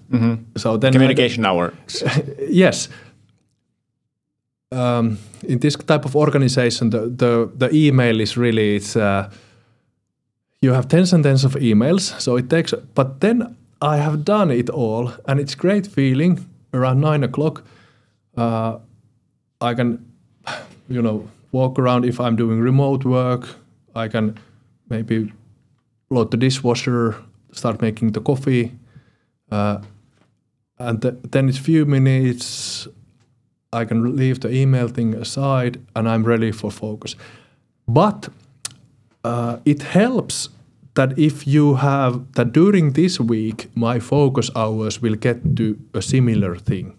So 0.58 0.78
then 0.78 0.92
Communication 0.92 1.46
hour. 1.46 1.74
yes. 2.50 2.90
Um, 4.72 5.18
in 5.48 5.60
this 5.60 5.76
type 5.76 6.06
of 6.06 6.16
organization, 6.16 6.90
the, 6.90 7.08
the, 7.08 7.52
the 7.56 7.70
email 7.74 8.20
is 8.20 8.36
really 8.38 8.76
it's 8.76 8.96
uh, 8.96 9.30
you 10.62 10.74
have 10.74 10.88
tens 10.88 11.14
and 11.14 11.24
tens 11.24 11.44
of 11.44 11.54
emails, 11.56 12.20
so 12.20 12.38
it 12.38 12.50
takes. 12.50 12.74
But 12.96 13.20
then 13.20 13.56
I 13.82 13.98
have 13.98 14.24
done 14.24 14.50
it 14.50 14.70
all, 14.70 15.12
and 15.28 15.40
it's 15.40 15.56
great 15.56 15.86
feeling. 15.88 16.50
Around 16.74 17.02
nine 17.02 17.24
o'clock, 17.24 17.64
uh, 18.38 18.80
I 19.62 19.74
can, 19.76 20.00
you 20.90 21.02
know, 21.02 21.28
walk 21.52 21.78
around 21.78 22.06
if 22.06 22.20
I'm 22.20 22.36
doing 22.36 22.62
remote 22.62 23.06
work. 23.06 23.48
I 23.96 24.08
can 24.08 24.40
maybe 24.90 25.32
load 26.10 26.32
the 26.32 26.38
dishwasher, 26.38 27.16
start 27.54 27.82
making 27.82 28.12
the 28.12 28.22
coffee, 28.22 28.72
uh, 29.52 29.78
and 30.78 31.02
th- 31.02 31.16
then 31.32 31.50
it's 31.50 31.60
a 31.60 31.64
few 31.64 31.86
minutes. 31.86 32.88
I 33.72 33.86
can 33.86 34.16
leave 34.16 34.40
the 34.40 34.52
email 34.52 34.88
thing 34.88 35.16
aside, 35.16 35.80
and 35.96 36.08
I'm 36.08 36.24
ready 36.24 36.52
for 36.52 36.72
focus. 36.72 37.16
But 37.88 38.30
uh, 39.24 39.58
it 39.66 39.82
helps 39.82 40.50
that 40.96 41.18
if 41.18 41.48
you 41.48 41.76
have 41.76 42.34
that 42.34 42.54
during 42.54 42.94
this 42.94 43.20
week, 43.20 43.70
my 43.76 44.00
focus 44.00 44.52
hours 44.56 45.02
will 45.02 45.16
get 45.16 45.56
to 45.56 45.78
a 45.94 46.02
similar 46.02 46.56
thing. 46.56 46.94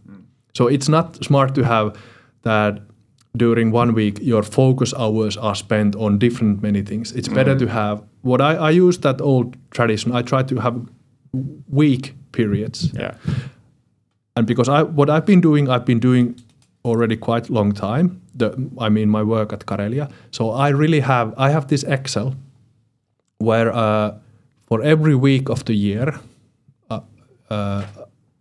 So 0.54 0.66
it's 0.68 0.88
not 0.88 1.24
smart 1.24 1.54
to 1.54 1.64
have 1.64 1.96
that 2.42 2.80
during 3.36 3.72
one 3.72 3.94
week 3.94 4.18
your 4.20 4.42
focus 4.42 4.94
hours 4.94 5.36
are 5.36 5.54
spent 5.54 5.96
on 5.96 6.18
different 6.18 6.62
many 6.62 6.82
things. 6.82 7.12
It's 7.12 7.28
better 7.28 7.58
to 7.58 7.66
have 7.66 8.02
what 8.24 8.40
I, 8.40 8.54
I 8.68 8.70
use 8.70 8.98
that 9.00 9.20
old 9.20 9.56
tradition. 9.70 10.12
I 10.18 10.22
try 10.22 10.42
to 10.42 10.56
have 10.60 10.76
week 11.68 12.14
periods 12.32 12.90
Yeah. 12.94 13.14
and 14.36 14.46
because 14.46 14.68
I 14.68 14.82
what 14.82 15.08
I've 15.08 15.26
been 15.26 15.40
doing, 15.40 15.68
I've 15.68 15.84
been 15.84 16.00
doing 16.00 16.34
already 16.84 17.16
quite 17.16 17.50
long 17.50 17.72
time. 17.72 18.20
The 18.38 18.48
I 18.86 18.88
mean 18.88 19.08
my 19.10 19.22
work 19.22 19.52
at 19.52 19.66
Karelia. 19.66 20.08
So 20.30 20.50
I 20.50 20.68
really 20.72 21.00
have 21.00 21.32
I 21.36 21.50
have 21.50 21.66
this 21.66 21.84
Excel 21.84 22.34
where 23.38 23.72
uh, 23.72 24.10
for 24.68 24.82
every 24.82 25.14
week 25.14 25.48
of 25.50 25.64
the 25.64 25.74
year, 25.74 26.14
uh, 26.90 27.00
uh, 27.50 27.82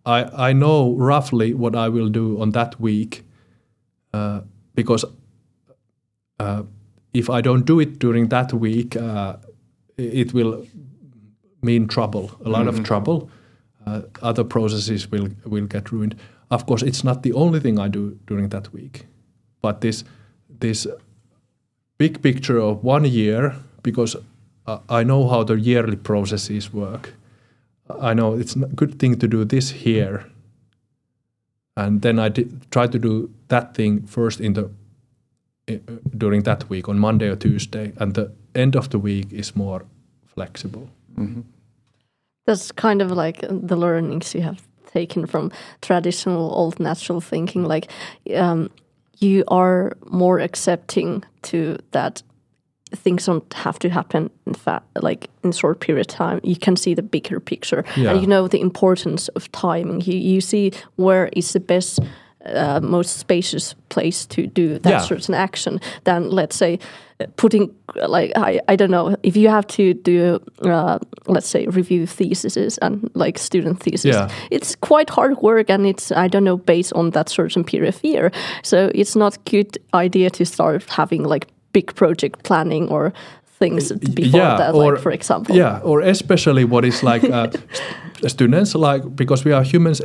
I 0.06 0.50
I 0.50 0.52
know 0.52 0.94
roughly 0.96 1.54
what 1.54 1.74
I 1.74 1.88
will 1.88 2.08
do 2.10 2.40
on 2.40 2.50
that 2.52 2.80
week, 2.80 3.22
uh, 4.14 4.40
because 4.74 5.04
uh, 6.40 6.62
if 7.12 7.28
I 7.30 7.40
don't 7.40 7.64
do 7.66 7.80
it 7.80 7.98
during 7.98 8.28
that 8.28 8.52
week, 8.52 8.96
uh, 8.96 9.36
it 9.96 10.32
will 10.34 10.66
mean 11.62 11.86
trouble, 11.88 12.30
a 12.44 12.48
lot 12.48 12.66
of 12.68 12.82
trouble. 12.84 13.28
Uh, 13.86 14.02
other 14.22 14.44
processes 14.44 15.10
will 15.10 15.28
will 15.44 15.66
get 15.66 15.92
ruined. 15.92 16.14
Of 16.50 16.64
course, 16.66 16.82
it's 16.86 17.04
not 17.04 17.22
the 17.22 17.32
only 17.32 17.60
thing 17.60 17.78
I 17.78 17.88
do 17.88 18.18
during 18.26 18.48
that 18.50 18.72
week, 18.72 19.06
but 19.62 19.80
this 19.80 20.04
this 20.60 20.86
big 21.98 22.22
picture 22.22 22.58
of 22.58 22.82
one 22.84 23.04
year 23.04 23.54
because 23.82 24.16
uh, 24.66 24.78
I 24.88 25.04
know 25.04 25.28
how 25.28 25.44
the 25.44 25.54
yearly 25.54 25.96
processes 25.96 26.72
work. 26.72 27.14
I 28.00 28.14
know 28.14 28.34
it's 28.40 28.56
a 28.56 28.60
good 28.74 28.98
thing 28.98 29.18
to 29.18 29.28
do 29.28 29.44
this 29.44 29.70
here, 29.70 30.24
and 31.76 32.00
then 32.02 32.18
I 32.18 32.28
di- 32.30 32.48
try 32.70 32.86
to 32.86 32.98
do 32.98 33.30
that 33.48 33.74
thing 33.74 34.06
first 34.06 34.40
in 34.40 34.54
the 34.54 34.70
i- 35.68 35.80
during 36.16 36.42
that 36.44 36.68
week 36.70 36.88
on 36.88 36.98
Monday 36.98 37.28
or 37.28 37.36
Tuesday, 37.36 37.92
and 37.96 38.14
the 38.14 38.30
end 38.54 38.76
of 38.76 38.88
the 38.90 38.98
week 38.98 39.32
is 39.32 39.54
more 39.56 39.84
flexible. 40.26 40.88
That's 42.46 42.72
kind 42.72 43.02
of 43.02 43.10
like 43.10 43.40
the 43.48 43.76
learnings 43.76 44.34
you 44.34 44.42
have 44.42 44.62
taken 44.92 45.26
from 45.26 45.50
traditional 45.80 46.52
old 46.54 46.78
natural 46.78 47.20
thinking. 47.20 47.64
Like 47.64 47.90
um, 48.34 48.70
you 49.18 49.44
are 49.48 49.92
more 50.10 50.40
accepting 50.40 51.24
to 51.42 51.78
that 51.92 52.22
things 52.96 53.26
don't 53.26 53.52
have 53.54 53.76
to 53.80 53.88
happen 53.88 54.30
in 54.46 54.54
fact 54.54 54.86
like 55.02 55.28
in 55.42 55.50
short 55.50 55.80
period 55.80 56.00
of 56.02 56.06
time 56.06 56.38
you 56.44 56.54
can 56.54 56.76
see 56.76 56.94
the 56.94 57.02
bigger 57.02 57.40
picture 57.40 57.84
Yeah. 57.96 58.12
and 58.12 58.20
you 58.20 58.26
know 58.28 58.46
the 58.46 58.60
importance 58.60 59.26
of 59.34 59.50
timing 59.50 60.00
you, 60.02 60.16
you 60.16 60.40
see 60.40 60.70
where 60.94 61.28
is 61.32 61.52
the 61.54 61.58
best 61.60 61.98
uh, 62.46 62.80
most 62.82 63.18
spacious 63.18 63.74
place 63.88 64.26
to 64.26 64.46
do 64.46 64.78
that 64.78 64.90
Yeah. 64.90 64.98
certain 65.00 65.34
action 65.34 65.80
than 66.04 66.30
let's 66.30 66.56
say 66.56 66.78
putting 67.36 67.70
like 68.08 68.32
I, 68.36 68.60
I 68.68 68.76
don't 68.76 68.90
know 68.90 69.16
if 69.22 69.36
you 69.36 69.48
have 69.48 69.66
to 69.66 69.94
do 69.94 70.40
uh, 70.62 70.98
let's 71.26 71.48
say 71.48 71.66
review 71.66 72.06
theses 72.06 72.78
and 72.78 73.08
like 73.14 73.38
student 73.38 73.80
theses 73.80 74.14
Yeah. 74.14 74.28
it's 74.50 74.74
quite 74.76 75.10
hard 75.10 75.36
work 75.42 75.70
and 75.70 75.86
it's 75.86 76.10
i 76.12 76.28
don't 76.28 76.44
know 76.44 76.56
based 76.58 76.92
on 76.94 77.10
that 77.10 77.28
certain 77.28 77.64
period 77.64 77.94
of 77.94 78.04
year 78.04 78.30
so 78.62 78.90
it's 78.94 79.14
not 79.16 79.38
good 79.50 79.78
idea 79.94 80.30
to 80.30 80.44
start 80.44 80.84
having 80.90 81.22
like 81.32 81.46
big 81.72 81.94
project 81.94 82.42
planning 82.42 82.88
or 82.90 83.12
things 83.60 83.92
before 83.92 84.40
yeah, 84.40 84.56
that 84.58 84.74
or- 84.74 84.92
like 84.92 85.02
for 85.02 85.12
example 85.12 85.56
Yeah, 85.56 85.80
or 85.84 86.00
especially 86.02 86.64
what 86.64 86.84
is 86.84 87.02
like 87.02 87.24
uh, 87.24 87.48
students, 88.26 88.74
like 88.74 89.02
because 89.16 89.44
we 89.44 89.52
are 89.54 89.62
humans, 89.64 90.00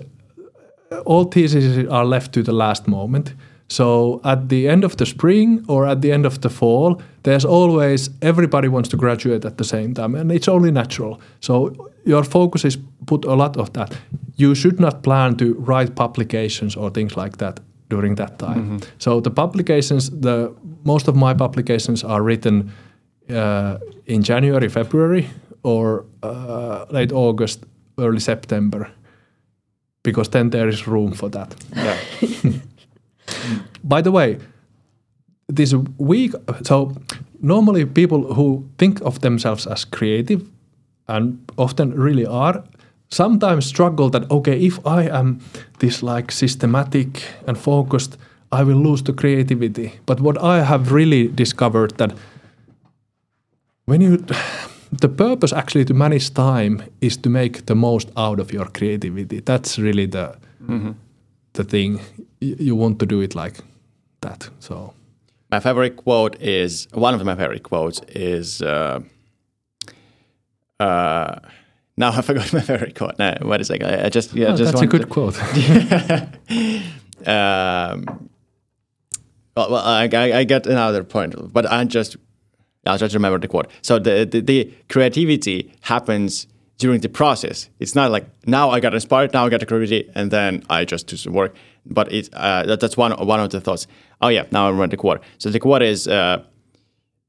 all 1.06 1.26
theses 1.26 1.88
are 1.88 2.06
left 2.06 2.32
to 2.34 2.44
the 2.44 2.54
last 2.54 2.88
moment. 2.88 3.34
So 3.68 4.20
at 4.24 4.50
the 4.50 4.68
end 4.68 4.84
of 4.84 4.96
the 4.96 5.06
spring 5.06 5.64
or 5.68 5.86
at 5.86 6.02
the 6.02 6.12
end 6.12 6.26
of 6.26 6.40
the 6.42 6.50
fall, 6.50 7.02
there's 7.24 7.46
always 7.46 8.10
everybody 8.22 8.68
wants 8.68 8.90
to 8.90 8.98
graduate 8.98 9.46
at 9.46 9.58
the 9.58 9.64
same 9.64 9.94
time, 9.94 10.16
and 10.16 10.32
it's 10.32 10.48
only 10.48 10.72
natural. 10.72 11.20
So 11.40 11.90
your 12.06 12.24
focus 12.24 12.66
is 12.66 12.78
put 13.06 13.26
a 13.26 13.36
lot 13.36 13.58
of 13.58 13.72
that. 13.74 13.96
You 14.38 14.56
should 14.56 14.80
not 14.80 15.04
plan 15.04 15.36
to 15.36 15.54
write 15.68 15.96
publications 15.96 16.76
or 16.76 16.90
things 16.90 17.16
like 17.16 17.38
that 17.38 17.60
during 17.90 18.16
that 18.16 18.40
time. 18.40 18.80
So 18.98 19.20
the 19.22 19.32
publications, 19.32 20.10
the 20.10 20.52
most 20.84 21.08
of 21.08 21.16
my 21.16 21.34
publications 21.36 22.04
are 22.04 22.24
written 22.24 22.72
uh, 23.30 23.78
in 24.06 24.24
January, 24.24 24.70
February, 24.70 25.28
or 25.64 26.06
uh, 26.24 26.86
late 26.90 27.12
August, 27.12 27.66
early 27.98 28.20
September, 28.20 28.90
because 30.04 30.30
then 30.30 30.50
there 30.50 30.68
is 30.68 30.88
room 30.88 31.14
for 31.14 31.30
that. 31.30 31.56
Yeah. 31.76 31.98
By 33.84 34.02
the 34.02 34.12
way, 34.12 34.38
this 35.48 35.74
week, 35.98 36.34
so 36.64 36.94
normally 37.42 37.86
people 37.86 38.34
who 38.34 38.68
think 38.78 39.02
of 39.02 39.20
themselves 39.22 39.68
as 39.68 39.86
creative 39.86 40.48
and 41.08 41.40
often 41.58 41.94
really 41.94 42.26
are 42.26 42.64
sometimes 43.10 43.66
struggle 43.66 44.10
that 44.10 44.30
okay 44.30 44.60
if 44.60 44.86
i 44.86 45.04
am 45.04 45.40
this 45.80 46.04
like 46.04 46.32
systematic 46.32 47.24
and 47.48 47.58
focused 47.58 48.18
i 48.52 48.64
will 48.64 48.78
lose 48.78 49.04
the 49.04 49.14
creativity 49.14 49.92
but 50.06 50.20
what 50.22 50.38
i 50.44 50.64
have 50.64 50.92
really 50.92 51.28
discovered 51.28 51.98
that 51.98 52.14
when 53.86 54.02
you 54.02 54.24
the 54.92 55.08
purpose 55.10 55.54
actually 55.56 55.86
to 55.86 55.94
manage 55.94 56.34
time 56.34 56.82
is 57.02 57.18
to 57.18 57.30
make 57.30 57.66
the 57.66 57.76
most 57.76 58.10
out 58.18 58.40
of 58.40 58.52
your 58.54 58.66
creativity 58.66 59.40
that's 59.42 59.78
really 59.80 60.08
the 60.08 60.36
the 61.54 61.64
thing 61.64 62.00
Y- 62.42 62.56
you 62.60 62.76
want 62.76 63.00
to 63.00 63.06
do 63.06 63.22
it 63.22 63.36
like 63.36 63.58
that 64.22 64.50
so 64.60 64.94
My 65.52 65.60
favorite 65.60 65.96
quote 65.96 66.36
is 66.42 66.88
one 66.94 67.14
of 67.16 67.26
my 67.26 67.36
favorite 67.36 67.64
quotes 67.64 68.02
is. 68.16 68.62
Uh, 68.62 69.00
uh, 70.80 71.36
now 71.98 72.12
I 72.18 72.22
forgot 72.22 72.54
my 72.54 72.62
favorite 72.62 72.96
quote. 72.96 73.18
No, 73.20 73.34
wait 73.42 73.62
a 73.62 73.64
second. 73.66 73.88
I, 73.88 74.06
I 74.06 74.10
just 74.10 74.34
yeah, 74.34 74.54
Oh, 74.54 74.56
just 74.58 74.72
that's 74.72 74.82
a 74.84 74.88
good 74.88 75.02
to- 75.02 75.08
quote 75.08 75.36
um, 77.28 78.30
well, 79.56 79.70
well 79.72 79.76
I, 79.84 80.08
I, 80.14 80.38
I 80.40 80.44
get 80.46 80.68
another 80.68 81.04
point, 81.04 81.36
but 81.54 81.66
I 81.66 81.84
just 81.86 82.16
I'll 82.86 82.98
just 82.98 83.14
remember 83.14 83.40
the 83.40 83.48
quote. 83.48 83.68
So 83.82 84.00
the, 84.00 84.26
the 84.26 84.42
the 84.42 84.74
creativity 84.90 85.72
happens 85.82 86.48
during 86.78 87.02
the 87.02 87.10
process. 87.10 87.70
It's 87.80 87.94
not 87.94 88.12
like 88.12 88.26
now 88.46 88.70
I 88.70 88.80
got 88.80 88.94
inspired, 88.94 89.34
now 89.34 89.46
I 89.46 89.50
got 89.50 89.60
the 89.60 89.66
creativity, 89.66 90.10
and 90.16 90.32
then 90.32 90.64
I 90.70 90.86
just 90.86 91.08
do 91.08 91.18
some 91.18 91.34
work. 91.34 91.56
But 91.86 92.12
it 92.12 92.30
uh, 92.34 92.64
that, 92.64 92.80
that's 92.80 92.98
one 92.98 93.12
one 93.26 93.40
of 93.40 93.50
the 93.50 93.62
thoughts. 93.62 93.88
Oh 94.22 94.30
yeah, 94.30 94.46
now 94.52 94.68
I 94.68 94.70
remember 94.70 94.96
the 94.96 94.98
quote. 94.98 95.22
So 95.38 95.50
the 95.50 95.60
quote 95.60 95.82
is. 95.82 96.08
Uh, 96.08 96.44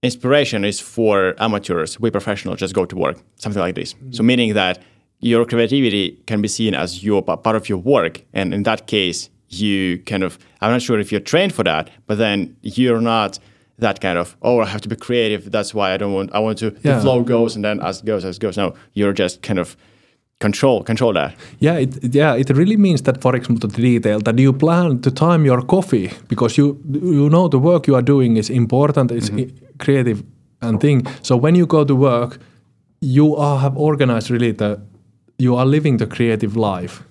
inspiration 0.02 0.64
is 0.64 0.80
for 0.80 1.34
amateurs. 1.38 2.00
We 2.00 2.10
professionals 2.10 2.58
just 2.58 2.74
go 2.74 2.86
to 2.86 2.96
work, 2.96 3.18
something 3.36 3.60
like 3.60 3.74
this. 3.74 3.94
So 4.12 4.22
meaning 4.22 4.54
that 4.54 4.82
your 5.20 5.44
creativity 5.44 6.18
can 6.26 6.40
be 6.40 6.48
seen 6.48 6.74
as 6.74 7.04
your 7.04 7.22
part 7.22 7.54
of 7.56 7.68
your 7.68 7.78
work, 7.78 8.22
and 8.32 8.54
in 8.54 8.62
that 8.62 8.86
case, 8.86 9.28
you 9.48 9.98
kind 10.04 10.22
of 10.22 10.38
I'm 10.60 10.70
not 10.70 10.82
sure 10.82 10.98
if 10.98 11.12
you're 11.12 11.20
trained 11.20 11.54
for 11.54 11.64
that, 11.64 11.90
but 12.06 12.18
then 12.18 12.56
you're 12.62 13.00
not 13.00 13.38
that 13.80 14.00
kind 14.00 14.18
of 14.18 14.36
oh 14.42 14.60
I 14.60 14.66
have 14.66 14.80
to 14.82 14.88
be 14.88 14.96
creative. 14.96 15.50
That's 15.50 15.74
why 15.74 15.94
I 15.94 15.96
don't 15.98 16.12
want 16.14 16.30
I 16.34 16.38
want 16.38 16.58
to 16.58 16.66
Yeah. 16.66 16.94
the 16.94 17.00
flow 17.00 17.22
goes 17.22 17.56
and 17.56 17.64
then 17.64 17.80
as 17.80 18.00
it 18.00 18.06
goes 18.06 18.24
as 18.24 18.36
it 18.36 18.40
goes. 18.40 18.56
No, 18.56 18.74
you're 18.94 19.12
just 19.12 19.42
kind 19.42 19.58
of 19.58 19.76
control 20.40 20.82
control 20.82 21.12
that. 21.14 21.34
Yeah, 21.58 21.78
it, 21.78 22.14
yeah, 22.14 22.34
it 22.38 22.50
really 22.50 22.76
means 22.76 23.02
that, 23.02 23.20
for 23.20 23.36
example, 23.36 23.68
the 23.68 23.82
detail 23.82 24.20
that 24.20 24.38
you 24.38 24.52
plan 24.52 25.00
to 25.00 25.10
time 25.10 25.44
your 25.44 25.62
coffee 25.62 26.10
because 26.28 26.56
you 26.60 26.78
you 26.90 27.28
know 27.28 27.48
the 27.48 27.58
work 27.58 27.86
you 27.86 27.94
are 27.96 28.02
doing 28.04 28.36
is 28.38 28.50
important, 28.50 29.10
it's 29.12 29.30
i- 29.30 29.50
creative 29.78 30.22
and 30.62 30.80
thing. 30.80 31.06
So 31.22 31.36
when 31.36 31.54
you 31.56 31.66
go 31.66 31.84
to 31.84 31.94
work, 31.94 32.38
you 33.00 33.36
are 33.36 33.58
have 33.60 33.76
organized 33.76 34.30
really 34.30 34.52
the 34.52 34.78
you 35.38 35.56
are 35.56 35.66
living 35.66 35.98
the 35.98 36.06
creative 36.06 36.56
life, 36.56 37.02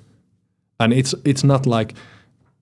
and 0.80 0.94
it's 0.94 1.16
it's 1.26 1.44
not 1.44 1.66
like 1.66 1.94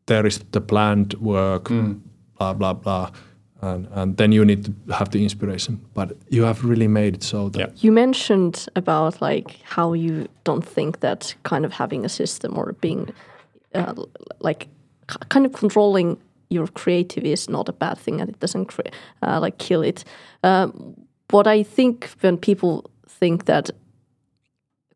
there 0.05 0.27
is 0.27 0.39
the 0.51 0.61
planned 0.61 1.13
work, 1.21 1.69
mm. 1.69 1.99
blah 2.37 2.53
blah 2.53 2.73
blah. 2.73 3.09
And, 3.61 3.87
and 3.91 4.17
then 4.17 4.31
you 4.31 4.45
need 4.45 4.65
to 4.65 4.93
have 4.93 5.09
the 5.09 5.23
inspiration, 5.23 5.81
but 5.93 6.15
you 6.29 6.43
have 6.43 6.63
really 6.63 6.87
made 6.87 7.15
it 7.15 7.23
so 7.23 7.49
that 7.49 7.59
Yeah. 7.59 7.67
You 7.77 7.91
mentioned 7.91 8.67
about 8.75 9.19
like 9.21 9.59
how 9.63 9.93
you 9.93 10.27
don't 10.43 10.65
think 10.65 10.99
that 10.99 11.35
kind 11.43 11.65
of 11.65 11.73
having 11.73 12.05
a 12.05 12.09
system 12.09 12.57
or 12.57 12.73
being 12.81 13.13
uh, 13.73 13.93
like 14.39 14.67
kind 15.29 15.45
of 15.45 15.53
controlling 15.53 16.17
your 16.49 16.67
creativity 16.67 17.31
is 17.31 17.49
not 17.49 17.69
a 17.69 17.73
bad 17.73 17.97
thing 17.97 18.21
and 18.21 18.29
it 18.29 18.39
doesn't 18.39 18.65
cre- 18.67 18.93
uh, 19.21 19.39
like 19.39 19.57
kill 19.57 19.81
it. 19.81 20.03
Um, 20.43 20.95
what 21.31 21.47
I 21.47 21.63
think 21.63 22.09
when 22.21 22.37
people 22.37 22.89
think 23.07 23.45
that 23.45 23.71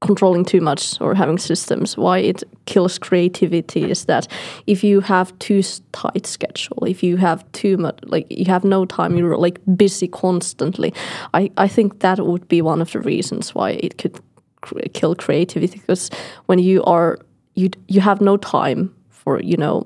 controlling 0.01 0.43
too 0.43 0.59
much 0.61 0.99
or 0.99 1.13
having 1.13 1.37
systems 1.37 1.95
why 1.95 2.17
it 2.17 2.43
kills 2.65 2.97
creativity 2.97 3.89
is 3.89 4.05
that 4.05 4.27
if 4.65 4.83
you 4.83 4.99
have 4.99 5.37
too 5.37 5.61
tight 5.91 6.25
schedule 6.25 6.83
if 6.85 7.03
you 7.03 7.17
have 7.17 7.49
too 7.51 7.77
much 7.77 7.99
like 8.05 8.25
you 8.29 8.45
have 8.45 8.63
no 8.63 8.83
time 8.83 9.15
you're 9.15 9.37
like 9.37 9.59
busy 9.75 10.07
constantly 10.07 10.91
i 11.35 11.49
i 11.57 11.67
think 11.67 11.99
that 11.99 12.19
would 12.19 12.47
be 12.47 12.61
one 12.63 12.81
of 12.81 12.91
the 12.91 12.99
reasons 12.99 13.53
why 13.53 13.71
it 13.71 13.99
could 13.99 14.19
cr- 14.61 14.79
kill 14.93 15.15
creativity 15.15 15.77
because 15.79 16.09
when 16.47 16.57
you 16.57 16.83
are 16.85 17.19
you 17.53 17.69
you 17.87 18.01
have 18.01 18.21
no 18.21 18.37
time 18.37 18.93
for 19.09 19.39
you 19.41 19.55
know 19.55 19.85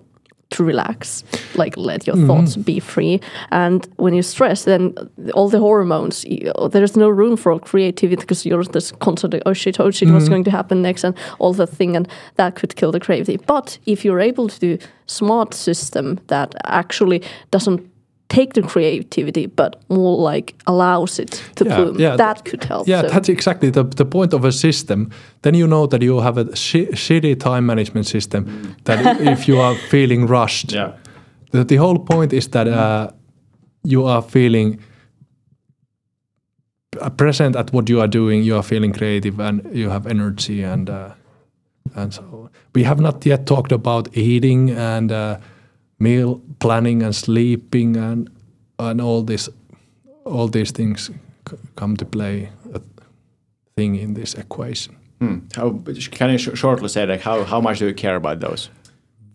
to 0.56 0.64
relax, 0.64 1.24
like 1.56 1.78
let 1.78 2.08
your 2.08 2.16
mm-hmm. 2.16 2.28
thoughts 2.28 2.56
be 2.56 2.80
free. 2.80 3.20
And 3.52 3.88
when 3.98 4.14
you 4.14 4.22
stress, 4.22 4.64
then 4.64 4.94
all 5.34 5.50
the 5.50 5.60
hormones, 5.60 6.26
you- 6.26 6.52
there's 6.72 6.96
no 6.96 7.10
room 7.10 7.38
for 7.38 7.60
creativity 7.60 8.22
because 8.22 8.46
you're 8.46 8.64
this 8.64 8.92
constant, 8.92 9.36
oh 9.46 9.54
shit, 9.54 9.80
oh 9.80 9.92
shit, 9.92 10.10
what's 10.10 10.26
mm-hmm. 10.26 10.34
going 10.34 10.44
to 10.46 10.52
happen 10.52 10.82
next, 10.82 11.04
and 11.04 11.16
all 11.40 11.54
the 11.54 11.68
thing, 11.68 11.96
and 11.96 12.08
that 12.36 12.56
could 12.56 12.76
kill 12.76 12.92
the 12.92 13.00
creativity. 13.00 13.44
But 13.46 13.78
if 13.86 14.06
you're 14.06 14.22
able 14.22 14.48
to 14.48 14.60
do 14.60 14.78
smart 15.08 15.54
system 15.54 16.20
that 16.28 16.56
actually 16.66 17.22
doesn't 17.52 17.82
take 18.28 18.54
the 18.54 18.62
creativity, 18.62 19.46
but 19.48 19.76
more 19.90 20.18
like 20.34 20.54
allows 20.66 21.20
it 21.20 21.44
to 21.56 21.64
Yeah, 21.66 21.76
bloom, 21.76 22.00
yeah, 22.00 22.16
that 22.18 22.44
could 22.46 22.64
help. 22.64 22.88
Yeah, 22.88 23.02
So- 23.02 23.10
that's 23.10 23.30
exactly 23.30 23.70
the, 23.72 23.84
the 23.84 24.06
point 24.06 24.34
of 24.34 24.44
a 24.46 24.52
system. 24.52 25.10
Then 25.42 25.54
you 25.56 25.68
know 25.68 25.88
that 25.88 26.02
you 26.02 26.20
have 26.22 26.38
a 26.38 26.56
shi 26.56 26.88
shitty 26.88 27.36
time 27.40 27.62
management 27.66 28.08
system. 28.08 28.46
That 28.84 29.22
if 29.22 29.48
you 29.48 29.60
are 29.62 29.76
feeling 29.90 30.28
rushed, 30.28 30.72
Yeah. 30.74 30.92
the, 31.52 31.64
the 31.64 31.76
whole 31.78 32.00
point 32.00 32.34
is 32.34 32.48
that 32.50 32.68
uh, 32.68 33.10
you 33.84 34.06
are 34.08 34.22
feeling 34.22 34.80
present 37.18 37.56
at 37.56 37.72
what 37.74 37.90
you 37.90 38.00
are 38.02 38.08
doing. 38.08 38.44
You 38.44 38.56
are 38.58 38.64
feeling 38.64 38.94
creative 38.94 39.40
and 39.40 39.62
you 39.74 39.90
have 39.90 40.08
energy 40.08 40.64
and 40.64 40.90
uh, 40.90 41.10
and 41.96 42.14
so 42.14 42.50
we 42.74 42.84
have 42.84 43.00
not 43.02 43.26
yet 43.26 43.46
talked 43.46 43.72
about 43.72 44.08
eating 44.18 44.72
and 44.72 45.12
uh, 45.12 45.38
meal 46.00 46.42
planning 46.60 47.04
and 47.04 47.16
sleeping 47.16 47.98
and 47.98 48.30
and 48.80 49.02
all 49.02 49.24
this 49.24 49.50
all 50.26 50.48
these 50.48 50.72
things 50.72 51.12
c- 51.50 51.58
come 51.76 51.96
to 51.98 52.06
play 52.06 52.50
a 52.74 52.80
thing 53.78 53.96
in 53.96 54.14
this 54.14 54.34
equation 54.34 54.96
Hmm. 55.22 55.38
How 55.56 55.70
can 56.12 56.30
you 56.32 56.38
sh- 56.38 56.58
shortly 56.60 56.90
say 56.90 57.06
like 57.06 57.22
how 57.22 57.44
how 57.46 57.62
much 57.62 57.80
do 57.80 57.86
you 57.88 57.94
care 57.94 58.16
about 58.16 58.40
those? 58.40 58.70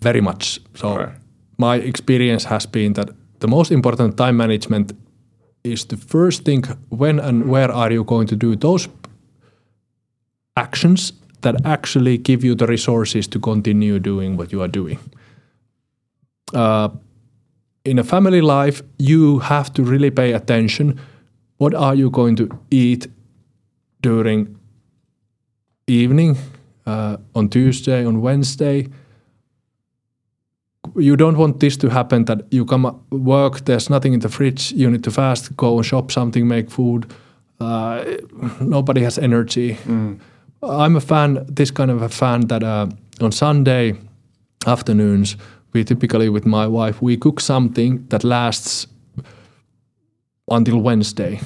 very 0.02 0.20
much 0.20 0.60
so 0.74 1.10
my 1.58 1.76
experience 1.76 2.44
has 2.48 2.66
been 2.66 2.92
that 2.94 3.08
the 3.40 3.48
most 3.48 3.70
important 3.72 4.16
time 4.16 4.36
management 4.36 4.92
is 5.64 5.84
to 5.86 5.96
first 5.96 6.44
think 6.44 6.66
when 6.88 7.18
and 7.20 7.48
where 7.50 7.70
are 7.70 7.92
you 7.92 8.04
going 8.04 8.26
to 8.28 8.36
do 8.36 8.56
those 8.56 8.88
actions 10.56 11.12
that 11.42 11.54
actually 11.64 12.18
give 12.18 12.44
you 12.44 12.54
the 12.54 12.66
resources 12.66 13.28
to 13.28 13.38
continue 13.38 13.98
doing 13.98 14.36
what 14.36 14.52
you 14.52 14.62
are 14.62 14.68
doing 14.72 14.98
uh, 16.54 16.88
in 17.84 17.98
a 17.98 18.04
family 18.04 18.40
life 18.40 18.82
you 18.98 19.38
have 19.38 19.72
to 19.74 19.82
really 19.82 20.10
pay 20.10 20.32
attention. 20.32 21.00
What 21.58 21.74
are 21.74 21.94
you 21.94 22.10
going 22.10 22.36
to 22.36 22.48
eat 22.70 23.08
during 24.02 24.56
evening 25.86 26.38
uh, 26.86 27.16
on 27.34 27.48
tuesday 27.48 28.04
on 28.04 28.20
wednesday? 28.20 28.88
You 30.96 31.16
don't 31.16 31.36
want 31.36 31.60
this 31.60 31.76
to 31.78 31.88
happen 31.88 32.24
that 32.24 32.52
you 32.52 32.64
come 32.64 33.04
work 33.10 33.64
there's 33.64 33.90
nothing 33.90 34.14
in 34.14 34.20
the 34.20 34.28
fridge 34.28 34.72
you 34.72 34.90
need 34.90 35.04
to 35.04 35.10
fast 35.10 35.56
go 35.56 35.76
and 35.76 35.86
shop 35.86 36.10
something 36.10 36.48
make 36.48 36.70
food. 36.70 37.12
Uh, 37.60 38.04
nobody 38.60 39.02
has 39.02 39.18
energy. 39.18 39.76
I'm 40.62 40.96
a 40.96 41.00
fan 41.00 41.44
this 41.48 41.70
kind 41.70 41.90
of 41.90 42.02
a 42.02 42.08
fan 42.08 42.46
that 42.48 42.62
uh, 42.62 42.86
on 43.20 43.32
sunday 43.32 43.94
afternoons 44.66 45.36
we 45.72 45.84
typically 45.84 46.28
with 46.28 46.46
my 46.46 46.66
wife 46.66 47.02
we 47.02 47.16
cook 47.16 47.40
something 47.40 48.04
that 48.08 48.24
lasts 48.24 48.86
until 50.48 50.78
wednesday 50.78 51.40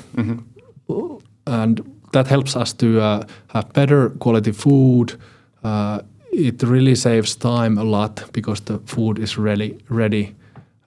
and 1.46 1.94
that 2.14 2.26
helps 2.26 2.56
us 2.56 2.72
to 2.74 3.00
uh, 3.00 3.24
have 3.48 3.72
better 3.72 4.10
quality 4.10 4.52
food. 4.52 5.20
Uh, 5.62 6.00
it 6.32 6.62
really 6.62 6.94
saves 6.94 7.36
time 7.36 7.78
a 7.78 7.84
lot 7.84 8.24
because 8.32 8.60
the 8.60 8.78
food 8.86 9.18
is 9.18 9.36
ready. 9.36 9.78
Ready. 9.88 10.34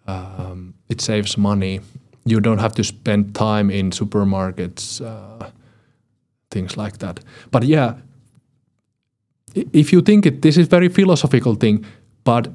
Um, 0.08 0.74
it 0.90 1.02
saves 1.02 1.38
money. 1.38 1.82
You 2.26 2.40
don't 2.40 2.60
have 2.60 2.74
to 2.76 2.84
spend 2.84 3.36
time 3.36 3.70
in 3.70 3.92
supermarkets, 3.92 5.02
uh, 5.02 5.50
things 6.50 6.78
like 6.78 6.98
that. 6.98 7.20
But 7.52 7.64
yeah, 7.64 7.96
if 9.54 9.94
you 9.94 10.02
think 10.02 10.26
it, 10.26 10.42
this 10.42 10.58
is 10.58 10.68
very 10.68 10.90
philosophical 10.90 11.56
thing, 11.56 11.86
but 12.24 12.48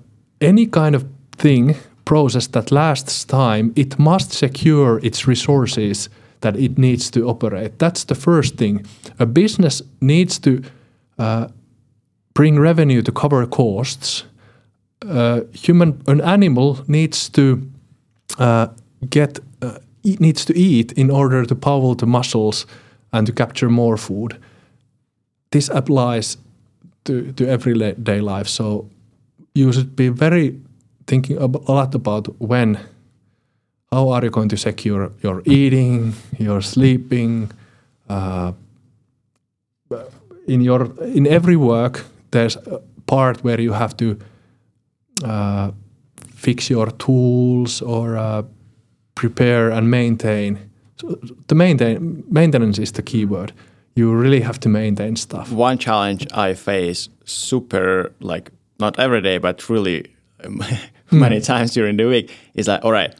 any 0.43 0.66
kind 0.66 0.94
of 0.94 1.05
thing 1.36 1.77
process 2.05 2.48
that 2.48 2.70
lasts 2.70 3.24
time, 3.24 3.73
it 3.77 3.98
must 3.98 4.32
secure 4.32 5.01
its 5.02 5.27
resources 5.27 6.10
that 6.40 6.56
it 6.56 6.78
needs 6.78 7.10
to 7.10 7.28
operate. 7.28 7.78
That's 7.78 8.05
the 8.05 8.14
first 8.14 8.56
thing. 8.56 8.86
A 9.19 9.27
business 9.27 9.82
needs 10.01 10.39
to 10.40 10.62
uh, 11.19 11.47
bring 12.35 12.59
revenue 12.60 13.02
to 13.02 13.12
cover 13.12 13.47
costs. 13.47 14.24
Uh, 15.09 15.40
human, 15.52 16.02
an 16.06 16.20
animal 16.20 16.78
needs 16.86 17.28
to 17.31 17.70
uh, 18.39 18.66
get 19.10 19.39
uh, 19.62 19.78
e- 20.02 20.16
needs 20.20 20.44
to 20.44 20.52
eat 20.55 20.93
in 20.93 21.10
order 21.10 21.47
to 21.47 21.55
power 21.55 21.94
the 21.94 22.06
muscles 22.06 22.66
and 23.12 23.27
to 23.27 23.32
capture 23.32 23.70
more 23.70 23.97
food. 23.97 24.36
This 25.51 25.69
applies 25.69 26.39
to, 27.05 27.32
to 27.32 27.47
everyday 27.47 28.20
life. 28.20 28.48
So 28.48 28.89
you 29.55 29.73
should 29.73 29.95
be 29.97 30.09
very 30.09 30.61
thinking 31.07 31.39
a 31.39 31.47
lot 31.47 31.95
about 31.95 32.41
when, 32.41 32.79
how 33.91 34.09
are 34.11 34.24
you 34.24 34.31
going 34.31 34.49
to 34.49 34.57
secure 34.57 35.12
your 35.23 35.43
eating, 35.45 36.15
your 36.39 36.62
sleeping. 36.62 37.51
Uh, 38.09 38.53
in 40.47 40.61
your 40.61 40.91
in 41.03 41.27
every 41.27 41.57
work, 41.57 42.05
there's 42.31 42.57
a 42.57 42.81
part 43.07 43.45
where 43.45 43.61
you 43.61 43.73
have 43.73 43.97
to 43.97 44.19
uh, 45.24 45.70
fix 46.35 46.70
your 46.70 46.91
tools 46.91 47.83
or 47.83 48.16
uh, 48.16 48.43
prepare 49.15 49.70
and 49.70 49.91
maintain. 49.91 50.59
So 50.97 51.19
the 51.47 51.55
maintain 51.55 52.24
maintenance 52.29 52.79
is 52.79 52.93
the 52.93 53.03
key 53.03 53.24
word. 53.24 53.53
You 53.95 54.12
really 54.15 54.41
have 54.41 54.59
to 54.61 54.69
maintain 54.69 55.16
stuff. 55.16 55.53
One 55.53 55.79
challenge 55.79 56.27
I 56.33 56.55
face 56.55 57.09
super 57.24 58.12
like 58.20 58.51
not 58.78 58.99
every 58.99 59.20
day 59.20 59.39
but 59.39 59.69
really 59.69 60.07
um, 60.44 60.62
many 61.11 61.40
times 61.40 61.73
during 61.73 61.97
the 61.97 62.05
week 62.05 62.32
is 62.55 62.69
like 62.69 62.85
all 62.85 62.93
right, 62.93 63.15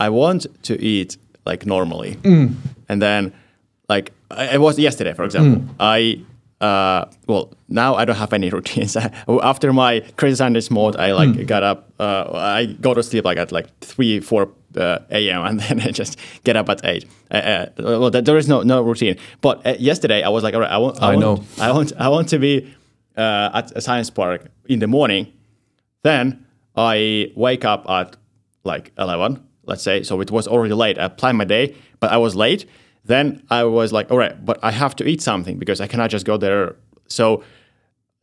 I 0.00 0.08
want 0.08 0.46
to 0.64 0.80
eat 0.80 1.16
like 1.44 1.66
normally, 1.66 2.18
and 2.88 3.02
then 3.02 3.32
like 3.88 4.12
I, 4.30 4.54
it 4.54 4.60
was 4.60 4.78
yesterday 4.78 5.12
for 5.14 5.24
example. 5.24 5.62
I 5.78 6.20
uh, 6.60 7.04
well 7.26 7.52
now 7.68 7.94
I 7.94 8.04
don't 8.04 8.16
have 8.16 8.32
any 8.32 8.50
routines. 8.56 8.96
After 9.28 9.72
my 9.72 10.00
crazy 10.16 10.36
Sundays 10.36 10.70
mode, 10.70 10.96
I 10.96 11.12
like 11.12 11.46
got 11.46 11.62
up. 11.62 11.92
Uh, 11.98 12.30
I 12.32 12.66
go 12.66 12.94
to 12.94 13.02
sleep 13.02 13.24
like 13.24 13.38
at 13.38 13.52
like 13.52 13.78
three 13.80 14.20
four 14.20 14.50
uh, 14.76 14.98
a.m. 15.10 15.44
and 15.44 15.60
then 15.60 15.80
I 15.80 15.90
just 15.90 16.18
get 16.44 16.56
up 16.56 16.68
at 16.68 16.84
eight. 16.84 17.06
Uh, 17.30 17.34
uh, 17.34 17.66
well, 17.78 18.10
there 18.10 18.36
is 18.36 18.48
no 18.48 18.62
no 18.62 18.82
routine. 18.82 19.16
But 19.40 19.66
uh, 19.66 19.74
yesterday 19.78 20.22
I 20.22 20.28
was 20.28 20.42
like, 20.42 20.54
all 20.54 20.60
right, 20.60 20.70
I 20.70 20.78
want. 20.78 21.02
I, 21.02 21.06
I 21.06 21.16
want, 21.16 21.20
know. 21.20 21.64
I 21.64 21.72
want. 21.72 21.92
I 21.98 22.08
want 22.08 22.28
to 22.30 22.38
be 22.38 22.74
uh, 23.16 23.50
at 23.54 23.72
a 23.72 23.80
science 23.80 24.10
park 24.10 24.48
in 24.68 24.78
the 24.80 24.86
morning. 24.86 25.32
Then 26.02 26.46
I 26.76 27.32
wake 27.34 27.64
up 27.64 27.88
at 27.88 28.16
like 28.64 28.92
eleven, 28.98 29.42
let's 29.64 29.82
say. 29.82 30.02
So 30.02 30.20
it 30.20 30.30
was 30.30 30.46
already 30.46 30.74
late. 30.74 30.98
I 30.98 31.08
planned 31.08 31.38
my 31.38 31.44
day, 31.44 31.74
but 32.00 32.10
I 32.12 32.16
was 32.16 32.34
late. 32.34 32.66
Then 33.04 33.42
I 33.50 33.64
was 33.64 33.92
like, 33.92 34.10
all 34.10 34.18
right, 34.18 34.44
but 34.44 34.58
I 34.62 34.72
have 34.72 34.96
to 34.96 35.04
eat 35.04 35.22
something 35.22 35.58
because 35.58 35.80
I 35.80 35.86
cannot 35.86 36.10
just 36.10 36.26
go 36.26 36.36
there. 36.36 36.74
So 37.08 37.44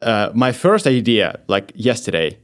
uh, 0.02 0.30
my 0.34 0.52
first 0.52 0.86
idea, 0.86 1.40
like 1.48 1.72
yesterday 1.74 2.38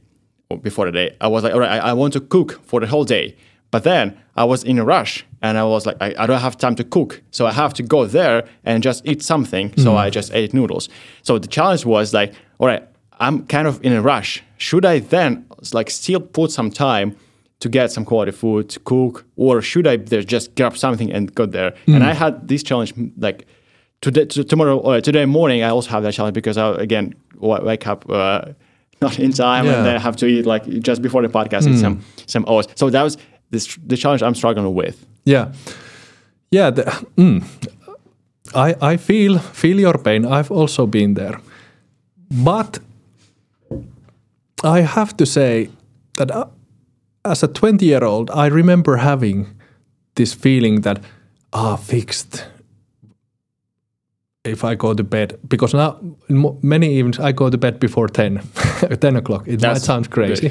or 0.48 0.58
before 0.58 0.86
the 0.86 0.92
day, 0.92 1.16
I 1.20 1.28
was 1.28 1.44
like, 1.44 1.52
all 1.52 1.60
right, 1.60 1.80
I, 1.80 1.90
I 1.90 1.92
want 1.92 2.14
to 2.14 2.20
cook 2.20 2.60
for 2.64 2.80
the 2.80 2.86
whole 2.86 3.04
day. 3.04 3.36
But 3.70 3.84
then 3.84 4.18
I 4.34 4.44
was 4.44 4.64
in 4.64 4.78
a 4.78 4.84
rush 4.84 5.24
and 5.42 5.56
I 5.56 5.64
was 5.64 5.86
like, 5.86 5.96
I, 6.00 6.14
I 6.18 6.26
don't 6.26 6.40
have 6.40 6.56
time 6.56 6.74
to 6.76 6.84
cook. 6.84 7.22
So 7.30 7.46
I 7.46 7.52
have 7.52 7.72
to 7.74 7.82
go 7.82 8.04
there 8.06 8.48
and 8.64 8.82
just 8.82 9.06
eat 9.06 9.22
something. 9.22 9.76
So 9.76 9.96
I 9.96 10.10
just 10.10 10.34
ate 10.34 10.52
noodles. 10.52 10.88
So 11.22 11.38
the 11.38 11.46
challenge 11.46 11.84
was 11.84 12.12
like, 12.12 12.32
all 12.58 12.66
right, 12.66 12.82
I'm 13.20 13.46
kind 13.46 13.66
of 13.68 13.78
in 13.84 13.92
a 13.92 14.00
rush. 14.02 14.42
Should 14.56 14.84
I 14.84 15.00
then 15.00 15.44
like 15.74 15.90
still 15.90 16.20
put 16.20 16.50
some 16.50 16.70
time 16.70 17.14
to 17.60 17.68
get 17.68 17.92
some 17.92 18.04
quality 18.06 18.32
food 18.32 18.68
to 18.70 18.80
cook, 18.80 19.24
or 19.36 19.60
should 19.62 19.86
I 19.86 19.96
just 19.96 20.54
grab 20.56 20.76
something 20.76 21.12
and 21.12 21.34
go 21.34 21.46
there? 21.46 21.74
And 21.86 22.02
I 22.02 22.14
had 22.14 22.48
this 22.48 22.62
challenge 22.62 22.94
like 23.18 23.46
today, 24.00 24.24
to, 24.24 24.44
tomorrow, 24.44 24.78
or 24.78 25.00
today 25.02 25.26
morning. 25.26 25.62
I 25.62 25.68
also 25.68 25.90
have 25.90 26.02
that 26.04 26.14
challenge 26.14 26.34
because 26.34 26.56
I 26.56 26.70
again 26.82 27.14
wake 27.38 27.86
up 27.86 28.08
uh, 28.08 28.40
not 29.02 29.18
in 29.18 29.32
time, 29.32 29.66
Yeah. 29.66 29.76
and 29.76 29.86
then 29.86 29.96
I 29.96 29.98
have 30.00 30.16
to 30.16 30.26
eat 30.26 30.46
like 30.46 30.64
just 30.86 31.02
before 31.02 31.22
the 31.22 31.28
podcast 31.28 31.68
eat 31.68 31.78
some 31.78 32.00
some 32.26 32.44
oats. 32.48 32.68
So 32.76 32.90
that 32.90 33.02
was 33.02 33.18
this 33.50 33.78
the 33.86 33.96
challenge 33.96 34.22
I'm 34.22 34.34
struggling 34.34 34.74
with. 34.74 34.96
Yeah, 35.26 35.52
yeah. 36.50 36.70
The, 36.70 36.82
mm, 37.16 37.42
I 38.54 38.74
I 38.92 38.96
feel 38.96 39.38
feel 39.38 39.78
your 39.80 39.98
pain. 39.98 40.24
I've 40.24 40.50
also 40.50 40.86
been 40.86 41.14
there, 41.14 41.40
but 42.44 42.78
I 44.64 44.80
have 44.80 45.16
to 45.16 45.26
say 45.26 45.70
that 46.16 46.30
uh, 46.30 46.46
as 47.24 47.42
a 47.42 47.48
twenty 47.48 47.86
year 47.86 48.04
old, 48.04 48.30
I 48.30 48.46
remember 48.46 48.96
having 48.96 49.46
this 50.14 50.34
feeling 50.34 50.82
that 50.82 51.02
ah 51.52 51.76
fixed. 51.76 52.46
If 54.44 54.64
I 54.64 54.74
go 54.74 54.94
to 54.94 55.04
bed, 55.04 55.38
because 55.46 55.74
now 55.74 55.98
many 56.62 56.94
evenings 56.98 57.18
I 57.18 57.32
go 57.32 57.50
to 57.50 57.58
bed 57.58 57.78
before 57.78 58.08
10, 58.08 58.40
10 59.00 59.16
o'clock. 59.16 59.46
It 59.46 59.60
might 59.60 59.60
That's 59.60 59.84
sound 59.84 60.08
crazy, 60.10 60.50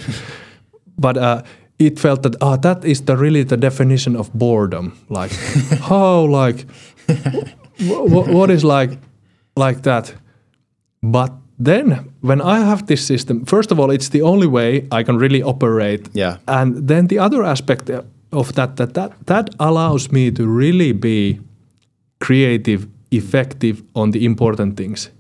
but 0.98 1.18
uh, 1.18 1.42
it 1.80 1.98
felt 2.00 2.22
that 2.24 2.36
ah, 2.42 2.58
that 2.58 2.86
is 2.86 3.02
the 3.02 3.16
really 3.18 3.44
the 3.44 3.58
definition 3.58 4.16
of 4.16 4.32
boredom. 4.34 4.92
Like 5.10 5.32
how 5.90 6.26
like 6.26 6.68
wh- 7.80 8.30
what 8.34 8.50
is 8.52 8.64
like 8.64 9.00
like 9.56 9.82
that. 9.84 10.14
But 11.02 11.32
then 11.60 12.14
when 12.22 12.42
I 12.42 12.60
have 12.60 12.88
this 12.88 13.06
system, 13.06 13.46
first 13.46 13.72
of 13.72 13.80
all, 13.80 13.92
it's 13.92 14.10
the 14.10 14.22
only 14.22 14.48
way 14.48 14.88
I 14.92 15.04
can 15.04 15.18
really 15.18 15.44
operate. 15.44 16.10
Yeah. 16.14 16.38
And 16.48 16.88
then 16.88 17.08
the 17.08 17.20
other 17.20 17.44
aspect 17.44 17.90
of 18.32 18.54
that 18.54 18.76
that 18.78 18.94
that, 18.94 19.12
that 19.26 19.50
allows 19.60 20.12
me 20.12 20.32
to 20.32 20.48
really 20.48 20.94
be 20.94 21.40
creative, 22.20 22.88
effective 23.12 23.84
on 23.94 24.12
the 24.12 24.26
important 24.26 24.78
things. 24.78 25.12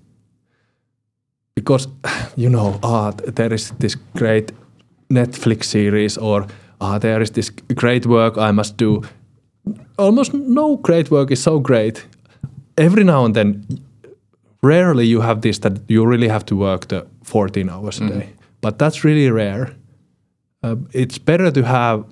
Because 1.55 1.87
you 2.37 2.49
know, 2.49 2.79
ah, 2.83 3.11
there 3.35 3.53
is 3.53 3.71
this 3.79 3.97
great 4.15 4.51
Netflix 5.09 5.65
series, 5.65 6.17
or 6.17 6.47
ah, 6.79 6.99
there 6.99 7.21
is 7.21 7.31
this 7.31 7.51
great 7.75 8.05
work 8.05 8.37
I 8.37 8.51
must 8.51 8.77
do. 8.77 9.01
Almost 9.97 10.33
no 10.33 10.77
great 10.77 11.11
work 11.11 11.31
is 11.31 11.43
so 11.43 11.59
great. 11.59 12.07
Every 12.77 13.03
now 13.03 13.25
and 13.25 13.35
then, 13.35 13.65
rarely 14.61 15.05
you 15.05 15.21
have 15.21 15.41
this 15.41 15.59
that 15.59 15.79
you 15.87 16.05
really 16.05 16.27
have 16.27 16.45
to 16.45 16.55
work 16.55 16.87
the 16.87 17.05
14 17.23 17.69
hours 17.69 17.99
a 18.01 18.09
day. 18.09 18.29
But 18.61 18.77
that's 18.77 19.03
really 19.03 19.31
rare. 19.31 19.75
Uh, 20.63 20.75
it's 20.91 21.17
better 21.17 21.51
to 21.51 21.63
have 21.63 22.05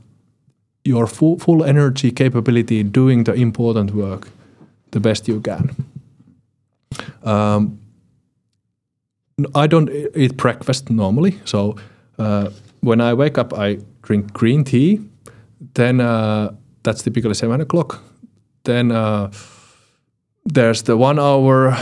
your 0.85 1.07
full, 1.07 1.37
full 1.39 1.63
energy 1.63 2.11
capability 2.11 2.83
doing 2.83 3.25
the 3.25 3.33
important 3.33 3.91
work 3.93 4.29
the 4.91 4.99
best 4.99 5.27
you 5.27 5.41
can. 5.41 5.75
Um, 7.23 7.79
I 9.53 9.67
don't 9.67 9.89
eat 10.15 10.37
breakfast 10.37 10.89
normally, 10.89 11.39
so 11.45 11.75
uh, 12.17 12.49
when 12.79 13.01
I 13.01 13.13
wake 13.13 13.37
up, 13.37 13.53
I 13.53 13.79
drink 14.01 14.33
green 14.33 14.63
tea. 14.63 15.01
Then 15.73 15.99
uh, 15.99 16.55
that's 16.83 17.03
typically 17.03 17.33
seven 17.33 17.61
o'clock. 17.61 18.01
Then 18.63 18.91
uh, 18.91 19.31
there's 20.45 20.83
the 20.83 20.97
one 20.97 21.19
hour. 21.19 21.77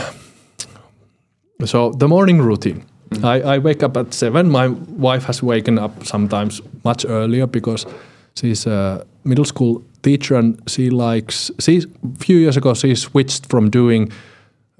So 1.64 1.90
the 1.90 2.08
morning 2.08 2.42
routine. 2.42 2.84
I, 3.22 3.40
I 3.40 3.58
wake 3.58 3.82
up 3.82 3.96
at 3.96 4.12
seven. 4.12 4.50
My 4.50 4.68
wife 4.68 5.24
has 5.24 5.42
waken 5.42 5.78
up 5.78 6.04
sometimes 6.04 6.60
much 6.84 7.06
earlier 7.08 7.46
because 7.46 7.86
she's 8.34 8.66
a 8.66 9.06
middle 9.24 9.44
school 9.44 9.84
teacher 10.02 10.34
and 10.34 10.60
she 10.68 10.90
likes. 10.90 11.50
She 11.60 11.78
a 11.78 12.18
few 12.18 12.36
years 12.36 12.56
ago 12.56 12.74
she 12.74 12.94
switched 12.94 13.46
from 13.46 13.70
doing 13.70 14.12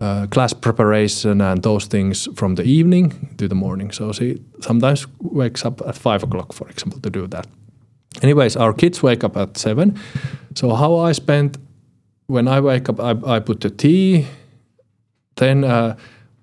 uh, 0.01 0.27
class 0.27 0.53
preparation 0.53 1.41
and 1.41 1.63
those 1.63 1.87
things 1.87 2.29
from 2.35 2.57
the 2.57 2.65
evening 2.65 3.35
to 3.39 3.49
the 3.49 3.55
morning. 3.55 3.93
So 3.93 4.13
she 4.13 4.43
sometimes 4.61 5.07
wakes 5.21 5.65
up 5.65 5.81
at 5.87 5.97
five 5.97 6.23
o'clock, 6.23 6.53
for 6.53 6.69
example, 6.69 7.01
to 7.01 7.11
do 7.11 7.27
that. 7.29 7.47
Anyways, 8.23 8.57
our 8.57 8.73
kids 8.73 9.03
wake 9.03 9.25
up 9.25 9.37
at 9.37 9.57
seven. 9.57 9.99
So 10.55 10.75
how 10.75 10.97
I 10.97 11.13
spend 11.13 11.59
when 12.27 12.49
I 12.49 12.61
wake 12.61 12.89
up, 12.89 13.01
I, 13.01 13.37
I 13.37 13.41
put 13.41 13.61
the 13.61 13.71
tea. 13.71 14.27
Then 15.37 15.65
uh, 15.65 15.97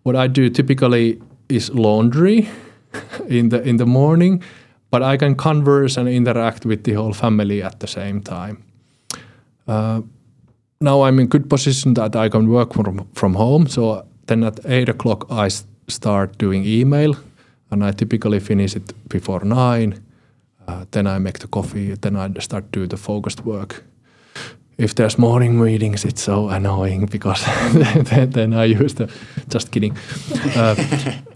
what 0.04 0.16
I 0.16 0.28
do 0.28 0.50
typically 0.50 1.22
is 1.50 1.70
laundry 1.70 2.50
in 3.28 3.50
the 3.50 3.62
in 3.62 3.78
the 3.78 3.86
morning, 3.86 4.44
but 4.92 5.02
I 5.02 5.18
can 5.18 5.36
converse 5.36 5.98
and 5.98 6.08
interact 6.08 6.66
with 6.66 6.84
the 6.84 6.94
whole 6.94 7.14
family 7.14 7.64
at 7.64 7.80
the 7.80 7.88
same 7.88 8.22
time. 8.22 8.64
Uh, 9.68 10.02
now 10.82 11.04
I'm 11.04 11.20
in 11.20 11.28
good 11.28 11.50
position 11.50 11.94
that 11.94 12.16
I 12.16 12.30
can 12.30 12.50
work 12.50 12.74
from 12.74 13.08
from 13.14 13.34
home. 13.34 13.68
So 13.68 14.06
then 14.28 14.44
at 14.44 14.60
eight 14.66 14.90
o'clock 14.90 15.26
I 15.30 15.50
start 15.88 16.38
doing 16.38 16.66
email, 16.66 17.16
and 17.72 17.84
I 17.84 17.92
typically 17.92 18.40
finish 18.40 18.76
it 18.76 18.94
before 19.10 19.46
nine. 19.46 20.00
Uh, 20.68 20.86
then 20.92 21.08
I 21.08 21.20
make 21.20 21.40
the 21.40 21.48
coffee. 21.48 21.96
Then 21.96 22.16
I 22.16 22.40
start 22.40 22.72
do 22.72 22.88
the 22.88 22.98
focused 22.98 23.46
work. 23.46 23.84
If 24.78 24.96
there's 24.96 25.18
morning 25.18 25.60
meetings, 25.60 26.06
it's 26.06 26.24
so 26.24 26.50
annoying 26.50 27.06
because 27.06 27.46
then, 27.74 28.32
then 28.32 28.54
I 28.54 28.66
use 28.66 28.96
the. 28.96 29.12
Just 29.48 29.72
kidding. 29.72 29.98
Uh, 30.56 30.76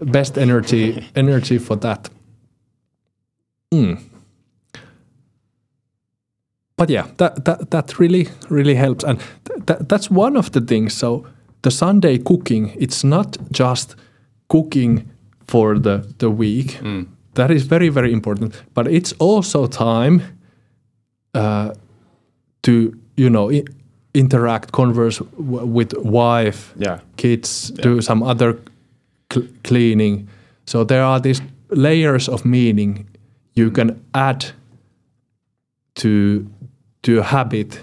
best 0.00 0.38
energy 0.38 1.06
energy 1.14 1.58
for 1.58 1.76
that. 1.76 2.10
Mm. 3.72 3.98
But 6.76 6.90
yeah, 6.90 7.06
that, 7.16 7.44
that 7.44 7.70
that 7.70 7.98
really 7.98 8.28
really 8.48 8.74
helps, 8.74 9.04
and 9.04 9.18
th- 9.44 9.66
that, 9.66 9.88
that's 9.88 10.10
one 10.10 10.38
of 10.38 10.50
the 10.52 10.60
things. 10.60 10.94
So 10.94 11.26
the 11.62 11.70
Sunday 11.70 12.18
cooking, 12.18 12.72
it's 12.78 13.04
not 13.04 13.36
just 13.52 13.96
cooking 14.48 15.10
for 15.46 15.78
the 15.78 16.14
the 16.18 16.30
week. 16.30 16.78
That 17.34 17.50
is 17.50 17.66
very 17.66 17.88
very 17.88 18.12
important, 18.12 18.62
but 18.74 18.86
it's 18.86 19.12
also 19.18 19.66
time 19.66 20.22
uh, 21.34 21.74
to 22.62 22.98
you 23.18 23.28
know 23.30 23.50
i- 23.50 23.64
interact, 24.14 24.72
converse 24.72 25.18
w- 25.36 25.66
with 25.66 25.92
wife, 25.98 26.72
Yeah. 26.78 26.98
kids, 27.16 27.70
do 27.82 28.00
some 28.00 28.22
other 28.22 28.56
cl- 29.32 29.46
cleaning. 29.64 30.26
So 30.66 30.84
there 30.84 31.02
are 31.04 31.20
these 31.20 31.42
layers 31.70 32.28
of 32.28 32.44
meaning 32.44 33.06
you 33.54 33.70
can 33.70 33.90
add 34.12 34.44
to 35.94 36.46
to 37.02 37.18
a 37.18 37.22
habit 37.22 37.80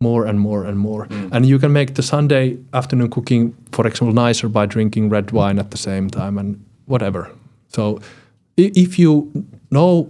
more 0.00 0.24
and 0.28 0.38
more 0.40 0.64
and 0.68 0.78
more. 0.78 1.06
Mm. 1.06 1.28
And 1.32 1.46
you 1.46 1.58
can 1.58 1.72
make 1.72 1.94
the 1.94 2.02
Sunday 2.02 2.56
afternoon 2.72 3.10
cooking, 3.10 3.54
for 3.72 3.86
example, 3.86 4.14
nicer 4.28 4.48
by 4.48 4.66
drinking 4.66 5.10
red 5.12 5.30
wine 5.32 5.58
at 5.58 5.70
the 5.70 5.76
same 5.76 6.08
time 6.08 6.38
and 6.40 6.56
whatever. 6.86 7.28
So 7.68 8.00
if 8.56 8.98
you 8.98 9.30
know 9.70 10.08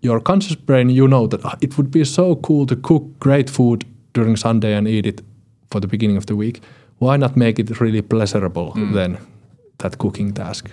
your 0.00 0.20
conscious 0.20 0.56
brain, 0.56 0.90
you 0.90 1.08
know 1.08 1.26
that 1.26 1.44
"Ah, 1.44 1.56
it 1.60 1.76
would 1.76 1.90
be 1.90 2.04
so 2.04 2.36
cool 2.36 2.66
to 2.66 2.76
cook 2.76 3.02
great 3.18 3.50
food 3.50 3.84
during 4.12 4.36
Sunday 4.36 4.74
and 4.74 4.86
eat 4.88 5.06
it 5.06 5.22
for 5.70 5.80
the 5.80 5.86
beginning 5.86 6.16
of 6.16 6.26
the 6.26 6.36
week. 6.36 6.60
Why 6.98 7.16
not 7.16 7.36
make 7.36 7.58
it 7.58 7.80
really 7.80 8.02
pleasurable 8.02 8.72
then, 8.94 9.18
that 9.78 9.98
cooking 9.98 10.32
task? 10.32 10.70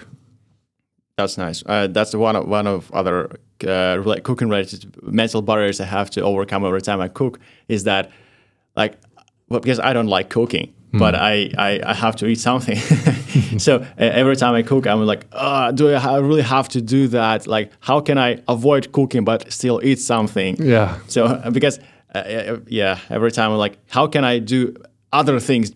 That's 1.18 1.38
nice. 1.38 1.64
Uh, 1.66 1.88
that's 1.88 2.16
one 2.16 2.36
of 2.36 2.48
one 2.48 2.68
of 2.68 2.91
other 2.91 3.38
uh, 3.68 4.20
cooking 4.24 4.50
related 4.50 4.95
mental 5.04 5.41
barriers 5.41 5.80
I 5.80 5.86
have 5.86 6.10
to 6.12 6.22
overcome 6.22 6.66
every 6.66 6.82
time 6.82 7.02
I 7.02 7.10
cook. 7.10 7.40
Is 7.68 7.84
that 7.84 8.10
like 8.76 8.98
well, 9.50 9.60
because 9.60 9.80
I 9.80 9.94
don't 9.94 10.08
like 10.08 10.30
cooking, 10.30 10.74
but 10.94 11.14
I, 11.16 11.52
I 11.58 11.82
I 11.86 11.94
have 11.94 12.16
to 12.18 12.26
eat 12.28 12.40
something. 12.40 12.78
so 13.58 13.76
uh, 13.78 13.86
every 13.98 14.36
time 14.36 14.54
I 14.56 14.62
cook, 14.64 14.86
I'm 14.88 15.06
like, 15.06 15.26
uh, 15.32 15.72
do 15.72 15.94
I 15.96 16.00
ha- 16.00 16.18
really 16.18 16.42
have 16.44 16.68
to 16.70 16.82
do 16.82 17.08
that? 17.10 17.48
Like, 17.48 17.72
how 17.80 18.00
can 18.02 18.18
I 18.18 18.40
avoid 18.48 18.92
cooking 18.92 19.24
but 19.26 19.52
still 19.52 19.80
eat 19.84 20.00
something? 20.00 20.56
Yeah. 20.60 20.98
So 21.08 21.26
uh, 21.26 21.50
because 21.52 21.80
uh, 22.16 22.20
uh, 22.20 22.58
yeah, 22.68 23.00
every 23.10 23.32
time 23.32 23.52
I'm 23.52 23.58
like, 23.58 23.78
how 23.90 24.08
can 24.08 24.24
I 24.24 24.40
do 24.40 24.76
other 25.12 25.40
things, 25.40 25.72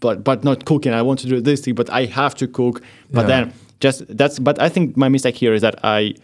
but 0.00 0.22
but 0.24 0.44
not 0.44 0.64
cooking? 0.64 0.92
I 0.92 1.02
want 1.02 1.20
to 1.20 1.26
do 1.28 1.40
this 1.40 1.60
thing, 1.60 1.74
but 1.74 1.90
I 1.90 2.04
have 2.06 2.34
to 2.36 2.46
cook. 2.46 2.82
But 3.10 3.22
Yeah. 3.22 3.26
then 3.26 3.52
just 3.80 4.04
that's. 4.16 4.38
But 4.38 4.60
I 4.60 4.68
think 4.68 4.96
my 4.96 5.08
mistake 5.08 5.36
here 5.36 5.54
is 5.54 5.62
that 5.62 5.76
I, 5.84 6.14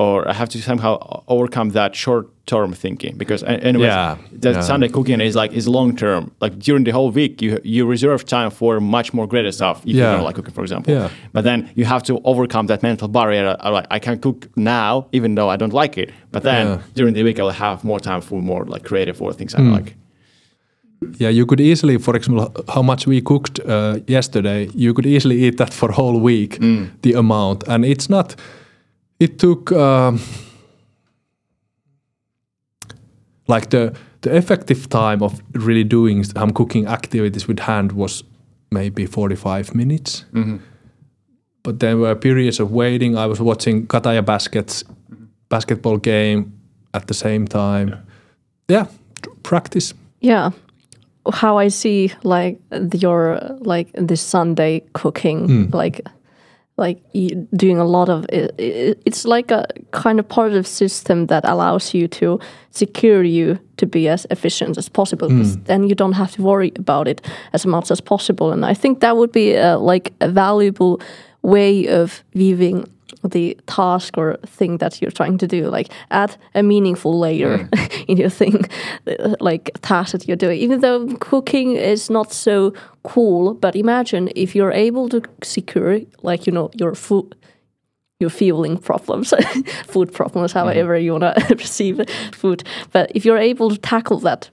or 0.00 0.14
I 0.30 0.32
have 0.32 0.48
to 0.48 0.58
somehow 0.62 0.92
overcome 1.26 1.70
that 1.72 1.94
short 1.94 2.24
term 2.46 2.72
thinking 2.72 3.16
because 3.18 3.42
a- 3.44 3.60
anyways, 3.70 3.86
Yeah, 3.88 4.16
the 4.42 4.50
yeah. 4.52 4.62
Sunday 4.62 4.88
cooking 4.88 5.20
is 5.20 5.34
like 5.42 5.52
is 5.56 5.66
long 5.68 5.96
term. 5.96 6.22
Like 6.44 6.54
during 6.66 6.84
the 6.84 6.92
whole 6.92 7.10
week, 7.20 7.42
you 7.42 7.58
you 7.64 7.90
reserve 7.90 8.24
time 8.24 8.50
for 8.50 8.80
much 8.80 9.12
more 9.12 9.26
greater 9.28 9.52
stuff. 9.52 9.76
If 9.78 9.86
you 9.86 9.98
Yeah. 10.02 10.12
don't 10.16 10.24
like 10.28 10.36
cooking, 10.36 10.54
for 10.54 10.62
example. 10.64 10.92
Yeah. 10.94 11.08
But 11.32 11.42
then 11.44 11.58
you 11.78 11.84
have 11.86 12.02
to 12.02 12.12
overcome 12.24 12.66
that 12.68 12.82
mental 12.82 13.08
barrier. 13.08 13.56
uh, 13.64 13.76
Like 13.76 13.86
I 13.96 13.98
can 14.00 14.18
cook 14.18 14.38
now, 14.56 15.06
even 15.12 15.34
though 15.36 15.52
I 15.54 15.56
don't 15.56 15.74
like 15.82 15.94
it. 16.02 16.10
But 16.32 16.42
then 16.42 16.66
Yeah. 16.66 16.78
during 16.96 17.14
the 17.14 17.22
week, 17.22 17.38
I 17.38 17.42
will 17.42 17.58
have 17.66 17.78
more 17.84 18.00
time 18.00 18.20
for 18.20 18.42
more 18.42 18.64
like 18.74 18.82
creative 18.88 19.24
or 19.24 19.32
things 19.34 19.54
Hmm. 19.54 19.68
I 19.68 19.76
like. 19.78 19.94
Yeah, 21.18 21.30
you 21.32 21.46
could 21.46 21.60
easily, 21.60 21.98
for 21.98 22.14
example, 22.16 22.46
how 22.74 22.82
much 22.82 23.06
we 23.06 23.20
cooked 23.22 23.58
uh, 23.66 23.94
yesterday, 24.06 24.68
you 24.74 24.92
could 24.92 25.06
easily 25.06 25.36
eat 25.46 25.56
that 25.56 25.72
for 25.72 25.92
whole 25.92 26.18
week, 26.20 26.58
the 27.02 27.14
amount. 27.14 27.64
And 27.68 27.84
it's 27.84 28.08
not, 28.10 28.36
it 29.20 29.38
took 29.38 29.70
um, 29.72 30.18
like 33.46 33.70
the, 33.70 33.94
the 34.22 34.34
effective 34.34 34.88
time 34.88 35.22
of 35.22 35.40
really 35.52 35.84
doing 35.84 36.24
some 36.24 36.42
um, 36.42 36.50
cooking 36.50 36.86
activities 36.86 37.46
with 37.46 37.60
hand 37.60 37.92
was 37.92 38.24
maybe 38.72 39.06
45 39.06 39.74
minutes. 39.74 40.24
Mm-hmm. 40.32 40.56
But 41.62 41.80
there 41.80 41.98
were 41.98 42.14
periods 42.14 42.58
of 42.58 42.72
waiting. 42.72 43.18
I 43.18 43.26
was 43.26 43.40
watching 43.40 43.86
Kataja 43.86 44.24
Baskets 44.24 44.82
basketball 45.50 45.98
game 45.98 46.58
at 46.94 47.06
the 47.06 47.14
same 47.14 47.46
time. 47.46 48.06
Yeah, 48.68 48.86
tr- 49.20 49.30
practice. 49.42 49.92
Yeah. 50.20 50.50
How 51.30 51.58
I 51.58 51.68
see 51.68 52.12
like 52.22 52.58
your 52.94 53.38
like 53.60 53.90
this 53.92 54.22
Sunday 54.22 54.82
cooking, 54.94 55.46
hmm. 55.46 55.76
like 55.76 56.00
like 56.80 56.98
doing 57.54 57.78
a 57.78 57.84
lot 57.84 58.08
of 58.08 58.24
it, 58.30 58.54
it, 58.58 59.02
it's 59.04 59.24
like 59.24 59.50
a 59.52 59.66
kind 59.92 60.18
of 60.18 60.28
part 60.28 60.52
of 60.52 60.66
system 60.66 61.26
that 61.26 61.44
allows 61.44 61.94
you 61.94 62.08
to 62.08 62.40
secure 62.70 63.22
you 63.22 63.58
to 63.76 63.86
be 63.86 64.08
as 64.08 64.26
efficient 64.30 64.78
as 64.78 64.88
possible 64.88 65.28
because 65.28 65.54
hmm. 65.54 65.62
then 65.64 65.88
you 65.88 65.94
don't 65.94 66.14
have 66.14 66.32
to 66.32 66.42
worry 66.42 66.72
about 66.76 67.06
it 67.06 67.20
as 67.52 67.66
much 67.66 67.90
as 67.90 68.00
possible. 68.00 68.50
And 68.52 68.64
i 68.64 68.74
think 68.74 69.00
that 69.00 69.16
would 69.16 69.32
be 69.32 69.54
a, 69.54 69.76
like 69.76 70.12
a 70.20 70.28
valuable 70.28 71.00
way 71.42 71.86
of 71.86 72.24
viewing 72.34 72.86
the 73.24 73.58
task 73.66 74.16
or 74.16 74.36
thing 74.46 74.78
that 74.78 75.00
you're 75.00 75.10
trying 75.10 75.38
to 75.38 75.46
do. 75.46 75.68
Like 75.68 75.88
add 76.10 76.36
a 76.54 76.62
meaningful 76.62 77.18
layer 77.18 77.58
mm. 77.58 78.04
in 78.08 78.16
your 78.16 78.30
thing, 78.30 78.64
like 79.40 79.70
task 79.82 80.12
that 80.12 80.26
you're 80.26 80.36
doing. 80.36 80.58
Even 80.58 80.80
though 80.80 81.06
cooking 81.20 81.76
is 81.76 82.10
not 82.10 82.32
so 82.32 82.72
cool, 83.02 83.54
but 83.54 83.76
imagine 83.76 84.30
if 84.36 84.54
you're 84.54 84.72
able 84.72 85.08
to 85.08 85.22
secure, 85.42 86.00
like 86.22 86.46
you 86.46 86.52
know, 86.52 86.70
your 86.78 86.94
food 86.94 87.34
your 88.20 88.28
fueling 88.30 88.76
problems, 88.76 89.32
food 89.86 90.12
problems, 90.12 90.52
mm. 90.52 90.54
however 90.54 90.96
you 90.98 91.12
want 91.12 91.24
to 91.24 91.56
perceive 91.56 92.02
food. 92.32 92.62
But 92.92 93.10
if 93.14 93.24
you're 93.24 93.38
able 93.38 93.70
to 93.70 93.78
tackle 93.78 94.18
that, 94.20 94.50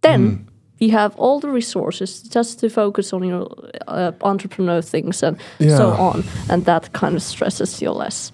then 0.00 0.38
mm. 0.38 0.53
You 0.78 0.90
have 0.90 1.14
all 1.16 1.40
the 1.40 1.48
resources 1.48 2.22
just 2.22 2.60
to 2.60 2.68
focus 2.68 3.12
on 3.12 3.22
your 3.24 3.48
uh, 3.88 4.12
entrepreneur 4.20 4.82
things 4.82 5.22
and 5.22 5.38
so 5.60 5.90
on, 5.90 6.24
and 6.48 6.64
that 6.64 6.92
kind 6.92 7.16
of 7.16 7.22
stresses 7.22 7.82
you 7.82 7.90
less. 7.90 8.32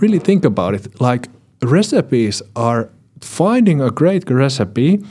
really 0.00 0.18
think 0.18 0.44
about 0.44 0.74
it. 0.74 1.00
Like 1.00 1.28
recipes 1.62 2.42
are 2.54 2.88
finding 3.20 3.80
a 3.80 3.90
great 3.90 4.30
recipe 4.30 5.04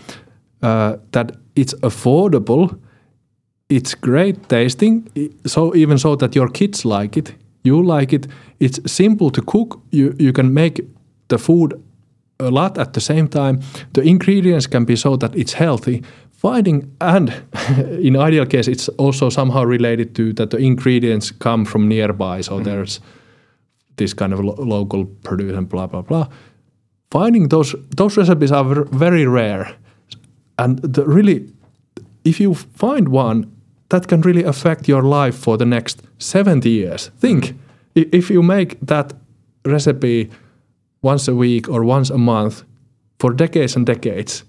uh, 0.62 0.98
that 1.12 1.32
it's 1.56 1.74
affordable 1.82 2.78
it's 3.70 3.96
great 3.96 4.50
tasting 4.50 5.08
so 5.46 5.74
even 5.76 5.98
so 5.98 6.16
that 6.16 6.36
your 6.36 6.50
kids 6.50 6.84
like 6.84 7.16
it 7.16 7.34
you 7.64 7.84
like 7.84 8.14
it. 8.14 8.28
It's 8.60 8.80
simple 8.92 9.30
to 9.32 9.42
cook 9.42 9.80
you 9.92 10.16
you 10.20 10.34
can 10.34 10.54
make 10.54 10.82
the 11.28 11.38
food 11.38 11.74
a 12.42 12.50
lot 12.50 12.78
at 12.78 12.94
the 12.94 13.02
same 13.02 13.28
time 13.28 13.60
the 13.94 14.02
ingredients 14.02 14.68
can 14.68 14.86
be 14.86 14.96
so 14.96 15.18
that 15.18 15.36
it's 15.36 15.54
healthy. 15.54 16.04
Finding 16.32 16.92
and 17.00 17.30
in 18.02 18.16
ideal 18.18 18.46
case 18.46 18.72
it's 18.72 18.90
also 18.98 19.30
somehow 19.30 19.64
related 19.64 20.16
to 20.16 20.34
that 20.34 20.50
the 20.50 20.58
ingredients 20.58 21.32
come 21.32 21.66
from 21.66 21.88
nearby. 21.88 22.42
So 22.42 22.54
mm-hmm. 22.54 22.64
there's 22.64 23.00
this 23.98 24.14
kind 24.14 24.34
of 24.34 24.40
lo- 24.40 24.56
local 24.58 25.06
produce 25.24 25.58
and 25.58 25.70
blah 25.70 25.88
blah 25.88 26.02
blah. 26.02 26.28
Finding 27.12 27.50
those 27.50 27.76
those 27.98 28.18
recipes 28.18 28.52
are 28.52 28.64
ver- 28.64 28.90
very 28.92 29.26
rare, 29.26 29.76
and 30.58 30.80
the 30.80 31.04
really, 31.06 31.50
if 32.24 32.40
you 32.40 32.54
find 32.54 33.10
one, 33.10 33.46
that 33.90 34.08
can 34.08 34.22
really 34.22 34.44
affect 34.44 34.88
your 34.88 35.04
life 35.04 35.38
for 35.38 35.58
the 35.58 35.66
next 35.66 36.02
seventy 36.18 36.70
years. 36.70 37.12
Think 37.20 37.44
mm-hmm. 37.44 38.00
i- 38.00 38.10
if 38.18 38.30
you 38.30 38.44
make 38.44 38.78
that 38.88 39.14
recipe 39.66 40.30
once 41.04 41.28
a 41.32 41.36
week 41.36 41.68
or 41.70 41.84
once 41.84 42.10
a 42.14 42.18
month 42.18 42.64
for 43.20 43.34
decades 43.34 43.76
and 43.76 43.86
decades, 43.86 44.44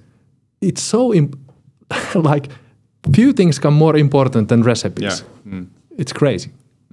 it's 0.61 0.83
so 0.83 1.13
imp- 1.15 1.37
like 2.15 2.49
few 3.15 3.33
things 3.33 3.59
come 3.59 3.75
more 3.75 3.97
important 3.99 4.49
than 4.49 4.63
recipes. 4.63 5.25
Yeah. 5.45 5.63
It's 5.99 6.13
crazy. 6.13 6.51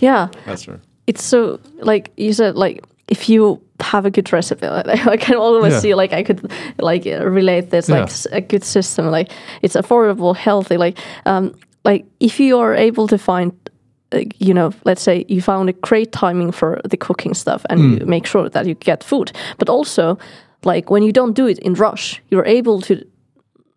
Yeah, 0.00 0.28
That's 0.46 0.62
true. 0.62 0.80
it's 1.06 1.22
so 1.22 1.58
like 1.82 2.10
you 2.16 2.32
said 2.32 2.54
like 2.56 2.82
if 3.08 3.28
you 3.28 3.60
have 3.80 4.06
a 4.06 4.10
good 4.10 4.32
recipe 4.32 4.66
like, 4.86 5.06
i 5.06 5.16
can 5.16 5.36
always 5.36 5.72
Yeah. 5.72 5.80
see 5.80 5.94
like 5.94 6.12
i 6.12 6.22
could 6.22 6.40
like 6.78 7.06
uh, 7.06 7.24
relate 7.30 7.70
this 7.70 7.88
like 7.88 7.98
Yeah. 7.98 8.04
s- 8.04 8.26
a 8.32 8.40
good 8.40 8.64
system 8.64 9.06
like 9.10 9.30
it's 9.62 9.74
affordable 9.76 10.34
healthy 10.36 10.76
like 10.76 10.98
um 11.26 11.52
like 11.84 12.04
if 12.20 12.38
you 12.40 12.58
are 12.60 12.74
able 12.74 13.06
to 13.08 13.18
find 13.18 13.52
you 14.38 14.52
know 14.54 14.72
let's 14.84 15.02
say 15.02 15.24
you 15.28 15.40
found 15.40 15.68
a 15.68 15.72
great 15.72 16.10
timing 16.12 16.52
for 16.52 16.80
the 16.84 16.96
cooking 16.96 17.34
stuff 17.34 17.64
and 17.70 17.80
Mm. 17.80 18.00
you 18.00 18.06
make 18.06 18.26
sure 18.26 18.48
that 18.50 18.66
you 18.66 18.74
get 18.74 19.04
food 19.04 19.32
but 19.58 19.68
also 19.68 20.18
like 20.64 20.90
when 20.90 21.02
you 21.02 21.12
don't 21.12 21.34
do 21.36 21.46
it 21.46 21.58
in 21.60 21.74
rush 21.74 22.20
you're 22.30 22.46
able 22.58 22.80
to 22.82 22.94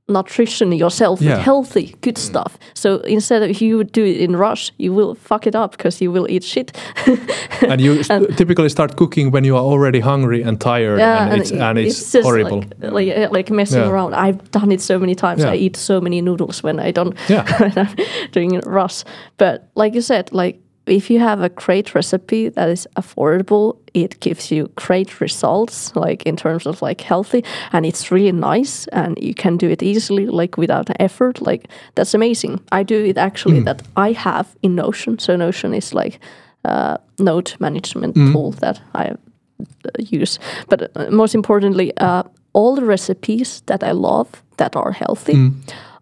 nutrition 0.10 0.72
yourself 0.74 1.22
Yeah. 1.22 1.36
with 1.36 1.40
healthy 1.46 1.96
good 2.02 2.16
mm. 2.16 2.26
stuff 2.30 2.58
so 2.74 2.98
instead 3.08 3.42
of 3.42 3.62
you 3.62 3.78
would 3.78 3.94
do 3.94 4.04
it 4.04 4.18
in 4.18 4.36
rush 4.36 4.72
you 4.78 4.92
will 4.94 5.16
fuck 5.16 5.48
it 5.48 5.56
up 5.56 5.72
because 5.78 6.02
you 6.02 6.12
will 6.12 6.28
eat 6.30 6.44
shit 6.44 6.78
and 7.62 7.80
you 7.80 8.04
st- 8.04 8.38
typically 8.38 8.68
start 8.68 8.98
cooking 8.98 9.32
when 9.32 9.46
you 9.46 9.56
are 9.56 9.64
already 9.64 10.02
hungry 10.02 10.42
and 10.42 10.60
tired 10.60 11.00
and, 11.00 11.42
it's 11.42 11.52
and 11.52 11.78
it's, 11.80 12.12
just 12.12 12.24
horrible 12.26 12.64
Like, 12.80 13.08
like, 13.08 13.32
like 13.32 13.50
messing 13.52 13.82
Yeah. 13.82 13.90
around. 13.90 14.14
I've 14.14 14.52
done 14.52 14.72
it 14.72 14.82
so 14.82 15.00
many 15.00 15.16
times. 15.16 15.42
Yeah. 15.42 15.52
I 15.52 15.56
eat 15.56 15.76
so 15.78 16.02
many 16.02 16.22
noodles 16.22 16.64
when 16.64 16.80
I 16.80 16.92
don't 16.92 17.16
Yeah. 17.30 17.44
when 17.60 17.78
I'm 17.78 17.96
doing 18.32 18.60
rush. 18.66 19.04
But 19.38 19.70
like 19.76 19.94
you 19.96 20.02
said, 20.02 20.32
like 20.34 20.60
if 20.86 21.10
you 21.10 21.20
have 21.20 21.42
a 21.42 21.50
great 21.50 21.96
recipe 21.96 22.50
that 22.50 22.70
is 22.70 22.88
affordable, 22.96 23.78
it 23.94 24.20
gives 24.20 24.52
you 24.52 24.70
great 24.76 25.22
results, 25.22 25.96
like 25.96 26.24
in 26.30 26.36
terms 26.36 26.66
of 26.66 26.82
like 26.82 27.02
healthy, 27.02 27.44
and 27.72 27.86
it's 27.86 28.12
really 28.12 28.32
nice, 28.32 28.88
and 28.92 29.18
you 29.22 29.34
can 29.34 29.58
do 29.58 29.70
it 29.70 29.82
easily, 29.84 30.26
like 30.26 30.58
without 30.58 30.90
effort. 31.00 31.42
Like 31.42 31.68
that's 31.96 32.14
amazing. 32.14 32.60
I 32.72 32.84
do 32.84 33.06
it 33.06 33.18
actually 33.18 33.60
Mm. 33.62 33.66
that 33.66 33.82
I 33.96 34.12
have 34.14 34.46
in 34.62 34.76
Notion. 34.76 35.20
So 35.20 35.36
Notion 35.38 35.74
is 35.74 35.94
like 35.94 36.20
uh, 36.66 36.98
note 37.20 37.56
management 37.60 38.16
Mm. 38.16 38.32
tool 38.32 38.52
that 38.60 38.82
I 38.96 39.06
uh, 39.12 40.22
use. 40.24 40.40
But 40.70 40.82
uh, 40.82 41.10
most 41.12 41.36
importantly, 41.36 41.92
uh, 41.98 42.24
all 42.54 42.76
the 42.76 42.86
recipes 42.86 43.62
that 43.66 43.84
I 43.84 43.92
love 43.92 44.28
that 44.58 44.76
are 44.76 44.92
healthy, 44.92 45.34
Mm. 45.34 45.52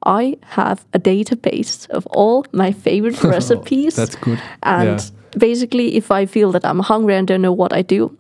I 0.06 0.38
have 0.42 0.86
a 0.94 1.00
database 1.00 1.90
of 1.90 2.06
all 2.08 2.46
my 2.52 2.72
favorite 2.72 3.20
oh, 3.26 3.30
recipes. 3.30 3.96
that's 3.96 4.16
good. 4.16 4.40
And 4.64 5.00
Yeah. 5.00 5.40
basically, 5.40 5.96
if 5.96 6.12
I 6.12 6.26
feel 6.26 6.52
that 6.52 6.66
I'm 6.66 6.80
hungry 6.80 7.16
and 7.16 7.28
don't 7.28 7.42
know 7.42 7.56
what 7.56 7.74
I 7.74 7.84
do, 7.84 8.12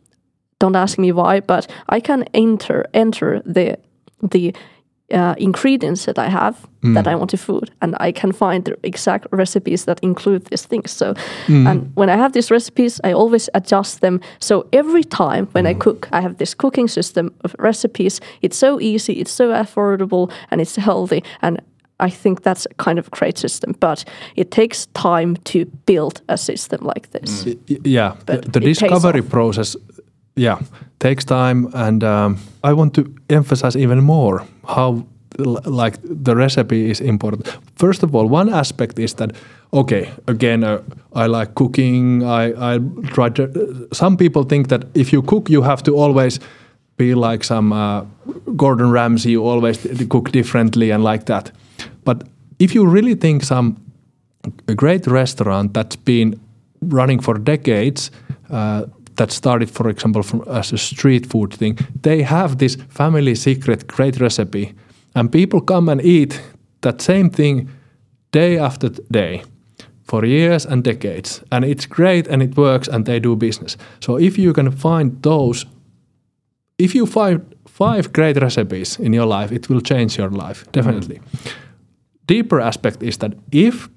don't 0.59 0.75
ask 0.75 0.97
me 0.97 1.11
why, 1.11 1.41
but 1.41 1.67
I 1.89 1.99
can 1.99 2.23
enter 2.33 2.85
enter 2.93 3.41
the 3.45 3.77
the 4.31 4.53
uh, 5.13 5.35
ingredients 5.37 6.05
that 6.05 6.17
I 6.17 6.29
have 6.29 6.55
mm. 6.83 6.93
that 6.93 7.07
I 7.07 7.15
want 7.15 7.29
to 7.31 7.37
food, 7.37 7.71
and 7.81 7.95
I 7.99 8.11
can 8.11 8.31
find 8.31 8.63
the 8.65 8.77
exact 8.83 9.27
recipes 9.31 9.85
that 9.85 9.99
include 10.01 10.45
these 10.45 10.65
things. 10.67 10.91
So, 10.91 11.13
mm. 11.47 11.67
and 11.67 11.91
when 11.95 12.09
I 12.09 12.15
have 12.17 12.31
these 12.31 12.51
recipes, 12.51 13.01
I 13.03 13.13
always 13.13 13.49
adjust 13.53 13.99
them. 14.01 14.19
So 14.39 14.67
every 14.71 15.03
time 15.03 15.47
when 15.51 15.65
I 15.67 15.73
mm. 15.73 15.79
cook, 15.79 16.07
I 16.11 16.21
have 16.21 16.37
this 16.37 16.53
cooking 16.53 16.87
system 16.87 17.33
of 17.43 17.55
recipes. 17.59 18.21
It's 18.41 18.57
so 18.57 18.79
easy, 18.79 19.13
it's 19.13 19.31
so 19.31 19.49
affordable, 19.49 20.31
and 20.49 20.61
it's 20.61 20.75
healthy, 20.75 21.23
and 21.41 21.61
I 22.01 22.09
think 22.09 22.41
that's 22.41 22.65
a 22.65 22.83
kind 22.83 22.99
of 22.99 23.07
a 23.07 23.09
great 23.09 23.37
system, 23.37 23.75
but 23.79 24.03
it 24.35 24.51
takes 24.51 24.87
time 24.87 25.35
to 25.43 25.65
build 25.85 26.21
a 26.27 26.37
system 26.37 26.79
like 26.95 27.07
this. 27.11 27.45
Y- 27.45 27.77
yeah. 27.83 28.15
The, 28.25 28.33
But 28.33 28.53
the 28.53 28.59
it 28.59 28.63
pays 28.63 28.79
discovery 28.79 29.21
process 29.21 29.77
yeah 30.35 30.59
takes 30.99 31.25
time 31.25 31.67
and 31.73 32.03
um, 32.03 32.37
i 32.63 32.73
want 32.73 32.93
to 32.93 33.03
emphasize 33.29 33.75
even 33.75 34.03
more 34.03 34.45
how 34.67 35.05
like 35.65 35.97
the 36.03 36.35
recipe 36.35 36.89
is 36.91 36.99
important. 37.01 37.47
First 37.75 38.03
of 38.03 38.15
all 38.15 38.27
one 38.27 38.49
aspect 38.53 38.99
is 38.99 39.13
that 39.15 39.31
okay 39.73 40.11
again 40.27 40.63
uh, 40.63 40.81
i 41.13 41.25
like 41.25 41.55
cooking 41.55 42.23
i 42.23 42.73
i 42.75 42.79
try 43.13 43.29
to 43.29 43.47
some 43.93 44.17
people 44.17 44.43
think 44.43 44.67
that 44.67 44.83
if 44.93 45.13
you 45.13 45.21
cook 45.21 45.49
you 45.49 45.61
have 45.63 45.81
to 45.83 45.91
always 45.95 46.39
be 46.97 47.15
like 47.15 47.43
some 47.43 47.71
uh, 47.73 48.03
gordon 48.55 48.91
ramsay 48.91 49.31
you 49.31 49.47
always 49.47 49.77
d- 49.77 50.05
cook 50.05 50.31
differently 50.31 50.91
and 50.91 51.03
like 51.03 51.25
that 51.25 51.51
but 52.03 52.23
if 52.59 52.75
you 52.75 52.85
really 52.85 53.15
think 53.15 53.43
some 53.43 53.75
a 54.67 54.75
great 54.75 55.07
restaurant 55.07 55.73
that's 55.73 55.95
been 55.95 56.39
running 56.81 57.21
for 57.21 57.37
decades 57.37 58.11
uh, 58.49 58.85
that 59.15 59.31
started 59.31 59.69
for 59.69 59.89
example 59.89 60.23
from 60.23 60.43
as 60.47 60.73
a 60.73 60.77
street 60.77 61.25
food 61.25 61.53
thing 61.53 61.77
they 62.01 62.23
have 62.23 62.57
this 62.57 62.77
family 62.89 63.35
secret 63.35 63.87
great 63.87 64.19
recipe. 64.19 64.73
And 65.13 65.29
people 65.31 65.61
come 65.61 65.89
and 65.89 66.01
eat 66.01 66.41
that 66.81 67.01
same 67.01 67.29
thing 67.29 67.69
day 68.31 68.57
after 68.57 68.89
day 69.11 69.43
for 70.03 70.25
years 70.25 70.65
and 70.65 70.83
decades. 70.83 71.43
And 71.51 71.65
it's 71.65 71.85
great 71.85 72.27
and 72.27 72.41
it 72.41 72.55
works 72.55 72.87
and 72.87 73.05
they 73.05 73.19
do 73.19 73.35
business. 73.35 73.77
So 73.99 74.17
if 74.17 74.37
you 74.37 74.53
can 74.53 74.71
find 74.71 75.21
those 75.21 75.65
if 76.77 76.95
you 76.95 77.05
find 77.05 77.41
five 77.67 78.11
great 78.11 78.41
recipes 78.41 78.99
in 78.99 79.13
your 79.13 79.25
life 79.25 79.51
it 79.51 79.69
will 79.69 79.81
change 79.81 80.17
your 80.17 80.29
life 80.29 80.65
definitely 80.71 81.19
deeper 82.27 82.59
aspect 82.59 83.03
is 83.03 83.17
that 83.17 83.33
if 83.51 83.89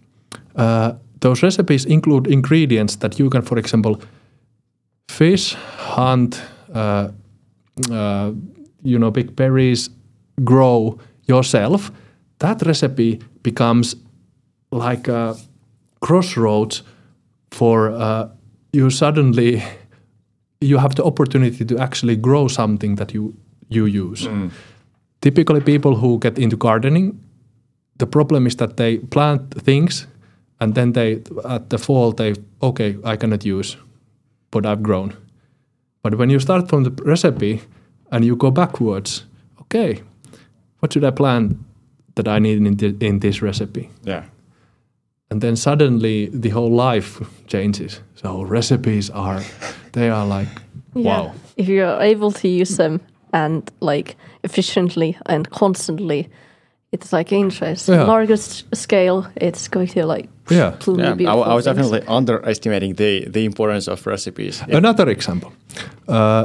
uh, 0.57 0.93
those 1.21 1.43
recipes 1.43 1.85
include 1.85 2.27
ingredients 2.27 2.97
that 2.97 3.19
you 3.19 3.31
can, 3.31 3.43
for 3.43 3.59
example, 3.59 4.01
fish, 5.09 5.55
hunt, 5.79 6.43
uh, 6.75 7.09
uh, 7.91 8.33
you 8.83 8.99
know, 8.99 9.11
big 9.11 9.35
berries, 9.37 9.91
grow 10.45 10.99
yourself, 11.27 11.91
that 12.39 12.63
recipe 12.67 13.21
becomes 13.43 13.97
like 14.71 15.09
a 15.09 15.37
crossroads 16.01 16.83
for 17.51 17.91
uh, 17.91 18.29
you 18.73 18.91
suddenly 18.91 19.63
you 20.61 20.79
have 20.79 20.95
the 20.95 21.05
opportunity 21.05 21.65
to 21.65 21.79
actually 21.79 22.17
grow 22.17 22.49
something 22.49 22.97
that 22.97 23.15
you 23.15 23.35
you 23.69 23.87
use. 23.87 24.29
Typically, 25.21 25.61
people 25.61 25.95
who 25.95 26.19
get 26.19 26.39
into 26.39 26.57
gardening, 26.57 27.19
the 27.99 28.07
problem 28.07 28.47
is 28.47 28.57
that 28.57 28.77
they 28.77 28.99
plant 28.99 29.55
things 29.65 30.07
and 30.61 30.75
then 30.75 30.93
they 30.93 31.23
at 31.45 31.69
the 31.71 31.79
fall 31.79 32.13
they 32.13 32.35
okay 32.61 32.97
I 33.05 33.17
cannot 33.17 33.45
use 33.45 33.77
what 34.53 34.67
I've 34.67 34.83
grown. 34.83 35.13
But 36.03 36.15
when 36.19 36.31
you 36.31 36.39
start 36.41 36.69
from 36.69 36.85
the 36.85 36.91
recipe 37.05 37.61
and 38.11 38.25
you 38.25 38.37
go 38.37 38.51
backwards, 38.51 39.25
okay, 39.61 40.03
what 40.81 40.93
should 40.93 41.05
I 41.05 41.11
plant 41.11 41.57
that 42.15 42.29
I 42.29 42.39
need 42.39 42.59
in, 42.67 42.77
thi- 42.77 43.07
in 43.07 43.21
this 43.21 43.43
recipe? 43.43 43.89
Yeah. 44.05 44.25
and 45.31 45.41
then 45.41 45.57
suddenly 45.57 46.29
the 46.41 46.51
whole 46.51 46.71
life 46.71 47.21
changes. 47.47 48.01
So 48.15 48.43
recipes 48.43 49.11
are, 49.11 49.43
they 49.93 50.09
are 50.11 50.27
like, 50.27 50.49
wow. 50.95 51.33
If 51.57 51.67
you're 51.69 52.01
able 52.01 52.31
to 52.33 52.49
use 52.49 52.77
them 52.77 53.01
and 53.33 53.71
like 53.81 54.17
efficiently 54.45 55.17
and 55.27 55.49
constantly, 55.51 56.29
it's 56.95 57.13
like 57.13 57.35
interest. 57.37 57.89
Yeah. 57.89 58.07
Larger 58.07 58.35
s- 58.35 58.65
scale, 58.73 59.25
it's 59.37 59.69
going 59.69 59.89
to 59.89 60.07
like 60.07 60.29
Yeah. 60.51 60.73
Yeah, 60.87 61.31
I, 61.31 61.35
I 61.35 61.55
was 61.55 61.65
things. 61.65 61.77
definitely 61.77 62.03
underestimating 62.09 62.95
the 62.97 63.31
the 63.33 63.45
importance 63.45 63.91
of 63.93 64.07
recipes. 64.07 64.63
Another 64.69 65.09
example. 65.11 65.51
Uh, 66.09 66.45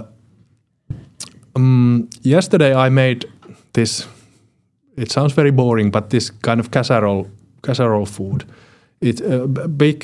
um, 1.55 2.09
yesterday 2.23 2.73
I 2.73 2.89
made 2.89 3.25
this. 3.73 4.07
It 4.97 5.11
sounds 5.11 5.33
very 5.35 5.51
boring, 5.51 5.91
but 5.91 6.09
this 6.09 6.31
kind 6.41 6.59
of 6.59 6.69
casserole 6.71 7.25
casserole 7.61 8.05
food. 8.05 8.43
It's 9.01 9.21
uh, 9.21 9.47
big, 9.77 9.99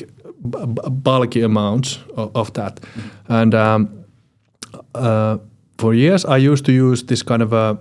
b- 0.50 0.66
b- 0.66 0.90
bulky 0.90 1.42
amounts 1.42 1.98
of, 2.16 2.30
of 2.34 2.52
that, 2.52 2.80
and 3.28 3.54
um, 3.54 3.88
uh, 4.94 5.36
for 5.78 5.94
years 5.94 6.24
I 6.24 6.38
used 6.52 6.64
to 6.64 6.72
use 6.72 7.04
this 7.06 7.22
kind 7.22 7.42
of 7.42 7.52
a 7.52 7.76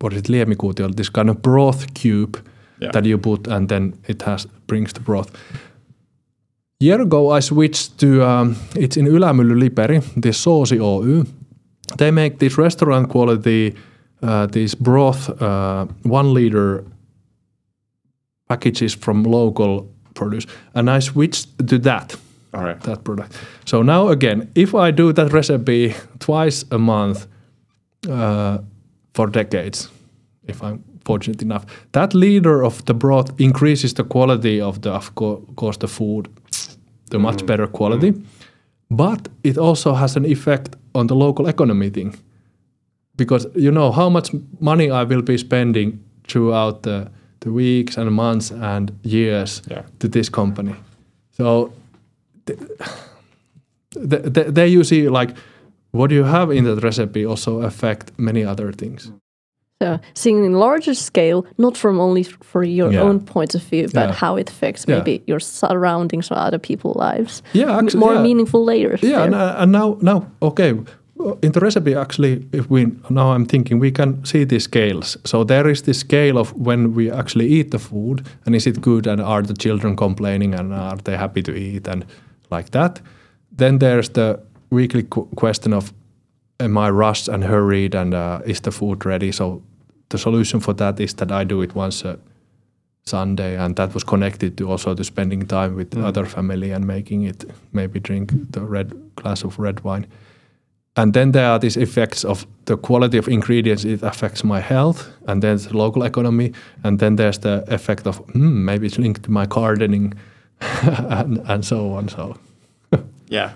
what 0.00 0.12
is 0.12 0.18
it, 0.20 0.28
liemikuutio, 0.28 0.88
this 0.96 1.10
kind 1.10 1.30
of 1.30 1.36
broth 1.42 1.86
cube 1.94 2.36
Yeah. 2.80 2.92
that 2.92 3.04
you 3.04 3.18
put, 3.18 3.48
and 3.48 3.68
then 3.68 3.92
it 4.08 4.22
has 4.22 4.46
brings 4.66 4.92
the 4.92 5.00
broth 5.00 5.30
year 6.80 7.00
ago 7.02 7.36
I 7.36 7.40
switched 7.40 7.98
to 7.98 8.06
um, 8.24 8.54
it's 8.76 8.96
in 8.96 9.06
Ylämylly 9.06 9.54
Liperi, 9.68 10.00
this 10.22 10.44
Soosi 10.44 10.78
Oy. 10.80 11.24
They 11.96 12.10
make 12.12 12.38
this 12.38 12.56
restaurant 12.58 13.08
quality 13.08 13.74
uh, 14.22 14.46
these 14.46 14.76
broth 14.76 15.28
uh, 15.42 15.86
one 16.04 16.34
liter 16.34 16.84
packages 18.48 18.94
from 18.94 19.24
local 19.24 19.88
produce, 20.14 20.46
and 20.74 20.88
I 20.90 21.00
switched 21.00 21.48
to 21.68 21.78
that 21.80 22.16
All 22.54 22.64
right. 22.64 22.80
that 22.82 23.02
product. 23.04 23.32
So 23.64 23.82
now 23.82 24.08
again, 24.08 24.48
if 24.54 24.74
I 24.74 24.90
do 24.92 25.12
that 25.12 25.32
recipe 25.32 25.94
twice 26.18 26.64
a 26.70 26.78
month 26.78 27.26
uh, 28.08 28.58
for 29.18 29.30
decades, 29.30 29.90
if 30.46 30.62
I'm 30.62 30.78
fortunate 31.04 31.42
enough, 31.42 31.64
that 31.90 32.14
leader 32.14 32.64
of 32.64 32.84
the 32.84 32.94
broth 32.94 33.30
increases 33.40 33.94
the 33.94 34.04
quality 34.04 34.60
of 34.60 34.80
the, 34.80 34.90
of 34.90 35.12
course, 35.56 35.78
the 35.78 35.88
food, 35.88 36.28
the 37.10 37.16
mm-hmm. 37.16 37.22
much 37.22 37.44
better 37.46 37.66
quality. 37.66 38.12
Mm-hmm. 38.12 38.96
But 38.96 39.28
it 39.42 39.58
also 39.58 39.94
has 39.94 40.16
an 40.16 40.24
effect 40.24 40.76
on 40.94 41.06
the 41.08 41.14
local 41.14 41.48
economy 41.48 41.90
thing, 41.90 42.14
because 43.16 43.48
you 43.54 43.72
know 43.72 43.92
how 43.92 44.10
much 44.10 44.30
money 44.60 44.84
I 44.84 45.04
will 45.04 45.22
be 45.22 45.38
spending 45.38 45.98
throughout 46.28 46.82
the 46.82 47.10
the 47.40 47.50
weeks 47.50 47.98
and 47.98 48.10
months 48.10 48.52
and 48.52 48.90
years 49.02 49.62
Yeah. 49.70 49.82
to 49.98 50.08
this 50.08 50.30
company. 50.30 50.74
So 51.30 51.72
th- 52.46 52.58
th- 54.34 54.54
there 54.54 54.66
you 54.66 54.84
see 54.84 55.08
like 55.08 55.34
what 55.92 56.10
you 56.10 56.24
have 56.24 56.50
in 56.50 56.64
that 56.64 56.82
recipe 56.82 57.24
also 57.26 57.60
affect 57.62 58.12
many 58.18 58.44
other 58.44 58.72
things. 58.72 59.12
So 59.82 59.98
seeing 60.14 60.44
in 60.44 60.52
larger 60.54 60.94
scale, 60.94 61.46
not 61.56 61.76
from 61.76 62.00
only 62.00 62.24
for 62.24 62.64
your 62.64 62.92
Yeah. 62.92 63.02
own 63.02 63.20
point 63.20 63.54
of 63.54 63.62
view, 63.62 63.86
but 63.94 64.08
Yeah. 64.08 64.12
how 64.12 64.36
it 64.38 64.50
affects 64.50 64.84
Yeah. 64.88 64.96
maybe 64.96 65.22
your 65.26 65.40
surroundings 65.40 66.30
or 66.30 66.36
other 66.46 66.58
people's 66.58 66.96
lives. 66.96 67.42
Yeah, 67.52 67.76
actually, 67.78 68.00
more 68.00 68.20
meaningful 68.20 68.64
layers. 68.64 69.02
Yeah, 69.02 69.22
and, 69.24 69.34
uh, 69.34 69.54
and 69.62 69.72
now 69.72 69.96
now 70.00 70.22
okay, 70.40 70.74
in 71.42 71.52
the 71.52 71.60
recipe 71.60 71.94
actually, 71.94 72.44
if 72.52 72.68
we 72.70 72.86
now 73.08 73.32
I'm 73.34 73.46
thinking 73.46 73.80
we 73.80 73.90
can 73.90 74.24
see 74.24 74.44
these 74.46 74.64
scales. 74.64 75.16
So 75.24 75.44
there 75.44 75.70
is 75.70 75.82
this 75.82 75.98
scale 75.98 76.38
of 76.40 76.52
when 76.66 76.94
we 76.94 77.10
actually 77.12 77.46
eat 77.46 77.70
the 77.70 77.78
food, 77.78 78.22
and 78.46 78.54
is 78.54 78.66
it 78.66 78.80
good, 78.80 79.06
and 79.06 79.20
are 79.20 79.42
the 79.42 79.54
children 79.54 79.96
complaining, 79.96 80.54
and 80.54 80.72
are 80.72 80.98
they 81.04 81.16
happy 81.16 81.42
to 81.42 81.52
eat, 81.52 81.88
and 81.88 82.04
like 82.50 82.70
that. 82.70 83.00
Then 83.56 83.78
there's 83.78 84.08
the 84.10 84.38
weekly 84.70 85.02
qu- 85.02 85.28
question 85.36 85.72
of, 85.72 85.92
am 86.60 86.76
I 86.78 86.90
rushed 86.90 87.28
and 87.28 87.44
hurried, 87.44 87.94
and 87.94 88.14
uh, 88.14 88.40
is 88.44 88.60
the 88.60 88.70
food 88.70 89.04
ready? 89.04 89.32
So 89.32 89.62
the 90.08 90.18
solution 90.18 90.60
for 90.60 90.74
that 90.74 91.00
is 91.00 91.14
that 91.14 91.30
I 91.32 91.44
do 91.44 91.62
it 91.62 91.74
once 91.74 92.04
a 92.04 92.18
Sunday, 93.04 93.56
and 93.56 93.76
that 93.76 93.94
was 93.94 94.04
connected 94.04 94.56
to 94.58 94.70
also 94.70 94.94
to 94.94 95.04
spending 95.04 95.46
time 95.46 95.74
with 95.76 95.96
other 95.96 96.26
family 96.26 96.72
and 96.72 96.86
making 96.86 97.22
it 97.22 97.44
maybe 97.72 98.00
drink 98.00 98.32
the 98.52 98.60
red 98.60 98.92
glass 99.16 99.44
of 99.44 99.58
red 99.58 99.80
wine. 99.84 100.06
And 100.96 101.14
then 101.14 101.32
there 101.32 101.46
are 101.46 101.58
these 101.58 101.76
effects 101.76 102.24
of 102.24 102.46
the 102.64 102.76
quality 102.76 103.18
of 103.18 103.28
ingredients. 103.28 103.84
It 103.84 104.02
affects 104.02 104.42
my 104.42 104.60
health, 104.60 105.08
and 105.26 105.42
then 105.42 105.56
the 105.56 105.76
local 105.76 106.02
economy, 106.02 106.52
and 106.82 106.98
then 106.98 107.16
there's 107.16 107.38
the 107.38 107.64
effect 107.68 108.06
of 108.06 108.16
hmm, 108.32 108.64
maybe 108.64 108.86
it's 108.86 108.98
linked 108.98 109.22
to 109.22 109.30
my 109.30 109.46
gardening, 109.46 110.14
and, 110.60 111.38
and 111.48 111.64
so 111.64 111.92
on. 111.92 112.08
So 112.08 112.36
Yeah. 113.28 113.52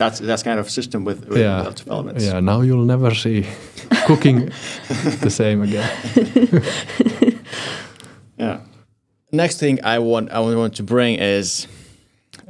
That's 0.00 0.18
that's 0.18 0.42
kind 0.42 0.58
of 0.58 0.70
system 0.70 1.04
with, 1.04 1.28
with 1.28 1.38
yeah, 1.38 1.70
developments. 1.76 2.24
yeah. 2.24 2.40
Now 2.40 2.62
you'll 2.62 2.86
never 2.86 3.14
see 3.14 3.46
cooking 4.06 4.50
the 5.20 5.30
same 5.30 5.62
again. 5.62 5.88
Yeah. 8.38 8.60
Next 9.32 9.58
thing 9.60 9.78
I 9.84 9.98
want 9.98 10.30
I 10.30 10.40
want 10.40 10.76
to 10.76 10.82
bring 10.82 11.18
is 11.20 11.66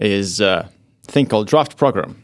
is 0.00 0.40
a 0.40 0.68
thing 1.08 1.26
called 1.26 1.48
draft 1.48 1.76
program. 1.76 2.14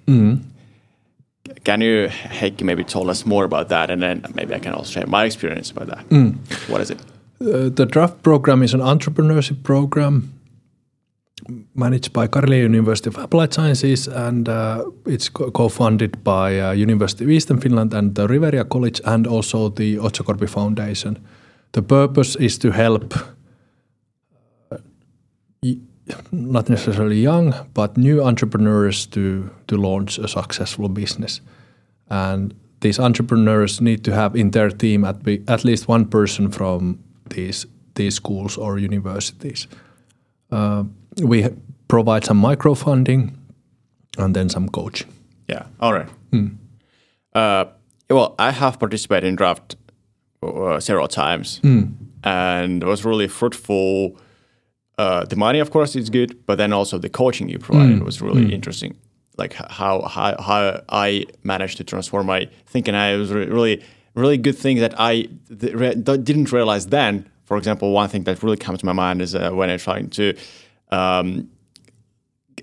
Can 1.64 1.80
you 1.80 2.08
Heikki 2.08 2.62
maybe 2.62 2.84
tell 2.84 3.10
us 3.10 3.26
more 3.26 3.44
about 3.44 3.68
that, 3.68 3.90
and 3.90 4.00
then 4.00 4.24
maybe 4.34 4.54
I 4.54 4.60
can 4.60 4.72
also 4.72 4.92
share 4.92 5.06
my 5.08 5.24
experience 5.24 5.72
about 5.72 5.88
that. 5.88 6.04
What 6.68 6.80
is 6.80 6.90
it? 6.90 7.00
Uh, 7.40 7.68
the 7.74 7.86
draft 7.86 8.22
program 8.22 8.62
is 8.62 8.74
an 8.74 8.80
entrepreneurship 8.80 9.64
program 9.64 10.30
managed 11.74 12.12
by 12.12 12.26
Karelia 12.28 12.64
University 12.64 13.08
of 13.08 13.18
Applied 13.18 13.52
Sciences, 13.52 14.08
and 14.08 14.48
uh, 14.48 14.84
it's 15.06 15.28
co- 15.28 15.50
co-funded 15.50 16.24
by 16.24 16.58
uh, 16.58 16.72
University 16.72 17.24
of 17.24 17.30
Eastern 17.30 17.60
Finland 17.60 17.94
and 17.94 18.14
the 18.14 18.26
Riveria 18.26 18.64
College, 18.64 19.00
and 19.04 19.26
also 19.26 19.68
the 19.68 19.96
Otsokorpi 19.96 20.48
Foundation. 20.48 21.18
The 21.72 21.82
purpose 21.82 22.36
is 22.36 22.58
to 22.58 22.70
help 22.70 23.14
uh, 24.72 24.78
not 26.32 26.68
necessarily 26.68 27.20
young, 27.20 27.54
but 27.74 27.96
new 27.96 28.24
entrepreneurs 28.24 29.06
to 29.06 29.50
to 29.66 29.76
launch 29.76 30.18
a 30.18 30.28
successful 30.28 30.88
business. 30.88 31.42
And 32.08 32.54
these 32.80 33.02
entrepreneurs 33.02 33.80
need 33.80 34.04
to 34.04 34.12
have 34.12 34.38
in 34.38 34.50
their 34.50 34.70
team 34.70 35.04
at, 35.04 35.22
be, 35.22 35.42
at 35.48 35.64
least 35.64 35.88
one 35.88 36.06
person 36.06 36.50
from 36.50 36.98
these 37.28 37.66
these 37.94 38.14
schools 38.14 38.56
or 38.56 38.78
universities. 38.78 39.68
Uh, 40.52 40.84
we 41.22 41.48
provide 41.88 42.24
some 42.24 42.36
micro 42.36 42.74
funding 42.74 43.36
and 44.18 44.34
then 44.34 44.48
some 44.48 44.68
coaching. 44.68 45.12
Yeah. 45.48 45.66
All 45.80 45.92
right. 45.92 46.08
Uh, 47.34 47.64
well, 48.10 48.34
I 48.38 48.50
have 48.50 48.78
participated 48.78 49.28
in 49.28 49.36
draft 49.36 49.76
uh, 50.42 50.80
several 50.80 51.08
times, 51.08 51.60
and 52.24 52.82
it 52.82 52.86
was 52.86 53.04
really 53.04 53.28
fruitful. 53.28 54.18
Uh, 54.98 55.24
the 55.26 55.36
money, 55.36 55.58
of 55.60 55.70
course, 55.70 55.94
is 55.96 56.08
good, 56.08 56.46
but 56.46 56.56
then 56.56 56.72
also 56.72 56.98
the 56.98 57.08
coaching 57.10 57.48
you 57.48 57.58
provided 57.58 58.02
was 58.02 58.22
really 58.22 58.52
interesting. 58.54 58.96
Like 59.36 59.52
how, 59.52 60.00
how 60.02 60.40
how 60.40 60.80
I 60.88 61.26
managed 61.42 61.76
to 61.76 61.84
transform 61.84 62.26
my 62.26 62.48
thinking. 62.66 62.94
I 62.94 63.16
was 63.16 63.30
re- 63.32 63.46
really 63.46 63.82
really 64.14 64.38
good 64.38 64.56
thing 64.56 64.78
that 64.78 64.94
I 64.98 65.28
th- 65.60 65.74
re- 65.74 65.94
didn't 65.94 66.52
realize 66.52 66.86
then. 66.86 67.28
For 67.44 67.58
example, 67.58 67.92
one 67.92 68.08
thing 68.08 68.24
that 68.24 68.42
really 68.42 68.56
comes 68.56 68.78
to 68.80 68.86
my 68.86 68.92
mind 68.94 69.20
is 69.20 69.34
uh, 69.34 69.50
when 69.50 69.68
I'm 69.68 69.78
trying 69.78 70.08
to 70.10 70.32
um, 70.90 71.48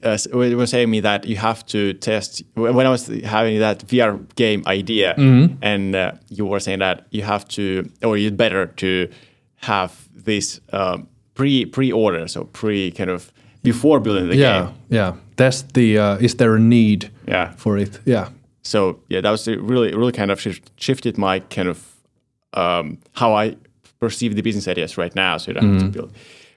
uh, 0.03 0.17
it 0.41 0.55
was 0.55 0.69
saying 0.71 0.89
me 0.89 0.99
that 0.99 1.25
you 1.25 1.37
have 1.37 1.65
to 1.67 1.93
test 1.93 2.43
when 2.55 2.85
I 2.85 2.89
was 2.89 3.07
having 3.23 3.59
that 3.59 3.79
VR 3.87 4.19
game 4.35 4.63
idea, 4.67 5.13
and 5.61 5.95
uh, 5.95 6.11
you 6.29 6.45
were 6.45 6.59
saying 6.59 6.79
that 6.79 7.05
you 7.11 7.21
have 7.21 7.47
to, 7.49 7.89
or 8.03 8.17
it's 8.17 8.35
better 8.35 8.65
to 8.65 9.09
have 9.57 10.09
this 10.13 10.59
um, 10.73 11.07
pre 11.35 11.65
pre 11.65 11.91
order, 11.91 12.27
so 12.27 12.45
pre 12.45 12.91
kind 12.91 13.09
of 13.09 13.31
before 13.61 13.99
building 14.01 14.27
the 14.27 14.35
Yeah, 14.35 14.59
game. 14.65 14.73
yeah. 14.89 14.97
Yeah. 14.97 15.15
Test 15.37 15.73
the 15.73 15.97
uh, 15.97 16.17
is 16.17 16.35
there 16.35 16.55
a 16.55 16.59
need 16.59 17.09
Yeah. 17.27 17.51
for 17.55 17.77
it? 17.77 17.99
Yeah, 18.05 18.29
So 18.61 18.99
yeah, 19.09 19.21
that 19.21 19.31
was 19.31 19.47
really 19.47 19.93
really 19.95 20.11
kind 20.11 20.31
of 20.31 20.39
shift, 20.41 20.69
shifted 20.75 21.17
my 21.17 21.39
kind 21.39 21.69
of 21.69 21.77
um, 22.53 22.97
how 23.13 23.33
I 23.33 23.55
perceive 23.99 24.35
the 24.35 24.41
business 24.41 24.67
ideas 24.67 24.97
right 24.97 25.15
now. 25.15 25.37
So 25.37 25.51
you 25.51 25.53
don't 25.59 25.73
have 25.73 25.81
to 25.81 25.87
build. 25.87 26.11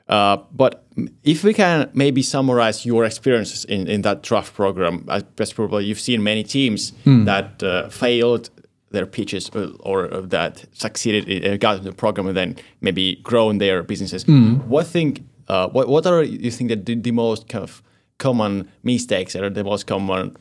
Uh, 0.08 0.36
but 0.52 0.84
if 1.24 1.42
we 1.44 1.52
can 1.52 1.90
maybe 1.94 2.22
summarize 2.22 2.86
your 2.86 3.04
experiences 3.04 3.64
in, 3.64 3.86
in 3.88 4.02
that 4.02 4.22
draft 4.22 4.54
program, 4.54 5.04
I 5.08 5.22
guess 5.36 5.52
probably 5.52 5.84
you've 5.84 6.00
seen 6.00 6.22
many 6.22 6.44
teams 6.44 6.92
that 7.24 7.62
uh, 7.62 7.88
failed 7.88 8.50
their 8.92 9.06
pitches 9.06 9.50
uh, 9.54 9.72
or 9.80 10.12
uh, 10.12 10.20
that 10.22 10.64
succeeded, 10.72 11.44
uh, 11.44 11.56
got 11.56 11.78
into 11.78 11.90
the 11.90 11.94
program 11.96 12.28
and 12.28 12.36
then 12.36 12.56
maybe 12.80 13.16
grown 13.22 13.58
their 13.58 13.82
businesses. 13.82 14.24
What 14.68 14.86
think? 14.86 15.22
Uh, 15.48 15.68
what 15.68 15.88
what 15.88 16.06
are 16.06 16.22
you 16.24 16.50
think 16.50 16.70
that 16.70 16.86
the, 16.86 16.94
the 16.94 17.12
most 17.12 17.48
kind 17.48 17.62
of 17.62 17.82
common 18.18 18.68
mistakes 18.82 19.36
or 19.36 19.50
the 19.50 19.62
most 19.64 19.86
common 19.86 20.36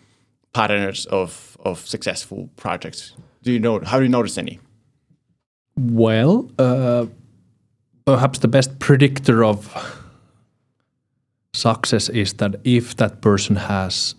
patterns 0.53 1.05
of 1.07 1.57
of 1.65 1.79
successful 1.85 2.49
projects? 2.55 3.13
Do 3.43 3.51
you 3.51 3.59
know? 3.59 3.79
Have 3.79 4.01
you 4.03 4.09
noticed 4.09 4.37
any? 4.37 4.59
Well, 5.77 6.49
uh, 6.57 7.07
perhaps 8.05 8.39
the 8.39 8.47
best 8.47 8.79
predictor 8.79 9.43
of 9.43 10.01
success 11.53 12.09
is 12.09 12.33
that 12.33 12.55
if 12.63 12.95
that 12.95 13.21
person 13.21 13.55
has 13.55 14.15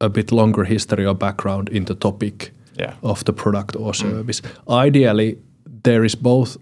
a 0.00 0.08
bit 0.08 0.32
longer 0.32 0.64
history 0.64 1.06
or 1.06 1.14
background 1.14 1.68
in 1.68 1.84
the 1.84 1.94
topic 1.94 2.52
Yeah. 2.78 2.94
of 3.02 3.24
the 3.24 3.32
product 3.32 3.76
or 3.76 3.92
mm. 3.92 3.96
service. 3.96 4.42
Ideally, 4.68 5.36
there 5.84 6.04
is 6.04 6.16
both 6.16 6.56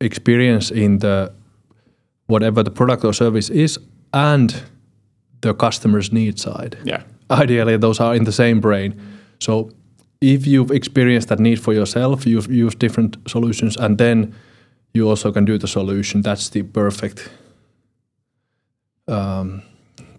experience 0.00 0.70
in 0.74 0.98
the 0.98 1.30
whatever 2.26 2.62
the 2.62 2.70
product 2.70 3.04
or 3.04 3.12
service 3.12 3.50
is 3.52 3.78
and 4.12 4.54
the 5.40 5.54
customer's 5.54 6.12
need 6.12 6.38
side. 6.38 6.76
Yeah. 6.84 7.02
Ideally, 7.30 7.78
those 7.78 8.00
are 8.00 8.16
in 8.16 8.24
the 8.24 8.32
same 8.32 8.60
brain. 8.60 8.94
So 9.38 9.70
if 10.20 10.46
you've 10.46 10.70
experienced 10.70 11.28
that 11.28 11.38
need 11.40 11.58
for 11.58 11.74
yourself, 11.74 12.26
you've 12.26 12.50
used 12.50 12.78
different 12.78 13.16
solutions, 13.26 13.76
and 13.76 13.98
then 13.98 14.32
you 14.94 15.08
also 15.08 15.32
can 15.32 15.44
do 15.44 15.58
the 15.58 15.68
solution. 15.68 16.22
That's 16.22 16.50
the 16.50 16.62
perfect. 16.62 17.30
Um, 19.08 19.62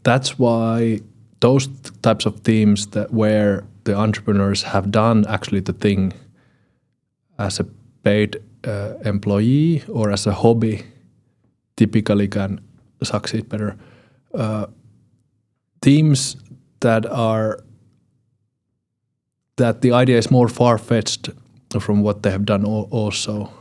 that's 0.03 0.37
why 0.37 0.99
those 1.39 1.67
types 2.01 2.25
of 2.25 2.43
teams 2.43 2.87
that 2.87 3.11
where 3.11 3.63
the 3.83 3.95
entrepreneurs 3.95 4.63
have 4.63 4.91
done 4.91 5.25
actually 5.27 5.61
the 5.61 5.73
thing 5.73 6.13
as 7.37 7.59
a 7.59 7.65
paid 8.03 8.41
uh, 8.65 8.93
employee 9.05 9.83
or 9.89 10.11
as 10.11 10.27
a 10.27 10.33
hobby 10.33 10.83
typically 11.75 12.27
can 12.27 12.59
succeed 13.01 13.49
better. 13.49 13.75
Uh, 14.33 14.67
teams 15.81 16.37
that 16.79 17.05
are 17.05 17.59
that 19.57 19.81
the 19.81 19.91
idea 19.91 20.17
is 20.17 20.31
more 20.31 20.47
far 20.47 20.77
fetched 20.77 21.29
from 21.79 22.01
what 22.01 22.23
they 22.23 22.31
have 22.31 22.45
done 22.45 22.65
also, 22.65 23.51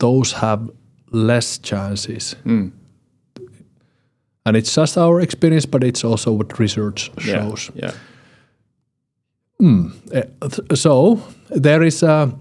those 0.00 0.32
have 0.32 0.68
less 1.12 1.58
chances. 1.58 2.36
Mm. 2.44 2.72
And 4.46 4.56
it's 4.56 4.74
just 4.74 4.96
our 4.98 5.20
experience, 5.20 5.66
but 5.66 5.84
it's 5.84 6.04
also 6.04 6.32
what 6.32 6.58
research 6.58 7.10
shows. 7.18 7.70
Yeah. 7.74 7.92
Uh, 9.60 10.22
th- 10.48 10.78
So 10.78 11.20
there 11.62 11.86
is 11.86 12.02
a 12.02 12.32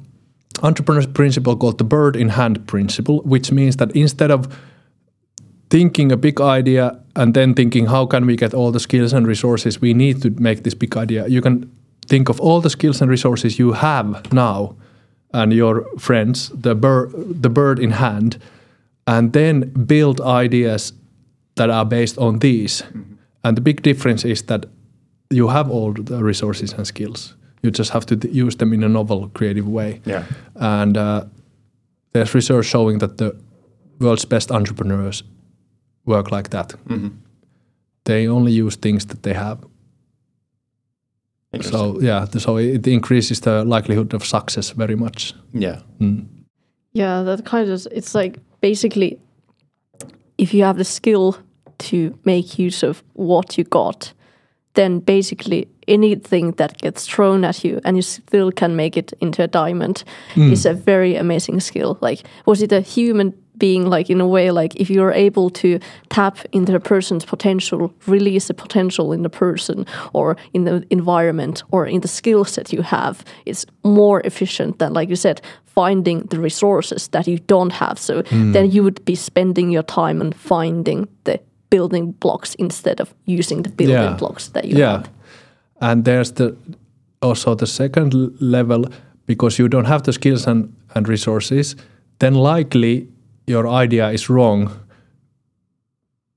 entrepreneur's 0.61 1.07
principle 1.07 1.55
called 1.55 1.77
the 1.77 1.83
bird 1.83 2.15
in 2.15 2.29
hand 2.29 2.65
principle, 2.67 3.21
which 3.25 3.51
means 3.51 3.75
that 3.75 3.91
instead 3.95 4.31
of 4.31 4.47
thinking 5.69 6.11
a 6.11 6.17
big 6.17 6.41
idea 6.41 6.99
and 7.15 7.33
then 7.33 7.53
thinking 7.53 7.87
how 7.87 8.05
can 8.05 8.25
we 8.25 8.35
get 8.35 8.53
all 8.53 8.71
the 8.71 8.79
skills 8.79 9.13
and 9.13 9.27
resources 9.27 9.81
we 9.81 9.93
need 9.93 10.21
to 10.21 10.29
make 10.39 10.63
this 10.63 10.73
big 10.75 10.97
idea, 10.97 11.27
you 11.27 11.41
can 11.41 11.69
think 12.07 12.29
of 12.29 12.39
all 12.41 12.61
the 12.61 12.69
skills 12.69 13.01
and 13.01 13.11
resources 13.11 13.59
you 13.59 13.73
have 13.73 14.33
now 14.33 14.75
and 15.33 15.53
your 15.53 15.85
friends, 15.97 16.49
the 16.61 16.75
bird, 16.75 17.11
the 17.43 17.49
bird 17.49 17.79
in 17.79 17.91
hand, 17.91 18.37
and 19.05 19.33
then 19.33 19.69
build 19.85 20.21
ideas 20.21 20.93
that 21.55 21.69
are 21.69 21.85
based 21.85 22.17
on 22.17 22.39
these. 22.39 22.83
And 23.43 23.55
the 23.57 23.61
big 23.61 23.81
difference 23.81 24.25
is 24.25 24.43
that 24.43 24.65
you 25.29 25.47
have 25.49 25.69
all 25.69 25.93
the 25.93 26.23
resources 26.23 26.73
and 26.73 26.85
skills. 26.87 27.35
You 27.61 27.71
just 27.71 27.91
have 27.91 28.05
to 28.05 28.15
th- 28.15 28.33
use 28.33 28.55
them 28.57 28.73
in 28.73 28.83
a 28.83 28.89
novel, 28.89 29.29
creative 29.33 29.67
way. 29.67 30.01
Yeah. 30.05 30.23
And 30.55 30.97
uh, 30.97 31.25
there's 32.13 32.33
research 32.33 32.65
showing 32.65 32.99
that 32.99 33.17
the 33.17 33.35
world's 33.99 34.25
best 34.25 34.51
entrepreneurs 34.51 35.23
work 36.05 36.31
like 36.31 36.49
that. 36.49 36.73
Mhm. 36.87 37.11
They 38.05 38.27
only 38.27 38.51
use 38.53 38.77
things 38.79 39.05
that 39.05 39.21
they 39.23 39.33
have. 39.33 39.57
Interesting. 41.53 41.79
So 41.79 42.01
yeah, 42.01 42.25
so 42.25 42.57
it 42.57 42.87
increases 42.87 43.41
the 43.41 43.63
likelihood 43.63 44.13
of 44.13 44.25
success 44.25 44.71
very 44.71 44.95
much. 44.95 45.33
yeah. 45.53 45.81
Mm. 45.99 46.25
Yeah, 46.93 47.21
that 47.23 47.45
kind 47.45 47.69
of 47.69 47.87
it's 47.91 48.15
like 48.15 48.39
basically 48.61 49.19
if 50.37 50.53
you 50.53 50.63
have 50.63 50.77
the 50.77 50.83
skill 50.83 51.37
to 51.77 52.17
make 52.25 52.57
use 52.57 52.83
of 52.83 53.03
what 53.13 53.57
you 53.57 53.63
got, 53.63 54.13
then 54.73 54.99
basically 54.99 55.67
anything 55.87 56.51
that 56.53 56.77
gets 56.77 57.07
thrown 57.07 57.43
at 57.43 57.63
you 57.63 57.79
and 57.83 57.95
you 57.95 58.01
still 58.01 58.51
can 58.51 58.75
make 58.75 58.97
it 58.97 59.13
into 59.21 59.43
a 59.43 59.47
diamond 59.47 60.03
is 60.35 60.65
a 60.65 60.73
very 60.73 61.15
amazing 61.15 61.59
skill. 61.59 61.97
Like 62.01 62.21
was 62.45 62.61
it 62.61 62.71
a 62.71 62.81
human 62.81 63.33
being 63.59 63.85
like 63.89 64.09
in 64.09 64.21
a 64.21 64.27
way 64.27 64.51
like 64.51 64.75
if 64.75 64.89
you're 64.89 65.11
able 65.11 65.49
to 65.49 65.79
tap 66.09 66.37
into 66.51 66.71
the 66.71 66.79
person's 66.79 67.25
potential, 67.25 67.93
release 68.07 68.47
the 68.47 68.53
potential 68.53 69.13
in 69.13 69.21
the 69.23 69.29
person 69.29 69.85
or 70.13 70.37
in 70.53 70.63
the 70.63 70.85
environment 70.89 71.63
or 71.71 71.85
in 71.85 72.01
the 72.01 72.07
skill 72.07 72.45
set 72.45 72.73
you 72.73 72.81
have, 72.81 73.23
it's 73.45 73.65
more 73.83 74.21
efficient 74.25 74.79
than 74.79 74.93
like 74.93 75.09
you 75.09 75.15
said, 75.15 75.41
finding 75.65 76.21
the 76.29 76.39
resources 76.39 77.07
that 77.09 77.27
you 77.27 77.39
don't 77.47 77.73
have. 77.73 77.99
So 77.99 78.23
hmm. 78.23 78.51
then 78.53 78.71
you 78.71 78.83
would 78.83 79.03
be 79.05 79.15
spending 79.15 79.69
your 79.69 79.83
time 79.83 80.21
on 80.21 80.31
finding 80.31 81.07
the 81.23 81.39
building 81.69 82.11
blocks 82.19 82.55
instead 82.55 82.99
of 83.01 83.13
using 83.25 83.63
the 83.63 83.69
building 83.69 83.95
Yeah. 83.95 84.17
blocks 84.17 84.49
that 84.49 84.65
you 84.65 84.71
have. 84.71 84.79
yeah 84.79 84.91
have. 84.91 85.09
and 85.81 86.05
there's 86.05 86.31
the 86.33 86.55
also 87.21 87.55
the 87.55 87.67
second 87.67 88.13
level 88.39 88.85
because 89.25 89.61
you 89.61 89.67
don't 89.67 89.87
have 89.87 90.01
the 90.03 90.13
skills 90.13 90.47
and, 90.47 90.73
and 90.95 91.07
resources 91.07 91.75
then 92.19 92.33
likely 92.33 93.07
your 93.49 93.67
idea 93.83 94.09
is 94.11 94.29
wrong 94.29 94.69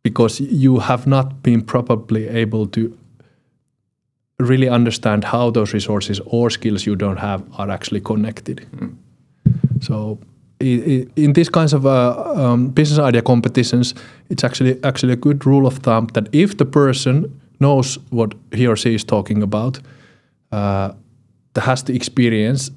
because 0.03 0.41
you 0.41 0.79
have 0.81 1.07
not 1.07 1.43
been 1.43 1.63
probably 1.63 2.29
able 2.29 2.67
to 2.67 2.81
really 4.41 4.69
understand 4.69 5.25
how 5.25 5.51
those 5.51 5.73
resources 5.75 6.21
or 6.27 6.51
skills 6.51 6.87
you 6.87 6.97
don't 6.97 7.19
have 7.19 7.43
are 7.59 7.71
actually 7.71 8.01
connected 8.01 8.67
so 9.81 10.19
i- 10.61 10.83
i- 10.93 11.07
in 11.17 11.33
these 11.33 11.51
kinds 11.51 11.73
of 11.75 11.85
uh, 11.87 11.91
um, 12.37 12.69
business 12.69 12.99
idea 13.09 13.23
competitions, 13.23 13.95
it's 14.31 14.45
actually 14.45 14.77
actually 14.85 15.13
a 15.13 15.17
good 15.17 15.45
rule 15.47 15.67
of 15.67 15.79
thumb 15.79 16.07
that 16.13 16.29
if 16.33 16.57
the 16.57 16.65
person 16.65 17.25
knows 17.59 17.99
what 18.11 18.35
he 18.55 18.67
or 18.67 18.77
she 18.77 18.95
is 18.95 19.05
talking 19.05 19.43
about, 19.43 19.81
uh, 20.53 20.91
has 21.57 21.83
the 21.85 21.95
experience, 21.95 22.71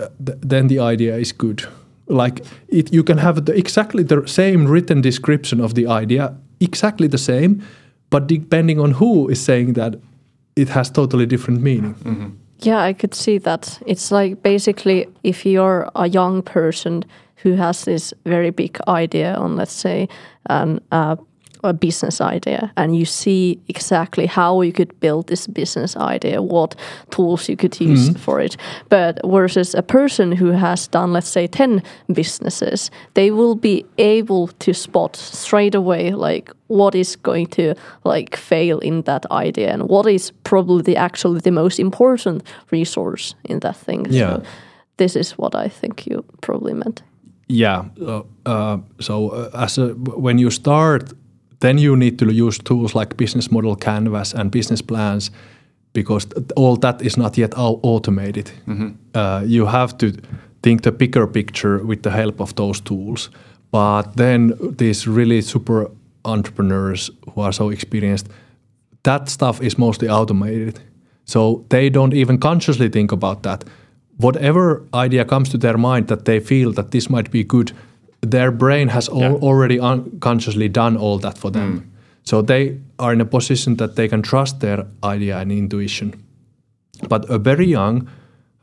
uh, 0.00 0.06
th- 0.26 0.38
then 0.50 0.68
the 0.68 0.78
idea 0.92 1.16
is 1.16 1.32
good. 1.32 1.62
Like 2.08 2.44
it, 2.68 2.92
you 2.92 3.02
can 3.02 3.18
have 3.18 3.44
the, 3.44 3.56
exactly 3.56 4.02
the 4.02 4.26
same 4.26 4.66
written 4.66 5.00
description 5.00 5.60
of 5.60 5.74
the 5.74 5.86
idea, 5.86 6.34
exactly 6.60 7.08
the 7.08 7.18
same, 7.18 7.62
but 8.10 8.26
depending 8.26 8.80
on 8.80 8.92
who 8.92 9.28
is 9.28 9.40
saying 9.40 9.74
that, 9.74 9.96
it 10.56 10.68
has 10.70 10.90
totally 10.90 11.26
different 11.26 11.62
meaning. 11.62 11.94
Yeah, 12.60 12.80
I 12.80 12.92
could 12.92 13.14
see 13.14 13.38
that. 13.38 13.78
It's 13.86 14.10
like 14.10 14.42
basically 14.42 15.06
if 15.22 15.46
you're 15.46 15.88
a 15.94 16.08
young 16.08 16.42
person 16.42 17.04
who 17.36 17.52
has 17.52 17.84
this 17.84 18.12
very 18.24 18.50
big 18.50 18.78
idea 18.88 19.34
on, 19.34 19.56
let's 19.56 19.72
say, 19.72 20.08
an, 20.50 20.80
uh, 20.90 21.16
a 21.64 21.72
business 21.72 22.20
idea, 22.20 22.72
and 22.76 22.96
you 22.96 23.04
see 23.04 23.58
exactly 23.68 24.26
how 24.26 24.60
you 24.62 24.72
could 24.72 24.98
build 25.00 25.26
this 25.26 25.46
business 25.46 25.96
idea, 25.96 26.40
what 26.42 26.74
tools 27.10 27.48
you 27.48 27.56
could 27.56 27.80
use 27.80 28.10
for 28.24 28.40
it. 28.40 28.56
But 28.88 29.18
versus 29.24 29.74
a 29.74 29.82
person 29.82 30.32
who 30.32 30.52
has 30.52 30.88
done, 30.88 31.12
let's 31.12 31.28
say, 31.28 31.46
10 31.46 31.82
businesses, 32.12 32.90
they 33.14 33.30
will 33.30 33.54
be 33.54 33.84
able 33.98 34.48
to 34.58 34.72
spot 34.72 35.16
straight 35.16 35.74
away, 35.74 36.12
like, 36.12 36.52
what 36.68 36.94
is 36.94 37.16
going 37.16 37.46
to 37.46 37.74
like 38.04 38.36
fail 38.36 38.78
in 38.80 39.02
that 39.02 39.24
idea 39.30 39.72
and 39.72 39.88
what 39.88 40.06
is 40.06 40.32
probably 40.44 40.82
the, 40.82 40.96
actually 40.96 41.40
the 41.40 41.50
most 41.50 41.80
important 41.80 42.42
resource 42.70 43.34
in 43.44 43.60
that 43.60 43.74
thing 43.76 44.06
Yeah. 44.10 44.36
so 44.36 44.42
this 44.98 45.16
is 45.16 45.38
what 45.38 45.54
i 45.54 45.68
think 45.68 46.06
you 46.06 46.22
probably 46.40 46.74
meant 46.74 47.02
Yeah. 47.50 47.84
Uh, 48.00 48.22
uh, 48.44 48.76
so 49.00 49.30
uh, 49.30 49.64
as 49.64 49.78
a, 49.78 49.94
when 50.26 50.38
you 50.38 50.50
start, 50.50 51.12
then 51.60 51.78
you 51.78 51.96
need 51.96 52.18
to 52.18 52.32
use 52.32 52.58
tools 52.58 52.94
like 52.94 53.16
business 53.16 53.50
model 53.50 53.76
canvas 53.76 54.34
and 54.34 54.50
business 54.50 54.82
plans 54.82 55.30
because 55.92 56.26
all 56.56 56.76
that 56.76 57.02
is 57.02 57.16
not 57.16 57.36
yet 57.38 57.52
au- 57.56 57.80
automated. 57.82 58.50
Uh, 59.14 59.42
you 59.46 59.66
have 59.66 59.96
to 59.98 60.12
think 60.62 60.82
the 60.82 60.92
bigger 60.92 61.26
picture 61.26 61.78
with 61.84 62.02
the 62.02 62.10
help 62.10 62.40
of 62.40 62.54
those 62.54 62.80
tools. 62.80 63.30
But 63.70 64.16
then 64.16 64.52
these 64.78 65.06
really 65.06 65.42
super 65.42 65.90
entrepreneurs 66.24 67.10
who 67.34 67.40
are 67.40 67.52
so 67.52 67.70
experienced, 67.70 68.28
that 69.02 69.28
stuff 69.28 69.60
is 69.60 69.78
mostly 69.78 70.08
automated. 70.08 70.80
So 71.24 71.64
they 71.68 71.90
don't 71.90 72.14
even 72.14 72.38
consciously 72.38 72.88
think 72.88 73.12
about 73.12 73.42
that. 73.42 73.64
Whatever 74.16 74.82
idea 74.94 75.24
comes 75.24 75.48
to 75.50 75.58
their 75.58 75.78
mind 75.78 76.06
that 76.08 76.24
they 76.24 76.40
feel 76.40 76.72
that 76.72 76.90
this 76.90 77.08
might 77.10 77.30
be 77.30 77.44
good, 77.44 77.72
their 78.20 78.50
brain 78.50 78.88
has 78.88 79.08
al- 79.08 79.20
Yeah. 79.20 79.32
already 79.42 79.78
unconsciously 79.80 80.68
done 80.68 80.96
all 80.96 81.18
that 81.20 81.38
for 81.38 81.50
them. 81.50 81.82
So 82.24 82.42
they 82.42 82.76
are 82.98 83.12
in 83.12 83.20
a 83.20 83.24
position 83.24 83.76
that 83.76 83.94
they 83.96 84.08
can 84.08 84.22
trust 84.22 84.60
their 84.60 84.84
idea 85.04 85.38
and 85.38 85.50
intuition. 85.52 86.12
But 87.08 87.30
a 87.30 87.38
very 87.38 87.66
young 87.66 88.08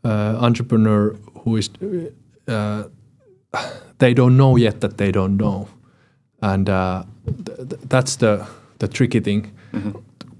uh, 0.03 0.37
entrepreneur 0.45 1.15
who 1.43 1.57
is, 1.57 1.69
uh, 2.47 2.83
they 3.97 4.13
don't 4.13 4.35
know 4.37 4.57
yet 4.57 4.81
that 4.81 4.97
they 4.97 5.11
don't 5.11 5.37
know, 5.37 5.67
and 6.41 6.69
uh, 6.69 7.03
th- 7.45 7.57
th- 7.69 7.81
that's 7.89 8.17
the 8.17 8.45
the 8.79 8.87
tricky 8.87 9.21
thing. 9.21 9.51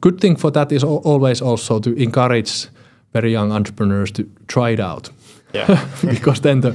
Good 0.02 0.20
thing 0.20 0.38
for 0.38 0.52
that 0.52 0.72
is 0.72 0.84
al- 0.84 1.02
always 1.06 1.42
also 1.42 1.80
to 1.80 1.90
encourage 1.96 2.68
very 3.14 3.32
young 3.32 3.52
entrepreneurs 3.52 4.12
to 4.12 4.24
try 4.48 4.74
it 4.74 4.80
out, 4.80 5.12
Yeah. 5.54 5.80
because 6.10 6.42
then 6.42 6.62
the 6.62 6.74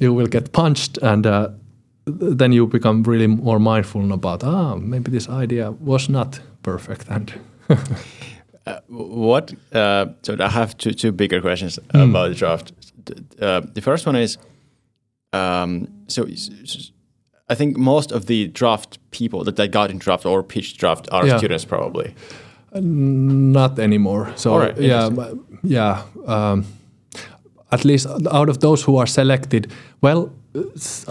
you 0.00 0.12
will 0.14 0.26
get 0.26 0.52
punched 0.52 0.98
and 1.02 1.26
uh, 1.26 1.48
then 2.06 2.52
you 2.52 2.66
become 2.66 3.02
really 3.02 3.26
more 3.26 3.58
mindful 3.58 4.12
about 4.12 4.44
ah 4.44 4.76
maybe 4.76 5.10
this 5.10 5.28
idea 5.28 5.70
was 5.80 6.08
not 6.08 6.40
perfect 6.62 7.08
and 7.10 7.32
What? 8.88 9.52
Uh, 9.72 10.06
so 10.22 10.36
I 10.40 10.48
have 10.48 10.74
two 10.78 10.92
two 10.92 11.12
bigger 11.12 11.40
questions 11.40 11.78
about 11.90 12.28
the 12.28 12.34
draft. 12.34 12.72
Uh, 13.40 13.60
the 13.74 13.80
first 13.82 14.06
one 14.06 14.16
is, 14.16 14.38
um, 15.34 15.88
so 16.08 16.24
i 17.50 17.54
think 17.54 17.76
most 17.76 18.12
of 18.12 18.24
the 18.26 18.48
draft 18.48 18.98
people 19.10 19.44
that, 19.44 19.56
that 19.56 19.70
got 19.70 19.90
in 19.90 19.98
draft 19.98 20.24
or 20.24 20.42
pitched 20.42 20.78
draft 20.80 21.08
are 21.12 21.26
Yeah. 21.26 21.36
students 21.38 21.64
probably. 21.66 22.14
not 22.80 23.78
anymore. 23.78 24.32
So 24.36 24.58
right, 24.58 24.76
yeah, 24.80 25.10
yeah. 25.62 26.02
Um, 26.26 26.64
at 27.74 27.84
least 27.84 28.06
out 28.40 28.48
of 28.48 28.56
those 28.58 28.82
who 28.86 28.96
are 29.00 29.06
selected, 29.06 29.62
well, 30.02 30.28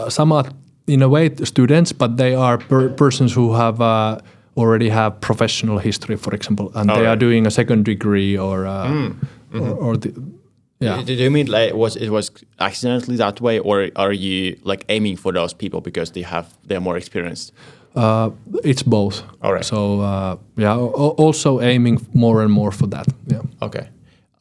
some 0.10 0.32
are 0.36 0.46
in 0.88 1.02
a 1.02 1.08
way 1.08 1.30
students, 1.44 1.94
but 1.94 2.18
they 2.18 2.36
are 2.36 2.58
per- 2.58 2.90
persons 2.90 3.34
who 3.38 3.54
have 3.54 3.82
uh, 3.82 4.18
already 4.58 4.90
have 4.90 5.12
professional 5.22 5.78
history, 5.80 6.18
for 6.18 6.34
example, 6.36 6.72
and 6.76 6.90
All 6.92 6.98
they 6.98 7.06
are 7.08 7.16
doing 7.20 7.48
a 7.48 7.52
second 7.52 7.86
degree 7.86 8.38
or 8.38 8.66
uh, 8.68 8.88
Mm-hmm. 9.54 9.62
or, 9.62 9.70
or 9.86 9.98
the, 9.98 10.10
yeah. 10.80 11.02
Do 11.06 11.14
you 11.14 11.32
mean 11.32 11.48
like 11.48 11.74
was 11.76 11.96
it 11.96 12.10
was 12.10 12.32
accidentally 12.60 13.18
that 13.18 13.40
way, 13.42 13.60
or 13.60 13.90
are 13.96 14.14
you 14.14 14.56
like 14.64 14.84
aiming 14.90 15.18
for 15.18 15.32
those 15.34 15.54
people 15.56 15.80
because 15.82 16.12
they 16.12 16.24
have 16.24 16.46
they're 16.68 16.82
more 16.82 16.98
experienced? 16.98 17.54
Uh, 17.96 18.30
it's 18.64 18.84
both. 18.84 19.22
All 19.42 19.54
right. 19.54 19.66
So 19.66 20.02
uh, 20.02 20.36
yeah, 20.58 20.72
al- 20.74 21.16
also 21.26 21.62
aiming 21.62 22.00
more 22.14 22.44
and 22.44 22.52
more 22.52 22.72
for 22.72 22.88
that. 22.90 23.06
Yeah. 23.28 23.42
Okay. 23.62 23.88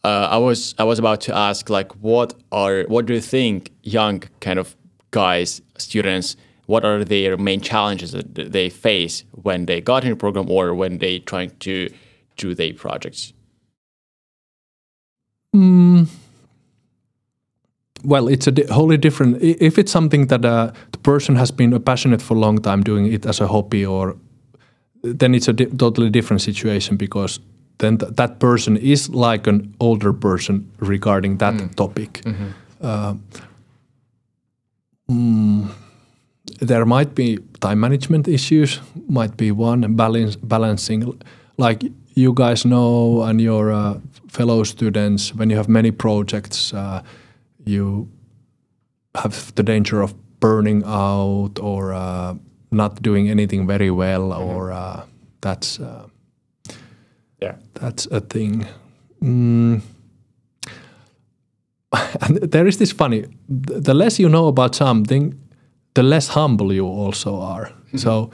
Uh, 0.04 0.28
I 0.30 0.36
was 0.38 0.74
I 0.78 0.84
was 0.84 0.98
about 0.98 1.20
to 1.22 1.36
ask 1.36 1.70
like 1.70 1.92
what 2.02 2.34
are 2.50 2.82
what 2.88 3.06
do 3.06 3.14
you 3.14 3.20
think 3.20 3.70
young 3.82 4.24
kind 4.40 4.58
of 4.58 4.76
guys 5.12 5.62
students 5.78 6.36
what 6.66 6.84
are 6.84 7.04
their 7.04 7.36
main 7.36 7.60
challenges 7.60 8.12
that 8.12 8.52
they 8.52 8.68
face 8.70 9.24
when 9.32 9.66
they 9.66 9.80
got 9.80 10.04
in 10.04 10.10
the 10.10 10.16
program 10.16 10.50
or 10.50 10.74
when 10.74 10.98
they 10.98 11.18
trying 11.18 11.50
to 11.60 11.88
do 12.36 12.54
their 12.54 12.72
projects? 12.74 13.32
Well, 18.04 18.26
it's 18.28 18.46
a 18.46 18.52
di- 18.52 18.66
wholly 18.66 18.96
different. 18.96 19.42
If 19.42 19.78
it's 19.78 19.92
something 19.92 20.26
that 20.28 20.44
uh, 20.44 20.72
the 20.90 20.98
person 20.98 21.36
has 21.36 21.50
been 21.50 21.80
passionate 21.82 22.22
for 22.22 22.34
a 22.34 22.38
long 22.40 22.58
time 22.58 22.82
doing 22.82 23.12
it 23.12 23.26
as 23.26 23.40
a 23.40 23.46
hobby, 23.46 23.84
or 23.86 24.16
then 25.02 25.34
it's 25.34 25.48
a 25.48 25.52
di- 25.52 25.66
totally 25.66 26.10
different 26.10 26.40
situation 26.42 26.96
because 26.96 27.38
then 27.82 27.98
th- 27.98 28.12
that 28.14 28.38
person 28.38 28.76
is 28.76 29.08
like 29.10 29.50
an 29.50 29.74
older 29.80 30.12
person 30.12 30.70
regarding 30.78 31.38
that 31.38 31.54
topic. 31.76 32.22
Uh, 32.80 33.14
mm, 35.10 35.68
there 36.60 36.84
might 36.86 37.14
be 37.14 37.38
time 37.60 37.80
management 37.80 38.28
issues, 38.28 38.80
might 39.08 39.36
be 39.36 39.50
one 39.50 39.96
balance, 39.96 40.36
balancing, 40.36 41.20
like 41.58 41.82
you 42.14 42.32
guys 42.32 42.64
know, 42.64 43.22
and 43.22 43.40
your 43.40 43.72
uh, 43.72 43.98
fellow 44.28 44.64
students, 44.64 45.34
when 45.34 45.50
you 45.50 45.56
have 45.56 45.68
many 45.68 45.90
projects, 45.90 46.72
uh, 46.74 47.02
you 47.64 48.08
have 49.14 49.52
the 49.56 49.62
danger 49.62 50.02
of 50.02 50.14
burning 50.40 50.82
out 50.86 51.58
or 51.60 51.92
uh, 51.92 52.34
not 52.70 53.02
doing 53.02 53.28
anything 53.30 53.66
very 53.66 53.90
well, 53.90 54.32
or 54.32 54.72
uh, 54.72 55.04
that's 55.40 55.80
uh. 55.80 56.06
That's 57.82 58.06
a 58.06 58.20
thing. 58.20 58.66
Mm. 59.22 59.82
and 62.20 62.36
there 62.52 62.66
is 62.66 62.76
this 62.78 62.92
funny 62.92 63.24
the 63.48 63.94
less 63.94 64.18
you 64.18 64.28
know 64.28 64.46
about 64.46 64.74
something 64.74 65.34
the 65.94 66.02
less 66.02 66.28
humble 66.28 66.72
you 66.72 66.86
also 66.86 67.40
are 67.40 67.70
so 67.96 68.30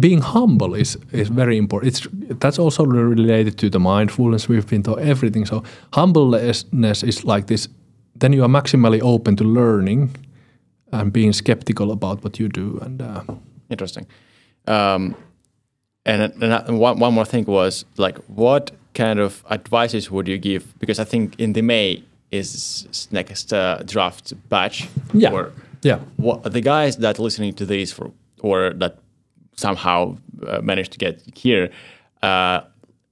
being 0.00 0.22
humble 0.22 0.74
is 0.74 0.98
is 1.12 1.28
very 1.28 1.56
important 1.56 1.92
it's 1.92 2.08
that's 2.40 2.58
also 2.58 2.84
related 2.84 3.58
to 3.58 3.68
the 3.68 3.78
mindfulness 3.78 4.48
we've 4.48 4.66
been 4.66 4.82
taught 4.82 4.98
everything 4.98 5.46
so 5.46 5.62
humbleness 5.92 7.02
is 7.02 7.24
like 7.24 7.46
this 7.46 7.68
then 8.20 8.32
you 8.32 8.42
are 8.42 8.48
maximally 8.48 9.00
open 9.02 9.36
to 9.36 9.44
learning 9.44 10.10
and 10.90 11.12
being 11.12 11.32
skeptical 11.34 11.92
about 11.92 12.24
what 12.24 12.38
you 12.38 12.48
do 12.48 12.78
and 12.82 13.02
uh, 13.02 13.22
Interesting. 13.70 14.06
Um, 14.66 15.14
and, 16.06 16.32
and 16.42 16.78
one, 16.78 16.98
one 16.98 17.14
more 17.14 17.24
thing 17.24 17.44
was 17.44 17.84
like, 17.96 18.18
what 18.26 18.70
kind 18.94 19.18
of 19.18 19.44
advices 19.50 20.10
would 20.10 20.28
you 20.28 20.38
give? 20.38 20.78
Because 20.78 20.98
I 20.98 21.04
think 21.04 21.38
in 21.38 21.52
the 21.52 21.62
May 21.62 22.04
is 22.30 23.08
next 23.10 23.52
uh, 23.52 23.82
draft 23.86 24.32
batch. 24.48 24.88
Yeah. 25.12 25.32
Or 25.32 25.52
yeah 25.82 25.98
what 26.16 26.42
the 26.50 26.60
guys 26.60 26.96
that 26.96 27.18
listening 27.18 27.52
to 27.54 27.66
this 27.66 27.92
for, 27.92 28.10
or 28.40 28.72
that 28.74 28.98
somehow 29.56 30.16
uh, 30.46 30.60
managed 30.62 30.92
to 30.92 30.98
get 30.98 31.22
here 31.36 31.70
uh, 32.22 32.60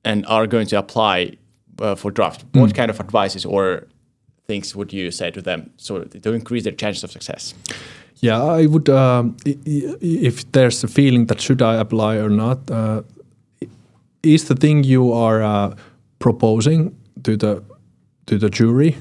and 0.04 0.26
are 0.26 0.46
going 0.46 0.66
to 0.66 0.78
apply 0.78 1.36
uh, 1.78 1.94
for 1.94 2.10
draft, 2.10 2.44
what 2.52 2.74
kind 2.74 2.90
of 2.90 2.98
advices 2.98 3.44
or 3.44 3.86
things 4.46 4.74
would 4.74 4.92
you 4.92 5.10
say 5.10 5.30
to 5.30 5.40
them 5.40 5.70
so 5.76 6.02
to 6.02 6.32
increase 6.32 6.64
their 6.64 6.72
chances 6.72 7.04
of 7.04 7.12
success? 7.12 7.54
Yeah, 8.22 8.40
I 8.40 8.66
would. 8.66 8.88
Um, 8.88 9.36
if 9.44 10.52
there's 10.52 10.84
a 10.84 10.88
feeling 10.88 11.26
that 11.26 11.40
should 11.40 11.60
I 11.60 11.74
apply 11.74 12.18
or 12.18 12.30
not, 12.30 12.70
uh, 12.70 13.02
is 14.22 14.44
the 14.44 14.54
thing 14.54 14.84
you 14.84 15.12
are 15.12 15.42
uh, 15.42 15.74
proposing 16.20 16.94
to 17.24 17.36
the 17.36 17.62
to 18.26 18.38
the 18.38 18.48
jury, 18.48 18.96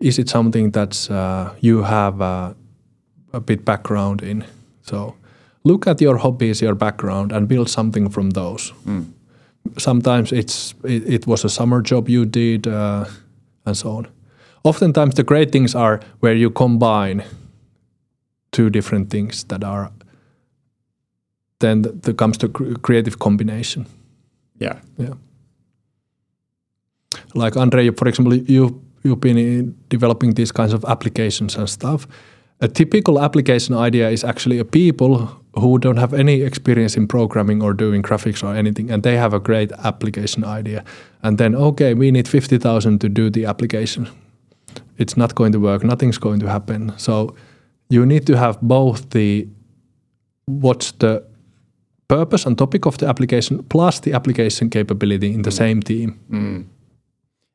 is 0.00 0.18
it 0.18 0.30
something 0.30 0.72
that's 0.72 1.10
uh, 1.10 1.54
you 1.60 1.82
have 1.82 2.22
uh, 2.22 2.54
a 3.32 3.40
bit 3.40 3.64
background 3.64 4.22
in? 4.22 4.44
So 4.82 5.14
look 5.64 5.86
at 5.86 6.00
your 6.00 6.16
hobbies, 6.16 6.62
your 6.62 6.74
background, 6.74 7.32
and 7.32 7.46
build 7.46 7.68
something 7.68 8.08
from 8.10 8.30
those. 8.30 8.72
Sometimes 9.78 10.32
it's 10.32 10.74
it, 10.84 11.06
it 11.06 11.26
was 11.26 11.44
a 11.44 11.48
summer 11.48 11.82
job 11.82 12.08
you 12.08 12.24
did, 12.24 12.66
uh, 12.66 13.04
and 13.66 13.76
so 13.76 13.90
on. 13.90 14.06
Oftentimes, 14.64 15.14
the 15.14 15.24
great 15.24 15.52
things 15.52 15.74
are 15.74 16.00
where 16.20 16.34
you 16.34 16.50
combine 16.50 17.22
two 18.52 18.70
different 18.70 19.10
things 19.10 19.44
that 19.44 19.64
are 19.64 19.90
then 21.62 21.82
th- 21.82 21.94
there 22.02 22.14
comes 22.14 22.36
to 22.38 22.48
cr- 22.48 22.74
creative 22.82 23.18
combination. 23.18 23.86
Yeah. 24.58 24.80
yeah. 24.98 25.14
Like 27.34 27.56
Andrei 27.56 27.90
for 27.90 28.08
example 28.08 28.34
you 28.34 28.82
you've 29.02 29.20
been 29.20 29.38
in 29.38 29.74
developing 29.88 30.34
these 30.34 30.52
kinds 30.52 30.72
of 30.72 30.84
applications 30.84 31.56
and 31.56 31.68
stuff. 31.68 32.06
A 32.60 32.68
typical 32.68 33.18
application 33.18 33.74
idea 33.74 34.10
is 34.10 34.22
actually 34.22 34.60
a 34.60 34.64
people 34.64 35.28
who 35.58 35.78
don't 35.78 35.96
have 35.96 36.14
any 36.14 36.42
experience 36.42 36.96
in 36.96 37.08
programming 37.08 37.62
or 37.62 37.74
doing 37.74 38.02
graphics 38.02 38.42
or 38.44 38.54
anything 38.54 38.90
and 38.90 39.02
they 39.02 39.16
have 39.16 39.34
a 39.34 39.40
great 39.40 39.72
application 39.84 40.44
idea. 40.44 40.84
And 41.22 41.38
then 41.38 41.54
okay 41.54 41.94
we 41.94 42.10
need 42.10 42.28
50000 42.28 43.00
to 43.00 43.08
do 43.08 43.30
the 43.30 43.46
application. 43.46 44.08
It's 44.98 45.16
not 45.16 45.34
going 45.34 45.52
to 45.52 45.58
work. 45.58 45.82
Nothing's 45.82 46.18
going 46.18 46.40
to 46.40 46.48
happen. 46.48 46.92
So 46.96 47.34
you 47.92 48.06
need 48.06 48.24
to 48.26 48.36
have 48.36 48.58
both 48.60 49.10
the 49.10 49.46
what's 50.46 50.92
the 50.92 51.22
purpose 52.08 52.46
and 52.48 52.56
topic 52.56 52.86
of 52.86 52.96
the 52.96 53.06
application 53.06 53.62
plus 53.68 54.00
the 54.00 54.12
application 54.14 54.70
capability 54.70 55.32
in 55.34 55.42
the 55.42 55.50
same 55.50 55.80
team 55.80 56.08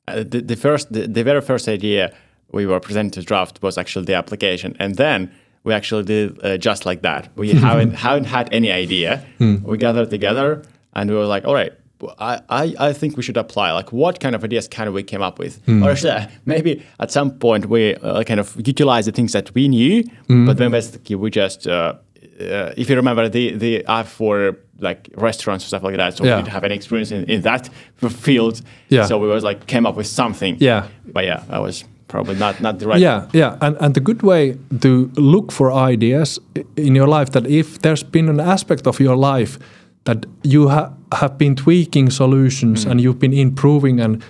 Uh, 0.10 0.24
the, 0.32 0.42
the 0.42 0.56
first, 0.56 0.94
the, 0.94 1.02
the 1.08 1.24
very 1.24 1.42
first 1.42 1.68
idea 1.68 2.14
we 2.54 2.66
were 2.66 2.80
presented 2.80 3.14
to 3.20 3.22
draft 3.22 3.62
was 3.62 3.78
actually 3.78 4.06
the 4.06 4.14
application, 4.18 4.74
and 4.80 4.96
then 4.96 5.30
we 5.66 5.74
actually 5.74 6.04
did 6.04 6.28
uh, 6.46 6.58
just 6.58 6.86
like 6.86 7.02
that. 7.02 7.28
We 7.36 7.50
haven't 7.68 7.94
haven't 7.96 8.28
had 8.28 8.48
any 8.54 8.72
idea. 8.84 9.26
We 9.70 9.78
gathered 9.78 10.10
together, 10.10 10.62
and 10.94 11.10
we 11.10 11.16
were 11.18 11.26
like, 11.36 11.44
all 11.48 11.54
right. 11.54 11.74
I, 12.20 12.42
I, 12.50 12.76
I 12.80 12.94
think 12.94 13.18
we 13.18 13.24
should 13.24 13.38
apply. 13.38 13.72
Like, 13.72 13.92
what 13.92 14.20
kind 14.20 14.36
of 14.36 14.44
ideas 14.44 14.68
can 14.68 14.94
we 14.94 15.04
came 15.04 15.22
up 15.22 15.40
with? 15.40 15.62
Or 15.68 15.96
should 15.96 16.30
maybe 16.46 16.84
at 17.00 17.12
some 17.12 17.32
point 17.32 17.66
we 17.68 17.96
uh, 17.96 18.24
kind 18.24 18.40
of 18.40 18.56
utilize 18.68 19.06
the 19.06 19.12
things 19.12 19.32
that 19.34 19.54
we 19.56 19.68
knew, 19.68 20.04
but 20.28 20.58
then 20.58 20.72
basically 20.72 21.16
we 21.16 21.30
just, 21.32 21.68
uh, 21.68 21.94
uh, 22.40 22.72
if 22.78 22.90
you 22.90 22.96
remember 22.96 23.28
the 23.30 23.56
the 23.56 23.84
app 23.86 24.06
for 24.06 24.58
like 24.80 25.10
restaurants 25.16 25.64
and 25.66 25.70
stuff 25.70 25.84
like 25.84 25.98
that, 25.98 26.16
so 26.16 26.24
Yeah. 26.24 26.36
we 26.36 26.44
didn't 26.44 26.54
have 26.54 26.64
any 26.64 26.76
experience 26.76 27.12
in, 27.12 27.24
in 27.30 27.42
that 27.42 27.70
field. 28.10 28.62
Yeah. 28.90 29.06
So 29.08 29.18
we 29.18 29.28
was 29.28 29.44
like 29.44 29.66
came 29.66 29.88
up 29.90 29.96
with 29.96 30.08
something. 30.08 30.58
Yeah. 30.60 30.88
But 31.06 31.26
yeah, 31.26 31.44
that 31.50 31.62
was 31.62 31.84
probably 32.08 32.36
not 32.36 32.62
not 32.62 32.80
the 32.80 32.88
right. 32.88 33.02
yeah 33.02 33.28
yeah 33.34 33.58
and, 33.60 33.76
and 33.82 33.94
the 33.94 34.00
good 34.00 34.22
way 34.24 34.56
to 34.80 35.12
look 35.18 35.52
for 35.52 35.74
ideas 35.74 36.40
in 36.78 36.96
your 36.96 37.08
life 37.08 37.32
that 37.32 37.46
if 37.48 37.82
there's 37.82 38.02
been 38.04 38.30
an 38.30 38.40
aspect 38.40 38.88
of 38.88 38.98
your 39.00 39.18
life 39.18 39.60
that 40.08 40.26
you 40.44 40.70
ha- 40.70 40.90
have 41.12 41.38
been 41.38 41.56
tweaking 41.56 42.10
solutions 42.12 42.86
and 42.86 43.00
you've 43.00 43.20
been 43.20 43.34
improving 43.34 44.00
and 44.02 44.24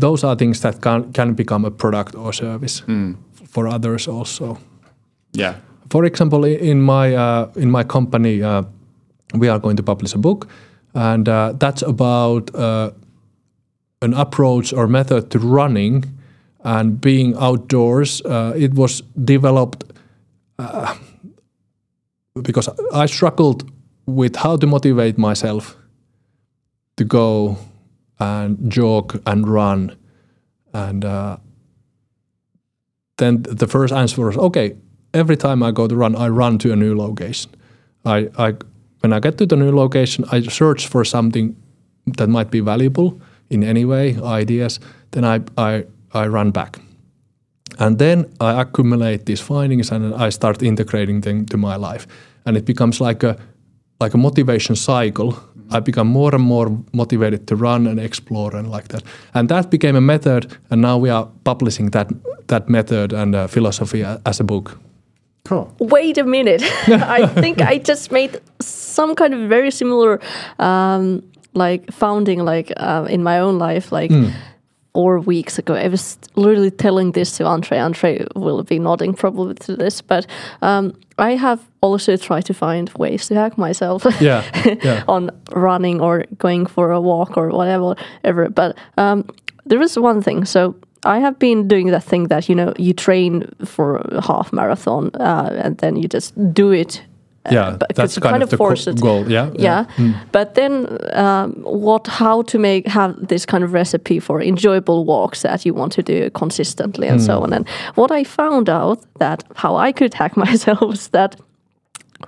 those 0.00 0.26
are 0.26 0.36
things 0.36 0.60
that 0.60 0.80
can, 0.80 1.12
can 1.12 1.34
become 1.34 1.66
a 1.66 1.70
product 1.70 2.14
or 2.14 2.32
service 2.32 2.82
f- 2.88 3.48
for 3.48 3.66
others 3.68 4.08
also 4.08 4.56
Yeah. 5.38 5.54
for 5.90 6.04
example, 6.06 6.44
in 6.48 6.80
my 6.82 7.14
uh, 7.14 7.46
in 7.56 7.70
my 7.70 7.84
company, 7.84 8.42
uh, 8.42 8.62
we 9.40 9.48
are 9.50 9.58
going 9.60 9.76
to 9.76 9.82
publish 9.82 10.14
a 10.14 10.18
book, 10.18 10.46
and 10.94 11.28
uh, 11.28 11.52
that's 11.60 11.82
about 11.86 12.50
uh, 12.54 12.90
an 14.02 14.14
approach 14.14 14.72
or 14.72 14.86
method 14.88 15.30
to 15.30 15.38
running 15.38 16.04
and 16.64 17.00
being 17.00 17.36
outdoors. 17.38 18.22
Uh, 18.24 18.52
it 18.64 18.74
was 18.74 19.02
developed 19.24 19.84
uh, 20.58 20.94
because 22.42 22.68
I 22.92 23.06
struggled 23.06 23.64
with 24.06 24.36
how 24.36 24.56
to 24.56 24.66
motivate 24.66 25.18
myself 25.18 25.76
to 26.96 27.04
go 27.04 27.58
and 28.18 28.70
jog 28.70 29.20
and 29.26 29.48
run, 29.48 29.96
and 30.72 31.04
uh, 31.04 31.36
then 33.16 33.42
the 33.42 33.66
first 33.66 33.92
answer 33.92 34.26
was 34.26 34.36
okay. 34.36 34.76
Every 35.12 35.36
time 35.36 35.62
I 35.62 35.70
go 35.70 35.86
to 35.86 35.94
run, 35.94 36.16
I 36.16 36.28
run 36.28 36.58
to 36.58 36.72
a 36.72 36.76
new 36.76 36.96
location. 36.96 37.50
I, 38.04 38.28
I 38.38 38.54
when 39.00 39.12
I 39.12 39.20
get 39.20 39.38
to 39.38 39.46
the 39.46 39.56
new 39.56 39.70
location, 39.70 40.24
I 40.32 40.40
search 40.42 40.88
for 40.88 41.04
something 41.04 41.56
that 42.16 42.28
might 42.28 42.50
be 42.50 42.60
valuable 42.60 43.20
in 43.50 43.62
any 43.62 43.84
way, 43.84 44.16
ideas. 44.22 44.80
Then 45.10 45.24
I 45.24 45.40
I, 45.56 45.84
I 46.12 46.26
run 46.26 46.50
back. 46.50 46.80
And 47.78 47.98
then 47.98 48.26
I 48.40 48.60
accumulate 48.60 49.26
these 49.26 49.40
findings 49.40 49.90
and 49.90 50.14
I 50.14 50.30
start 50.30 50.62
integrating 50.62 51.22
them 51.22 51.46
to 51.46 51.56
my 51.56 51.76
life. 51.76 52.06
And 52.46 52.56
it 52.56 52.64
becomes 52.64 53.00
like 53.00 53.22
a 53.24 53.36
like 54.00 54.14
a 54.14 54.18
motivation 54.18 54.76
cycle. 54.76 55.34
I 55.70 55.80
become 55.80 56.08
more 56.08 56.34
and 56.34 56.44
more 56.44 56.70
motivated 56.92 57.46
to 57.46 57.56
run 57.56 57.86
and 57.86 57.98
explore 57.98 58.54
and 58.56 58.70
like 58.70 58.88
that. 58.88 59.02
And 59.32 59.48
that 59.48 59.70
became 59.70 59.96
a 59.96 60.00
method, 60.00 60.56
and 60.70 60.82
now 60.82 60.98
we 60.98 61.10
are 61.10 61.28
publishing 61.44 61.90
that 61.90 62.08
that 62.46 62.68
method 62.68 63.12
and 63.12 63.34
uh, 63.34 63.46
philosophy 63.46 64.04
as 64.26 64.40
a 64.40 64.44
book. 64.44 64.78
Cool. 65.44 65.74
Wait 65.78 66.18
a 66.18 66.24
minute. 66.24 66.62
I 66.88 67.26
think 67.26 67.60
I 67.60 67.78
just 67.78 68.10
made 68.10 68.40
some 68.60 69.14
kind 69.14 69.34
of 69.34 69.48
very 69.48 69.70
similar, 69.70 70.20
um, 70.58 71.22
like 71.54 71.92
founding, 71.92 72.44
like 72.44 72.72
uh, 72.76 73.06
in 73.10 73.22
my 73.22 73.40
own 73.40 73.58
life, 73.58 73.92
like. 73.92 74.10
Four 74.94 75.18
weeks 75.18 75.58
ago, 75.58 75.74
I 75.74 75.88
was 75.88 76.18
literally 76.36 76.70
telling 76.70 77.12
this 77.12 77.36
to 77.38 77.46
Andrei. 77.46 77.78
Andrei 77.78 78.24
will 78.36 78.62
be 78.62 78.78
nodding 78.78 79.12
probably 79.12 79.54
to 79.54 79.76
this, 79.76 80.00
but 80.00 80.24
um, 80.62 80.96
I 81.18 81.34
have 81.34 81.60
also 81.80 82.16
tried 82.16 82.44
to 82.46 82.54
find 82.54 82.88
ways 82.90 83.26
to 83.26 83.34
hack 83.34 83.58
myself. 83.58 84.06
Yeah, 84.20 84.44
yeah. 84.84 85.02
on 85.08 85.30
running 85.50 86.00
or 86.00 86.24
going 86.38 86.66
for 86.66 86.92
a 86.92 87.00
walk 87.00 87.36
or 87.36 87.48
whatever. 87.48 87.96
Ever. 88.22 88.48
But 88.48 88.78
um, 88.96 89.28
there 89.66 89.82
is 89.82 89.98
one 89.98 90.22
thing. 90.22 90.44
So 90.44 90.76
I 91.04 91.18
have 91.18 91.38
been 91.38 91.68
doing 91.68 91.88
that 91.88 92.04
thing 92.04 92.28
that 92.28 92.48
you 92.48 92.54
know 92.54 92.72
you 92.78 92.92
train 92.92 93.50
for 93.64 93.96
a 93.96 94.22
half 94.22 94.52
marathon 94.52 95.10
uh, 95.14 95.60
and 95.62 95.78
then 95.78 95.96
you 95.96 96.08
just 96.08 96.34
do 96.54 96.70
it. 96.70 97.02
Uh, 97.46 97.50
Yeah, 97.54 97.76
but- 97.78 97.88
'cause 97.88 97.96
that's 97.96 98.18
kind, 98.18 98.32
kind 98.32 98.42
of 98.42 98.52
of 98.52 98.56
force 98.58 98.86
it. 98.90 99.00
goal. 99.00 99.24
Yeah, 99.30 99.50
Yeah, 99.58 99.84
but 100.32 100.54
then 100.54 100.98
um, 101.12 101.52
what? 101.64 102.06
How 102.06 102.42
to 102.42 102.58
make 102.58 102.86
have 102.88 103.14
this 103.28 103.46
kind 103.46 103.64
of 103.64 103.72
recipe 103.72 104.20
for 104.20 104.40
enjoyable 104.42 105.04
walks 105.04 105.42
that 105.42 105.64
you 105.66 105.74
want 105.76 105.92
to 105.92 106.02
do 106.02 106.30
consistently 106.30 107.08
and 107.08 107.20
so 107.22 107.42
on. 107.42 107.52
And 107.52 107.66
what 107.96 108.10
I 108.10 108.24
found 108.24 108.68
out 108.68 108.98
that 109.18 109.44
how 109.56 109.76
I 109.88 109.92
could 109.92 110.14
hack 110.14 110.36
myself 110.46 110.94
is 110.94 111.08
that 111.08 111.36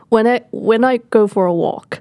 when 0.09 0.26
I 0.26 0.40
when 0.52 0.84
I 0.84 0.98
go 1.10 1.26
for 1.28 1.47
a 1.47 1.55
walk, 1.55 2.01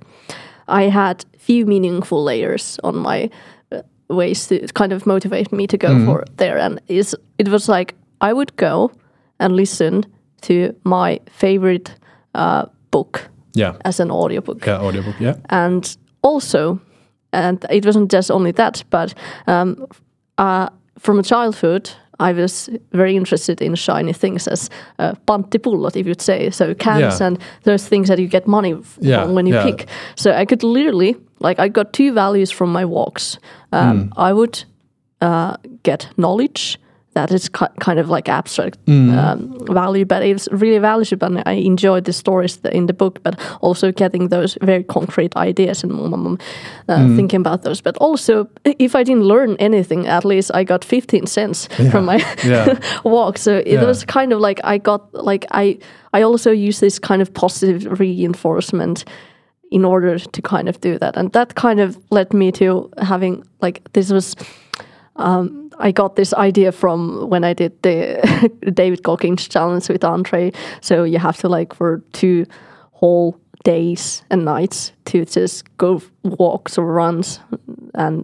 I 0.68 0.90
had 0.90 1.26
few 1.38 1.66
meaningful 1.66 2.24
layers 2.24 2.80
on 2.84 2.96
my 2.98 3.30
uh, 3.72 3.82
ways 4.10 4.48
to 4.48 4.56
kind 4.74 4.92
of 4.94 5.06
motivate 5.06 5.52
me 5.52 5.68
to 5.68 5.78
go 5.78 6.06
for 6.06 6.24
there, 6.38 6.58
and 6.66 6.80
is 6.88 7.16
it 7.38 7.48
was 7.48 7.70
like 7.70 7.94
I 8.22 8.34
would 8.34 8.52
go 8.58 8.92
and 9.40 9.56
listen 9.56 10.04
to 10.42 10.74
my 10.84 11.20
favorite 11.30 11.92
uh, 12.36 12.66
book 12.98 13.30
yeah, 13.58 13.74
as 13.84 14.00
an 14.00 14.12
audiobook 14.12 14.66
yeah. 14.68 14.82
Audiobook. 14.88 15.16
Yeah, 15.20 15.36
and 15.50 15.98
also 16.22 16.80
and 17.32 17.66
it 17.70 17.86
wasn't 17.86 18.14
just 18.14 18.32
only 18.32 18.52
that 18.54 18.84
but 18.90 19.14
um, 19.48 19.76
uh, 20.38 20.68
from 21.00 21.20
a 21.20 21.24
childhood 21.24 21.90
I 22.20 22.34
was 22.34 22.70
very 22.92 23.16
interested 23.16 23.62
in 23.62 23.76
shiny 23.76 24.14
things 24.14 24.48
as 24.48 24.70
uh, 25.00 25.14
if 25.96 26.08
you'd 26.08 26.22
say. 26.22 26.50
So 26.52 26.74
cans 26.74 27.20
Yeah. 27.20 27.28
and 27.28 27.38
those 27.64 27.90
things 27.90 28.08
that 28.08 28.20
you 28.20 28.28
get 28.28 28.48
money 28.48 28.76
Yeah, 29.02 29.26
when 29.36 29.48
you 29.48 29.56
yeah. 29.56 29.64
pick. 29.66 29.88
So 30.16 30.32
I 30.32 30.46
could 30.46 30.64
literally, 30.64 31.16
like, 31.40 31.60
I 31.66 31.68
got 31.70 31.92
two 31.94 32.14
values 32.14 32.52
from 32.52 32.72
my 32.72 32.86
walks. 32.86 33.38
Um, 33.72 33.98
Hmm. 34.14 34.28
I 34.30 34.32
would 34.34 34.66
uh, 35.22 35.56
get 35.84 36.08
knowledge 36.16 36.78
that 37.16 37.32
is 37.32 37.50
ki- 37.50 37.74
kind 37.80 38.00
of 38.00 38.10
like 38.10 38.32
abstract 38.32 38.78
Hmm. 38.88 39.10
um, 39.18 39.58
value, 39.76 40.06
but 40.06 40.22
it's 40.22 40.48
really 40.52 40.80
valuable. 40.80 41.28
And 41.28 41.42
I 41.46 41.54
enjoyed 41.66 42.04
the 42.04 42.12
stories 42.14 42.60
in 42.72 42.86
the 42.88 42.94
book, 42.94 43.20
but 43.24 43.36
also 43.62 43.92
getting 43.92 44.30
those 44.30 44.58
very 44.66 44.84
concrete 44.84 45.36
ideas 45.50 45.84
and 45.84 45.92
mm, 45.94 46.10
mm, 46.14 46.40
uh, 46.90 46.98
Hmm. 46.98 47.16
thinking 47.16 47.40
about 47.48 47.62
those. 47.64 47.82
But 47.84 47.98
also, 48.02 48.48
if 48.80 48.96
I 48.96 49.04
didn't 49.04 49.24
learn 49.28 49.56
anything, 49.60 50.08
at 50.08 50.26
least 50.26 50.52
I 50.54 50.64
got 50.66 50.86
15 50.86 51.28
cents 51.28 51.68
from 51.92 52.06
my 52.06 52.20
Yeah. 52.46 52.78
walk. 53.04 53.38
So 53.38 53.52
it 53.52 53.68
Yeah. 53.68 53.86
was 53.88 54.06
kind 54.06 54.34
of 54.34 54.40
like 54.48 54.60
I 54.76 54.78
got 54.78 55.02
like 55.14 55.46
I 55.66 55.78
I 56.20 56.24
also 56.24 56.52
use 56.52 56.80
this 56.86 57.00
kind 57.00 57.22
of 57.22 57.30
positive 57.34 58.00
reinforcement 58.00 59.06
in 59.72 59.86
order 59.86 60.20
to 60.20 60.42
kind 60.42 60.70
of 60.70 60.80
do 60.82 60.98
that, 61.00 61.18
and 61.18 61.32
that 61.32 61.54
kind 61.56 61.80
of 61.80 61.98
led 62.12 62.34
me 62.34 62.52
to 62.52 62.90
having 63.02 63.44
like 63.62 63.80
this 63.94 64.12
was. 64.12 64.36
Um, 65.18 65.65
I 65.80 65.92
got 65.92 66.16
this 66.16 66.34
idea 66.34 66.72
from 66.72 67.30
when 67.30 67.44
I 67.44 67.54
did 67.54 67.72
the 67.82 68.50
David 68.74 69.04
Goggins 69.04 69.48
challenge 69.48 69.90
with 69.90 70.04
Andrei. 70.04 70.52
So 70.82 71.04
you 71.04 71.20
have 71.20 71.38
to 71.38 71.50
like 71.50 71.74
for 71.76 72.02
two 72.14 72.46
whole 72.92 73.38
days 73.64 74.24
and 74.30 74.46
nights 74.46 74.92
to 75.06 75.26
just 75.26 75.64
go 75.78 76.02
walks 76.24 76.78
or 76.78 76.86
runs 76.86 77.40
and 77.94 78.24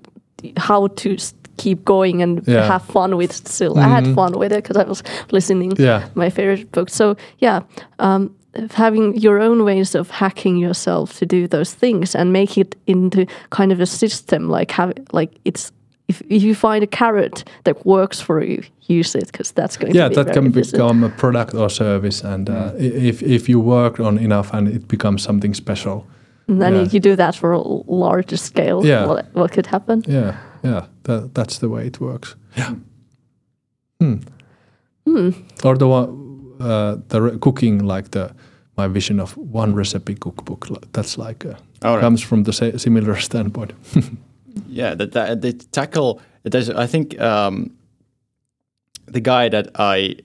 how 0.57 0.88
to 0.88 1.18
keep 1.57 1.84
going 1.86 2.22
and 2.22 2.41
Yeah. 2.48 2.68
have 2.68 2.84
fun 2.84 3.18
with 3.18 3.32
it 3.32 3.48
still. 3.48 3.78
I 3.78 3.88
had 3.88 4.15
fun 4.15 4.34
with 4.40 4.52
it 4.52 4.64
because 4.64 4.78
I 4.78 4.84
was 4.88 5.03
listening 5.32 5.73
Yeah. 5.78 6.02
my 6.15 6.30
favorite 6.30 6.72
book. 6.72 6.90
So 6.90 7.15
yeah, 7.40 7.61
um, 7.99 8.30
having 8.72 9.15
your 9.18 9.40
own 9.40 9.64
ways 9.64 9.95
of 9.95 10.10
hacking 10.11 10.57
yourself 10.57 11.18
to 11.19 11.26
do 11.26 11.48
those 11.48 11.73
things 11.73 12.15
and 12.15 12.32
make 12.32 12.57
it 12.57 12.76
into 12.88 13.26
kind 13.49 13.72
of 13.72 13.80
a 13.80 13.86
system, 13.86 14.49
like 14.49 14.72
have 14.72 14.94
like 15.14 15.32
it's. 15.45 15.72
If, 16.12 16.22
if 16.30 16.42
you 16.44 16.56
find 16.56 16.84
a 16.84 16.88
carrot 16.88 17.44
that 17.64 17.76
works 17.86 18.22
for 18.22 18.44
you, 18.44 18.64
use 19.00 19.18
it 19.20 19.26
because 19.32 19.54
that's 19.54 19.78
going 19.78 19.96
yeah. 19.96 20.10
to 20.10 20.16
be 20.16 20.16
That 20.24 20.34
can 20.34 20.46
efficient. 20.48 20.72
become 20.74 21.06
a 21.06 21.10
product 21.10 21.54
or 21.54 21.70
service, 21.70 22.28
and 22.34 22.50
uh, 22.50 22.54
i- 22.80 23.10
if 23.10 23.22
if 23.22 23.48
you 23.50 23.60
work 23.64 24.00
on 24.00 24.18
enough, 24.18 24.54
and 24.54 24.68
it 24.68 24.88
becomes 24.88 25.24
something 25.24 25.56
special. 25.56 26.04
And 26.48 26.60
then 26.62 26.74
yeah. 26.74 26.88
you 26.94 27.00
do 27.00 27.16
that 27.16 27.36
for 27.36 27.52
a 27.54 27.62
larger 27.88 28.38
scale. 28.38 28.86
Yeah. 28.86 29.08
What, 29.08 29.26
what 29.34 29.52
could 29.52 29.68
happen? 29.68 30.04
Yeah, 30.08 30.36
yeah. 30.64 30.86
That 31.04 31.34
that's 31.34 31.60
the 31.60 31.68
way 31.68 31.88
it 31.88 32.00
works. 32.00 32.36
Yeah. 32.58 32.76
Hmm. 35.06 35.30
Or 35.64 35.78
the 35.78 35.88
one, 35.88 36.08
uh, 36.60 36.96
the 37.08 37.22
re- 37.22 37.38
cooking, 37.40 37.80
like 37.96 38.10
the 38.12 38.32
my 38.78 38.88
vision 38.88 39.20
of 39.20 39.38
one 39.54 39.76
recipe 39.76 40.16
cookbook. 40.16 40.68
That's 40.94 41.18
like 41.18 41.46
uh, 41.46 41.56
All 41.84 41.96
right. 41.96 42.02
comes 42.02 42.22
from 42.24 42.44
the 42.44 42.52
sa- 42.54 42.78
similar 42.78 43.20
standpoint. 43.20 43.74
Yeah, 44.68 44.95
that, 44.95 45.11
that 45.14 45.41
they 45.41 45.53
tackle. 45.53 46.22
There's, 46.44 46.69
I 46.69 46.88
think, 46.88 47.19
um, 47.19 47.72
the 49.07 49.19
guy 49.22 49.49
that 49.49 49.69
I 49.76 50.15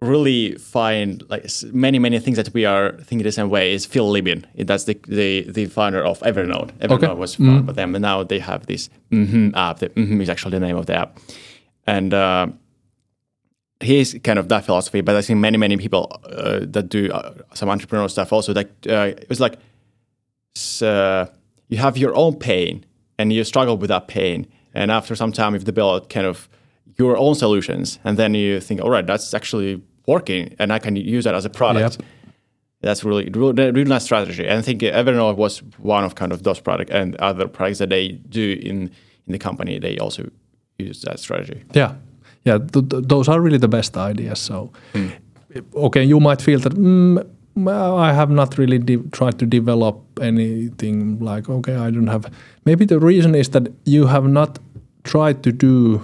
really 0.00 0.54
find 0.56 1.22
like 1.30 1.46
many 1.72 1.98
many 1.98 2.18
things 2.18 2.36
that 2.36 2.52
we 2.52 2.66
are 2.66 2.92
thinking 2.98 3.22
the 3.22 3.32
same 3.32 3.48
way 3.48 3.72
is 3.72 3.86
Phil 3.86 4.10
Libin. 4.10 4.44
That's 4.66 4.84
the 4.84 4.98
the, 5.08 5.42
the 5.50 5.66
founder 5.66 6.02
of 6.04 6.20
Evernote. 6.20 6.72
Evernote 6.80 7.04
Okay. 7.04 7.14
was 7.14 7.36
founded 7.36 7.66
by 7.66 7.72
them, 7.72 7.94
and 7.94 8.02
now 8.02 8.22
they 8.22 8.38
have 8.40 8.66
this 8.66 8.90
mhm 9.10 9.52
app. 9.54 9.78
The 9.78 9.88
mhm 9.90 10.20
is 10.20 10.28
actually 10.28 10.58
the 10.58 10.66
name 10.66 10.76
of 10.76 10.86
the 10.86 10.94
app, 10.96 11.18
and. 11.86 12.12
Uh, 12.12 12.46
he's 13.80 14.14
kind 14.22 14.38
of 14.38 14.48
that 14.48 14.64
philosophy, 14.64 15.02
but 15.02 15.14
I 15.14 15.20
see 15.20 15.34
many, 15.34 15.58
many 15.58 15.76
people 15.76 16.08
uh, 16.24 16.60
that 16.62 16.88
do 16.88 17.10
uh, 17.12 17.34
some 17.52 17.68
entrepreneurial 17.68 18.08
stuff 18.10 18.32
also 18.32 18.54
that 18.54 18.66
uh, 18.88 19.12
it 19.20 19.28
was 19.28 19.40
like 19.40 19.58
uh, 20.80 21.26
you 21.68 21.78
have 21.78 21.96
your 21.96 22.14
own 22.14 22.36
pain 22.36 22.84
and 23.18 23.32
you 23.32 23.44
struggle 23.44 23.76
with 23.76 23.88
that 23.88 24.08
pain, 24.08 24.46
and 24.74 24.90
after 24.90 25.14
some 25.14 25.32
time 25.32 25.54
you've 25.54 25.64
developed 25.64 26.08
kind 26.10 26.26
of 26.26 26.48
your 26.98 27.16
own 27.16 27.34
solutions, 27.34 27.98
and 28.04 28.16
then 28.16 28.34
you 28.34 28.60
think, 28.60 28.80
all 28.80 28.90
right, 28.90 29.06
that's 29.06 29.34
actually 29.34 29.82
working, 30.06 30.54
and 30.58 30.72
I 30.72 30.78
can 30.78 30.96
use 30.96 31.24
that 31.24 31.34
as 31.34 31.44
a 31.44 31.50
product. 31.50 31.98
Yep. 31.98 32.08
That's 32.80 33.02
really, 33.02 33.30
really, 33.30 33.70
really 33.70 33.84
nice 33.84 34.04
strategy. 34.04 34.46
And 34.46 34.58
I 34.58 34.62
think 34.62 34.82
Evernote 34.82 35.36
was 35.36 35.62
one 35.78 36.04
of 36.04 36.14
kind 36.14 36.32
of 36.32 36.42
those 36.42 36.60
products 36.60 36.90
and 36.90 37.16
other 37.16 37.48
products 37.48 37.78
that 37.78 37.88
they 37.88 38.08
do 38.28 38.60
in 38.62 38.90
in 39.26 39.32
the 39.32 39.38
company. 39.38 39.78
They 39.78 39.96
also 39.98 40.28
use 40.78 41.00
that 41.02 41.18
strategy. 41.18 41.62
Yeah, 41.72 41.94
yeah. 42.44 42.58
Th- 42.58 42.88
th- 42.88 43.04
those 43.06 43.26
are 43.26 43.40
really 43.40 43.58
the 43.58 43.68
best 43.68 43.96
ideas. 43.96 44.38
So, 44.38 44.70
okay, 45.74 46.04
you 46.04 46.20
might 46.20 46.42
feel 46.42 46.60
that 46.60 46.74
mm, 46.74 47.26
well, 47.56 47.98
I 47.98 48.12
have 48.12 48.30
not 48.30 48.58
really 48.58 48.78
de- 48.78 49.08
tried 49.10 49.38
to 49.38 49.46
develop 49.46 50.00
anything 50.20 51.18
like 51.20 51.48
okay, 51.48 51.76
I 51.76 51.90
don't 51.90 52.08
have. 52.08 52.32
Maybe 52.64 52.84
the 52.84 52.98
reason 52.98 53.34
is 53.34 53.50
that 53.50 53.68
you 53.84 54.06
have 54.06 54.26
not 54.26 54.58
tried 55.04 55.42
to 55.42 55.52
do 55.52 56.02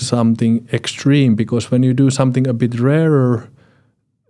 something 0.00 0.68
extreme 0.72 1.34
because 1.34 1.70
when 1.70 1.82
you 1.82 1.94
do 1.94 2.10
something 2.10 2.46
a 2.46 2.52
bit 2.52 2.78
rarer 2.78 3.48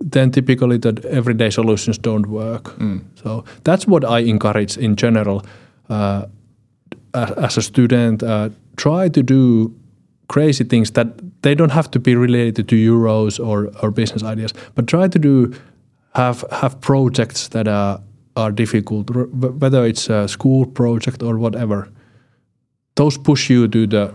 then 0.00 0.30
typically 0.30 0.76
the 0.76 0.92
everyday 1.10 1.48
solutions 1.48 1.96
don't 1.96 2.26
work 2.26 2.74
so 3.14 3.42
that's 3.64 3.86
what 3.86 4.04
i 4.04 4.18
encourage 4.18 4.76
in 4.76 4.94
general 4.94 5.42
uh, 5.88 6.26
as, 7.14 7.30
as 7.32 7.56
a 7.56 7.62
student, 7.62 8.22
uh, 8.22 8.50
try 8.76 9.08
to 9.08 9.22
do 9.22 9.74
crazy 10.28 10.64
things 10.64 10.90
that 10.92 11.42
they 11.42 11.54
don't 11.54 11.70
have 11.70 11.90
to 11.90 11.98
be 11.98 12.14
related 12.16 12.68
to 12.68 12.76
euros 12.76 13.44
or, 13.44 13.70
or 13.82 13.90
business 13.90 14.22
ideas, 14.22 14.52
but 14.74 14.86
try 14.86 15.08
to 15.08 15.18
do 15.18 15.54
have 16.14 16.44
have 16.50 16.80
projects 16.80 17.48
that 17.48 17.66
are 17.68 18.00
are 18.36 18.52
difficult, 18.52 19.10
r- 19.16 19.26
whether 19.26 19.86
it's 19.86 20.10
a 20.10 20.26
school 20.28 20.66
project 20.66 21.22
or 21.22 21.38
whatever. 21.38 21.88
Those 22.96 23.18
push 23.18 23.50
you 23.50 23.68
to 23.68 23.86
the 23.86 24.14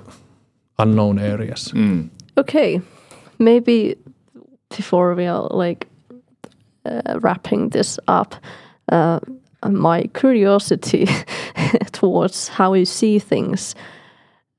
unknown 0.77 1.19
areas. 1.19 1.73
Okay, 2.37 2.81
maybe 3.37 3.95
before 4.75 5.15
we 5.15 5.27
are 5.27 5.47
like 5.51 5.87
uh, 6.85 7.19
wrapping 7.21 7.69
this 7.69 7.99
up, 8.07 8.35
uh, 8.91 9.19
my 9.69 10.03
curiosity 10.13 11.07
towards 11.91 12.47
how 12.49 12.73
you 12.73 12.85
see 12.85 13.19
things 13.19 13.75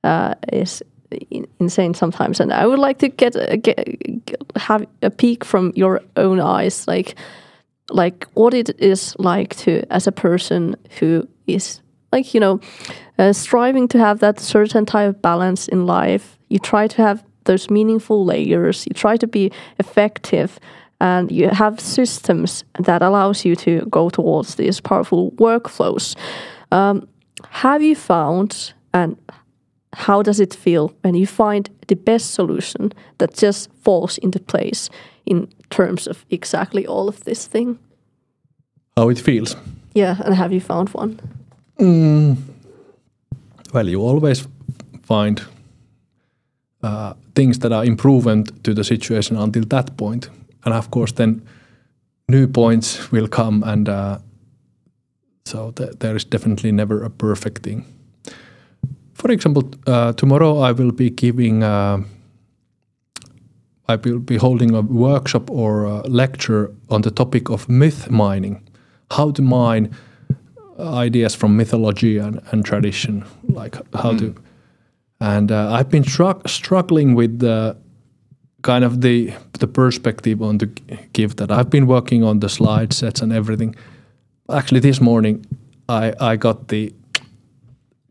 uh, 0.04 0.34
is 0.52 0.82
in- 0.82 0.86
insane 1.58 1.94
sometimes, 1.94 2.40
and 2.40 2.52
I 2.52 2.66
would 2.66 2.78
like 2.78 2.98
to 2.98 3.08
get, 3.08 3.36
a, 3.36 3.56
get 3.56 3.78
have 4.56 4.86
a 5.02 5.10
peek 5.10 5.44
from 5.44 5.72
your 5.74 6.00
own 6.16 6.40
eyes, 6.40 6.86
like 6.86 7.14
like 7.92 8.26
what 8.34 8.54
it 8.54 8.70
is 8.80 9.16
like 9.18 9.56
to 9.56 9.82
as 9.90 10.06
a 10.06 10.12
person 10.12 10.76
who 11.00 11.26
is 11.48 11.80
like 12.12 12.34
you 12.34 12.40
know 12.40 12.60
uh, 13.18 13.32
striving 13.32 13.88
to 13.88 13.98
have 13.98 14.20
that 14.20 14.38
certain 14.38 14.86
type 14.86 15.08
of 15.08 15.22
balance 15.22 15.68
in 15.68 15.86
life. 15.86 16.38
You 16.48 16.58
try 16.58 16.86
to 16.88 17.02
have 17.02 17.24
those 17.44 17.70
meaningful 17.70 18.24
layers. 18.24 18.86
You 18.86 18.94
try 18.94 19.16
to 19.16 19.26
be 19.26 19.50
effective 19.78 20.58
and 21.00 21.32
you 21.32 21.48
have 21.48 21.80
systems 21.80 22.64
that 22.78 23.02
allows 23.02 23.44
you 23.44 23.56
to 23.56 23.86
go 23.86 24.10
towards 24.10 24.56
these 24.56 24.80
powerful 24.80 25.32
workflows. 25.32 26.14
Um, 26.70 27.08
have 27.48 27.82
you 27.82 27.96
found 27.96 28.74
and 28.92 29.16
how 29.92 30.22
does 30.22 30.40
it 30.40 30.54
feel 30.54 30.92
when 31.02 31.14
you 31.14 31.26
find 31.26 31.68
the 31.88 31.96
best 31.96 32.34
solution 32.34 32.92
that 33.18 33.34
just 33.42 33.70
falls 33.84 34.18
into 34.18 34.38
place 34.38 34.90
in 35.24 35.48
terms 35.70 36.06
of 36.08 36.24
exactly 36.30 36.86
all 36.86 37.08
of 37.08 37.24
this 37.24 37.48
thing 37.48 37.78
How 38.96 39.10
it 39.10 39.18
feels. 39.20 39.56
yeah 39.94 40.16
and 40.24 40.34
have 40.34 40.52
you 40.54 40.60
found 40.60 40.88
one 40.94 41.18
Well, 43.72 43.88
you 43.88 44.02
always 44.02 44.48
find 45.02 45.40
uh, 46.82 47.12
things 47.34 47.58
that 47.60 47.72
are 47.72 47.84
improvement 47.86 48.62
to 48.64 48.74
the 48.74 48.84
situation 48.84 49.36
until 49.36 49.64
that 49.68 49.96
point, 49.96 50.28
and 50.64 50.74
of 50.74 50.90
course, 50.90 51.12
then 51.12 51.42
new 52.28 52.46
points 52.46 53.12
will 53.12 53.28
come, 53.28 53.62
and 53.64 53.88
uh, 53.88 54.18
so 55.44 55.70
th- 55.70 55.98
there 56.00 56.16
is 56.16 56.24
definitely 56.24 56.72
never 56.72 57.04
a 57.04 57.10
perfect 57.10 57.62
thing. 57.62 57.84
For 59.20 59.30
example, 59.30 59.70
uh, 59.86 60.14
tomorrow 60.14 60.60
I 60.60 60.72
will 60.72 60.92
be 60.92 61.10
giving. 61.10 61.62
Uh, 61.62 62.04
I 63.86 63.96
will 63.96 64.18
be 64.18 64.38
holding 64.38 64.74
a 64.74 64.80
workshop 64.80 65.50
or 65.50 65.84
a 65.84 66.00
lecture 66.08 66.72
on 66.88 67.02
the 67.02 67.10
topic 67.10 67.50
of 67.50 67.68
myth 67.68 68.10
mining, 68.10 68.66
how 69.10 69.32
to 69.32 69.42
mine 69.42 69.94
ideas 70.78 71.34
from 71.34 71.54
mythology 71.54 72.16
and, 72.16 72.40
and 72.50 72.64
tradition, 72.64 73.24
like 73.48 73.76
how 73.94 74.16
to. 74.16 74.34
And 75.20 75.52
uh, 75.52 75.70
I've 75.70 75.90
been 75.90 76.04
struggling 76.04 77.14
with 77.14 77.40
the 77.40 77.76
kind 78.62 78.84
of 78.84 79.02
the 79.02 79.34
the 79.58 79.66
perspective 79.66 80.40
on 80.40 80.58
to 80.60 80.66
give 81.12 81.36
that. 81.36 81.50
I've 81.50 81.68
been 81.68 81.86
working 81.86 82.24
on 82.24 82.40
the 82.40 82.48
slide 82.48 82.94
sets 82.94 83.20
and 83.20 83.32
everything. 83.34 83.76
Actually, 84.48 84.80
this 84.80 84.98
morning 84.98 85.44
I 85.90 86.14
I 86.20 86.36
got 86.36 86.68
the 86.68 86.94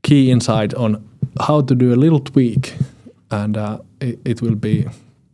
key 0.10 0.32
insight 0.32 0.74
on 0.74 0.96
how 1.40 1.62
to 1.62 1.76
do 1.76 1.94
a 1.94 2.00
little 2.04 2.20
tweak, 2.20 2.74
and 3.32 3.58
uh, 3.58 3.78
it, 4.02 4.20
it 4.26 4.42
will 4.42 4.56
be 4.56 4.86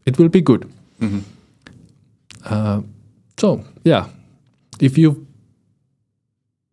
it 0.06 0.18
will 0.19 0.30
be 0.30 0.41
good. 0.41 0.69
Uh, 2.45 2.81
so 3.38 3.64
yeah, 3.84 4.06
if 4.80 4.97
you 4.97 5.26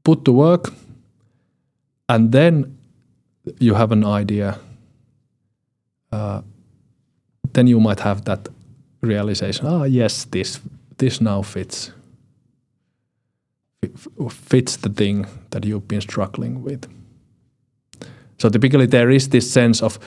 put 0.05 0.25
to 0.25 0.33
work 0.33 0.73
and 2.09 2.33
then 2.33 2.77
you 3.59 3.75
have 3.75 3.93
an 3.93 4.05
idea 4.05 4.59
uh, 6.13 6.41
then 7.53 7.67
you 7.67 7.81
might 7.81 8.01
have 8.01 8.25
that 8.25 8.49
realization 9.01 9.67
ah 9.67 9.85
yes 9.85 10.25
this 10.31 10.61
this 10.99 11.21
now 11.21 11.43
fits 11.43 11.93
fits 14.31 14.77
the 14.77 14.89
thing 14.89 15.27
that 15.51 15.65
you've 15.65 15.89
been 15.89 16.01
struggling 16.01 16.63
with 16.63 16.87
so 18.43 18.49
typically 18.51 18.87
there 18.87 19.15
is 19.15 19.29
this 19.29 19.53
sense 19.53 19.85
of 19.85 19.99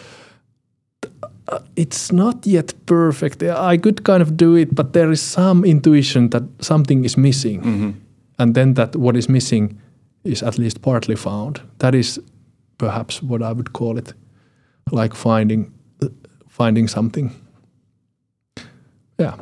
uh, 1.48 1.60
it's 1.76 2.12
not 2.12 2.46
yet 2.48 2.74
perfect 2.86 3.44
i 3.44 3.78
could 3.78 4.04
kind 4.04 4.22
of 4.22 4.36
do 4.38 4.56
it 4.58 4.76
but 4.76 4.94
there 4.94 5.12
is 5.12 5.22
some 5.22 5.68
intuition 5.68 6.30
that 6.30 6.44
something 6.60 7.06
is 7.06 7.18
missing 7.18 7.62
and 8.40 8.54
then 8.56 8.74
that 8.74 8.96
what 8.96 9.16
is 9.16 9.30
missing 9.30 9.78
is 10.24 10.44
at 10.44 10.58
least 10.58 10.82
partly 10.82 11.16
found. 11.16 11.62
That 11.78 11.94
is 11.96 12.20
perhaps 12.78 13.22
what 13.22 13.42
I 13.42 13.52
would 13.54 13.72
call 13.74 13.98
it, 13.98 14.14
like 14.92 15.16
finding 15.16 15.72
finding 16.50 16.88
something. 16.90 17.32
Yeah, 19.20 19.36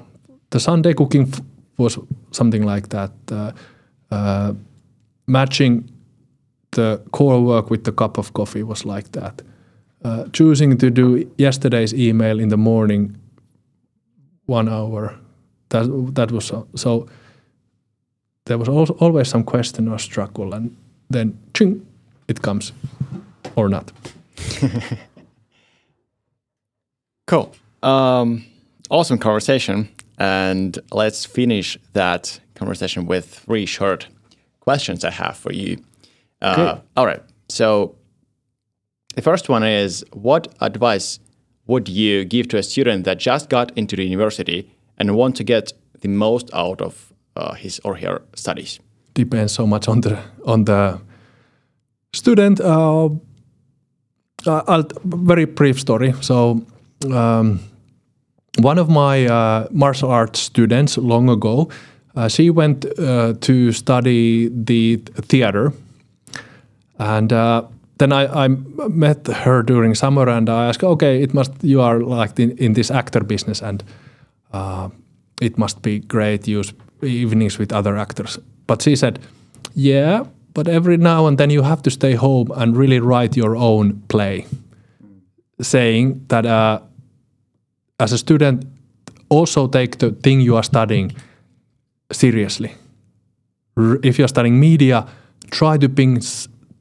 the 0.50 0.60
Sunday 0.60 0.94
cooking 0.94 1.28
f- 1.34 1.42
was 1.78 1.98
something 2.32 2.66
like 2.66 2.90
that. 2.90 3.12
Uh, 3.32 3.52
uh, 4.12 4.54
matching 5.28 5.90
the 6.74 7.02
core 7.12 7.42
work 7.42 7.70
with 7.70 7.84
the 7.84 7.92
cup 7.92 8.18
of 8.18 8.34
coffee 8.34 8.64
was 8.64 8.86
like 8.86 9.12
that. 9.12 9.42
Uh, 10.04 10.26
choosing 10.34 10.78
to 10.78 10.90
do 10.90 11.32
yesterday's 11.38 11.94
email 11.94 12.40
in 12.40 12.50
the 12.50 12.58
morning, 12.58 13.16
one 14.46 14.68
hour, 14.70 15.16
that 15.70 15.86
that 16.16 16.32
was 16.32 16.46
so. 16.46 16.68
so 16.76 17.08
there 18.46 18.58
was 18.58 18.68
al- 18.68 18.98
always 19.00 19.30
some 19.30 19.44
question 19.44 19.88
or 19.88 20.00
struggle, 20.00 20.54
and 20.54 20.76
then 21.10 21.38
ching, 21.54 21.86
it 22.28 22.42
comes, 22.42 22.74
or 23.56 23.70
not. 23.70 23.92
Cool. 27.28 27.56
Um, 27.82 28.46
awesome 28.90 29.18
conversation. 29.18 29.90
And 30.20 30.78
let's 30.92 31.26
finish 31.26 31.78
that 31.94 32.40
conversation 32.56 33.08
with 33.08 33.26
three 33.26 33.66
short 33.66 34.08
questions 34.60 35.04
I 35.04 35.12
have 35.12 35.38
for 35.38 35.52
you. 35.52 35.78
Uh, 36.44 36.80
All 36.96 37.06
right. 37.06 37.22
So 37.50 37.96
the 39.16 39.22
first 39.22 39.50
one 39.50 39.64
is 39.64 40.04
What 40.12 40.48
advice 40.60 41.20
would 41.68 41.88
you 41.88 42.26
give 42.26 42.48
to 42.50 42.58
a 42.58 42.64
student 42.64 43.06
that 43.06 43.20
just 43.20 43.50
got 43.50 43.72
into 43.78 43.96
the 43.96 44.04
university 44.04 44.70
and 44.98 45.16
want 45.16 45.36
to 45.38 45.44
get 45.44 45.74
the 46.02 46.10
most 46.10 46.50
out 46.54 46.82
of 46.82 47.14
uh, 47.36 47.54
his 47.54 47.80
or 47.84 47.96
her 47.96 48.22
studies? 48.36 48.80
Depends 49.14 49.54
so 49.54 49.66
much 49.66 49.88
on 49.88 50.02
the 50.02 50.20
on 50.46 50.66
the 50.66 51.00
student. 52.14 52.60
Uh, 52.60 53.06
uh, 54.46 54.64
I'll 54.68 54.88
very 55.04 55.46
brief 55.46 55.80
story. 55.80 56.14
So. 56.22 56.66
Um, 57.12 57.60
one 58.60 58.78
of 58.78 58.90
my 58.90 59.26
uh, 59.26 59.68
martial 59.72 60.12
arts 60.12 60.40
students 60.40 60.98
long 60.98 61.30
ago, 61.30 61.70
uh, 62.16 62.28
she 62.28 62.50
went 62.50 62.86
uh, 63.00 63.34
to 63.42 63.72
study 63.72 64.50
the 64.50 64.98
theater, 65.16 65.74
and 67.00 67.34
uh, 67.34 67.64
then 67.98 68.12
I, 68.12 68.46
I 68.46 68.48
met 68.90 69.28
her 69.28 69.64
during 69.64 69.96
summer, 69.96 70.30
and 70.30 70.50
I 70.50 70.68
asked, 70.68 70.84
"Okay, 70.84 71.22
it 71.24 71.34
must 71.34 71.52
you 71.62 71.82
are 71.82 72.00
like 72.00 72.40
in, 72.40 72.58
in 72.58 72.74
this 72.74 72.92
actor 72.92 73.24
business, 73.24 73.62
and 73.62 73.84
uh, 74.52 74.90
it 75.42 75.58
must 75.58 75.82
be 75.82 76.00
great 76.00 76.48
use 76.48 76.74
evenings 77.02 77.60
with 77.60 77.74
other 77.74 77.98
actors." 77.98 78.40
But 78.68 78.82
she 78.82 78.96
said, 78.96 79.20
"Yeah, 79.76 80.26
but 80.54 80.68
every 80.68 80.98
now 80.98 81.28
and 81.28 81.38
then 81.38 81.50
you 81.50 81.64
have 81.64 81.82
to 81.84 81.90
stay 81.90 82.16
home 82.16 82.52
and 82.56 82.78
really 82.78 83.00
write 83.00 83.38
your 83.38 83.56
own 83.56 84.02
play." 84.08 84.46
Saying 85.62 86.26
that 86.28 86.46
uh, 86.46 86.80
as 88.00 88.12
a 88.12 88.18
student, 88.18 88.66
also 89.30 89.68
take 89.68 89.98
the 89.98 90.12
thing 90.12 90.42
you 90.42 90.56
are 90.56 90.64
studying 90.64 91.12
seriously. 92.12 92.76
If 94.04 94.20
you're 94.20 94.28
studying 94.28 94.60
media, 94.60 95.08
try 95.52 95.78
to 95.78 95.90
be, 95.90 96.20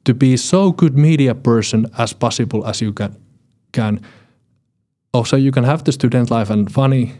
to 0.05 0.13
be 0.13 0.37
so 0.37 0.71
good 0.71 0.97
media 0.97 1.33
person 1.35 1.87
as 1.97 2.13
possible 2.13 2.65
as 2.65 2.81
you 2.81 2.93
can. 2.93 3.15
can. 3.71 4.01
Also, 5.13 5.37
you 5.37 5.51
can 5.51 5.63
have 5.63 5.83
the 5.83 5.91
student 5.91 6.31
life 6.31 6.49
and 6.49 6.71
funny, 6.71 7.13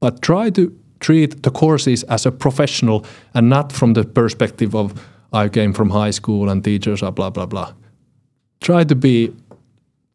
but 0.00 0.22
try 0.22 0.50
to 0.50 0.72
treat 1.00 1.42
the 1.42 1.50
courses 1.50 2.02
as 2.04 2.26
a 2.26 2.30
professional 2.30 3.04
and 3.34 3.48
not 3.48 3.72
from 3.72 3.94
the 3.94 4.04
perspective 4.04 4.74
of 4.74 4.92
I 5.32 5.48
came 5.48 5.72
from 5.72 5.90
high 5.90 6.10
school 6.10 6.48
and 6.48 6.62
teachers 6.62 7.02
are 7.02 7.12
blah 7.12 7.30
blah 7.30 7.46
blah. 7.46 7.72
Try 8.60 8.84
to 8.84 8.94
be 8.94 9.32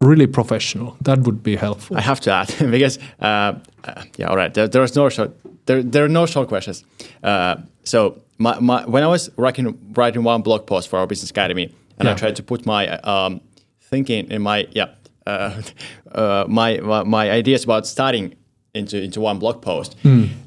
really 0.02 0.28
professional. 0.28 0.98
That 1.02 1.20
would 1.20 1.42
be 1.42 1.56
helpful. 1.56 1.98
I 1.98 2.02
have 2.02 2.20
to 2.22 2.32
add 2.32 2.54
because 2.72 3.00
uh, 3.20 3.54
uh, 3.84 4.04
yeah, 4.18 4.28
all 4.28 4.38
right. 4.38 4.54
There, 4.54 4.68
there 4.68 4.82
was 4.82 4.96
no 4.96 5.10
short. 5.10 5.32
There, 5.66 5.82
there 5.84 6.04
are 6.06 6.10
no 6.10 6.26
short 6.26 6.48
questions. 6.48 6.84
Uh, 7.24 7.56
so 7.84 8.22
my, 8.38 8.60
my 8.60 8.86
when 8.86 9.04
I 9.04 9.08
was 9.08 9.30
writing 9.38 9.78
writing 9.96 10.24
one 10.24 10.42
blog 10.42 10.66
post 10.68 10.90
for 10.90 11.00
our 11.00 11.08
business 11.08 11.32
academy, 11.32 11.74
and 12.00 12.08
I 12.08 12.14
tried 12.14 12.36
to 12.36 12.44
put 12.44 12.66
my 12.66 12.88
um, 13.00 13.42
thinking 13.82 14.30
in 14.32 14.42
my 14.42 14.68
yeah 14.72 14.90
uh, 15.26 15.62
uh, 16.12 16.46
my, 16.48 16.78
my 16.80 17.04
my 17.04 17.32
ideas 17.32 17.64
about 17.64 17.88
studying 17.88 18.36
into 18.74 19.02
into 19.02 19.22
one 19.22 19.40
blog 19.40 19.62
post. 19.62 19.96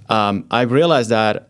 Um, 0.08 0.44
I 0.50 0.62
realized 0.62 1.10
that 1.10 1.48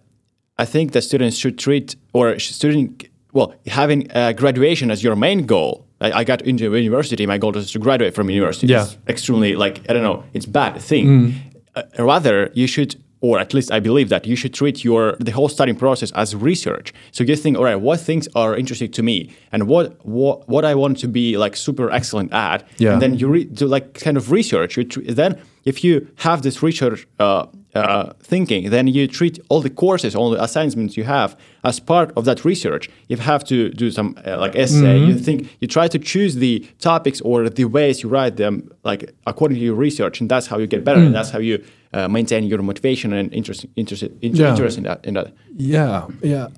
I 0.59 0.65
think 0.65 0.93
that 0.93 1.03
students 1.03 1.37
should 1.37 1.59
treat 1.59 1.97
or 2.13 2.39
student 2.39 3.05
well 3.33 3.55
having 3.67 4.11
uh, 4.13 4.33
graduation 4.33 4.91
as 4.91 5.03
your 5.03 5.17
main 5.17 5.47
goal. 5.47 5.85
I, 6.01 6.13
I 6.21 6.25
got 6.25 6.43
into 6.43 6.75
university. 6.77 7.27
My 7.27 7.39
goal 7.39 7.57
is 7.57 7.73
to 7.73 7.79
graduate 7.81 8.15
from 8.15 8.31
university. 8.31 8.69
Yeah. 8.69 8.85
It's 8.85 8.97
extremely 9.09 9.57
like 9.57 9.81
I 9.91 9.93
don't 9.93 10.05
know. 10.05 10.23
It's 10.33 10.47
bad 10.47 10.81
thing. 10.81 11.35
Uh, 11.75 11.83
rather, 11.99 12.51
you 12.55 12.67
should. 12.67 12.97
Or 13.21 13.41
at 13.41 13.53
least 13.53 13.73
I 13.73 13.81
believe 13.81 14.09
that 14.11 14.27
you 14.27 14.37
should 14.37 14.55
treat 14.55 14.85
your 14.85 15.17
the 15.19 15.33
whole 15.33 15.49
studying 15.49 15.77
process 15.79 16.13
as 16.13 16.37
research. 16.37 16.93
So 17.11 17.25
you 17.25 17.35
think, 17.37 17.57
all 17.59 17.65
right, 17.65 17.81
what 17.81 18.01
things 18.01 18.29
are 18.37 18.57
interesting 18.57 18.93
to 18.93 19.03
me, 19.03 19.31
and 19.53 19.67
what 19.67 19.87
what, 20.07 20.49
what 20.49 20.65
I 20.65 20.75
want 20.77 20.99
to 21.01 21.09
be 21.09 21.37
like 21.37 21.57
super 21.57 21.91
excellent 21.91 22.33
at, 22.33 22.63
Yeah. 22.79 22.93
and 22.93 23.03
then 23.03 23.19
you 23.19 23.27
re- 23.29 23.45
do 23.45 23.67
like 23.67 23.95
kind 24.05 24.17
of 24.17 24.31
research. 24.31 24.77
You 24.77 24.85
tr- 24.85 25.01
then 25.21 25.33
if 25.65 25.83
you 25.85 26.07
have 26.17 26.43
this 26.43 26.63
research 26.63 27.07
uh, 27.19 27.47
uh, 27.75 28.13
thinking, 28.23 28.71
then 28.71 28.87
you 28.87 29.07
treat 29.09 29.39
all 29.51 29.61
the 29.61 29.71
courses, 29.71 30.15
all 30.15 30.31
the 30.31 30.43
assignments 30.43 30.97
you 30.97 31.05
have 31.05 31.37
as 31.65 31.81
part 31.81 32.13
of 32.17 32.25
that 32.25 32.45
research. 32.45 32.89
If 33.09 33.19
you 33.19 33.25
have 33.25 33.45
to 33.45 33.69
do 33.71 33.91
some 33.91 34.15
uh, 34.27 34.39
like 34.39 34.55
essay, 34.57 34.97
you 35.09 35.15
think 35.19 35.49
you 35.61 35.67
try 35.69 35.89
to 35.89 35.99
choose 35.99 36.37
the 36.37 36.67
topics 36.79 37.21
or 37.23 37.49
the 37.51 37.65
ways 37.65 38.03
you 38.03 38.09
write 38.09 38.37
them 38.37 38.71
like 38.85 39.13
according 39.27 39.59
to 39.59 39.65
your 39.65 39.75
research, 39.75 40.21
and 40.21 40.31
that's 40.31 40.47
how 40.47 40.59
you 40.59 40.67
get 40.69 40.85
better, 40.85 41.01
and 41.01 41.15
that's 41.15 41.31
how 41.31 41.41
you 41.41 41.59
uh, 41.93 42.09
maintain 42.09 42.45
your 42.45 42.63
motivation 42.63 43.13
and 43.13 43.33
interest 43.33 43.67
interest 43.77 44.03
in, 44.03 44.37
Yeah. 44.37 44.51
interest 44.51 44.79
in 44.79 44.85
that 44.85 45.07
in 45.07 45.15
that. 45.15 45.27
Yeah, 45.57 46.03
yeah. 46.23 46.49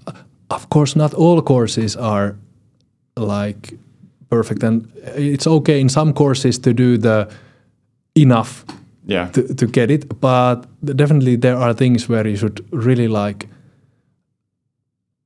Of 0.48 0.68
course, 0.68 0.98
not 0.98 1.14
all 1.14 1.42
courses 1.42 1.96
are 1.96 2.34
like 3.16 3.74
perfect, 4.28 4.62
and 4.64 4.86
it's 5.16 5.46
okay 5.46 5.80
in 5.80 5.88
some 5.88 6.12
courses 6.12 6.58
to 6.58 6.72
do 6.72 6.98
the 6.98 7.26
enough 8.14 8.64
Yeah. 9.06 9.28
to, 9.32 9.54
to 9.54 9.66
get 9.66 9.90
it, 9.90 10.20
but 10.20 10.66
definitely 10.84 11.36
there 11.38 11.56
are 11.56 11.74
things 11.74 12.08
where 12.08 12.28
you 12.28 12.36
should 12.36 12.60
really 12.72 13.08
like. 13.08 13.46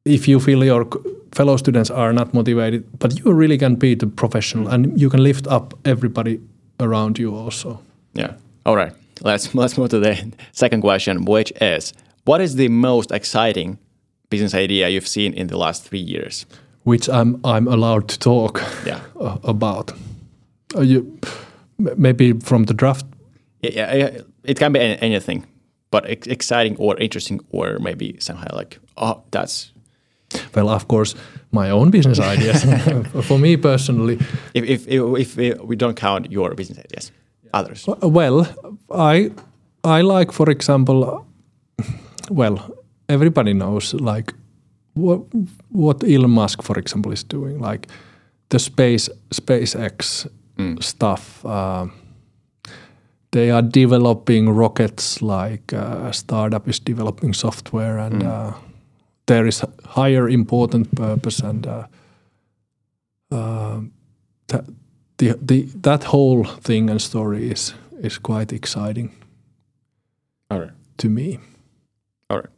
If 0.05 0.29
you 0.29 0.41
feel 0.41 0.65
your 0.65 0.87
fellow 1.33 1.57
students 1.57 1.91
are 1.91 2.13
not 2.13 2.35
motivated, 2.35 2.83
but 2.99 3.19
you 3.19 3.33
really 3.33 3.59
can 3.59 3.75
be 3.77 3.95
the 3.97 4.07
professional 4.07 4.69
and 4.69 5.01
you 5.01 5.09
can 5.11 5.23
lift 5.23 5.47
up 5.47 5.75
everybody 5.85 6.41
around 6.79 7.19
you 7.19 7.35
also. 7.35 7.79
Yeah. 8.15 8.33
All 8.67 8.77
right. 8.77 8.93
Let's 9.25 9.55
let's 9.63 9.77
move 9.79 9.89
to 9.91 9.99
the 10.01 10.33
second 10.53 10.83
question, 10.83 11.25
which 11.25 11.53
is 11.61 11.93
what 12.27 12.41
is 12.41 12.55
the 12.55 12.69
most 12.69 13.11
exciting 13.13 13.79
business 14.31 14.55
idea 14.55 14.89
you've 14.89 15.09
seen 15.09 15.33
in 15.35 15.47
the 15.49 15.57
last 15.57 15.85
three 15.89 16.05
years? 16.05 16.47
which 16.87 17.09
I'm 17.09 17.37
I'm 17.45 17.67
allowed 17.69 18.09
to 18.09 18.19
talk 18.19 18.61
Yeah. 18.87 19.01
about. 19.45 19.93
Uh, 20.77 20.83
you, 20.83 21.19
maybe 21.97 22.33
from 22.41 22.65
the 22.65 22.75
draft. 22.75 23.07
Yeah, 23.63 23.97
yeah, 23.97 24.21
it 24.43 24.59
can 24.59 24.73
be 24.73 24.81
any, 24.81 24.99
anything, 25.01 25.45
but 25.91 26.05
ex- 26.11 26.27
exciting 26.27 26.77
or 26.79 26.97
interesting 27.01 27.41
or 27.51 27.79
maybe 27.79 28.17
somehow 28.21 28.55
like 28.59 28.79
oh 28.97 29.23
that's 29.31 29.73
Well, 30.55 30.69
of 30.69 30.87
course, 30.87 31.15
my 31.53 31.71
own 31.71 31.91
business 31.91 32.19
ideas. 32.35 32.65
For 33.27 33.39
me 33.39 33.57
personally, 33.57 34.19
if 34.55 34.65
if 34.65 34.87
if, 34.89 35.39
if 35.39 35.61
we 35.69 35.77
don't 35.77 35.97
count 36.01 36.31
your 36.33 36.55
business 36.55 36.79
ideas, 36.79 37.13
others. 37.55 37.89
uh, 37.89 38.09
well, 38.09 38.47
I 38.91 39.31
I 39.85 40.03
like, 40.03 40.33
for 40.33 40.51
example, 40.51 41.27
well, 42.31 42.59
everybody 43.09 43.53
knows 43.53 43.95
like 43.95 44.35
what 44.95 45.21
what 45.73 46.05
Elon 46.05 46.31
Musk, 46.31 46.63
for 46.63 46.79
example, 46.79 47.13
is 47.13 47.25
doing, 47.25 47.59
like 47.71 47.89
the 48.49 48.59
space 48.59 49.11
SpaceX 49.31 50.27
stuff. 50.81 51.45
Uh, 51.45 51.87
they 53.33 53.51
are 53.51 53.63
developing 53.63 54.49
rockets 54.49 55.21
like 55.21 55.73
uh, 55.73 56.09
a 56.09 56.13
startup 56.13 56.69
is 56.69 56.79
developing 56.79 57.35
software 57.35 57.99
and 57.99 58.23
uh, 58.23 58.53
there 59.27 59.49
is 59.49 59.65
higher 59.85 60.29
important 60.29 60.95
purpose 60.95 61.41
and 61.41 61.67
uh, 61.67 61.87
uh, 63.33 63.81
the, 65.33 65.39
the, 65.41 65.63
that 65.81 66.05
whole 66.05 66.45
thing 66.45 66.91
and 66.91 67.01
story 67.01 67.51
is, 67.51 67.75
is 68.01 68.19
quite 68.19 68.53
exciting 68.53 69.15
All 70.51 70.61
right. 70.61 70.73
to 70.99 71.09
me. 71.09 71.39
All 72.29 72.39
right. 72.39 72.49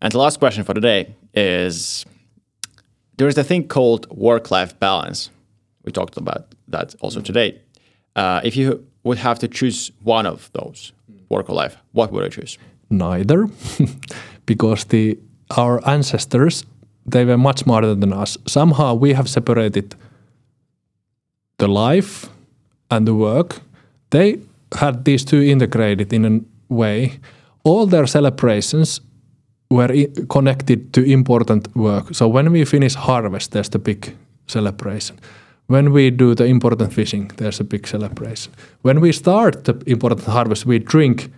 And 0.00 0.12
the 0.12 0.18
last 0.18 0.38
question 0.38 0.64
for 0.64 0.74
today 0.74 1.14
is 1.34 2.04
there 3.16 3.28
is 3.28 3.38
a 3.38 3.44
thing 3.44 3.68
called 3.68 4.10
work 4.10 4.50
life 4.50 4.78
balance. 4.78 5.30
We 5.84 5.92
talked 5.92 6.16
about 6.16 6.54
that 6.68 6.94
also 7.00 7.20
today. 7.20 7.60
Uh, 8.16 8.40
if 8.44 8.56
you 8.56 8.86
would 9.04 9.18
have 9.18 9.38
to 9.40 9.48
choose 9.48 9.90
one 10.02 10.26
of 10.26 10.50
those, 10.52 10.92
work 11.28 11.48
or 11.48 11.54
life, 11.54 11.76
what 11.92 12.12
would 12.12 12.24
I 12.24 12.28
choose? 12.28 12.58
Neither, 12.90 13.48
because 14.46 14.84
the 14.84 15.18
our 15.56 15.86
ancestors 15.88 16.64
they 17.04 17.24
were 17.24 17.38
much 17.38 17.60
smarter 17.60 17.94
than 17.94 18.12
us. 18.12 18.38
Somehow 18.46 18.94
we 18.94 19.12
have 19.12 19.28
separated 19.28 19.94
the 21.62 21.68
life 21.68 22.28
and 22.88 23.06
the 23.06 23.14
work. 23.14 23.60
They 24.10 24.38
had 24.80 25.04
these 25.04 25.24
two 25.24 25.42
integrated 25.42 26.12
in 26.12 26.24
a 26.24 26.74
way. 26.74 27.12
All 27.64 27.86
their 27.86 28.06
celebrations 28.06 29.00
were 29.70 30.06
connected 30.28 30.92
to 30.92 31.00
important 31.02 31.68
work. 31.76 32.14
So 32.14 32.28
when 32.28 32.52
we 32.52 32.64
finish 32.64 32.94
harvest, 32.94 33.52
there's 33.52 33.70
the 33.70 33.78
big 33.78 34.14
celebration. 34.46 35.18
When 35.68 35.92
we 35.92 36.10
do 36.10 36.34
the 36.34 36.44
important 36.44 36.92
fishing, 36.92 37.30
there's 37.36 37.60
a 37.60 37.64
big 37.64 37.86
celebration. 37.86 38.52
When 38.82 39.00
we 39.00 39.12
start 39.12 39.64
the 39.64 39.74
important 39.86 40.26
harvest, 40.26 40.66
we 40.66 40.78
drink. 40.80 41.30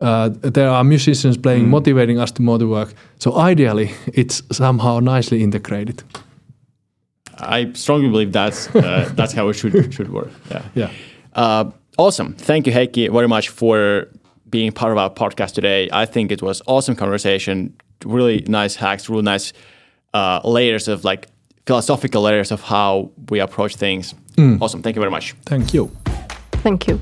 Uh, 0.00 0.30
there 0.54 0.70
are 0.70 0.84
musicians 0.84 1.36
playing, 1.36 1.68
motivating 1.68 2.18
us 2.18 2.32
to 2.32 2.42
more 2.42 2.58
to 2.58 2.66
work. 2.66 2.94
So 3.18 3.36
ideally, 3.50 3.90
it's 4.14 4.42
somehow 4.50 5.00
nicely 5.00 5.42
integrated. 5.42 6.02
I 7.40 7.72
strongly 7.72 8.08
believe 8.08 8.32
that's 8.32 8.74
uh, 8.74 9.10
that's 9.14 9.32
how 9.32 9.48
it 9.48 9.54
should 9.54 9.92
should 9.92 10.10
work. 10.12 10.30
Yeah. 10.50 10.62
Yeah. 10.74 10.90
Uh, 11.34 11.70
awesome. 11.96 12.34
Thank 12.34 12.66
you, 12.66 12.72
Heikki, 12.72 13.10
very 13.12 13.28
much 13.28 13.48
for 13.48 14.08
being 14.50 14.72
part 14.72 14.92
of 14.92 14.98
our 14.98 15.10
podcast 15.10 15.52
today. 15.54 15.88
I 15.92 16.06
think 16.06 16.32
it 16.32 16.42
was 16.42 16.62
awesome 16.66 16.96
conversation. 16.96 17.74
Really 18.04 18.44
nice 18.48 18.76
hacks. 18.76 19.08
Really 19.08 19.22
nice 19.22 19.52
uh, 20.14 20.40
layers 20.44 20.88
of 20.88 21.04
like 21.04 21.28
philosophical 21.66 22.22
layers 22.22 22.50
of 22.50 22.62
how 22.62 23.10
we 23.28 23.40
approach 23.40 23.76
things. 23.76 24.14
Awesome. 24.62 24.82
Thank 24.82 24.96
you 24.96 25.00
very 25.00 25.10
much. 25.10 25.34
Thank 25.46 25.74
you. 25.74 25.90
Thank 26.62 26.86
you. 26.86 27.00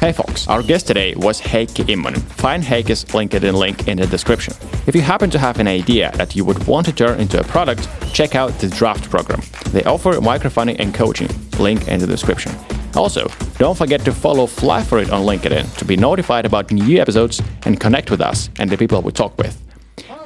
Hey 0.00 0.12
folks, 0.12 0.48
our 0.48 0.62
guest 0.62 0.86
today 0.86 1.14
was 1.14 1.42
Heikki 1.42 1.84
Immonen. 1.84 2.22
Find 2.40 2.62
Heikki's 2.62 3.04
LinkedIn 3.04 3.52
link 3.52 3.86
in 3.86 3.98
the 3.98 4.06
description. 4.06 4.54
If 4.86 4.94
you 4.94 5.02
happen 5.02 5.28
to 5.28 5.38
have 5.38 5.60
an 5.60 5.68
idea 5.68 6.10
that 6.12 6.34
you 6.34 6.42
would 6.42 6.66
want 6.66 6.86
to 6.86 6.92
turn 6.92 7.20
into 7.20 7.38
a 7.38 7.44
product, 7.44 7.86
check 8.14 8.34
out 8.34 8.50
the 8.60 8.68
Draft 8.68 9.10
program. 9.10 9.42
They 9.72 9.84
offer 9.84 10.12
microfunding 10.12 10.76
and 10.78 10.94
coaching. 10.94 11.28
Link 11.58 11.86
in 11.86 12.00
the 12.00 12.06
description. 12.06 12.50
Also, 12.96 13.28
don't 13.58 13.76
forget 13.76 14.02
to 14.06 14.12
follow 14.12 14.46
Fly 14.46 14.82
for 14.82 15.00
It 15.00 15.10
on 15.10 15.26
LinkedIn 15.26 15.76
to 15.76 15.84
be 15.84 15.96
notified 15.96 16.46
about 16.46 16.72
new 16.72 16.98
episodes 16.98 17.42
and 17.66 17.78
connect 17.78 18.10
with 18.10 18.22
us 18.22 18.48
and 18.58 18.70
the 18.70 18.78
people 18.78 19.02
we 19.02 19.12
talk 19.12 19.36
with. 19.36 19.62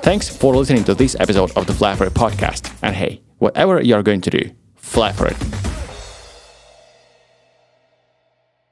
Thanks 0.02 0.28
for 0.28 0.54
listening 0.54 0.84
to 0.84 0.94
this 0.94 1.16
episode 1.18 1.50
of 1.56 1.66
the 1.66 1.72
Fly 1.72 1.96
for 1.96 2.06
It 2.06 2.14
podcast. 2.14 2.72
And 2.82 2.94
hey, 2.94 3.22
whatever 3.38 3.82
you're 3.82 4.04
going 4.04 4.20
to 4.20 4.30
do, 4.30 4.50
fly 4.76 5.10
for 5.10 5.26
it. 5.26 5.73